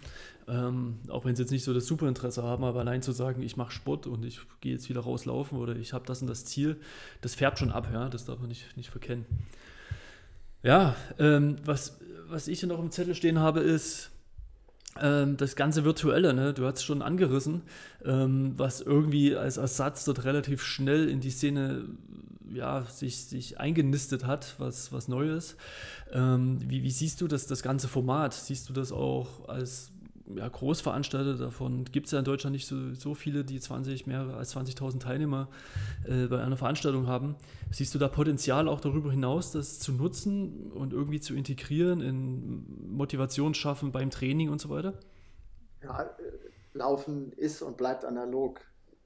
ähm, 0.48 1.00
auch 1.10 1.26
wenn 1.26 1.36
sie 1.36 1.42
jetzt 1.42 1.52
nicht 1.52 1.64
so 1.64 1.74
das 1.74 1.86
Superinteresse 1.88 2.44
haben, 2.44 2.64
aber 2.64 2.82
allein 2.82 3.02
zu 3.02 3.12
sagen, 3.12 3.42
ich 3.42 3.58
mache 3.58 3.72
Sport 3.72 4.08
und 4.08 4.24
ich 4.26 4.40
gehe 4.62 4.74
jetzt 4.74 4.90
wieder 4.90 5.02
rauslaufen 5.02 5.58
oder 5.58 5.76
ich 5.76 5.94
habe 5.94 6.06
das 6.06 6.22
und 6.22 6.28
das 6.28 6.46
Ziel, 6.46 6.78
das 7.22 7.36
färbt 7.36 7.60
schon 7.60 7.72
ab, 7.72 7.90
ja, 7.92 8.10
das 8.10 8.26
darf 8.26 8.40
man 8.40 8.50
nicht, 8.50 8.78
nicht 8.78 8.90
verkennen. 8.90 9.26
Ja, 10.62 10.96
ähm, 11.20 11.58
was, 11.66 12.00
was 12.30 12.48
ich 12.48 12.62
hier 12.62 12.70
noch 12.70 12.80
im 12.80 12.92
Zettel 12.92 13.16
stehen 13.16 13.40
habe, 13.40 13.60
ist, 13.60 14.13
das 14.96 15.56
ganze 15.56 15.86
Virtuelle, 15.86 16.34
ne? 16.34 16.54
du 16.54 16.66
hast 16.66 16.78
es 16.78 16.84
schon 16.84 17.02
angerissen, 17.02 17.64
ähm, 18.06 18.54
was 18.58 18.80
irgendwie 18.80 19.36
als 19.36 19.58
Ersatz 19.58 20.06
dort 20.06 20.24
relativ 20.24 20.62
schnell 20.62 21.10
in 21.10 21.20
die 21.20 21.32
Szene 21.32 21.86
ja, 22.54 22.86
sich, 22.86 23.26
sich 23.26 23.60
eingenistet 23.60 24.26
hat, 24.26 24.56
was, 24.60 24.92
was 24.92 25.08
Neues. 25.08 25.58
Ähm, 26.12 26.60
wie, 26.68 26.84
wie 26.84 26.92
siehst 26.92 27.22
du 27.22 27.28
das, 27.28 27.48
das 27.48 27.64
ganze 27.64 27.88
Format? 27.88 28.34
Siehst 28.34 28.70
du 28.70 28.74
das 28.74 28.92
auch 28.92 29.50
als 29.50 29.93
ja, 30.38 30.48
Großveranstalter, 30.48 31.36
davon 31.38 31.86
gibt 31.86 32.08
es 32.08 32.12
ja 32.12 32.20
in 32.20 32.26
Deutschland 32.26 32.54
nicht 32.54 32.68
so, 32.68 32.94
so 32.94 33.14
viele, 33.16 33.44
die 33.44 33.60
20, 33.60 34.08
mehr 34.08 34.22
als 34.22 34.56
20.000 34.56 35.00
Teilnehmer 35.00 35.50
äh, 36.06 36.28
bei 36.28 36.42
einer 36.42 36.58
Veranstaltung 36.58 37.08
haben. 37.08 37.36
Siehst 37.72 37.94
du 37.96 38.00
da 38.00 38.08
Potenzial 38.08 38.68
auch 38.68 38.82
darüber 38.82 39.12
hinaus, 39.12 39.52
das 39.52 39.80
zu 39.80 39.92
nutzen 39.92 40.72
und 40.72 40.94
irgendwie 40.94 41.20
zu 41.20 41.36
integrieren, 41.36 42.02
in 42.02 42.66
Motivation 42.90 43.54
schaffen 43.54 43.92
beim 43.92 44.10
Training 44.10 44.50
und 44.50 44.62
so 44.62 44.70
weiter? 44.70 45.00
Ja, 45.84 46.04
äh, 46.04 46.08
Laufen 46.74 47.32
ist 47.34 47.62
und 47.62 47.78
bleibt 47.78 48.06
analog. 48.06 48.62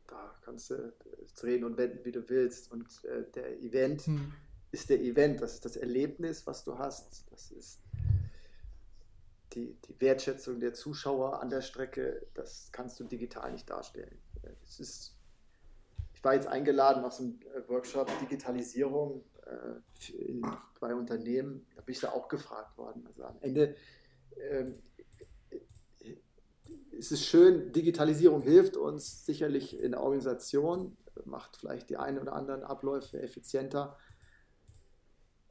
Da 0.08 0.34
kannst 0.42 0.70
du 0.70 0.94
drehen 1.40 1.64
und 1.64 1.78
wenden, 1.78 2.00
wie 2.04 2.12
du 2.12 2.28
willst. 2.30 2.72
Und 2.72 2.86
äh, 3.06 3.24
der 3.36 3.60
Event 3.62 4.04
hm. 4.04 4.34
ist 4.72 4.90
der 4.90 5.02
Event, 5.02 5.42
das 5.42 5.56
ist 5.56 5.66
das 5.66 5.76
Erlebnis, 5.76 6.48
was 6.48 6.64
du 6.64 6.78
hast. 6.78 7.26
Das 7.32 7.52
ist 7.52 7.80
die, 9.54 9.78
die 9.88 10.00
Wertschätzung 10.02 10.60
der 10.60 10.74
Zuschauer 10.74 11.42
an 11.42 11.50
der 11.50 11.62
Strecke, 11.62 12.28
das 12.34 12.70
kannst 12.72 13.00
du 13.00 13.06
digital 13.06 13.52
nicht 13.52 13.70
darstellen. 13.70 14.20
Es 14.64 14.80
ist, 14.80 15.16
ich 16.14 16.24
war 16.24 16.34
jetzt 16.34 16.48
eingeladen 16.48 17.04
auf 17.04 17.14
so 17.14 17.24
einem 17.24 17.40
Workshop 17.68 18.10
Digitalisierung 18.20 19.24
äh, 19.46 20.12
in, 20.14 20.42
bei 20.80 20.94
Unternehmen, 20.94 21.66
da 21.76 21.82
bin 21.82 21.94
ich 21.94 22.02
da 22.02 22.12
auch 22.12 22.28
gefragt 22.28 22.78
worden. 22.78 23.06
Also 23.08 23.24
am 23.24 23.38
Ende 23.42 23.76
ähm, 24.52 24.82
ist 26.92 27.12
es 27.12 27.26
schön, 27.26 27.72
Digitalisierung 27.72 28.42
hilft 28.42 28.76
uns 28.76 29.26
sicherlich 29.26 29.80
in 29.80 29.92
der 29.92 30.02
Organisation, 30.02 30.98
macht 31.26 31.58
vielleicht 31.58 31.90
die 31.90 31.98
einen 31.98 32.20
oder 32.20 32.34
anderen 32.34 32.64
Abläufe 32.64 33.22
effizienter. 33.22 33.98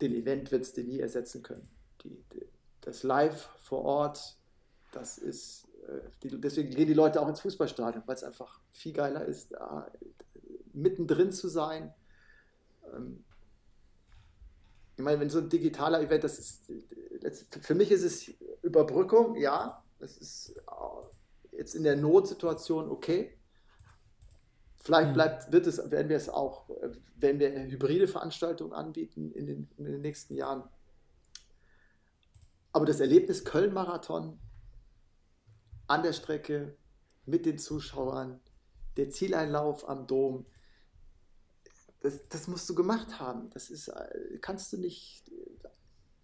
Den 0.00 0.14
Event 0.14 0.52
wird 0.52 0.62
es 0.62 0.72
dir 0.72 0.84
nie 0.84 1.00
ersetzen 1.00 1.42
können. 1.42 1.68
Die, 2.02 2.22
die, 2.32 2.46
das 2.86 3.02
Live 3.02 3.48
vor 3.58 3.82
Ort, 3.84 4.36
das 4.92 5.18
ist, 5.18 5.66
äh, 5.88 6.00
die, 6.22 6.40
deswegen 6.40 6.70
gehen 6.70 6.86
die 6.86 6.94
Leute 6.94 7.20
auch 7.20 7.28
ins 7.28 7.40
Fußballstadion, 7.40 8.04
weil 8.06 8.14
es 8.14 8.24
einfach 8.24 8.60
viel 8.70 8.92
geiler 8.92 9.24
ist, 9.24 9.52
da 9.52 9.90
mittendrin 10.72 11.32
zu 11.32 11.48
sein. 11.48 11.92
Ähm, 12.94 13.24
ich 14.96 15.02
meine, 15.02 15.20
wenn 15.20 15.28
so 15.28 15.40
ein 15.40 15.48
digitaler 15.48 16.00
Event, 16.00 16.24
das 16.24 16.38
ist, 16.38 16.72
für 17.60 17.74
mich 17.74 17.90
ist 17.90 18.04
es 18.04 18.28
Überbrückung, 18.62 19.36
ja, 19.36 19.84
das 19.98 20.16
ist 20.16 20.54
jetzt 21.50 21.74
in 21.74 21.82
der 21.82 21.96
Notsituation 21.96 22.88
okay. 22.88 23.36
Vielleicht 24.76 25.10
mhm. 25.10 25.14
bleibt, 25.14 25.52
wird 25.52 25.66
es, 25.66 25.90
werden 25.90 26.08
wir 26.08 26.16
es 26.16 26.28
auch, 26.28 26.70
wenn 27.16 27.40
wir 27.40 27.50
hybride 27.50 28.06
Veranstaltungen 28.06 28.72
anbieten 28.72 29.32
in 29.32 29.46
den, 29.46 29.68
in 29.76 29.84
den 29.84 30.00
nächsten 30.00 30.34
Jahren, 30.34 30.62
aber 32.76 32.84
das 32.84 33.00
Erlebnis 33.00 33.42
Köln-Marathon 33.46 34.38
an 35.86 36.02
der 36.02 36.12
Strecke 36.12 36.76
mit 37.24 37.46
den 37.46 37.56
Zuschauern, 37.56 38.38
der 38.98 39.08
Zieleinlauf 39.08 39.88
am 39.88 40.06
Dom, 40.06 40.44
das, 42.00 42.28
das 42.28 42.48
musst 42.48 42.68
du 42.68 42.74
gemacht 42.74 43.18
haben. 43.18 43.48
Das 43.48 43.70
ist, 43.70 43.90
kannst 44.42 44.74
du 44.74 44.76
nicht 44.76 45.24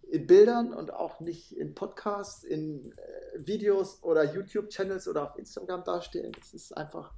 in 0.03 0.27
Bildern 0.27 0.73
und 0.73 0.93
auch 0.93 1.21
nicht 1.21 1.57
in 1.57 1.73
Podcasts, 1.73 2.43
in 2.43 2.91
äh, 2.99 3.47
Videos 3.47 4.03
oder 4.03 4.31
YouTube-Channels 4.31 5.07
oder 5.07 5.31
auf 5.31 5.39
Instagram 5.39 5.83
darstellen. 5.83 6.33
Das 6.39 6.53
ist 6.53 6.77
einfach 6.77 7.15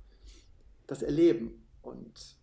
das 0.88 1.01
Erleben. 1.01 1.67
Und 1.81 2.38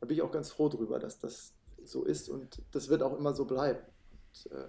da 0.00 0.06
bin 0.06 0.16
ich 0.16 0.22
auch 0.22 0.32
ganz 0.32 0.50
froh 0.50 0.68
drüber, 0.68 0.98
dass 0.98 1.20
das 1.20 1.54
so 1.84 2.04
ist 2.04 2.28
und 2.28 2.60
das 2.72 2.88
wird 2.88 3.04
auch 3.04 3.16
immer 3.16 3.34
so 3.34 3.44
bleiben. 3.44 3.86
Und, 4.10 4.50
äh, 4.50 4.68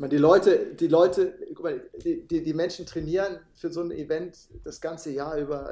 meine, 0.00 0.10
die 0.10 0.18
Leute, 0.18 0.74
die 0.74 0.88
Leute, 0.88 1.38
die, 2.04 2.26
die, 2.26 2.42
die, 2.42 2.54
Menschen 2.54 2.86
trainieren 2.86 3.38
für 3.52 3.70
so 3.70 3.82
ein 3.82 3.90
Event 3.90 4.48
das 4.64 4.80
ganze 4.80 5.10
Jahr 5.10 5.36
über 5.36 5.70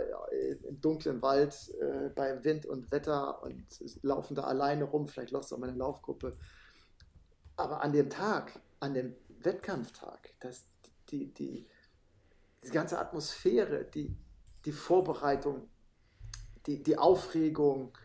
im 0.68 0.80
dunklen 0.80 1.22
Wald 1.22 1.74
äh, 1.80 2.10
bei 2.10 2.44
Wind 2.44 2.66
und 2.66 2.92
Wetter 2.92 3.42
und 3.42 3.64
laufen 4.02 4.34
da 4.34 4.42
alleine 4.42 4.84
rum, 4.84 5.08
vielleicht 5.08 5.32
läuft 5.32 5.52
auch 5.52 5.58
mal 5.58 5.70
eine 5.70 5.78
Laufgruppe. 5.78 6.36
Aber 7.56 7.82
an 7.82 7.92
dem 7.92 8.10
Tag, 8.10 8.60
an 8.80 8.94
dem 8.94 9.16
Wettkampftag, 9.40 10.34
das, 10.40 10.66
die, 11.08 11.32
die, 11.32 11.66
die 12.62 12.70
ganze 12.70 12.98
Atmosphäre, 12.98 13.84
die, 13.84 14.14
die 14.66 14.72
Vorbereitung, 14.72 15.68
die, 16.66 16.82
die 16.82 16.98
Aufregung, 16.98 17.96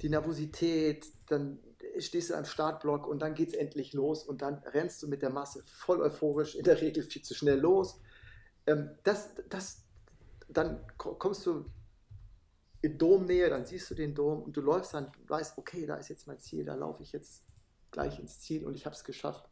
die 0.00 0.08
Nervosität, 0.08 1.06
dann 1.26 1.58
stehst 1.98 2.30
du 2.30 2.34
am 2.34 2.44
Startblock 2.44 3.06
und 3.06 3.20
dann 3.20 3.34
geht 3.34 3.48
es 3.48 3.54
endlich 3.54 3.92
los 3.92 4.24
und 4.24 4.42
dann 4.42 4.58
rennst 4.58 5.02
du 5.02 5.08
mit 5.08 5.22
der 5.22 5.30
Masse 5.30 5.62
voll 5.64 6.00
euphorisch, 6.00 6.54
in 6.54 6.64
der 6.64 6.80
Regel 6.80 7.02
viel 7.02 7.22
zu 7.22 7.34
schnell 7.34 7.58
los. 7.58 8.00
Ähm, 8.66 8.90
das, 9.02 9.30
das, 9.48 9.84
dann 10.48 10.84
kommst 10.96 11.46
du 11.46 11.66
in 12.80 12.98
Domnähe, 12.98 13.48
dann 13.48 13.64
siehst 13.64 13.90
du 13.90 13.94
den 13.94 14.14
Dom 14.14 14.42
und 14.42 14.56
du 14.56 14.60
läufst 14.60 14.94
dann, 14.94 15.10
weißt, 15.28 15.58
okay, 15.58 15.86
da 15.86 15.96
ist 15.96 16.08
jetzt 16.08 16.26
mein 16.26 16.38
Ziel, 16.38 16.64
da 16.64 16.74
laufe 16.74 17.02
ich 17.02 17.12
jetzt 17.12 17.44
gleich 17.90 18.18
ins 18.18 18.40
Ziel 18.40 18.66
und 18.66 18.74
ich 18.74 18.86
habe 18.86 18.96
es 18.96 19.04
geschafft. 19.04 19.48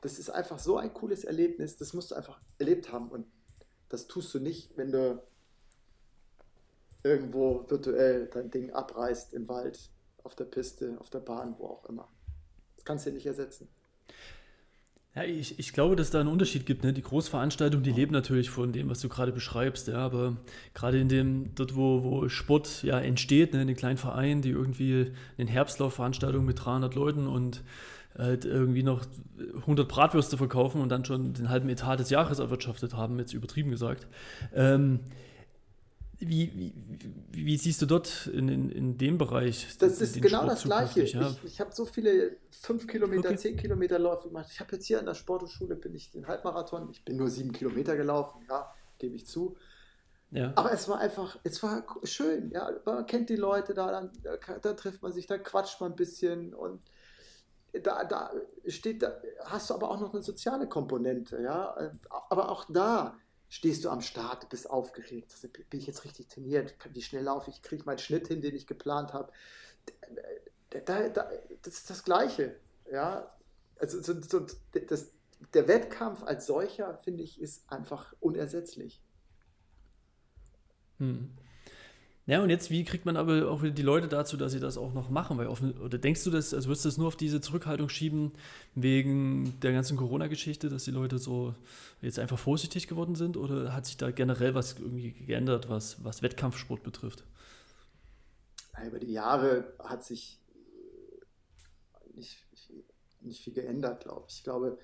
Das 0.00 0.18
ist 0.18 0.30
einfach 0.30 0.58
so 0.58 0.76
ein 0.76 0.92
cooles 0.92 1.24
Erlebnis, 1.24 1.76
das 1.76 1.94
musst 1.94 2.10
du 2.10 2.16
einfach 2.16 2.40
erlebt 2.58 2.92
haben 2.92 3.08
und 3.10 3.26
das 3.88 4.08
tust 4.08 4.34
du 4.34 4.40
nicht, 4.40 4.76
wenn 4.76 4.90
du 4.90 5.22
irgendwo 7.04 7.64
virtuell 7.68 8.26
dein 8.26 8.50
Ding 8.50 8.72
abreißt 8.72 9.32
im 9.32 9.48
Wald 9.48 9.90
auf 10.26 10.34
der 10.34 10.44
Piste, 10.44 10.96
auf 11.00 11.08
der 11.08 11.20
Bahn, 11.20 11.54
wo 11.58 11.66
auch 11.66 11.84
immer. 11.88 12.08
Das 12.74 12.84
kannst 12.84 13.06
du 13.06 13.12
nicht 13.12 13.26
ersetzen. 13.26 13.68
Ja, 15.14 15.22
ich, 15.22 15.58
ich 15.58 15.72
glaube, 15.72 15.96
dass 15.96 16.10
da 16.10 16.20
einen 16.20 16.28
Unterschied 16.28 16.66
gibt. 16.66 16.84
Ne? 16.84 16.92
Die 16.92 17.00
Großveranstaltungen, 17.00 17.82
die 17.82 17.92
leben 17.92 18.12
natürlich 18.12 18.50
von 18.50 18.72
dem, 18.72 18.90
was 18.90 19.00
du 19.00 19.08
gerade 19.08 19.32
beschreibst. 19.32 19.88
Ja? 19.88 19.96
Aber 19.98 20.36
gerade 20.74 21.00
in 21.00 21.08
dem, 21.08 21.54
dort, 21.54 21.74
wo, 21.74 22.02
wo 22.02 22.28
Sport 22.28 22.82
ja 22.82 22.98
entsteht, 23.00 23.54
ne? 23.54 23.62
in 23.62 23.68
den 23.68 23.76
kleinen 23.76 23.96
Vereinen, 23.96 24.42
die 24.42 24.50
irgendwie 24.50 25.12
eine 25.38 25.48
Herbstlaufveranstaltung 25.48 26.44
mit 26.44 26.62
300 26.62 26.94
Leuten 26.94 27.28
und 27.28 27.62
halt 28.18 28.44
irgendwie 28.44 28.82
noch 28.82 29.06
100 29.60 29.88
Bratwürste 29.88 30.36
verkaufen 30.36 30.82
und 30.82 30.90
dann 30.90 31.04
schon 31.04 31.32
den 31.32 31.48
halben 31.48 31.68
Etat 31.70 31.96
des 31.96 32.10
Jahres 32.10 32.38
erwirtschaftet 32.38 32.94
haben, 32.94 33.18
jetzt 33.18 33.32
übertrieben 33.32 33.70
gesagt. 33.70 34.06
Ähm, 34.54 35.00
wie, 36.18 36.52
wie, 36.54 36.72
wie, 37.32 37.56
siehst 37.58 37.82
du 37.82 37.86
dort 37.86 38.26
in, 38.28 38.48
in, 38.48 38.70
in 38.70 38.98
dem 38.98 39.18
Bereich? 39.18 39.76
Das 39.78 40.00
ist 40.00 40.20
genau 40.20 40.38
Sport 40.38 40.52
das 40.52 40.62
Gleiche. 40.64 41.04
Ja? 41.04 41.30
Ich, 41.30 41.44
ich 41.44 41.60
habe 41.60 41.72
so 41.74 41.84
viele 41.84 42.36
5 42.50 42.86
Kilometer, 42.86 43.28
okay. 43.28 43.38
10 43.38 43.56
Kilometer 43.56 43.98
Läufe 43.98 44.28
gemacht. 44.28 44.48
Ich 44.50 44.60
habe 44.60 44.72
jetzt 44.76 44.86
hier 44.86 44.98
an 44.98 45.06
der 45.06 45.14
Sporthochschule 45.14 45.76
bin 45.76 45.94
ich 45.94 46.10
den 46.10 46.26
Halbmarathon. 46.26 46.88
Ich 46.90 47.04
bin 47.04 47.16
nur 47.16 47.28
7 47.28 47.52
Kilometer 47.52 47.96
gelaufen, 47.96 48.40
ja, 48.48 48.72
gebe 48.98 49.14
ich 49.14 49.26
zu. 49.26 49.56
Ja. 50.30 50.52
Aber 50.54 50.72
es 50.72 50.88
war 50.88 50.98
einfach, 50.98 51.38
es 51.44 51.62
war 51.62 51.84
schön. 52.02 52.50
Ja, 52.50 52.70
man 52.84 53.06
kennt 53.06 53.28
die 53.28 53.36
Leute 53.36 53.74
da, 53.74 53.90
dann 53.90 54.10
da 54.22 54.72
trifft 54.72 55.02
man 55.02 55.12
sich, 55.12 55.26
da 55.26 55.38
quatscht 55.38 55.80
man 55.80 55.92
ein 55.92 55.96
bisschen 55.96 56.54
und 56.54 56.80
da, 57.82 58.04
da 58.04 58.32
steht, 58.66 59.02
da 59.02 59.20
hast 59.44 59.70
du 59.70 59.74
aber 59.74 59.90
auch 59.90 60.00
noch 60.00 60.14
eine 60.14 60.22
soziale 60.22 60.66
Komponente, 60.68 61.42
ja. 61.42 61.92
Aber 62.30 62.50
auch 62.50 62.64
da 62.70 63.18
stehst 63.48 63.84
du 63.84 63.90
am 63.90 64.00
Start, 64.00 64.48
bist 64.48 64.68
aufgeregt. 64.68 65.34
Bin 65.70 65.80
ich 65.80 65.86
jetzt 65.86 66.04
richtig 66.04 66.28
trainiert? 66.28 66.74
Wie 66.92 67.02
schnell 67.02 67.24
laufe 67.24 67.50
ich? 67.50 67.62
Kriege 67.62 67.84
meinen 67.84 67.98
Schnitt 67.98 68.28
hin, 68.28 68.40
den 68.40 68.54
ich 68.54 68.66
geplant 68.66 69.12
habe? 69.12 69.32
Da, 70.70 71.08
da, 71.08 71.30
das 71.62 71.74
ist 71.74 71.90
das 71.90 72.04
Gleiche. 72.04 72.56
Ja? 72.90 73.34
Also, 73.78 74.02
so, 74.02 74.20
so, 74.20 74.46
das, 74.72 75.10
der 75.54 75.68
Wettkampf 75.68 76.22
als 76.22 76.46
solcher, 76.46 76.98
finde 76.98 77.22
ich, 77.22 77.40
ist 77.40 77.70
einfach 77.70 78.14
unersetzlich. 78.20 79.02
Hm. 80.98 81.30
Ja, 82.26 82.42
und 82.42 82.50
jetzt, 82.50 82.70
wie 82.70 82.82
kriegt 82.82 83.06
man 83.06 83.16
aber 83.16 83.48
auch 83.48 83.62
wieder 83.62 83.72
die 83.72 83.82
Leute 83.82 84.08
dazu, 84.08 84.36
dass 84.36 84.50
sie 84.50 84.58
das 84.58 84.76
auch 84.76 84.92
noch 84.92 85.10
machen? 85.10 85.38
Weil 85.38 85.46
offen, 85.46 85.78
oder 85.78 85.96
denkst 85.96 86.24
du 86.24 86.30
das, 86.30 86.52
also 86.52 86.68
wirst 86.68 86.84
du 86.84 86.88
das 86.88 86.98
nur 86.98 87.06
auf 87.06 87.16
diese 87.16 87.40
Zurückhaltung 87.40 87.88
schieben 87.88 88.32
wegen 88.74 89.60
der 89.60 89.72
ganzen 89.72 89.96
Corona-Geschichte, 89.96 90.68
dass 90.68 90.84
die 90.84 90.90
Leute 90.90 91.18
so 91.18 91.54
jetzt 92.02 92.18
einfach 92.18 92.38
vorsichtig 92.38 92.88
geworden 92.88 93.14
sind? 93.14 93.36
Oder 93.36 93.72
hat 93.72 93.86
sich 93.86 93.96
da 93.96 94.10
generell 94.10 94.56
was 94.56 94.76
irgendwie 94.76 95.12
geändert, 95.12 95.68
was, 95.68 96.02
was 96.04 96.20
Wettkampfsport 96.22 96.82
betrifft? 96.82 97.24
über 98.86 98.98
die 98.98 99.12
Jahre 99.12 99.72
hat 99.78 100.04
sich 100.04 100.38
nicht, 102.14 102.44
nicht 103.22 103.42
viel 103.42 103.54
geändert, 103.54 104.02
glaube 104.02 104.26
ich. 104.28 104.36
Ich 104.36 104.44
glaube, 104.44 104.78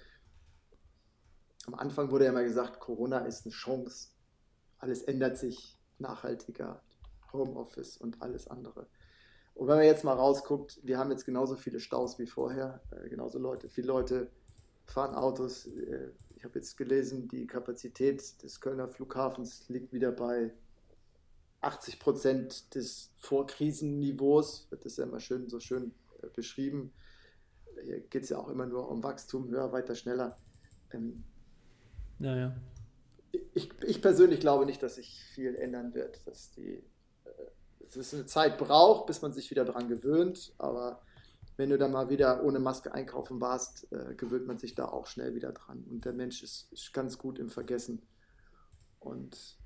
am 1.67 1.75
Anfang 1.75 2.11
wurde 2.11 2.25
ja 2.25 2.31
immer 2.31 2.43
gesagt, 2.43 2.81
Corona 2.81 3.19
ist 3.19 3.45
eine 3.45 3.53
Chance. 3.53 4.09
Alles 4.79 5.03
ändert 5.03 5.37
sich 5.37 5.79
nachhaltiger 5.99 6.83
Homeoffice 7.33 7.97
und 7.97 8.21
alles 8.23 8.49
andere. 8.49 8.87
Und 9.55 9.69
wenn 9.69 9.77
man 9.77 9.85
jetzt 9.85 10.05
mal 10.05 10.15
rausguckt, 10.15 10.81
wir 10.83 10.99
haben 10.99 11.11
jetzt 11.11 11.27
genauso 11.27 11.57
viele 11.57 11.81
Staus 11.81 12.19
wie 12.19 12.27
vorher, 12.27 12.81
äh, 12.91 13.09
genauso 13.09 13.39
Leute, 13.39 13.69
viele 13.69 13.89
Leute 13.89 14.31
fahren 14.87 15.15
Autos. 15.15 15.67
Äh, 15.67 16.11
ich 16.37 16.45
habe 16.45 16.59
jetzt 16.59 16.77
gelesen, 16.77 17.29
die 17.29 17.47
Kapazität 17.47 18.43
des 18.43 18.61
Kölner 18.61 18.89
Flughafens 18.89 19.69
liegt 19.69 19.93
wieder 19.93 20.11
bei 20.11 20.53
80 21.61 22.01
Prozent 22.01 22.75
des 22.75 23.13
Vorkrisenniveaus, 23.19 24.67
wird 24.71 24.85
das 24.85 24.97
ja 24.97 25.05
immer 25.05 25.21
schön, 25.21 25.49
so 25.49 25.61
schön 25.61 25.93
äh, 26.23 26.29
beschrieben. 26.29 26.93
Hier 27.85 28.01
geht 28.01 28.25
es 28.25 28.31
ja 28.31 28.39
auch 28.39 28.49
immer 28.49 28.67
nur 28.67 28.89
um 28.89 29.03
Wachstum, 29.03 29.49
höher, 29.49 29.73
weiter, 29.73 29.95
schneller. 29.95 30.37
Ähm, 30.93 31.25
ja, 32.19 32.37
ja. 32.37 32.57
Ich, 33.55 33.71
ich 33.83 34.03
persönlich 34.03 34.41
glaube 34.41 34.67
nicht, 34.67 34.83
dass 34.83 34.97
sich 34.97 35.25
viel 35.35 35.55
ändern 35.55 35.95
wird, 35.95 36.27
dass 36.27 36.51
die 36.53 36.83
es 37.97 38.15
eine 38.15 38.27
Zeit 38.27 38.59
braucht, 38.59 39.07
bis 39.07 39.23
man 39.23 39.33
sich 39.33 39.51
wieder 39.51 39.65
daran 39.65 39.89
gewöhnt, 39.89 40.55
aber 40.59 41.03
wenn 41.57 41.71
du 41.71 41.79
dann 41.79 41.93
mal 41.93 42.09
wieder 42.09 42.43
ohne 42.45 42.59
Maske 42.59 42.93
einkaufen 42.95 43.41
warst, 43.41 43.93
äh, 43.93 44.15
gewöhnt 44.15 44.47
man 44.47 44.59
sich 44.59 44.75
da 44.75 44.87
auch 44.87 45.07
schnell 45.07 45.35
wieder 45.35 45.53
dran. 45.53 45.85
Und 45.89 46.05
der 46.05 46.13
Mensch 46.13 46.43
ist, 46.43 46.73
ist 46.73 46.93
ganz 46.93 47.19
gut 47.19 47.39
im 47.39 47.51
Vergessen. 47.51 48.03
Und 48.99 49.59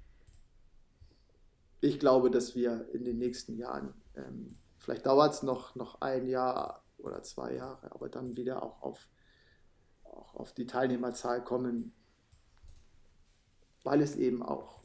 ich 1.80 2.00
glaube, 2.00 2.30
dass 2.30 2.54
wir 2.54 2.88
in 2.92 3.04
den 3.04 3.18
nächsten 3.18 3.56
Jahren, 3.56 3.94
ähm, 4.14 4.58
vielleicht 4.78 5.06
dauert 5.06 5.34
es 5.34 5.42
noch, 5.42 5.74
noch 5.74 6.00
ein 6.00 6.26
Jahr 6.26 6.84
oder 6.98 7.22
zwei 7.22 7.54
Jahre, 7.54 7.92
aber 7.92 8.08
dann 8.08 8.36
wieder 8.36 8.62
auch 8.62 8.82
auf, 8.82 9.08
auch 10.02 10.34
auf 10.34 10.52
die 10.52 10.66
Teilnehmerzahl 10.66 11.44
kommen, 11.44 11.94
weil 13.84 14.02
es 14.02 14.16
eben 14.16 14.42
auch 14.42 14.82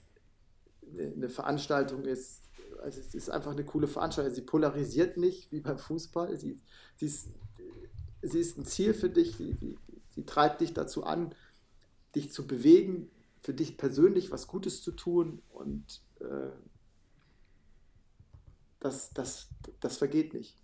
eine 0.93 1.29
Veranstaltung 1.29 2.05
ist, 2.05 2.40
also 2.81 2.99
es 2.99 3.13
ist 3.13 3.29
einfach 3.29 3.51
eine 3.51 3.63
coole 3.63 3.87
Veranstaltung. 3.87 4.33
Sie 4.33 4.41
polarisiert 4.41 5.17
nicht 5.17 5.51
wie 5.51 5.61
beim 5.61 5.77
Fußball. 5.77 6.35
Sie, 6.37 6.59
sie, 6.97 7.05
ist, 7.05 7.29
sie 8.21 8.39
ist 8.39 8.57
ein 8.57 8.65
Ziel 8.65 8.93
für 8.93 9.09
dich. 9.09 9.35
Sie, 9.35 9.77
sie 10.09 10.25
treibt 10.25 10.61
dich 10.61 10.73
dazu 10.73 11.03
an, 11.03 11.33
dich 12.15 12.31
zu 12.31 12.47
bewegen, 12.47 13.09
für 13.41 13.53
dich 13.53 13.77
persönlich 13.77 14.31
was 14.31 14.47
Gutes 14.47 14.81
zu 14.81 14.91
tun. 14.91 15.41
Und 15.51 16.01
äh, 16.19 16.49
das, 18.79 19.11
das, 19.13 19.49
das 19.79 19.97
vergeht 19.97 20.33
nicht. 20.33 20.57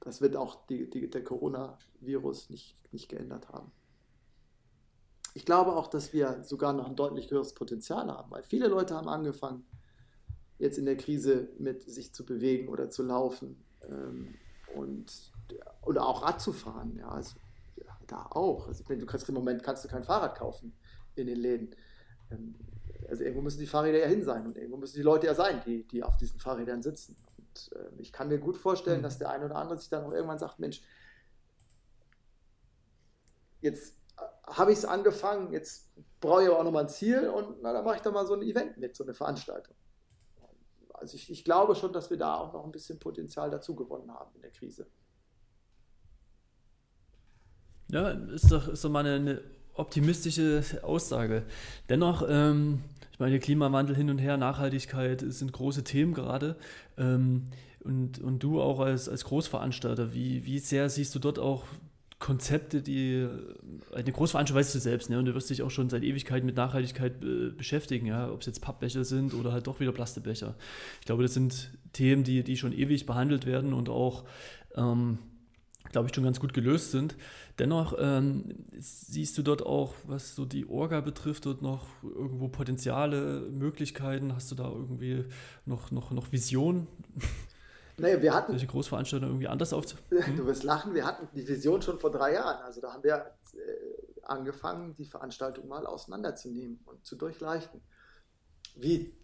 Das 0.00 0.20
wird 0.20 0.36
auch 0.36 0.66
die, 0.66 0.88
die, 0.88 1.08
der 1.08 1.24
Coronavirus 1.24 2.50
nicht, 2.50 2.76
nicht 2.92 3.08
geändert 3.08 3.48
haben. 3.48 3.70
Ich 5.34 5.44
glaube 5.44 5.72
auch, 5.76 5.86
dass 5.86 6.12
wir 6.12 6.42
sogar 6.42 6.72
noch 6.72 6.86
ein 6.86 6.96
deutlich 6.96 7.30
höheres 7.30 7.54
Potenzial 7.54 8.08
haben, 8.08 8.30
weil 8.30 8.42
viele 8.42 8.66
Leute 8.66 8.94
haben 8.94 9.08
angefangen, 9.08 9.64
jetzt 10.58 10.78
in 10.78 10.84
der 10.84 10.96
Krise 10.96 11.48
mit 11.58 11.88
sich 11.88 12.12
zu 12.12 12.24
bewegen 12.24 12.68
oder 12.68 12.90
zu 12.90 13.02
laufen 13.02 13.62
ähm, 13.88 14.34
und 14.74 15.32
oder 15.82 16.06
auch 16.06 16.22
Rad 16.22 16.40
zu 16.40 16.52
fahren. 16.52 16.96
Ja, 16.98 17.08
also 17.08 17.36
ja, 17.76 17.96
da 18.06 18.26
auch. 18.30 18.68
Also 18.68 18.84
du 18.84 19.06
kannst 19.06 19.28
im 19.28 19.34
Moment 19.34 19.62
kannst 19.62 19.84
du 19.84 19.88
kein 19.88 20.02
Fahrrad 20.02 20.36
kaufen 20.36 20.76
in 21.14 21.26
den 21.26 21.38
Läden. 21.38 21.74
Ähm, 22.30 22.54
also 23.08 23.22
irgendwo 23.22 23.42
müssen 23.42 23.60
die 23.60 23.66
Fahrräder 23.66 24.00
ja 24.00 24.06
hin 24.06 24.22
sein 24.22 24.44
und 24.46 24.56
irgendwo 24.56 24.76
müssen 24.76 24.96
die 24.96 25.02
Leute 25.02 25.26
ja 25.26 25.34
sein, 25.34 25.62
die, 25.64 25.84
die 25.84 26.02
auf 26.02 26.16
diesen 26.16 26.38
Fahrrädern 26.40 26.82
sitzen. 26.82 27.16
Und 27.38 27.70
äh, 27.72 28.02
ich 28.02 28.12
kann 28.12 28.28
mir 28.28 28.38
gut 28.38 28.56
vorstellen, 28.56 28.98
mhm. 28.98 29.04
dass 29.04 29.18
der 29.18 29.30
eine 29.30 29.46
oder 29.46 29.56
andere 29.56 29.78
sich 29.78 29.88
dann 29.88 30.04
auch 30.04 30.12
irgendwann 30.12 30.38
sagt, 30.38 30.58
Mensch, 30.58 30.82
jetzt 33.60 33.96
äh, 34.18 34.22
habe 34.48 34.72
ich 34.72 34.78
es 34.78 34.84
angefangen, 34.84 35.52
jetzt 35.52 35.88
brauche 36.20 36.42
ich 36.42 36.48
aber 36.48 36.58
auch 36.58 36.64
nochmal 36.64 36.82
ein 36.82 36.88
Ziel 36.90 37.28
und 37.28 37.62
na, 37.62 37.72
dann 37.72 37.84
mache 37.84 37.96
ich 37.96 38.02
doch 38.02 38.12
mal 38.12 38.26
so 38.26 38.34
ein 38.34 38.42
Event 38.42 38.76
mit, 38.76 38.96
so 38.96 39.04
eine 39.04 39.14
Veranstaltung 39.14 39.74
also 41.00 41.16
ich, 41.16 41.30
ich 41.30 41.44
glaube 41.44 41.74
schon, 41.74 41.92
dass 41.92 42.10
wir 42.10 42.16
da 42.16 42.36
auch 42.36 42.52
noch 42.52 42.64
ein 42.64 42.72
bisschen 42.72 42.98
Potenzial 42.98 43.50
dazu 43.50 43.74
gewonnen 43.74 44.10
haben 44.10 44.34
in 44.34 44.42
der 44.42 44.50
Krise. 44.50 44.86
Ja, 47.90 48.10
ist 48.10 48.50
doch, 48.50 48.68
ist 48.68 48.84
doch 48.84 48.90
mal 48.90 49.06
eine, 49.06 49.14
eine 49.14 49.40
optimistische 49.74 50.62
Aussage. 50.82 51.44
Dennoch, 51.88 52.22
ähm, 52.28 52.82
ich 53.12 53.18
meine, 53.18 53.38
Klimawandel 53.38 53.96
hin 53.96 54.10
und 54.10 54.18
her, 54.18 54.36
Nachhaltigkeit 54.36 55.24
sind 55.26 55.52
große 55.52 55.84
Themen 55.84 56.12
gerade. 56.14 56.56
Ähm, 56.96 57.48
und, 57.80 58.18
und 58.18 58.42
du 58.42 58.60
auch 58.60 58.80
als, 58.80 59.08
als 59.08 59.24
Großveranstalter, 59.24 60.12
wie, 60.12 60.44
wie 60.44 60.58
sehr 60.58 60.90
siehst 60.90 61.14
du 61.14 61.18
dort 61.18 61.38
auch 61.38 61.64
Konzepte, 62.18 62.82
die 62.82 63.14
äh, 63.14 63.28
eine 63.94 64.10
Großveranstaltung 64.10 64.58
weißt 64.58 64.74
du 64.74 64.78
selbst, 64.80 65.10
ne? 65.10 65.18
Und 65.18 65.26
du 65.26 65.34
wirst 65.34 65.50
dich 65.50 65.62
auch 65.62 65.70
schon 65.70 65.88
seit 65.88 66.02
Ewigkeiten 66.02 66.46
mit 66.46 66.56
Nachhaltigkeit 66.56 67.22
äh, 67.22 67.50
beschäftigen, 67.50 68.06
ja, 68.06 68.30
ob 68.30 68.40
es 68.40 68.46
jetzt 68.46 68.60
Pappbecher 68.60 69.04
sind 69.04 69.34
oder 69.34 69.52
halt 69.52 69.66
doch 69.66 69.78
wieder 69.78 69.92
Plastikbecher. 69.92 70.54
Ich 71.00 71.06
glaube, 71.06 71.22
das 71.22 71.34
sind 71.34 71.70
Themen, 71.92 72.24
die, 72.24 72.42
die 72.42 72.56
schon 72.56 72.72
ewig 72.72 73.06
behandelt 73.06 73.46
werden 73.46 73.72
und 73.72 73.88
auch, 73.88 74.24
ähm, 74.74 75.18
glaube 75.92 76.08
ich, 76.08 76.14
schon 76.14 76.24
ganz 76.24 76.40
gut 76.40 76.52
gelöst 76.52 76.90
sind. 76.90 77.16
Dennoch 77.60 77.94
ähm, 77.98 78.44
siehst 78.78 79.38
du 79.38 79.42
dort 79.42 79.64
auch, 79.64 79.94
was 80.06 80.34
so 80.34 80.44
die 80.44 80.68
Orga 80.68 81.00
betrifft, 81.00 81.46
dort 81.46 81.62
noch 81.62 81.86
irgendwo 82.02 82.48
Potenziale, 82.48 83.48
Möglichkeiten? 83.50 84.34
Hast 84.34 84.50
du 84.50 84.56
da 84.56 84.68
irgendwie 84.68 85.24
noch, 85.66 85.92
noch, 85.92 86.10
noch 86.10 86.32
Visionen? 86.32 86.88
Nee, 87.98 88.22
wir 88.22 88.32
hatten. 88.32 88.52
Solche 88.52 88.66
Großveranstaltungen 88.66 89.34
irgendwie 89.34 89.48
anders 89.48 89.72
auf. 89.72 89.84
Hm? 90.10 90.36
Du 90.36 90.46
wirst 90.46 90.62
lachen, 90.62 90.94
wir 90.94 91.04
hatten 91.04 91.28
die 91.34 91.46
Vision 91.46 91.82
schon 91.82 91.98
vor 91.98 92.10
drei 92.10 92.34
Jahren. 92.34 92.62
Also 92.62 92.80
da 92.80 92.92
haben 92.92 93.02
wir 93.02 93.34
äh, 93.54 94.22
angefangen, 94.22 94.94
die 94.94 95.04
Veranstaltung 95.04 95.68
mal 95.68 95.86
auseinanderzunehmen 95.86 96.80
und 96.86 97.04
zu 97.04 97.16
durchleuchten. 97.16 97.80
Wie 98.76 99.14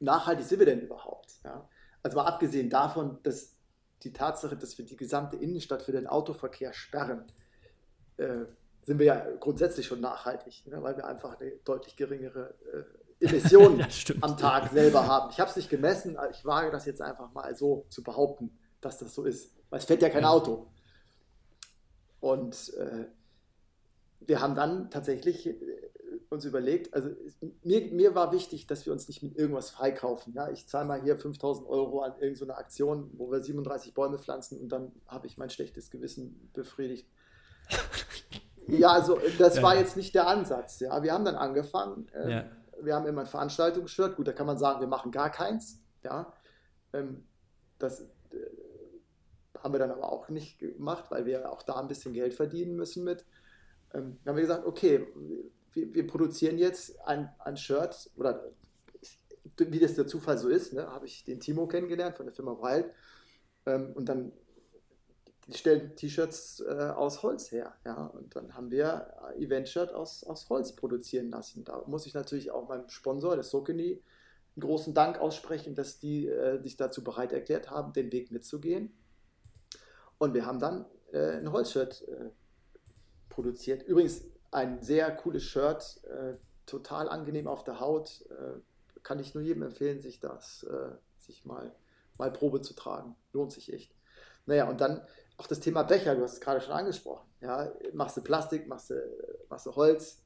nachhaltig 0.00 0.46
sind 0.46 0.58
wir 0.58 0.66
denn 0.66 0.80
überhaupt? 0.80 1.32
Ja? 1.44 1.68
Also 2.02 2.16
mal 2.16 2.26
abgesehen 2.26 2.70
davon, 2.70 3.18
dass 3.22 3.56
die 4.02 4.12
Tatsache, 4.12 4.56
dass 4.56 4.76
wir 4.78 4.84
die 4.84 4.96
gesamte 4.96 5.36
Innenstadt 5.36 5.82
für 5.82 5.92
den 5.92 6.06
Autoverkehr 6.06 6.72
sperren, 6.72 7.24
äh, 8.16 8.44
sind 8.82 8.98
wir 8.98 9.06
ja 9.06 9.26
grundsätzlich 9.38 9.86
schon 9.86 10.00
nachhaltig, 10.00 10.66
ne? 10.66 10.82
weil 10.82 10.96
wir 10.96 11.06
einfach 11.06 11.38
eine 11.38 11.52
deutlich 11.64 11.96
geringere 11.96 12.54
äh, 12.72 12.84
Emissionen 13.22 13.78
ja, 14.06 14.14
am 14.20 14.36
Tag 14.36 14.70
selber 14.72 15.06
haben. 15.06 15.30
Ich 15.30 15.40
habe 15.40 15.50
es 15.50 15.56
nicht 15.56 15.70
gemessen, 15.70 16.16
aber 16.16 16.30
ich 16.30 16.44
wage 16.44 16.70
das 16.70 16.86
jetzt 16.86 17.00
einfach 17.00 17.32
mal 17.32 17.54
so 17.54 17.86
zu 17.88 18.02
behaupten, 18.02 18.58
dass 18.80 18.98
das 18.98 19.14
so 19.14 19.24
ist. 19.24 19.54
Weil 19.70 19.78
es 19.78 19.86
fährt 19.86 20.02
ja 20.02 20.10
kein 20.10 20.24
Auto. 20.24 20.66
Und 22.20 22.74
äh, 22.74 23.06
wir 24.20 24.40
haben 24.40 24.54
dann 24.54 24.90
tatsächlich 24.90 25.46
äh, 25.46 25.56
uns 26.28 26.44
überlegt, 26.44 26.94
also 26.94 27.10
mir, 27.62 27.90
mir 27.92 28.14
war 28.14 28.32
wichtig, 28.32 28.66
dass 28.66 28.86
wir 28.86 28.92
uns 28.92 29.08
nicht 29.08 29.22
mit 29.22 29.36
irgendwas 29.36 29.70
freikaufen. 29.70 30.32
Ja? 30.34 30.50
Ich 30.50 30.66
zahle 30.66 30.86
mal 30.86 31.02
hier 31.02 31.16
5000 31.18 31.68
Euro 31.68 32.00
an 32.00 32.14
irgendeine 32.20 32.56
Aktion, 32.56 33.10
wo 33.14 33.30
wir 33.30 33.40
37 33.40 33.94
Bäume 33.94 34.18
pflanzen 34.18 34.58
und 34.58 34.70
dann 34.70 34.92
habe 35.06 35.26
ich 35.26 35.36
mein 35.36 35.50
schlechtes 35.50 35.90
Gewissen 35.90 36.50
befriedigt. 36.54 37.08
ja, 38.68 38.90
also 38.90 39.18
das 39.38 39.56
ja. 39.56 39.62
war 39.62 39.76
jetzt 39.76 39.96
nicht 39.96 40.14
der 40.14 40.26
Ansatz. 40.26 40.80
Ja? 40.80 41.02
Wir 41.02 41.12
haben 41.12 41.24
dann 41.24 41.36
angefangen, 41.36 42.06
ja. 42.14 42.44
Wir 42.84 42.94
haben 42.94 43.06
immer 43.06 43.22
ein 43.22 43.26
Veranstaltungsshirt, 43.26 44.16
gut, 44.16 44.28
da 44.28 44.32
kann 44.32 44.46
man 44.46 44.58
sagen, 44.58 44.80
wir 44.80 44.88
machen 44.88 45.12
gar 45.12 45.30
keins. 45.30 45.80
Ja? 46.02 46.32
Ähm, 46.92 47.24
das 47.78 48.00
äh, 48.00 48.36
haben 49.58 49.74
wir 49.74 49.78
dann 49.78 49.90
aber 49.90 50.10
auch 50.10 50.28
nicht 50.28 50.58
gemacht, 50.58 51.10
weil 51.10 51.26
wir 51.26 51.50
auch 51.50 51.62
da 51.62 51.80
ein 51.80 51.88
bisschen 51.88 52.12
Geld 52.12 52.34
verdienen 52.34 52.76
müssen 52.76 53.04
mit. 53.04 53.24
Ähm, 53.94 54.18
dann 54.24 54.32
haben 54.32 54.36
wir 54.36 54.42
gesagt, 54.42 54.66
okay, 54.66 55.06
wir, 55.72 55.94
wir 55.94 56.06
produzieren 56.06 56.58
jetzt 56.58 57.00
ein, 57.06 57.30
ein 57.38 57.56
Shirt 57.56 58.10
oder 58.16 58.50
wie 59.56 59.80
das 59.80 59.94
der 59.94 60.06
Zufall 60.06 60.38
so 60.38 60.48
ist, 60.48 60.72
ne, 60.72 60.86
habe 60.86 61.06
ich 61.06 61.24
den 61.24 61.40
Timo 61.40 61.66
kennengelernt 61.66 62.16
von 62.16 62.26
der 62.26 62.34
Firma 62.34 62.52
Wild 62.52 62.90
ähm, 63.66 63.92
und 63.94 64.08
dann 64.08 64.32
die 65.48 65.54
stellen 65.58 65.96
T-Shirts 65.96 66.60
äh, 66.60 66.92
aus 66.94 67.22
Holz 67.22 67.50
her. 67.50 67.74
Ja? 67.84 68.06
Und 68.06 68.36
dann 68.36 68.54
haben 68.54 68.70
wir 68.70 69.12
Event-Shirt 69.36 69.92
aus, 69.92 70.24
aus 70.24 70.48
Holz 70.48 70.72
produzieren 70.72 71.30
lassen. 71.30 71.64
Da 71.64 71.82
muss 71.86 72.06
ich 72.06 72.14
natürlich 72.14 72.50
auch 72.50 72.68
meinem 72.68 72.88
Sponsor, 72.88 73.34
der 73.34 73.44
Sokini, 73.44 74.02
einen 74.54 74.60
großen 74.60 74.94
Dank 74.94 75.18
aussprechen, 75.18 75.74
dass 75.74 75.98
die 75.98 76.28
äh, 76.28 76.60
sich 76.62 76.76
dazu 76.76 77.02
bereit 77.02 77.32
erklärt 77.32 77.70
haben, 77.70 77.92
den 77.92 78.12
Weg 78.12 78.30
mitzugehen. 78.30 78.92
Und 80.18 80.34
wir 80.34 80.46
haben 80.46 80.60
dann 80.60 80.84
äh, 81.12 81.38
ein 81.38 81.50
Holzshirt 81.50 82.06
äh, 82.06 82.30
produziert. 83.28 83.82
Übrigens 83.82 84.22
ein 84.50 84.82
sehr 84.82 85.10
cooles 85.16 85.42
Shirt, 85.42 86.00
äh, 86.04 86.34
total 86.66 87.08
angenehm 87.08 87.48
auf 87.48 87.64
der 87.64 87.80
Haut. 87.80 88.24
Äh, 88.30 88.60
kann 89.02 89.18
ich 89.18 89.34
nur 89.34 89.42
jedem 89.42 89.62
empfehlen, 89.62 90.00
sich 90.00 90.20
das, 90.20 90.64
äh, 90.64 90.92
sich 91.18 91.44
mal, 91.44 91.74
mal 92.18 92.30
Probe 92.30 92.60
zu 92.60 92.74
tragen. 92.74 93.16
Lohnt 93.32 93.52
sich 93.52 93.72
echt. 93.72 93.94
Naja, 94.46 94.68
und 94.68 94.80
dann 94.80 95.00
auch 95.42 95.46
das 95.48 95.60
Thema 95.60 95.82
Becher, 95.82 96.14
du 96.14 96.22
hast 96.22 96.34
es 96.34 96.40
gerade 96.40 96.60
schon 96.60 96.72
angesprochen. 96.72 97.26
Ja, 97.40 97.72
machst 97.92 98.16
du 98.16 98.22
Plastik, 98.22 98.68
machst 98.68 98.90
du, 98.90 98.94
machst 99.48 99.66
du 99.66 99.74
Holz. 99.74 100.22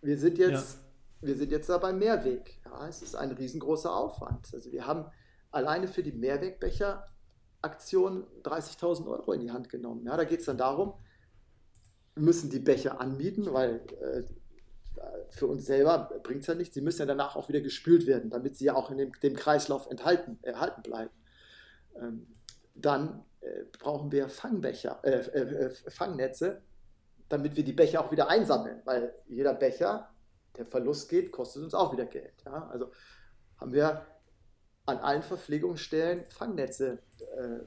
Wir 0.00 0.16
sind 0.16 0.38
jetzt, 0.38 0.76
ja. 0.76 0.80
wir 1.28 1.36
sind 1.36 1.52
jetzt 1.52 1.68
da 1.68 1.76
beim 1.76 1.98
Mehrweg. 1.98 2.58
Ja, 2.64 2.88
es 2.88 3.02
ist 3.02 3.14
ein 3.14 3.32
riesengroßer 3.32 3.94
Aufwand. 3.94 4.48
Also 4.54 4.72
wir 4.72 4.86
haben 4.86 5.04
alleine 5.50 5.88
für 5.88 6.02
die 6.02 6.12
Mehrwegbecher-Aktion 6.12 8.26
30.000 8.42 9.06
Euro 9.08 9.32
in 9.32 9.40
die 9.40 9.50
Hand 9.50 9.68
genommen. 9.68 10.06
Ja, 10.06 10.16
da 10.16 10.24
geht 10.24 10.40
es 10.40 10.46
dann 10.46 10.56
darum, 10.56 10.94
müssen 12.14 12.48
die 12.48 12.60
Becher 12.60 13.02
anbieten, 13.02 13.52
weil 13.52 13.82
äh, 14.00 14.22
für 15.28 15.48
uns 15.48 15.66
selber 15.66 16.18
bringt 16.22 16.40
es 16.40 16.46
ja 16.46 16.54
nichts. 16.54 16.74
Sie 16.74 16.80
müssen 16.80 17.00
ja 17.00 17.06
danach 17.06 17.36
auch 17.36 17.50
wieder 17.50 17.60
gespült 17.60 18.06
werden, 18.06 18.30
damit 18.30 18.56
sie 18.56 18.64
ja 18.64 18.74
auch 18.74 18.90
in 18.90 18.96
dem, 18.96 19.12
dem 19.22 19.36
Kreislauf 19.36 19.90
enthalten, 19.90 20.38
erhalten 20.40 20.80
bleiben. 20.82 21.12
Ähm, 22.00 22.26
dann 22.74 23.26
äh, 23.40 23.64
brauchen 23.78 24.12
wir 24.12 24.28
Fangbecher, 24.28 25.00
äh, 25.02 25.10
äh, 25.10 25.66
äh, 25.66 25.70
Fangnetze, 25.90 26.62
damit 27.28 27.56
wir 27.56 27.64
die 27.64 27.72
Becher 27.72 28.04
auch 28.04 28.10
wieder 28.10 28.28
einsammeln, 28.28 28.80
weil 28.84 29.14
jeder 29.26 29.54
Becher, 29.54 30.10
der 30.56 30.66
Verlust 30.66 31.08
geht, 31.08 31.30
kostet 31.30 31.62
uns 31.62 31.74
auch 31.74 31.92
wieder 31.92 32.06
Geld. 32.06 32.34
Ja? 32.44 32.68
Also 32.68 32.90
haben 33.58 33.72
wir 33.72 34.06
an 34.86 34.98
allen 34.98 35.22
Verpflegungsstellen 35.22 36.24
Fangnetze 36.30 37.02
äh, 37.20 37.58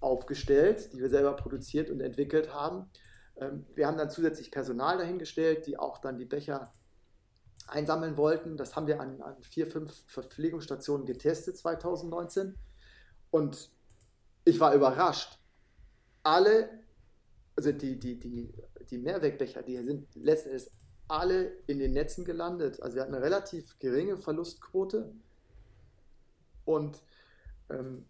aufgestellt, 0.00 0.92
die 0.92 1.00
wir 1.00 1.08
selber 1.08 1.34
produziert 1.34 1.90
und 1.90 2.00
entwickelt 2.00 2.52
haben 2.52 2.90
ähm, 3.36 3.66
wir 3.74 3.86
haben 3.86 3.98
dann 3.98 4.10
zusätzlich 4.10 4.50
Personal 4.50 4.98
dahingestellt, 4.98 5.66
die 5.66 5.78
auch 5.78 5.98
dann 5.98 6.18
die 6.18 6.24
Becher 6.24 6.72
einsammeln 7.66 8.16
wollten. 8.16 8.56
Das 8.56 8.76
haben 8.76 8.86
wir 8.86 9.00
an, 9.00 9.20
an 9.22 9.42
vier, 9.42 9.66
fünf 9.66 10.04
Verpflegungsstationen 10.06 11.06
getestet 11.06 11.56
2019. 11.56 12.54
Und 13.30 13.70
ich 14.44 14.60
war 14.60 14.74
überrascht. 14.74 15.38
Alle, 16.22 16.70
also 17.56 17.72
die, 17.72 17.98
die, 17.98 18.18
die, 18.18 18.52
die 18.90 18.98
Mehrwegbecher, 18.98 19.62
die 19.62 19.76
sind 19.82 20.14
letzten 20.14 20.50
Endes 20.50 20.70
alle 21.08 21.52
in 21.66 21.78
den 21.78 21.92
Netzen 21.92 22.24
gelandet. 22.24 22.82
Also 22.82 22.96
wir 22.96 23.02
hatten 23.02 23.14
eine 23.14 23.24
relativ 23.24 23.78
geringe 23.78 24.16
Verlustquote. 24.16 25.12
Und 26.64 27.02
ähm, 27.68 28.06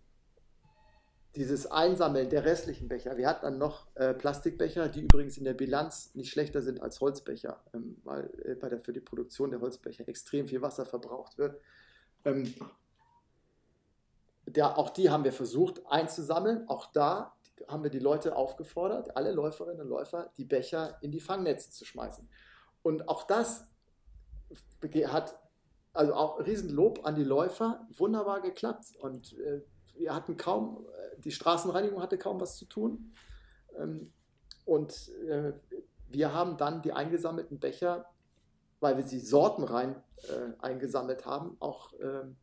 dieses 1.34 1.66
Einsammeln 1.66 2.30
der 2.30 2.44
restlichen 2.44 2.86
Becher. 2.86 3.16
Wir 3.16 3.28
hatten 3.28 3.44
dann 3.44 3.58
noch 3.58 3.88
äh, 3.96 4.14
Plastikbecher, 4.14 4.88
die 4.88 5.02
übrigens 5.02 5.36
in 5.36 5.44
der 5.44 5.54
Bilanz 5.54 6.14
nicht 6.14 6.30
schlechter 6.30 6.62
sind 6.62 6.80
als 6.80 7.00
Holzbecher, 7.00 7.60
ähm, 7.72 7.96
weil 8.04 8.30
äh, 8.44 8.54
bei 8.54 8.68
der, 8.68 8.80
für 8.80 8.92
die 8.92 9.00
Produktion 9.00 9.50
der 9.50 9.60
Holzbecher 9.60 10.08
extrem 10.08 10.46
viel 10.46 10.62
Wasser 10.62 10.86
verbraucht 10.86 11.36
wird. 11.38 11.60
Ähm, 12.24 12.54
der, 14.46 14.78
auch 14.78 14.90
die 14.90 15.10
haben 15.10 15.24
wir 15.24 15.32
versucht 15.32 15.86
einzusammeln. 15.86 16.68
Auch 16.68 16.86
da 16.92 17.34
haben 17.68 17.82
wir 17.82 17.90
die 17.90 17.98
Leute 17.98 18.36
aufgefordert, 18.36 19.16
alle 19.16 19.32
Läuferinnen 19.32 19.80
und 19.80 19.88
Läufer, 19.88 20.30
die 20.36 20.44
Becher 20.44 20.98
in 21.00 21.12
die 21.12 21.20
Fangnetze 21.20 21.70
zu 21.70 21.84
schmeißen. 21.84 22.28
Und 22.82 23.08
auch 23.08 23.24
das 23.24 23.66
hat 25.06 25.38
also 25.92 26.14
auch 26.14 26.40
Riesenlob 26.40 27.06
an 27.06 27.14
die 27.14 27.24
Läufer, 27.24 27.86
wunderbar 27.96 28.40
geklappt. 28.42 28.96
Und 28.98 29.38
äh, 29.38 29.62
wir 29.94 30.14
hatten 30.14 30.36
kaum, 30.36 30.86
äh, 30.86 31.20
die 31.20 31.30
Straßenreinigung 31.30 32.02
hatte 32.02 32.18
kaum 32.18 32.40
was 32.40 32.56
zu 32.56 32.66
tun. 32.66 33.14
Ähm, 33.78 34.12
und 34.64 35.10
äh, 35.28 35.52
wir 36.08 36.34
haben 36.34 36.56
dann 36.56 36.82
die 36.82 36.92
eingesammelten 36.92 37.60
Becher, 37.60 38.06
weil 38.80 38.96
wir 38.96 39.04
sie 39.04 39.20
sortenrein 39.20 39.94
äh, 40.28 40.60
eingesammelt 40.60 41.26
haben, 41.26 41.56
auch 41.60 41.92
ähm, 42.00 42.36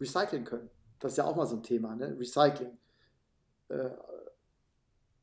recyceln 0.00 0.44
können. 0.44 0.70
Das 0.98 1.12
ist 1.12 1.18
ja 1.18 1.24
auch 1.24 1.36
mal 1.36 1.46
so 1.46 1.56
ein 1.56 1.62
Thema, 1.62 1.94
ne? 1.94 2.16
Recycling. 2.18 2.76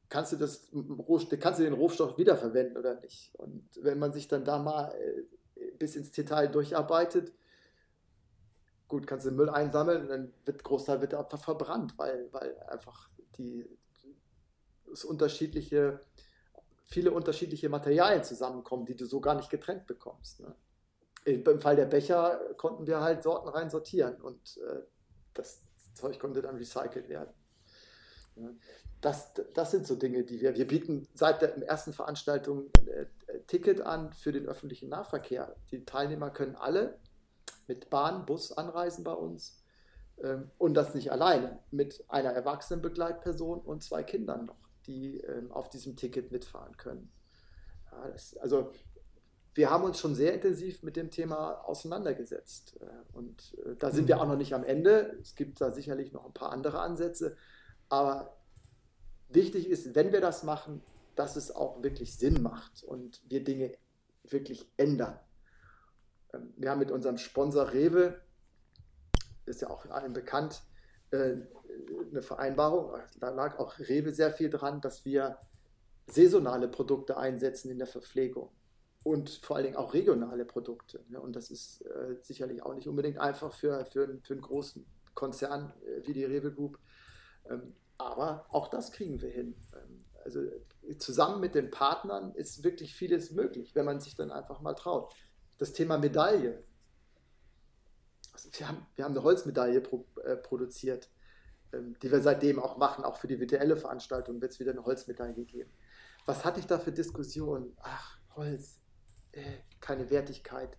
kannst 0.10 0.34
du, 0.34 0.38
das, 0.38 0.70
kannst 1.40 1.60
du 1.60 1.64
den 1.64 1.74
Rohstoff 1.74 2.18
wiederverwenden 2.18 2.78
oder 2.78 3.00
nicht? 3.00 3.34
Und 3.36 3.68
wenn 3.82 4.00
man 4.00 4.14
sich 4.14 4.28
dann 4.28 4.46
da 4.46 4.60
mal 4.60 4.94
bis 5.80 5.96
ins 5.96 6.12
Detail 6.12 6.48
durcharbeitet, 6.48 7.34
gut, 8.88 9.08
kannst 9.08 9.26
du 9.26 9.32
den 9.32 9.38
Müll 9.38 9.50
einsammeln 9.50 10.04
und 10.04 10.08
dann 10.10 10.34
wird 10.46 10.64
Großteil 10.64 11.02
wird 11.02 11.14
einfach 11.16 11.40
verbrannt, 11.40 11.98
weil, 11.98 12.32
weil 12.32 12.58
einfach 12.68 13.10
die 13.38 13.68
es 14.92 15.04
unterschiedliche, 15.04 16.00
viele 16.86 17.12
unterschiedliche 17.12 17.70
Materialien 17.70 18.24
zusammenkommen, 18.24 18.86
die 18.86 18.96
du 18.96 19.06
so 19.06 19.20
gar 19.20 19.36
nicht 19.36 19.50
getrennt 19.50 19.88
bekommst. 19.88 20.42
Ne? 20.42 20.56
Im 21.26 21.60
Fall 21.60 21.76
der 21.76 21.86
Becher 21.86 22.40
konnten 22.58 22.86
wir 22.86 23.02
halt 23.02 23.24
Sorten 23.24 23.50
rein 23.50 23.70
sortieren 23.70 24.22
und 24.22 24.58
äh, 24.58 24.82
das 25.34 25.62
Zeug 25.94 26.20
konnte 26.20 26.42
dann 26.42 26.58
recycelt 26.58 27.10
werden. 27.10 27.34
Das, 29.02 29.34
das 29.54 29.72
sind 29.72 29.86
so 29.86 29.96
Dinge, 29.96 30.24
die 30.24 30.42
wir, 30.42 30.56
wir 30.56 30.68
bieten 30.68 31.08
seit 31.14 31.42
der 31.42 31.56
ersten 31.68 31.94
Veranstaltung 31.94 32.70
ein 32.78 32.88
äh, 32.88 33.06
Ticket 33.48 33.82
an 33.82 34.14
für 34.14 34.32
den 34.32 34.48
öffentlichen 34.48 34.90
Nahverkehr. 34.90 35.56
Die 35.72 35.86
Teilnehmer 35.86 36.30
können 36.30 36.56
alle 36.56 37.00
mit 37.68 37.90
Bahn, 37.90 38.26
Bus 38.26 38.52
anreisen 38.52 39.04
bei 39.04 39.14
uns. 39.14 39.62
Ähm, 40.22 40.52
und 40.58 40.74
das 40.74 40.96
nicht 40.96 41.12
alleine, 41.12 41.60
mit 41.72 42.04
einer 42.08 42.32
erwachsenen 42.32 42.82
Begleitperson 42.82 43.60
und 43.60 43.84
zwei 43.84 44.04
Kindern 44.04 44.46
noch, 44.46 44.70
die 44.88 45.18
ähm, 45.20 45.52
auf 45.52 45.70
diesem 45.70 45.96
Ticket 45.96 46.32
mitfahren 46.32 46.78
können. 46.78 47.12
Also 48.40 48.72
wir 49.56 49.70
haben 49.70 49.84
uns 49.84 50.00
schon 50.00 50.16
sehr 50.16 50.34
intensiv 50.34 50.84
mit 50.84 50.96
dem 50.96 51.12
Thema 51.12 51.64
auseinandergesetzt. 51.66 52.80
Äh, 52.82 53.18
und 53.18 53.56
äh, 53.66 53.76
da 53.78 53.92
sind 53.92 54.08
wir 54.08 54.20
auch 54.20 54.28
noch 54.28 54.38
nicht 54.38 54.54
am 54.54 54.64
Ende. 54.64 55.18
Es 55.22 55.36
gibt 55.36 55.62
da 55.62 55.72
sicherlich 55.72 56.12
noch 56.12 56.26
ein 56.26 56.34
paar 56.34 56.52
andere 56.52 56.80
Ansätze. 56.80 57.38
Aber 57.90 58.38
wichtig 59.30 59.70
ist, 59.70 59.96
wenn 59.96 60.12
wir 60.12 60.22
das 60.22 60.44
machen, 60.44 60.82
dass 61.16 61.36
es 61.36 61.56
auch 61.56 61.84
wirklich 61.84 62.18
Sinn 62.18 62.42
macht 62.42 62.84
und 62.84 63.22
wir 63.30 63.44
Dinge 63.44 63.78
wirklich 64.24 64.72
ändern. 64.78 65.20
Ähm, 66.34 66.54
wir 66.58 66.72
haben 66.72 66.80
mit 66.80 66.92
unserem 66.92 67.18
Sponsor 67.18 67.72
Rewe, 67.74 68.20
ist 69.46 69.62
ja 69.62 69.70
auch 69.70 69.86
allen 69.88 70.14
bekannt, 70.14 70.64
äh, 71.12 71.36
eine 72.12 72.22
Vereinbarung, 72.22 73.00
da 73.20 73.30
lag 73.30 73.60
auch 73.60 73.78
Rewe 73.80 74.12
sehr 74.12 74.32
viel 74.32 74.50
dran, 74.50 74.80
dass 74.80 75.06
wir 75.06 75.38
saisonale 76.08 76.68
Produkte 76.68 77.18
einsetzen 77.18 77.72
in 77.72 77.78
der 77.78 77.88
Verpflegung 77.88 78.50
und 79.04 79.30
vor 79.30 79.56
allen 79.56 79.66
Dingen 79.66 79.78
auch 79.78 79.94
regionale 79.94 80.46
Produkte. 80.46 81.00
Und 81.22 81.36
das 81.36 81.52
ist 81.52 81.82
äh, 81.82 82.16
sicherlich 82.22 82.64
auch 82.64 82.74
nicht 82.74 82.88
unbedingt 82.88 83.18
einfach 83.18 83.54
für, 83.54 83.86
für, 83.86 84.20
für 84.24 84.34
einen 84.34 84.42
großen 84.42 84.86
Konzern 85.14 85.74
äh, 85.86 86.08
wie 86.08 86.14
die 86.14 86.26
Rewe 86.26 86.54
Group. 86.54 86.80
Ähm, 87.50 87.76
aber 87.98 88.46
auch 88.50 88.70
das 88.70 88.92
kriegen 88.92 89.22
wir 89.22 89.30
hin. 89.30 89.56
Ähm, 89.74 90.06
also 90.24 90.42
zusammen 91.00 91.42
mit 91.42 91.54
den 91.54 91.70
Partnern 91.70 92.34
ist 92.36 92.64
wirklich 92.64 92.96
vieles 92.96 93.32
möglich, 93.32 93.76
wenn 93.76 93.86
man 93.86 94.00
sich 94.00 94.16
dann 94.16 94.32
einfach 94.32 94.62
mal 94.62 94.74
traut 94.74 95.14
das 95.58 95.74
Thema 95.74 95.98
Medaille. 95.98 96.64
Also 98.34 98.50
wir, 98.52 98.68
haben, 98.68 98.86
wir 98.96 99.06
haben 99.06 99.14
eine 99.14 99.24
Holzmedaille 99.24 99.82
pro, 99.82 100.06
äh, 100.24 100.36
produziert. 100.36 101.10
ähm, 101.72 101.98
die 102.02 102.12
wir 102.12 102.22
seitdem 102.22 102.60
auch 102.60 102.78
machen, 102.78 103.04
auch 103.04 103.18
für 103.18 103.28
die 103.28 103.40
virtuelle 103.40 103.78
Veranstaltung 103.78 104.42
wird 104.42 104.52
es 104.52 104.60
wieder 104.60 104.72
eine 104.72 104.86
Holzmedaille 104.86 105.46
geben. 105.46 105.72
Was 106.26 106.46
hatte 106.46 106.60
ich 106.60 106.68
da 106.68 106.80
für 106.80 106.92
Diskussionen? 106.92 107.76
Ach, 107.82 108.20
Holz, 108.36 108.80
äh, 109.34 109.60
keine 109.80 110.10
Wertigkeit, 110.10 110.78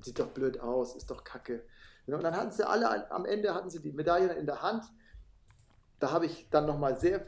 sieht 0.00 0.18
doch 0.18 0.28
blöd 0.28 0.60
aus, 0.60 0.94
ist 0.96 1.10
doch 1.10 1.24
kacke. 1.24 1.64
Und 2.06 2.22
dann 2.22 2.36
hatten 2.36 2.52
sie 2.52 2.68
alle, 2.68 3.10
am 3.10 3.24
Ende 3.24 3.54
hatten 3.54 3.70
sie 3.70 3.80
die 3.80 3.92
Medaille 3.92 4.32
in 4.34 4.46
der 4.46 4.62
Hand. 4.62 4.84
Da 5.98 6.10
habe 6.10 6.26
ich 6.26 6.48
dann 6.50 6.66
nochmal 6.66 6.98
sehr 6.98 7.24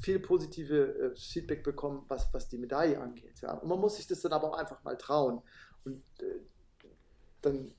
viel 0.00 0.18
positive 0.18 1.12
äh, 1.12 1.16
Feedback 1.16 1.62
bekommen, 1.62 2.04
was, 2.08 2.32
was 2.32 2.48
die 2.48 2.58
Medaille 2.58 3.00
angeht. 3.00 3.40
Ja. 3.40 3.52
Und 3.52 3.68
man 3.68 3.78
muss 3.78 3.96
sich 3.96 4.06
das 4.06 4.20
dann 4.20 4.32
aber 4.32 4.52
auch 4.52 4.58
einfach 4.58 4.82
mal 4.82 4.96
trauen 4.96 5.42
und 5.84 6.02
äh, 6.20 6.40
dann 7.40 7.72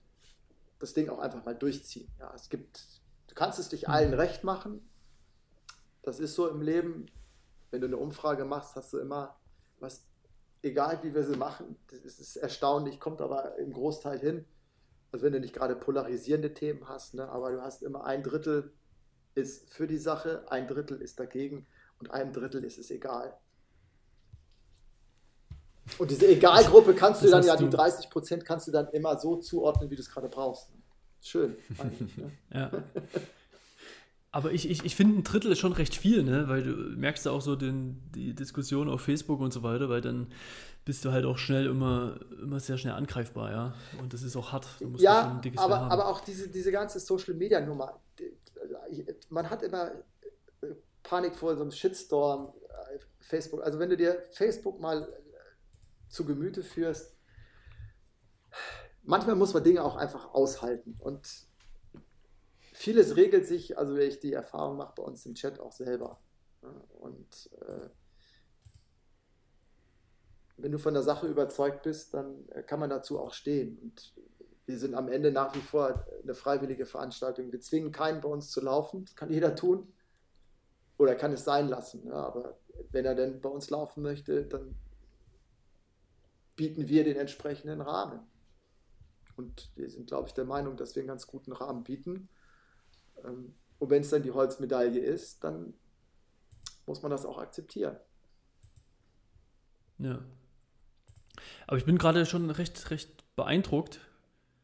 das 0.80 0.94
Ding 0.94 1.10
auch 1.10 1.20
einfach 1.20 1.44
mal 1.44 1.56
durchziehen. 1.56 2.10
Ja. 2.20 2.32
Es 2.34 2.50
gibt, 2.50 3.02
du 3.28 3.36
kannst 3.36 3.60
es 3.60 3.70
dich 3.70 3.90
allen 3.90 4.14
recht 4.14 4.44
machen. 4.44 4.90
Das 6.04 6.20
ist 6.20 6.36
so 6.36 6.48
im 6.48 6.62
Leben. 6.62 7.08
Wenn 7.70 7.82
du 7.82 7.88
eine 7.88 7.98
Umfrage 7.98 8.46
machst, 8.46 8.76
hast 8.76 8.94
du 8.94 9.00
immer 9.00 9.40
was, 9.80 10.06
egal 10.62 11.00
wie 11.04 11.14
wir 11.14 11.24
sie 11.24 11.38
machen, 11.38 11.78
das 11.88 12.20
ist 12.20 12.36
erstaunlich, 12.36 13.00
kommt 13.00 13.22
aber 13.22 13.58
im 13.58 13.74
Großteil 13.74 14.20
hin 14.20 14.46
also 15.12 15.26
wenn 15.26 15.34
du 15.34 15.40
nicht 15.40 15.54
gerade 15.54 15.76
polarisierende 15.76 16.54
Themen 16.54 16.88
hast, 16.88 17.14
ne, 17.16 17.28
aber 17.28 17.52
du 17.52 17.62
hast 17.62 17.84
immer 17.84 18.06
ein 18.06 18.24
Drittel 18.24 18.72
ist 19.36 19.74
für 19.74 19.88
die 19.88 19.98
Sache, 19.98 20.46
ein 20.50 20.68
Drittel 20.68 21.02
ist 21.02 21.20
dagegen 21.20 21.68
und 22.00 22.12
einem 22.12 22.34
Drittel 22.34 22.64
ist 22.64 22.78
es 22.78 22.92
egal. 22.92 23.38
Und 25.98 26.12
diese 26.12 26.28
Egalgruppe 26.28 26.94
kannst 26.94 27.24
du 27.24 27.30
dann 27.30 27.44
ja, 27.44 27.56
die 27.56 27.70
30 27.70 28.10
Prozent 28.10 28.46
kannst 28.46 28.68
du 28.68 28.72
dann 28.72 28.88
immer 28.90 29.18
so 29.18 29.38
zuordnen, 29.38 29.90
wie 29.90 29.96
du 29.96 30.02
es 30.02 30.10
gerade 30.10 30.30
brauchst. 30.30 30.72
Schön. 31.22 31.58
Ne? 32.16 32.32
ja. 32.54 32.72
Aber 34.34 34.54
ich, 34.54 34.70
ich, 34.70 34.86
ich 34.86 34.96
finde, 34.96 35.20
ein 35.20 35.24
Drittel 35.24 35.52
ist 35.52 35.60
schon 35.60 35.74
recht 35.74 35.94
viel, 35.94 36.24
ne? 36.24 36.48
weil 36.48 36.64
du 36.64 36.72
merkst 36.72 37.26
ja 37.26 37.34
auch 37.34 37.42
so 37.42 37.58
den, 37.58 38.02
die 38.16 38.34
Diskussion 38.34 38.90
auf 38.90 39.02
Facebook 39.02 39.42
und 39.42 39.52
so 39.52 39.62
weiter, 39.62 39.90
weil 39.90 40.00
dann 40.00 40.32
bist 40.86 41.04
du 41.04 41.12
halt 41.12 41.26
auch 41.26 41.38
schnell 41.38 41.66
immer, 41.66 42.18
immer 42.42 42.60
sehr 42.62 42.78
schnell 42.78 42.94
angreifbar, 42.94 43.52
ja. 43.52 43.74
Und 44.00 44.14
das 44.14 44.24
ist 44.24 44.38
auch 44.38 44.54
hart. 44.54 44.68
ja, 44.98 45.42
aber, 45.58 45.82
aber 45.82 46.08
auch 46.08 46.22
diese, 46.22 46.48
diese 46.48 46.72
ganze 46.72 47.00
Social 47.00 47.34
Media 47.34 47.60
Nummer. 47.60 48.00
Man 49.30 49.50
hat 49.50 49.64
immer 49.64 49.92
äh, 50.62 50.68
Panik 51.04 51.36
vor 51.36 51.56
so 51.56 51.62
einem 51.62 51.72
Shitstorm, 51.72 52.54
äh, 52.70 53.00
Facebook. 53.20 53.62
Also 53.64 53.80
wenn 53.80 53.90
du 53.90 53.98
dir 53.98 54.24
Facebook 54.32 54.80
mal 54.80 55.04
äh, 55.04 56.10
zu 56.10 56.26
Gemüte 56.26 56.64
führst, 56.64 57.16
manchmal 59.04 59.36
muss 59.36 59.54
man 59.54 59.64
Dinge 59.64 59.84
auch 59.84 59.98
einfach 59.98 60.34
aushalten. 60.34 60.96
Und 61.00 61.51
vieles 62.82 63.16
regelt 63.16 63.46
sich, 63.46 63.78
also 63.78 63.96
wenn 63.96 64.10
ich 64.10 64.20
die 64.20 64.34
Erfahrung 64.34 64.78
mache 64.78 64.94
bei 64.98 65.04
uns 65.04 65.26
im 65.26 65.36
Chat 65.36 65.60
auch 65.60 65.72
selber. 65.72 66.20
Und 67.00 67.50
äh, 67.62 67.90
wenn 70.58 70.72
du 70.72 70.80
von 70.80 70.94
der 70.94 71.04
Sache 71.04 71.28
überzeugt 71.28 71.84
bist, 71.84 72.14
dann 72.14 72.48
äh, 72.50 72.64
kann 72.64 72.80
man 72.80 72.90
dazu 72.90 73.20
auch 73.20 73.34
stehen. 73.34 73.78
Und 73.80 74.14
wir 74.66 74.78
sind 74.78 74.96
am 74.96 75.10
Ende 75.10 75.32
nach 75.32 75.56
wie 75.56 75.62
vor 75.62 76.06
eine 76.22 76.34
freiwillige 76.34 76.86
Veranstaltung. 76.86 77.52
Wir 77.52 77.62
zwingen 77.62 77.92
keinen 77.92 78.22
bei 78.22 78.30
uns 78.30 78.52
zu 78.52 78.62
laufen, 78.62 79.06
das 79.06 79.16
kann 79.16 79.32
jeder 79.32 79.56
tun. 79.56 79.94
Oder 80.98 81.16
kann 81.16 81.34
es 81.34 81.44
sein 81.44 81.68
lassen. 81.68 82.06
Ja, 82.08 82.14
aber 82.14 82.60
wenn 82.92 83.06
er 83.06 83.16
denn 83.16 83.42
bei 83.42 83.50
uns 83.50 83.70
laufen 83.70 84.04
möchte, 84.04 84.46
dann 84.46 84.76
bieten 86.56 86.88
wir 86.88 87.04
den 87.04 87.18
entsprechenden 87.18 87.82
Rahmen. 87.82 88.20
Und 89.36 89.72
wir 89.76 89.90
sind, 89.90 90.08
glaube 90.08 90.28
ich, 90.28 90.34
der 90.34 90.46
Meinung, 90.46 90.78
dass 90.78 90.96
wir 90.96 91.02
einen 91.02 91.08
ganz 91.08 91.26
guten 91.26 91.54
Rahmen 91.54 91.84
bieten. 91.84 92.30
Ähm, 93.26 93.56
und 93.80 93.90
wenn 93.90 94.02
es 94.02 94.10
dann 94.10 94.24
die 94.24 94.32
Holzmedaille 94.32 95.00
ist, 95.00 95.44
dann 95.44 95.74
muss 96.86 97.02
man 97.02 97.12
das 97.12 97.26
auch 97.26 97.38
akzeptieren. 97.38 97.98
Ja, 99.98 100.20
aber 101.68 101.78
ich 101.78 101.86
bin 101.86 101.98
gerade 101.98 102.26
schon 102.26 102.50
recht, 102.50 102.92
recht 102.92 103.24
beeindruckt, 103.36 104.00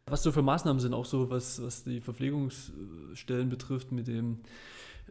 was 0.05 0.23
so 0.23 0.31
für 0.31 0.41
Maßnahmen 0.41 0.79
sind, 0.79 0.93
auch 0.93 1.05
so 1.05 1.29
was, 1.29 1.61
was 1.61 1.83
die 1.83 2.01
Verpflegungsstellen 2.01 3.49
betrifft, 3.49 3.91
mit 3.91 4.07
dem 4.07 4.39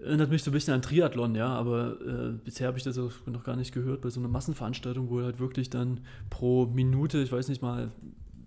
erinnert 0.03 0.31
mich 0.31 0.43
so 0.43 0.51
ein 0.51 0.53
bisschen 0.53 0.75
an 0.75 0.83
Triathlon, 0.83 1.35
ja, 1.35 1.49
aber 1.49 1.99
äh, 2.03 2.33
bisher 2.33 2.67
habe 2.69 2.77
ich 2.77 2.85
das 2.85 2.99
auch 2.99 3.13
noch 3.27 3.45
gar 3.45 3.57
nicht 3.57 3.73
gehört 3.73 4.03
bei 4.03 4.11
so 4.11 4.21
einer 4.21 4.29
Massenveranstaltung, 4.29 5.09
wo 5.09 5.23
halt 5.23 5.39
wirklich 5.39 5.71
dann 5.71 6.01
pro 6.29 6.67
Minute, 6.67 7.19
ich 7.23 7.33
weiß 7.33 7.49
nicht 7.49 7.63
mal, 7.63 7.91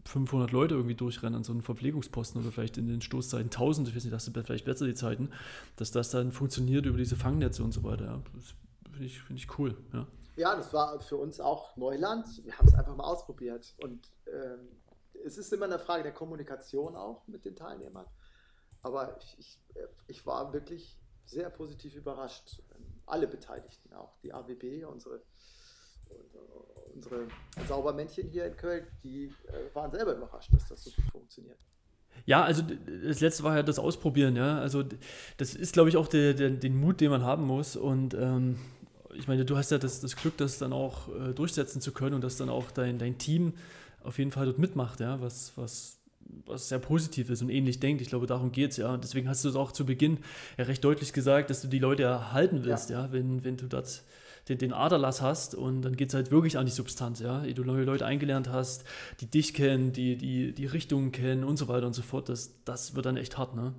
500 0.09 0.51
Leute 0.51 0.75
irgendwie 0.75 0.95
durchrennen 0.95 1.35
an 1.35 1.43
so 1.43 1.51
einem 1.51 1.61
Verpflegungsposten 1.61 2.41
oder 2.41 2.51
vielleicht 2.51 2.77
in 2.77 2.87
den 2.87 3.01
Stoßzeiten 3.01 3.47
1000, 3.47 3.87
ich 3.87 3.95
weiß 3.95 4.03
nicht, 4.03 4.13
das 4.13 4.25
sind 4.25 4.37
vielleicht 4.37 4.65
besser 4.65 4.85
die 4.85 4.95
Zeiten, 4.95 5.31
dass 5.75 5.91
das 5.91 6.09
dann 6.09 6.31
funktioniert 6.31 6.85
über 6.85 6.97
diese 6.97 7.15
Fangnetze 7.15 7.63
und 7.63 7.71
so 7.71 7.83
weiter. 7.83 8.21
Das 8.33 8.55
finde 8.91 9.05
ich, 9.05 9.21
find 9.21 9.39
ich 9.39 9.59
cool, 9.59 9.77
ja. 9.93 10.07
Ja, 10.35 10.55
das 10.55 10.73
war 10.73 10.99
für 11.01 11.17
uns 11.17 11.41
auch 11.41 11.75
Neuland. 11.75 12.25
Wir 12.45 12.57
haben 12.57 12.67
es 12.67 12.73
einfach 12.73 12.95
mal 12.95 13.03
ausprobiert. 13.03 13.75
Und 13.83 14.09
ähm, 14.25 14.69
es 15.25 15.37
ist 15.37 15.51
immer 15.51 15.65
eine 15.65 15.79
Frage 15.79 16.03
der 16.03 16.13
Kommunikation 16.13 16.95
auch 16.95 17.27
mit 17.27 17.43
den 17.43 17.57
Teilnehmern. 17.57 18.05
Aber 18.81 19.17
ich, 19.17 19.37
ich, 19.37 19.59
ich 20.07 20.25
war 20.25 20.53
wirklich 20.53 20.97
sehr 21.25 21.49
positiv 21.49 21.95
überrascht. 21.95 22.61
Alle 23.05 23.27
Beteiligten, 23.27 23.93
auch 23.93 24.17
die 24.23 24.33
AWB, 24.33 24.85
unsere, 24.85 25.21
unsere 26.99 27.27
Saubermännchen 27.67 28.29
hier 28.29 28.45
in 28.45 28.57
Köln, 28.57 28.85
die 29.03 29.31
äh, 29.47 29.73
waren 29.73 29.91
selber 29.91 30.15
überrascht, 30.15 30.51
dass 30.53 30.67
das 30.67 30.83
so 30.83 30.91
gut 30.91 31.05
funktioniert. 31.11 31.57
Ja, 32.25 32.43
also 32.43 32.61
das 32.61 33.21
letzte 33.21 33.43
war 33.43 33.55
ja 33.55 33.63
das 33.63 33.79
Ausprobieren, 33.79 34.35
ja. 34.35 34.59
Also 34.59 34.83
das 35.37 35.55
ist, 35.55 35.73
glaube 35.73 35.89
ich, 35.89 35.97
auch 35.97 36.07
der, 36.07 36.33
der, 36.33 36.49
den 36.49 36.79
Mut, 36.79 37.01
den 37.01 37.09
man 37.11 37.23
haben 37.23 37.45
muss. 37.45 37.75
Und 37.75 38.13
ähm, 38.13 38.57
ich 39.15 39.27
meine, 39.27 39.45
du 39.45 39.57
hast 39.57 39.71
ja 39.71 39.77
das, 39.77 40.01
das 40.01 40.15
Glück, 40.15 40.37
das 40.37 40.57
dann 40.57 40.73
auch 40.73 41.07
äh, 41.15 41.33
durchsetzen 41.33 41.81
zu 41.81 41.91
können 41.91 42.15
und 42.15 42.23
dass 42.23 42.37
dann 42.37 42.49
auch 42.49 42.71
dein, 42.71 42.99
dein 42.99 43.17
Team 43.17 43.53
auf 44.03 44.17
jeden 44.17 44.31
Fall 44.31 44.45
dort 44.45 44.59
mitmacht, 44.59 44.99
ja, 44.99 45.21
was, 45.21 45.53
was, 45.55 45.99
was 46.45 46.69
sehr 46.69 46.79
positiv 46.79 47.29
ist 47.29 47.41
und 47.41 47.49
ähnlich 47.49 47.79
denkt. 47.79 48.01
Ich 48.01 48.09
glaube, 48.09 48.27
darum 48.27 48.51
geht 48.51 48.71
es, 48.71 48.77
ja. 48.77 48.93
Und 48.93 49.03
deswegen 49.03 49.29
hast 49.29 49.45
du 49.45 49.49
es 49.49 49.55
auch 49.55 49.71
zu 49.71 49.85
Beginn 49.85 50.19
ja 50.57 50.65
recht 50.65 50.83
deutlich 50.83 51.13
gesagt, 51.13 51.49
dass 51.49 51.61
du 51.61 51.67
die 51.67 51.79
Leute 51.79 52.03
erhalten 52.03 52.63
willst, 52.65 52.89
ja, 52.89 53.05
ja 53.05 53.11
wenn, 53.11 53.43
wenn 53.43 53.57
du 53.57 53.67
das 53.67 54.03
den, 54.49 54.57
den 54.57 54.73
Aderlass 54.73 55.21
hast 55.21 55.55
und 55.55 55.83
dann 55.83 55.95
geht 55.95 56.09
es 56.09 56.15
halt 56.15 56.31
wirklich 56.31 56.57
an 56.57 56.65
die 56.65 56.71
Substanz, 56.71 57.19
ja. 57.19 57.43
Ehe 57.43 57.53
du 57.53 57.63
neue 57.63 57.83
Leute 57.83 58.05
eingelernt 58.05 58.49
hast, 58.49 58.83
die 59.21 59.27
dich 59.27 59.53
kennen, 59.53 59.93
die, 59.93 60.17
die, 60.17 60.53
die 60.53 60.65
Richtungen 60.65 61.11
kennen 61.11 61.43
und 61.43 61.57
so 61.57 61.67
weiter 61.67 61.87
und 61.87 61.93
so 61.93 62.01
fort, 62.01 62.29
das, 62.29 62.51
das 62.65 62.95
wird 62.95 63.05
dann 63.05 63.17
echt 63.17 63.37
hart, 63.37 63.55
ne? 63.55 63.73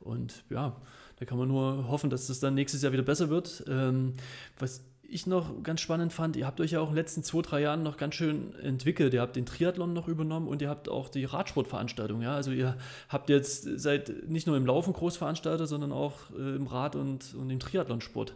Und 0.00 0.44
ja, 0.50 0.76
da 1.18 1.24
kann 1.24 1.38
man 1.38 1.48
nur 1.48 1.88
hoffen, 1.88 2.10
dass 2.10 2.26
das 2.26 2.40
dann 2.40 2.54
nächstes 2.54 2.82
Jahr 2.82 2.92
wieder 2.92 3.02
besser 3.02 3.30
wird. 3.30 3.64
Ähm, 3.68 4.14
was 4.58 4.82
ich 5.08 5.26
noch 5.26 5.62
ganz 5.62 5.80
spannend 5.80 6.12
fand, 6.12 6.36
ihr 6.36 6.46
habt 6.46 6.60
euch 6.60 6.72
ja 6.72 6.80
auch 6.80 6.88
in 6.88 6.94
den 6.94 6.96
letzten 6.96 7.22
zwei, 7.22 7.42
drei 7.42 7.60
Jahren 7.60 7.82
noch 7.82 7.96
ganz 7.96 8.14
schön 8.14 8.54
entwickelt. 8.56 9.14
Ihr 9.14 9.20
habt 9.20 9.36
den 9.36 9.46
Triathlon 9.46 9.92
noch 9.92 10.08
übernommen 10.08 10.48
und 10.48 10.62
ihr 10.62 10.68
habt 10.68 10.88
auch 10.88 11.08
die 11.08 11.24
Radsportveranstaltung. 11.24 12.22
Ja? 12.22 12.34
Also 12.34 12.50
ihr 12.50 12.76
habt 13.08 13.28
jetzt 13.28 13.68
seit 13.78 14.28
nicht 14.28 14.46
nur 14.46 14.56
im 14.56 14.66
Laufen 14.66 14.92
Großveranstalter, 14.92 15.66
sondern 15.66 15.92
auch 15.92 16.14
äh, 16.36 16.56
im 16.56 16.66
Rad- 16.66 16.96
und, 16.96 17.34
und 17.34 17.50
im 17.50 17.60
Triathlonsport. 17.60 18.34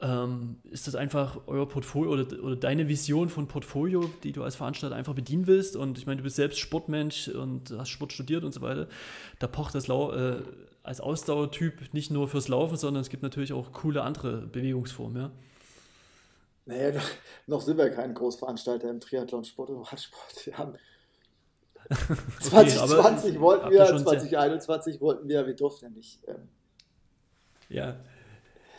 Ähm, 0.00 0.58
ist 0.70 0.86
das 0.86 0.94
einfach 0.94 1.40
euer 1.48 1.68
Portfolio 1.68 2.12
oder, 2.12 2.44
oder, 2.44 2.54
deine 2.54 2.86
Vision 2.86 3.28
von 3.28 3.48
Portfolio, 3.48 4.08
die 4.22 4.30
du 4.30 4.44
als 4.44 4.54
Veranstalter 4.54 4.94
einfach 4.94 5.14
bedienen 5.14 5.48
willst? 5.48 5.74
Und 5.74 5.98
ich 5.98 6.06
meine, 6.06 6.18
du 6.18 6.22
bist 6.22 6.36
selbst 6.36 6.60
Sportmensch 6.60 7.26
und 7.28 7.72
hast 7.76 7.88
Sport 7.88 8.12
studiert 8.12 8.44
und 8.44 8.52
so 8.54 8.60
weiter. 8.60 8.88
Da 9.40 9.48
pocht 9.48 9.74
das 9.74 9.88
Lau 9.88 10.12
äh, 10.12 10.42
als 10.84 11.00
Ausdauertyp 11.00 11.92
nicht 11.92 12.12
nur 12.12 12.28
fürs 12.28 12.46
Laufen, 12.46 12.76
sondern 12.76 13.00
es 13.00 13.08
gibt 13.08 13.24
natürlich 13.24 13.52
auch 13.52 13.72
coole 13.72 14.02
andere 14.02 14.42
Bewegungsformen, 14.46 15.22
ja. 15.22 15.30
Naja, 16.66 17.00
noch 17.46 17.62
sind 17.62 17.78
wir 17.78 17.90
kein 17.90 18.14
Großveranstalter 18.14 18.90
im 18.90 19.00
Triathlon-Sport 19.00 19.70
und 19.70 19.82
Radsport. 19.82 20.46
Wir 20.46 20.58
haben 20.58 20.74
okay, 21.90 22.40
2020 22.40 23.40
wollten 23.40 23.70
wir, 23.70 23.84
2021 23.84 25.00
wollten 25.00 25.28
wir, 25.28 25.46
wir 25.46 25.54
durften 25.54 25.86
ja 25.86 25.90
nicht. 25.90 26.20
Ähm. 26.28 26.48
Ja. 27.68 27.96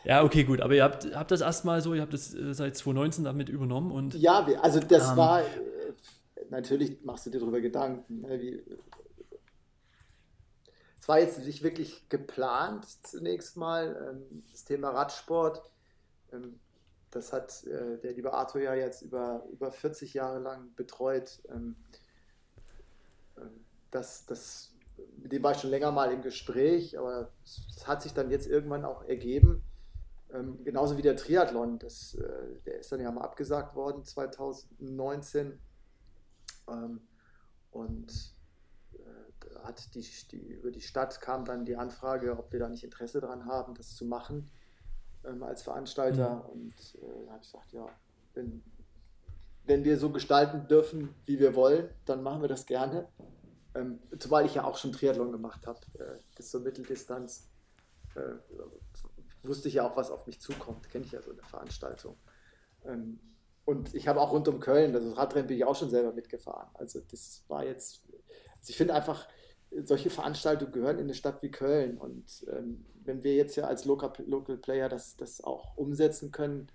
Ja, 0.03 0.23
okay, 0.23 0.43
gut. 0.43 0.61
Aber 0.61 0.73
ihr 0.73 0.83
habt, 0.83 1.13
habt 1.13 1.31
das 1.31 1.41
erstmal 1.41 1.81
so, 1.81 1.93
ihr 1.93 2.01
habt 2.01 2.13
das 2.13 2.33
äh, 2.33 2.53
seit 2.53 2.75
2019 2.77 3.23
damit 3.23 3.49
übernommen 3.49 3.91
und. 3.91 4.15
Ja, 4.15 4.45
also 4.61 4.79
das 4.79 5.11
ähm, 5.11 5.17
war, 5.17 5.41
äh, 5.41 5.45
natürlich 6.49 7.03
machst 7.03 7.25
du 7.25 7.29
dir 7.29 7.39
darüber 7.39 7.61
Gedanken, 7.61 8.21
ne, 8.21 8.61
es 11.01 11.07
war 11.07 11.19
jetzt 11.19 11.39
nicht 11.39 11.63
wirklich 11.63 12.07
geplant 12.09 12.85
zunächst 13.03 13.57
mal. 13.57 14.19
Ähm, 14.31 14.43
das 14.51 14.65
Thema 14.65 14.89
Radsport, 14.89 15.61
ähm, 16.31 16.59
das 17.11 17.33
hat 17.33 17.63
äh, 17.65 17.97
der 17.97 18.13
liebe 18.13 18.33
Arthur 18.33 18.61
ja 18.61 18.75
jetzt 18.75 19.01
über, 19.01 19.43
über 19.51 19.71
40 19.71 20.13
Jahre 20.13 20.39
lang 20.39 20.73
betreut. 20.75 21.39
Ähm, 21.49 21.75
das, 23.91 24.25
das, 24.25 24.73
mit 25.17 25.31
dem 25.31 25.41
war 25.43 25.53
ich 25.53 25.59
schon 25.59 25.69
länger 25.69 25.91
mal 25.91 26.11
im 26.11 26.21
Gespräch, 26.21 26.99
aber 26.99 27.31
es 27.43 27.87
hat 27.87 28.01
sich 28.01 28.13
dann 28.13 28.29
jetzt 28.29 28.47
irgendwann 28.47 28.85
auch 28.85 29.03
ergeben. 29.03 29.63
Genauso 30.63 30.97
wie 30.97 31.01
der 31.01 31.15
Triathlon, 31.15 31.79
das, 31.79 32.13
äh, 32.15 32.59
der 32.65 32.79
ist 32.79 32.91
dann 32.91 33.01
ja 33.01 33.11
mal 33.11 33.21
abgesagt 33.21 33.75
worden 33.75 34.03
2019. 34.03 35.59
und 37.71 38.35
äh, 38.93 39.59
hat 39.63 39.93
die, 39.95 40.05
die, 40.31 40.37
über 40.37 40.71
die 40.71 40.81
Stadt 40.81 41.19
kam 41.21 41.45
dann 41.45 41.65
die 41.65 41.75
Anfrage, 41.75 42.37
ob 42.37 42.51
wir 42.51 42.59
da 42.59 42.69
nicht 42.69 42.83
Interesse 42.83 43.21
daran 43.21 43.45
haben, 43.45 43.73
das 43.73 43.95
zu 43.95 44.05
machen 44.05 44.49
ähm, 45.25 45.43
als 45.43 45.63
Veranstalter. 45.63 46.35
Mhm. 46.35 46.61
Und 46.61 46.73
äh, 47.01 47.25
da 47.25 47.31
habe 47.33 47.43
ich 47.43 47.51
gesagt, 47.51 47.71
ja, 47.71 47.87
wenn, 48.33 48.63
wenn 49.65 49.83
wir 49.83 49.97
so 49.97 50.11
gestalten 50.11 50.67
dürfen, 50.67 51.15
wie 51.25 51.39
wir 51.39 51.55
wollen, 51.55 51.89
dann 52.05 52.23
machen 52.23 52.41
wir 52.41 52.49
das 52.49 52.65
gerne. 52.65 53.07
Ähm, 53.75 53.99
zumal 54.17 54.45
ich 54.45 54.55
ja 54.55 54.63
auch 54.63 54.77
schon 54.77 54.91
Triathlon 54.91 55.31
gemacht 55.31 55.67
habe, 55.67 55.79
äh, 55.99 56.17
bis 56.35 56.49
zur 56.49 56.61
Mitteldistanz. 56.61 57.47
Wusste 59.43 59.67
ich 59.67 59.75
ja 59.75 59.89
auch, 59.89 59.95
was 59.95 60.11
auf 60.11 60.27
mich 60.27 60.39
zukommt. 60.39 60.89
Kenne 60.89 61.05
ich 61.05 61.11
ja 61.11 61.21
so 61.21 61.31
eine 61.31 61.43
Veranstaltung. 61.43 62.17
Ähm, 62.85 63.19
und 63.65 63.93
ich 63.93 64.07
habe 64.07 64.19
auch 64.19 64.31
rund 64.31 64.47
um 64.47 64.59
Köln, 64.59 64.95
also 64.95 65.11
Radrennen 65.11 65.47
bin 65.47 65.57
ich 65.57 65.65
auch 65.65 65.75
schon 65.75 65.91
selber 65.91 66.11
mitgefahren. 66.11 66.69
Also 66.73 67.01
das 67.01 67.43
war 67.47 67.63
jetzt, 67.63 68.01
also 68.57 68.69
ich 68.69 68.77
finde 68.77 68.95
einfach, 68.95 69.27
solche 69.83 70.09
Veranstaltungen 70.09 70.71
gehören 70.71 70.97
in 70.97 71.03
eine 71.03 71.13
Stadt 71.13 71.41
wie 71.43 71.51
Köln. 71.51 71.97
Und 71.97 72.45
ähm, 72.51 72.85
wenn 73.03 73.23
wir 73.23 73.35
jetzt 73.35 73.55
ja 73.55 73.65
als 73.65 73.85
Local, 73.85 74.11
Local 74.25 74.57
Player 74.57 74.89
das, 74.89 75.15
das 75.15 75.41
auch 75.43 75.77
umsetzen 75.77 76.31
können 76.31 76.71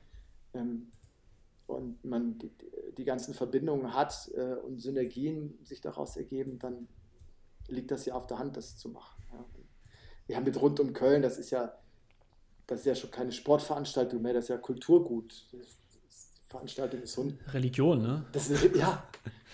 ähm, 0.55 0.93
und 1.67 2.05
man 2.05 2.39
die, 2.39 2.53
die, 2.97 3.05
ganzen 3.05 3.35
Verbindungen 3.35 3.95
hat 3.95 4.31
äh, 4.35 4.55
und 4.55 4.79
Synergien 4.81 5.59
sich 5.65 5.81
daraus 5.81 6.17
ergeben, 6.17 6.59
dann 6.59 6.89
liegt 7.69 7.91
das 7.91 8.07
ja 8.07 8.15
auf 8.15 8.27
der 8.27 8.39
Hand, 8.39 8.57
das 8.57 8.77
zu 8.77 8.89
machen. 8.89 9.23
Ja. 9.33 9.45
Wir 10.27 10.37
haben 10.37 10.45
mit 10.45 10.61
rund 10.61 10.79
um 10.81 10.93
Köln, 10.93 11.23
das 11.23 11.39
ist 11.39 11.51
ja, 11.51 11.77
das 12.67 12.81
ist 12.81 12.87
ja 12.87 12.95
schon 12.95 13.11
keine 13.11 13.33
Sportveranstaltung 13.33 14.23
mehr, 14.23 14.35
das 14.35 14.45
ist 14.45 14.51
ja 14.51 14.59
Kulturgut. 14.59 15.47
Veranstaltung 16.49 17.03
ist 17.03 17.17
Hund. 17.17 17.39
Religion, 17.53 18.01
ne? 18.01 18.25
Das 18.33 18.49
ist 18.49 18.75
ja 18.77 19.03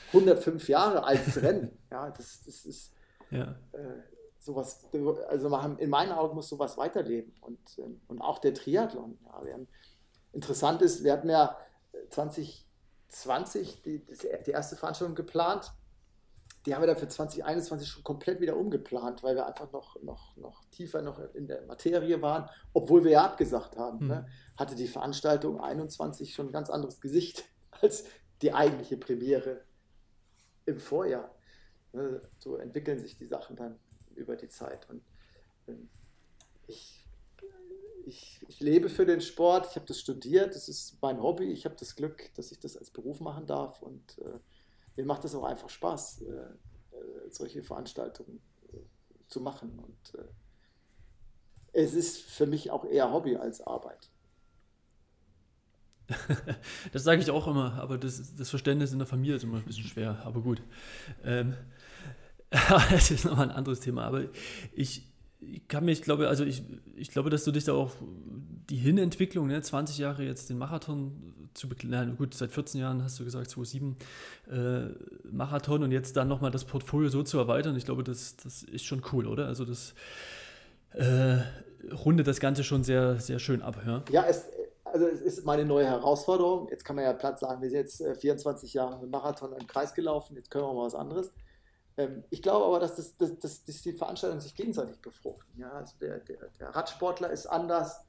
105 0.09 0.69
Jahre 0.69 1.05
altes 1.05 1.43
Rennen. 1.43 1.77
Ja, 1.91 2.09
das, 2.09 2.41
das 2.47 2.65
ist 2.67 2.93
ja. 3.33 3.57
Äh, 3.73 4.03
sowas, 4.39 4.87
also 5.29 5.57
in 5.79 5.91
meinen 5.91 6.13
Augen 6.13 6.37
muss 6.37 6.49
sowas 6.49 6.79
weiterleben 6.79 7.33
und, 7.41 7.59
ähm, 7.79 8.01
und 8.07 8.21
auch 8.21 8.39
der 8.39 8.55
Triathlon. 8.55 9.19
Ja, 9.25 9.33
haben, 9.33 9.69
interessant 10.33 10.83
ist, 10.83 11.05
wir 11.05 11.13
hatten 11.13 11.29
ja 11.29 11.57
2020 12.11 13.83
die, 13.83 14.07
die 14.47 14.51
erste 14.51 14.77
Veranstaltung 14.77 15.15
geplant. 15.15 15.73
Die 16.67 16.75
haben 16.75 16.83
wir 16.83 16.87
dann 16.87 16.97
für 16.97 17.09
2021 17.09 17.89
schon 17.89 18.05
komplett 18.05 18.41
wieder 18.41 18.57
umgeplant, 18.57 19.23
weil 19.23 19.35
wir 19.35 19.47
einfach 19.47 19.73
noch, 19.73 20.01
noch, 20.03 20.37
noch 20.37 20.65
tiefer 20.71 21.01
noch 21.01 21.19
in 21.35 21.47
der 21.47 21.63
Materie 21.63 22.21
waren, 22.21 22.51
obwohl 22.75 23.05
wir 23.05 23.13
ja 23.13 23.25
abgesagt 23.25 23.77
haben. 23.77 24.01
Mhm. 24.01 24.09
Ne? 24.09 24.29
Hatte 24.57 24.75
die 24.75 24.89
Veranstaltung 24.89 25.61
21 25.61 26.35
schon 26.35 26.49
ein 26.49 26.53
ganz 26.53 26.69
anderes 26.69 27.01
Gesicht 27.01 27.45
als 27.81 28.05
die 28.43 28.53
eigentliche 28.53 28.97
Premiere 28.97 29.63
im 30.67 30.79
Vorjahr. 30.79 31.35
Ne, 31.93 32.23
so 32.39 32.57
entwickeln 32.57 33.01
sich 33.01 33.17
die 33.17 33.27
Sachen 33.27 33.57
dann 33.57 33.79
über 34.15 34.37
die 34.37 34.49
Zeit. 34.49 34.89
Und 34.89 35.03
ähm, 35.67 35.89
ich, 36.67 37.05
ich, 38.07 38.45
ich 38.49 38.61
lebe 38.61 38.89
für 38.89 39.07
den 39.07 39.21
Sport, 39.21 39.67
ich 39.71 39.77
habe 39.77 39.87
das 39.87 39.99
studiert, 39.99 40.55
das 40.55 40.69
ist 40.69 40.99
mein 41.03 41.21
Hobby, 41.21 41.51
ich 41.51 41.65
habe 41.65 41.75
das 41.77 41.97
Glück, 41.97 42.33
dass 42.35 42.53
ich 42.53 42.61
das 42.61 42.77
als 42.77 42.91
Beruf 42.91 43.21
machen 43.21 43.47
darf 43.47 43.83
und 43.83 44.19
äh, 44.19 44.39
mir 45.01 45.07
macht 45.07 45.25
es 45.25 45.35
auch 45.35 45.45
einfach 45.45 45.71
Spaß, 45.71 46.23
äh, 46.23 46.27
äh, 46.27 47.31
solche 47.31 47.63
Veranstaltungen 47.63 48.41
äh, 48.71 48.77
zu 49.29 49.41
machen. 49.41 49.79
Und 49.79 50.29
es 51.73 51.95
ist 51.95 52.21
für 52.21 52.47
mich 52.47 52.71
auch 52.71 52.85
eher 52.85 53.11
Hobby 53.11 53.37
als 53.37 53.63
Arbeit. 53.63 54.11
das 56.93 57.05
sage 57.05 57.23
ich 57.23 57.31
auch 57.31 57.47
immer, 57.47 57.75
aber 57.75 57.97
das, 57.97 58.35
das, 58.35 58.51
Verständnis 58.51 58.93
in 58.93 58.99
der 58.99 59.07
Familie 59.07 59.37
ist 59.37 59.45
immer 59.45 59.59
ein 59.59 59.65
bisschen 59.65 59.85
schwer, 59.85 60.21
aber 60.25 60.41
gut. 60.43 60.61
Ähm, 61.25 61.57
das 62.51 63.11
ist 63.11 63.25
nochmal 63.25 63.49
ein 63.49 63.57
anderes 63.57 63.81
Thema, 63.81 64.05
aber 64.05 64.25
ich, 64.75 65.10
ich 65.41 65.67
kann 65.69 65.85
mich, 65.85 66.01
ich 66.01 66.05
glaube, 66.05 66.29
also 66.29 66.45
ich, 66.45 66.63
ich 66.97 67.11
glaube, 67.11 67.31
dass 67.31 67.45
du 67.45 67.53
dich 67.53 67.65
da 67.65 67.73
auch 67.73 67.93
die 68.69 68.77
Hinentwicklung, 68.77 69.47
ne, 69.47 69.61
20 69.61 69.99
Jahre 69.99 70.23
jetzt 70.23 70.51
den 70.51 70.59
Marathon 70.59 71.51
zu 71.55 71.69
begleiten, 71.69 72.17
gut, 72.17 72.35
seit 72.35 72.53
14 72.53 72.81
Jahren 72.81 73.03
hast 73.03 73.19
du 73.19 73.25
gesagt, 73.25 73.51
2007 73.51 73.97
äh, 74.51 74.81
Marathon 75.31 75.83
und 75.83 75.93
jetzt 75.93 76.17
dann 76.17 76.29
nochmal 76.29 76.51
das 76.51 76.65
Portfolio 76.65 77.09
so 77.09 77.23
zu 77.23 77.39
erweitern, 77.39 77.77
ich 77.77 77.85
glaube, 77.85 78.05
das, 78.05 78.37
das 78.37 78.63
ist 78.63 78.85
schon 78.85 79.03
cool, 79.13 79.27
oder? 79.27 79.47
Also 79.47 79.65
das 79.65 79.95
äh, 80.93 81.39
rundet 82.05 82.27
das 82.27 82.41
Ganze 82.41 82.63
schon 82.63 82.85
sehr, 82.85 83.19
sehr 83.19 83.39
schön 83.39 83.63
ab. 83.63 83.81
Ja, 83.85 84.03
ja 84.11 84.25
es, 84.27 84.45
also 84.85 85.07
es 85.07 85.21
ist 85.21 85.45
meine 85.45 85.65
neue 85.65 85.87
Herausforderung. 85.87 86.69
Jetzt 86.71 86.85
kann 86.85 86.97
man 86.97 87.05
ja 87.05 87.13
platt 87.13 87.39
sagen, 87.39 87.63
wir 87.63 87.71
sind 87.71 87.79
jetzt 87.79 88.03
24 88.21 88.75
äh, 88.75 88.79
Jahre 88.79 89.01
mit 89.01 89.11
Marathon 89.11 89.53
im 89.53 89.67
Kreis 89.67 89.95
gelaufen, 89.95 90.37
jetzt 90.37 90.51
können 90.51 90.65
wir 90.65 90.75
mal 90.75 90.87
was 90.87 90.95
anderes. 90.95 91.33
Ähm, 92.01 92.25
ich 92.31 92.43
glaube 92.43 92.65
aber, 92.65 92.81
dass, 92.81 92.97
das, 92.97 93.17
dass, 93.17 93.39
dass, 93.39 93.65
dass 93.65 93.83
die 93.83 93.93
Veranstaltungen 93.93 94.41
sich 94.41 94.55
gegenseitig 94.55 95.01
befruchten. 95.01 95.61
Ja? 95.61 95.73
Also 95.73 95.95
der, 96.01 96.19
der, 96.21 96.49
der 96.59 96.69
Radsportler 96.71 97.31
ist 97.31 97.47
anders 97.47 98.01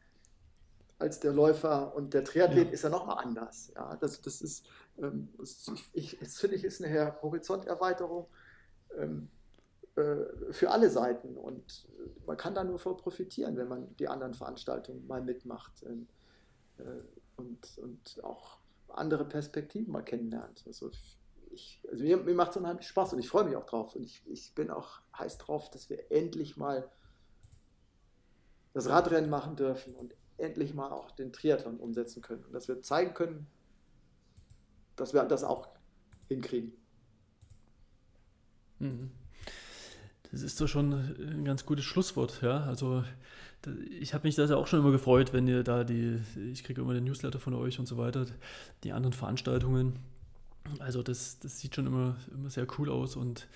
als 0.98 1.20
der 1.20 1.34
Läufer 1.34 1.96
und 1.96 2.14
der 2.14 2.24
Triathlet 2.24 2.68
ja. 2.68 2.74
ist 2.74 2.84
ja 2.84 2.90
nochmal 2.90 3.24
anders. 3.24 3.72
Ja? 3.76 3.98
Das, 3.98 4.22
das 4.22 4.42
ist, 4.42 4.66
ähm, 4.98 5.30
ich, 5.94 6.18
das 6.20 6.40
finde 6.40 6.56
ich, 6.56 6.64
ist 6.64 6.84
eine 6.84 7.22
Horizonterweiterung 7.22 8.28
ähm, 8.98 9.30
äh, 9.96 10.52
für 10.52 10.72
alle 10.72 10.90
Seiten 10.90 11.36
und 11.36 11.88
man 12.26 12.38
kann 12.38 12.56
da 12.56 12.64
nur 12.64 12.80
von 12.80 12.96
profitieren, 12.96 13.58
wenn 13.58 13.68
man 13.68 13.96
die 13.98 14.08
anderen 14.08 14.34
Veranstaltungen 14.34 15.06
mal 15.06 15.22
mitmacht 15.22 15.84
ähm, 15.86 16.08
äh, 16.78 16.84
und, 17.36 17.78
und 17.80 18.24
auch 18.24 18.58
andere 18.88 19.26
Perspektiven 19.26 19.92
mal 19.92 20.04
kennenlernt. 20.04 20.64
Also 20.66 20.90
ich, 20.90 21.18
also 21.90 22.04
mir, 22.04 22.18
mir 22.18 22.34
macht 22.34 22.52
es 22.52 22.58
unheimlich 22.58 22.88
Spaß 22.88 23.14
und 23.14 23.20
ich 23.20 23.30
freue 23.30 23.46
mich 23.46 23.56
auch 23.56 23.66
drauf. 23.66 23.96
Und 23.96 24.04
ich, 24.04 24.24
ich 24.28 24.54
bin 24.56 24.70
auch 24.70 25.02
heiß 25.18 25.38
drauf, 25.38 25.70
dass 25.70 25.90
wir 25.90 26.12
endlich 26.12 26.58
mal 26.58 26.90
das 28.74 28.88
Radrennen 28.88 29.30
machen 29.30 29.56
dürfen 29.56 29.96
und 29.96 30.16
endlich 30.38 30.74
mal 30.74 30.92
auch 30.92 31.12
den 31.12 31.34
Triathlon 31.34 31.78
umsetzen 31.78 32.22
können. 32.22 32.44
Und 32.46 32.54
dass 32.54 32.68
wir 32.68 32.82
zeigen 32.82 33.14
können, 33.14 33.48
dass 34.96 35.14
wir 35.14 35.24
das 35.24 35.44
auch 35.44 35.70
hinkriegen. 36.28 36.74
Mhm. 38.80 39.12
Das 40.32 40.42
ist 40.42 40.60
doch 40.62 40.68
schon 40.68 40.94
ein 40.94 41.44
ganz 41.44 41.66
gutes 41.66 41.84
Schlusswort, 41.84 42.42
ja. 42.42 42.64
Also 42.64 43.04
ich 44.00 44.14
habe 44.14 44.28
mich 44.28 44.36
da 44.36 44.46
ja 44.46 44.56
auch 44.56 44.68
schon 44.68 44.80
immer 44.80 44.92
gefreut, 44.92 45.34
wenn 45.34 45.48
ihr 45.48 45.64
da 45.64 45.84
die, 45.84 46.20
ich 46.52 46.64
kriege 46.64 46.82
immer 46.82 46.94
den 46.94 47.04
Newsletter 47.04 47.40
von 47.40 47.54
euch 47.54 47.80
und 47.80 47.86
so 47.86 47.98
weiter, 47.98 48.26
die 48.84 48.94
anderen 48.94 49.14
Veranstaltungen 49.14 50.00
also 50.80 51.04
das, 51.04 51.40
das 51.40 51.60
sieht 51.60 51.76
schon 51.76 51.88
immer, 51.88 52.16
immer 52.34 52.50
sehr 52.50 52.68
cool 52.78 52.90
aus 52.90 53.16
und 53.16 53.48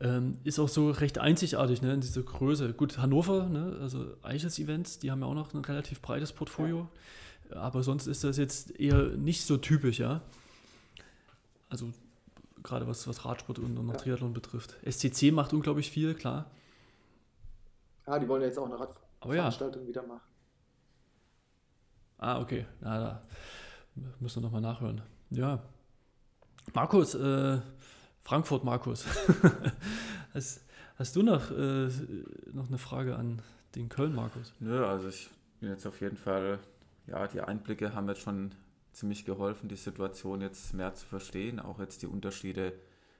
ähm, 0.00 0.38
ist 0.44 0.58
auch 0.58 0.68
so 0.68 0.90
recht 0.90 1.18
einzigartig 1.18 1.82
ne, 1.82 1.94
in 1.94 2.00
dieser 2.00 2.22
Größe. 2.22 2.72
Gut, 2.72 2.98
Hannover, 2.98 3.48
ne, 3.48 3.78
also 3.80 4.16
Eichels 4.22 4.58
Events, 4.58 4.98
die 4.98 5.10
haben 5.10 5.20
ja 5.20 5.26
auch 5.26 5.34
noch 5.34 5.52
ein 5.54 5.64
relativ 5.64 6.00
breites 6.00 6.32
Portfolio, 6.32 6.88
ja. 7.50 7.56
aber 7.56 7.82
sonst 7.82 8.06
ist 8.06 8.24
das 8.24 8.36
jetzt 8.36 8.78
eher 8.78 9.08
nicht 9.10 9.44
so 9.44 9.56
typisch, 9.56 9.98
ja. 9.98 10.22
Also 11.68 11.92
gerade 12.62 12.86
was, 12.86 13.06
was 13.08 13.24
Radsport 13.24 13.58
und, 13.58 13.76
und 13.76 13.88
ja. 13.88 13.94
Triathlon 13.94 14.32
betrifft. 14.32 14.76
SCC 14.88 15.32
macht 15.32 15.52
unglaublich 15.52 15.90
viel, 15.90 16.14
klar. 16.14 16.50
Ja, 18.06 18.18
die 18.18 18.28
wollen 18.28 18.42
ja 18.42 18.48
jetzt 18.48 18.58
auch 18.58 18.66
eine 18.66 18.78
Radveranstaltung 18.78 19.82
ja. 19.82 19.88
wieder 19.88 20.02
machen. 20.02 20.20
Ah, 22.18 22.40
okay. 22.40 22.66
Ja, 22.82 22.98
da 22.98 23.22
müssen 24.20 24.36
wir 24.36 24.42
nochmal 24.42 24.60
nachhören. 24.60 25.02
Ja, 25.30 25.62
Markus, 26.74 27.14
äh, 27.14 27.60
Frankfurt 28.22 28.64
Markus. 28.64 29.04
hast, 30.34 30.64
hast, 30.96 31.16
du 31.16 31.22
noch, 31.22 31.50
äh, 31.50 31.88
noch 32.52 32.68
eine 32.68 32.78
Frage 32.78 33.16
an 33.16 33.42
den 33.74 33.88
Köln 33.88 34.14
Markus? 34.14 34.52
Nö, 34.60 34.84
also 34.86 35.08
ich 35.08 35.28
bin 35.60 35.70
jetzt 35.70 35.86
auf 35.86 36.00
jeden 36.00 36.16
Fall, 36.16 36.58
ja, 37.06 37.26
die 37.26 37.40
Einblicke 37.40 37.94
haben 37.94 38.08
jetzt 38.08 38.22
schon 38.22 38.52
ziemlich 38.92 39.24
geholfen, 39.24 39.68
die 39.68 39.76
Situation 39.76 40.40
jetzt 40.40 40.74
mehr 40.74 40.94
zu 40.94 41.06
verstehen, 41.06 41.60
auch 41.60 41.78
jetzt 41.78 42.02
die 42.02 42.06
Unterschiede 42.06 42.74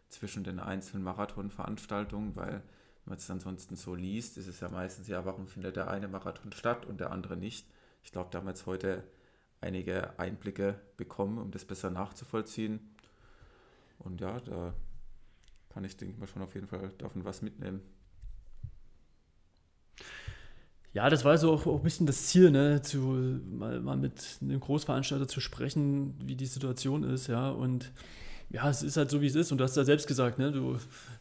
zwischen 0.08 0.44
den 0.44 0.60
einzelnen 0.60 1.02
Marathonveranstaltungen, 1.04 2.36
weil 2.36 2.62
wenn 3.04 3.10
man 3.10 3.18
es 3.18 3.30
ansonsten 3.30 3.76
so 3.76 3.94
liest, 3.94 4.36
ist 4.38 4.46
es 4.46 4.60
ja 4.60 4.68
meistens, 4.68 5.08
ja, 5.08 5.24
warum 5.24 5.46
findet 5.46 5.76
der 5.76 5.90
eine 5.90 6.08
Marathon 6.08 6.52
statt 6.52 6.86
und 6.86 7.00
der 7.00 7.10
andere 7.10 7.36
nicht? 7.36 7.66
Ich 8.04 8.12
glaube, 8.12 8.28
da 8.30 8.38
haben 8.38 8.46
wir 8.46 8.50
jetzt 8.50 8.66
heute 8.66 9.02
einige 9.60 10.18
Einblicke 10.18 10.78
bekommen, 10.96 11.38
um 11.38 11.50
das 11.50 11.64
besser 11.64 11.90
nachzuvollziehen. 11.90 12.91
Und 14.04 14.20
ja, 14.20 14.40
da 14.40 14.74
kann 15.70 15.84
ich, 15.84 15.96
denke 15.96 16.14
ich 16.14 16.20
mal, 16.20 16.26
schon 16.26 16.42
auf 16.42 16.54
jeden 16.54 16.66
Fall 16.66 16.92
davon 16.98 17.24
was 17.24 17.42
mitnehmen. 17.42 17.80
Ja, 20.92 21.08
das 21.08 21.24
war 21.24 21.38
so 21.38 21.52
auch, 21.52 21.66
auch 21.66 21.78
ein 21.78 21.82
bisschen 21.82 22.06
das 22.06 22.26
Ziel, 22.26 22.50
ne, 22.50 22.82
zu, 22.82 22.98
mal, 22.98 23.80
mal 23.80 23.96
mit 23.96 24.38
einem 24.42 24.60
Großveranstalter 24.60 25.26
zu 25.26 25.40
sprechen, 25.40 26.14
wie 26.22 26.36
die 26.36 26.46
Situation 26.46 27.02
ist, 27.02 27.28
ja. 27.28 27.48
Und 27.48 27.92
ja, 28.50 28.68
es 28.68 28.82
ist 28.82 28.98
halt 28.98 29.10
so, 29.10 29.22
wie 29.22 29.26
es 29.26 29.34
ist. 29.34 29.50
Und 29.52 29.58
du 29.58 29.64
hast 29.64 29.76
ja 29.76 29.84
selbst 29.84 30.06
gesagt, 30.06 30.38
ne, 30.38 30.52
du, 30.52 30.76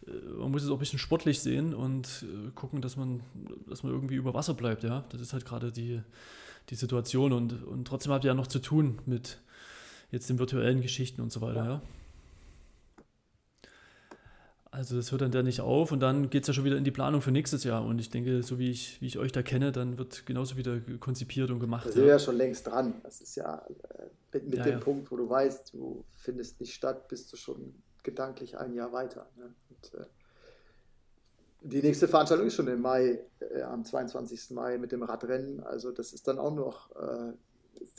äh, 0.07 0.11
man 0.37 0.51
muss 0.51 0.63
es 0.63 0.69
auch 0.69 0.73
ein 0.73 0.79
bisschen 0.79 0.99
sportlich 0.99 1.39
sehen 1.39 1.73
und 1.73 2.25
äh, 2.25 2.51
gucken, 2.51 2.81
dass 2.81 2.97
man, 2.97 3.21
dass 3.69 3.83
man 3.83 3.93
irgendwie 3.93 4.15
über 4.15 4.33
Wasser 4.33 4.53
bleibt, 4.53 4.83
ja. 4.83 5.05
Das 5.09 5.21
ist 5.21 5.31
halt 5.31 5.45
gerade 5.45 5.71
die, 5.71 6.01
die 6.69 6.75
Situation. 6.75 7.31
Und, 7.31 7.63
und 7.63 7.87
trotzdem 7.87 8.11
habt 8.11 8.25
ihr 8.25 8.29
ja 8.29 8.33
noch 8.33 8.47
zu 8.47 8.59
tun 8.59 8.99
mit 9.05 9.39
jetzt 10.11 10.29
den 10.29 10.37
virtuellen 10.37 10.81
Geschichten 10.81 11.21
und 11.21 11.31
so 11.31 11.39
weiter, 11.39 11.55
ja. 11.65 11.65
ja. 11.65 11.81
Also 14.73 14.95
das 14.95 15.11
hört 15.11 15.21
dann 15.21 15.31
da 15.31 15.43
nicht 15.43 15.59
auf 15.59 15.91
und 15.91 15.99
dann 15.99 16.29
geht 16.29 16.43
es 16.43 16.47
ja 16.47 16.53
schon 16.53 16.63
wieder 16.63 16.77
in 16.77 16.85
die 16.85 16.91
Planung 16.91 17.21
für 17.21 17.31
nächstes 17.31 17.65
Jahr. 17.65 17.83
Und 17.83 17.99
ich 17.99 18.09
denke, 18.09 18.41
so 18.41 18.57
wie 18.57 18.71
ich, 18.71 19.01
wie 19.01 19.07
ich 19.07 19.19
euch 19.19 19.33
da 19.33 19.43
kenne, 19.43 19.73
dann 19.73 19.97
wird 19.97 20.25
genauso 20.25 20.55
wieder 20.55 20.79
konzipiert 21.01 21.51
und 21.51 21.59
gemacht. 21.59 21.87
Da 21.87 21.91
sind 21.91 22.03
wir 22.03 22.11
ja 22.11 22.19
schon 22.19 22.37
längst 22.37 22.67
dran. 22.67 22.93
Das 23.03 23.19
ist 23.19 23.35
ja 23.35 23.57
äh, 23.57 24.03
mit, 24.31 24.45
mit 24.45 24.59
ja, 24.59 24.63
dem 24.63 24.73
ja. 24.75 24.79
Punkt, 24.79 25.11
wo 25.11 25.17
du 25.17 25.29
weißt, 25.29 25.73
du 25.73 26.05
findest 26.15 26.61
nicht 26.61 26.73
statt, 26.73 27.09
bist 27.09 27.33
du 27.33 27.35
schon 27.35 27.75
gedanklich 28.01 28.57
ein 28.57 28.73
Jahr 28.73 28.93
weiter. 28.93 29.27
Ne? 29.35 29.53
Und, 29.69 29.99
äh, 29.99 30.05
die 31.63 31.81
nächste 31.81 32.07
Veranstaltung 32.07 32.47
ist 32.47 32.55
schon 32.55 32.69
im 32.69 32.81
Mai, 32.81 33.19
äh, 33.39 33.63
am 33.63 33.83
22. 33.83 34.51
Mai 34.51 34.77
mit 34.77 34.93
dem 34.93 35.03
Radrennen. 35.03 35.59
Also 35.59 35.91
das 35.91 36.13
ist 36.13 36.29
dann 36.29 36.39
auch 36.39 36.55
noch, 36.55 36.95
äh, 36.95 37.33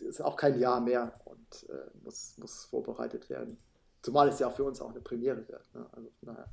ist 0.04 0.22
auch 0.22 0.36
kein 0.36 0.58
Jahr 0.58 0.80
mehr 0.80 1.20
und 1.26 1.68
äh, 1.68 1.90
muss, 2.02 2.38
muss 2.38 2.64
vorbereitet 2.64 3.28
werden. 3.28 3.58
Zumal 4.00 4.28
es 4.28 4.38
ja 4.38 4.48
auch 4.48 4.56
für 4.56 4.64
uns 4.64 4.80
auch 4.80 4.90
eine 4.90 5.00
Premiere 5.00 5.46
wird. 5.46 5.74
Ne? 5.74 5.86
Also 5.92 6.08
naja. 6.22 6.46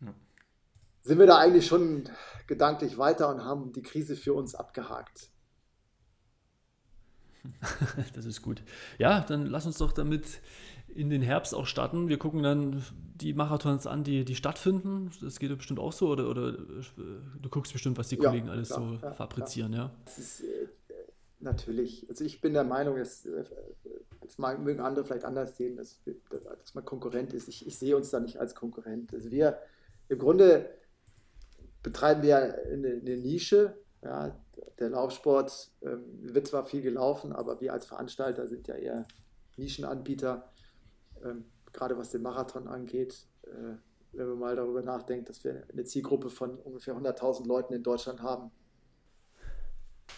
Ja. 0.00 0.14
Sind 1.02 1.18
wir 1.18 1.26
da 1.26 1.38
eigentlich 1.38 1.66
schon 1.66 2.04
gedanklich 2.46 2.98
weiter 2.98 3.28
und 3.28 3.44
haben 3.44 3.72
die 3.72 3.82
Krise 3.82 4.16
für 4.16 4.34
uns 4.34 4.54
abgehakt? 4.54 5.30
das 8.14 8.24
ist 8.24 8.42
gut. 8.42 8.62
Ja, 8.98 9.20
dann 9.20 9.46
lass 9.46 9.66
uns 9.66 9.78
doch 9.78 9.92
damit 9.92 10.40
in 10.88 11.10
den 11.10 11.22
Herbst 11.22 11.54
auch 11.54 11.66
starten. 11.66 12.08
Wir 12.08 12.18
gucken 12.18 12.42
dann 12.42 12.82
die 13.14 13.34
Marathons 13.34 13.86
an, 13.86 14.04
die, 14.04 14.24
die 14.24 14.34
stattfinden. 14.34 15.10
Das 15.20 15.38
geht 15.38 15.56
bestimmt 15.56 15.78
auch 15.78 15.92
so. 15.92 16.08
Oder, 16.08 16.28
oder 16.28 16.48
äh, 16.48 16.82
du 17.40 17.48
guckst 17.50 17.72
bestimmt, 17.72 17.98
was 17.98 18.08
die 18.08 18.16
Kollegen 18.16 18.46
ja, 18.46 18.52
alles 18.52 18.68
klar, 18.68 18.98
so 19.00 19.06
ja, 19.06 19.12
fabrizieren, 19.12 19.72
klar. 19.72 19.86
ja? 19.86 20.04
Das 20.04 20.18
ist 20.18 20.40
äh, 20.40 20.68
natürlich. 21.40 22.06
Also 22.08 22.24
ich 22.24 22.40
bin 22.40 22.52
der 22.52 22.64
Meinung, 22.64 22.96
dass, 22.96 23.26
äh, 23.26 23.44
das 24.20 24.38
mögen 24.38 24.80
andere 24.80 25.04
vielleicht 25.04 25.24
anders 25.24 25.56
sehen, 25.56 25.76
dass, 25.76 26.00
dass 26.30 26.74
man 26.74 26.84
Konkurrent 26.84 27.32
ist. 27.32 27.48
Ich, 27.48 27.66
ich 27.66 27.78
sehe 27.78 27.96
uns 27.96 28.10
da 28.10 28.20
nicht 28.20 28.38
als 28.38 28.54
Konkurrent. 28.54 29.12
Also 29.12 29.30
wir 29.30 29.58
im 30.08 30.18
Grunde 30.18 30.70
betreiben 31.82 32.22
wir 32.22 32.36
eine, 32.38 32.88
eine 32.88 33.16
Nische. 33.16 33.76
Ja, 34.02 34.36
der 34.78 34.90
Laufsport 34.90 35.70
ähm, 35.82 36.04
wird 36.22 36.46
zwar 36.46 36.64
viel 36.64 36.82
gelaufen, 36.82 37.32
aber 37.32 37.60
wir 37.60 37.72
als 37.72 37.86
Veranstalter 37.86 38.46
sind 38.46 38.68
ja 38.68 38.74
eher 38.74 39.06
Nischenanbieter, 39.56 40.52
ähm, 41.24 41.44
gerade 41.72 41.98
was 41.98 42.10
den 42.10 42.22
Marathon 42.22 42.68
angeht. 42.68 43.26
Äh, 43.42 43.76
wenn 44.12 44.28
man 44.28 44.38
mal 44.38 44.56
darüber 44.56 44.82
nachdenkt, 44.82 45.28
dass 45.28 45.44
wir 45.44 45.64
eine 45.70 45.84
Zielgruppe 45.84 46.30
von 46.30 46.58
ungefähr 46.58 46.94
100.000 46.94 47.46
Leuten 47.46 47.74
in 47.74 47.82
Deutschland 47.82 48.22
haben, 48.22 48.50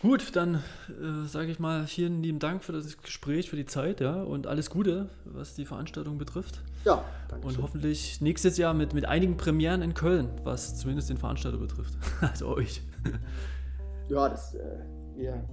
Gut, 0.03 0.35
dann 0.35 0.63
äh, 0.89 1.27
sage 1.27 1.51
ich 1.51 1.59
mal 1.59 1.87
vielen 1.87 2.23
lieben 2.23 2.39
Dank 2.39 2.65
für 2.65 2.73
das 2.73 3.03
Gespräch, 3.03 3.51
für 3.51 3.57
die 3.57 3.67
Zeit, 3.67 4.01
ja, 4.01 4.23
und 4.23 4.47
alles 4.47 4.71
Gute, 4.71 5.11
was 5.27 5.55
die 5.55 5.67
Veranstaltung 5.67 6.17
betrifft. 6.17 6.63
Ja, 6.85 7.05
danke. 7.29 7.47
Und 7.47 7.55
schön. 7.55 7.63
hoffentlich 7.63 8.21
nächstes 8.23 8.57
Jahr 8.57 8.73
mit, 8.73 8.95
mit 8.95 9.05
einigen 9.05 9.37
Premieren 9.37 9.83
in 9.83 9.93
Köln, 9.93 10.31
was 10.43 10.79
zumindest 10.79 11.11
den 11.11 11.19
Veranstalter 11.19 11.59
betrifft. 11.59 11.93
also 12.23 12.49
euch. 12.49 12.83
ja, 14.09 14.29
das, 14.29 14.55
äh, 14.55 14.79
wir, 15.17 15.45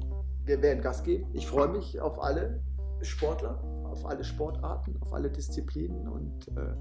wir 0.46 0.62
werden 0.62 0.82
Gas 0.82 1.04
geben. 1.04 1.28
Ich 1.34 1.46
freue 1.46 1.68
mich 1.68 2.00
auf 2.00 2.22
alle 2.24 2.62
Sportler, 3.02 3.62
auf 3.84 4.06
alle 4.06 4.24
Sportarten, 4.24 4.96
auf 5.02 5.14
alle 5.14 5.30
Disziplinen 5.30 6.08
und 6.08 6.48
äh, 6.50 6.74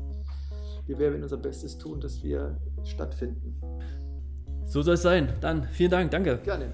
wir 0.87 0.99
werden 0.99 1.23
unser 1.23 1.37
Bestes 1.37 1.77
tun, 1.79 2.01
dass 2.01 2.23
wir 2.23 2.57
stattfinden. 2.85 3.61
So 4.67 4.83
soll 4.83 4.95
es 4.95 5.03
sein. 5.03 5.33
Dann 5.41 5.65
vielen 5.65 5.91
Dank, 5.91 6.11
danke. 6.13 6.39
Gerne. 6.39 6.73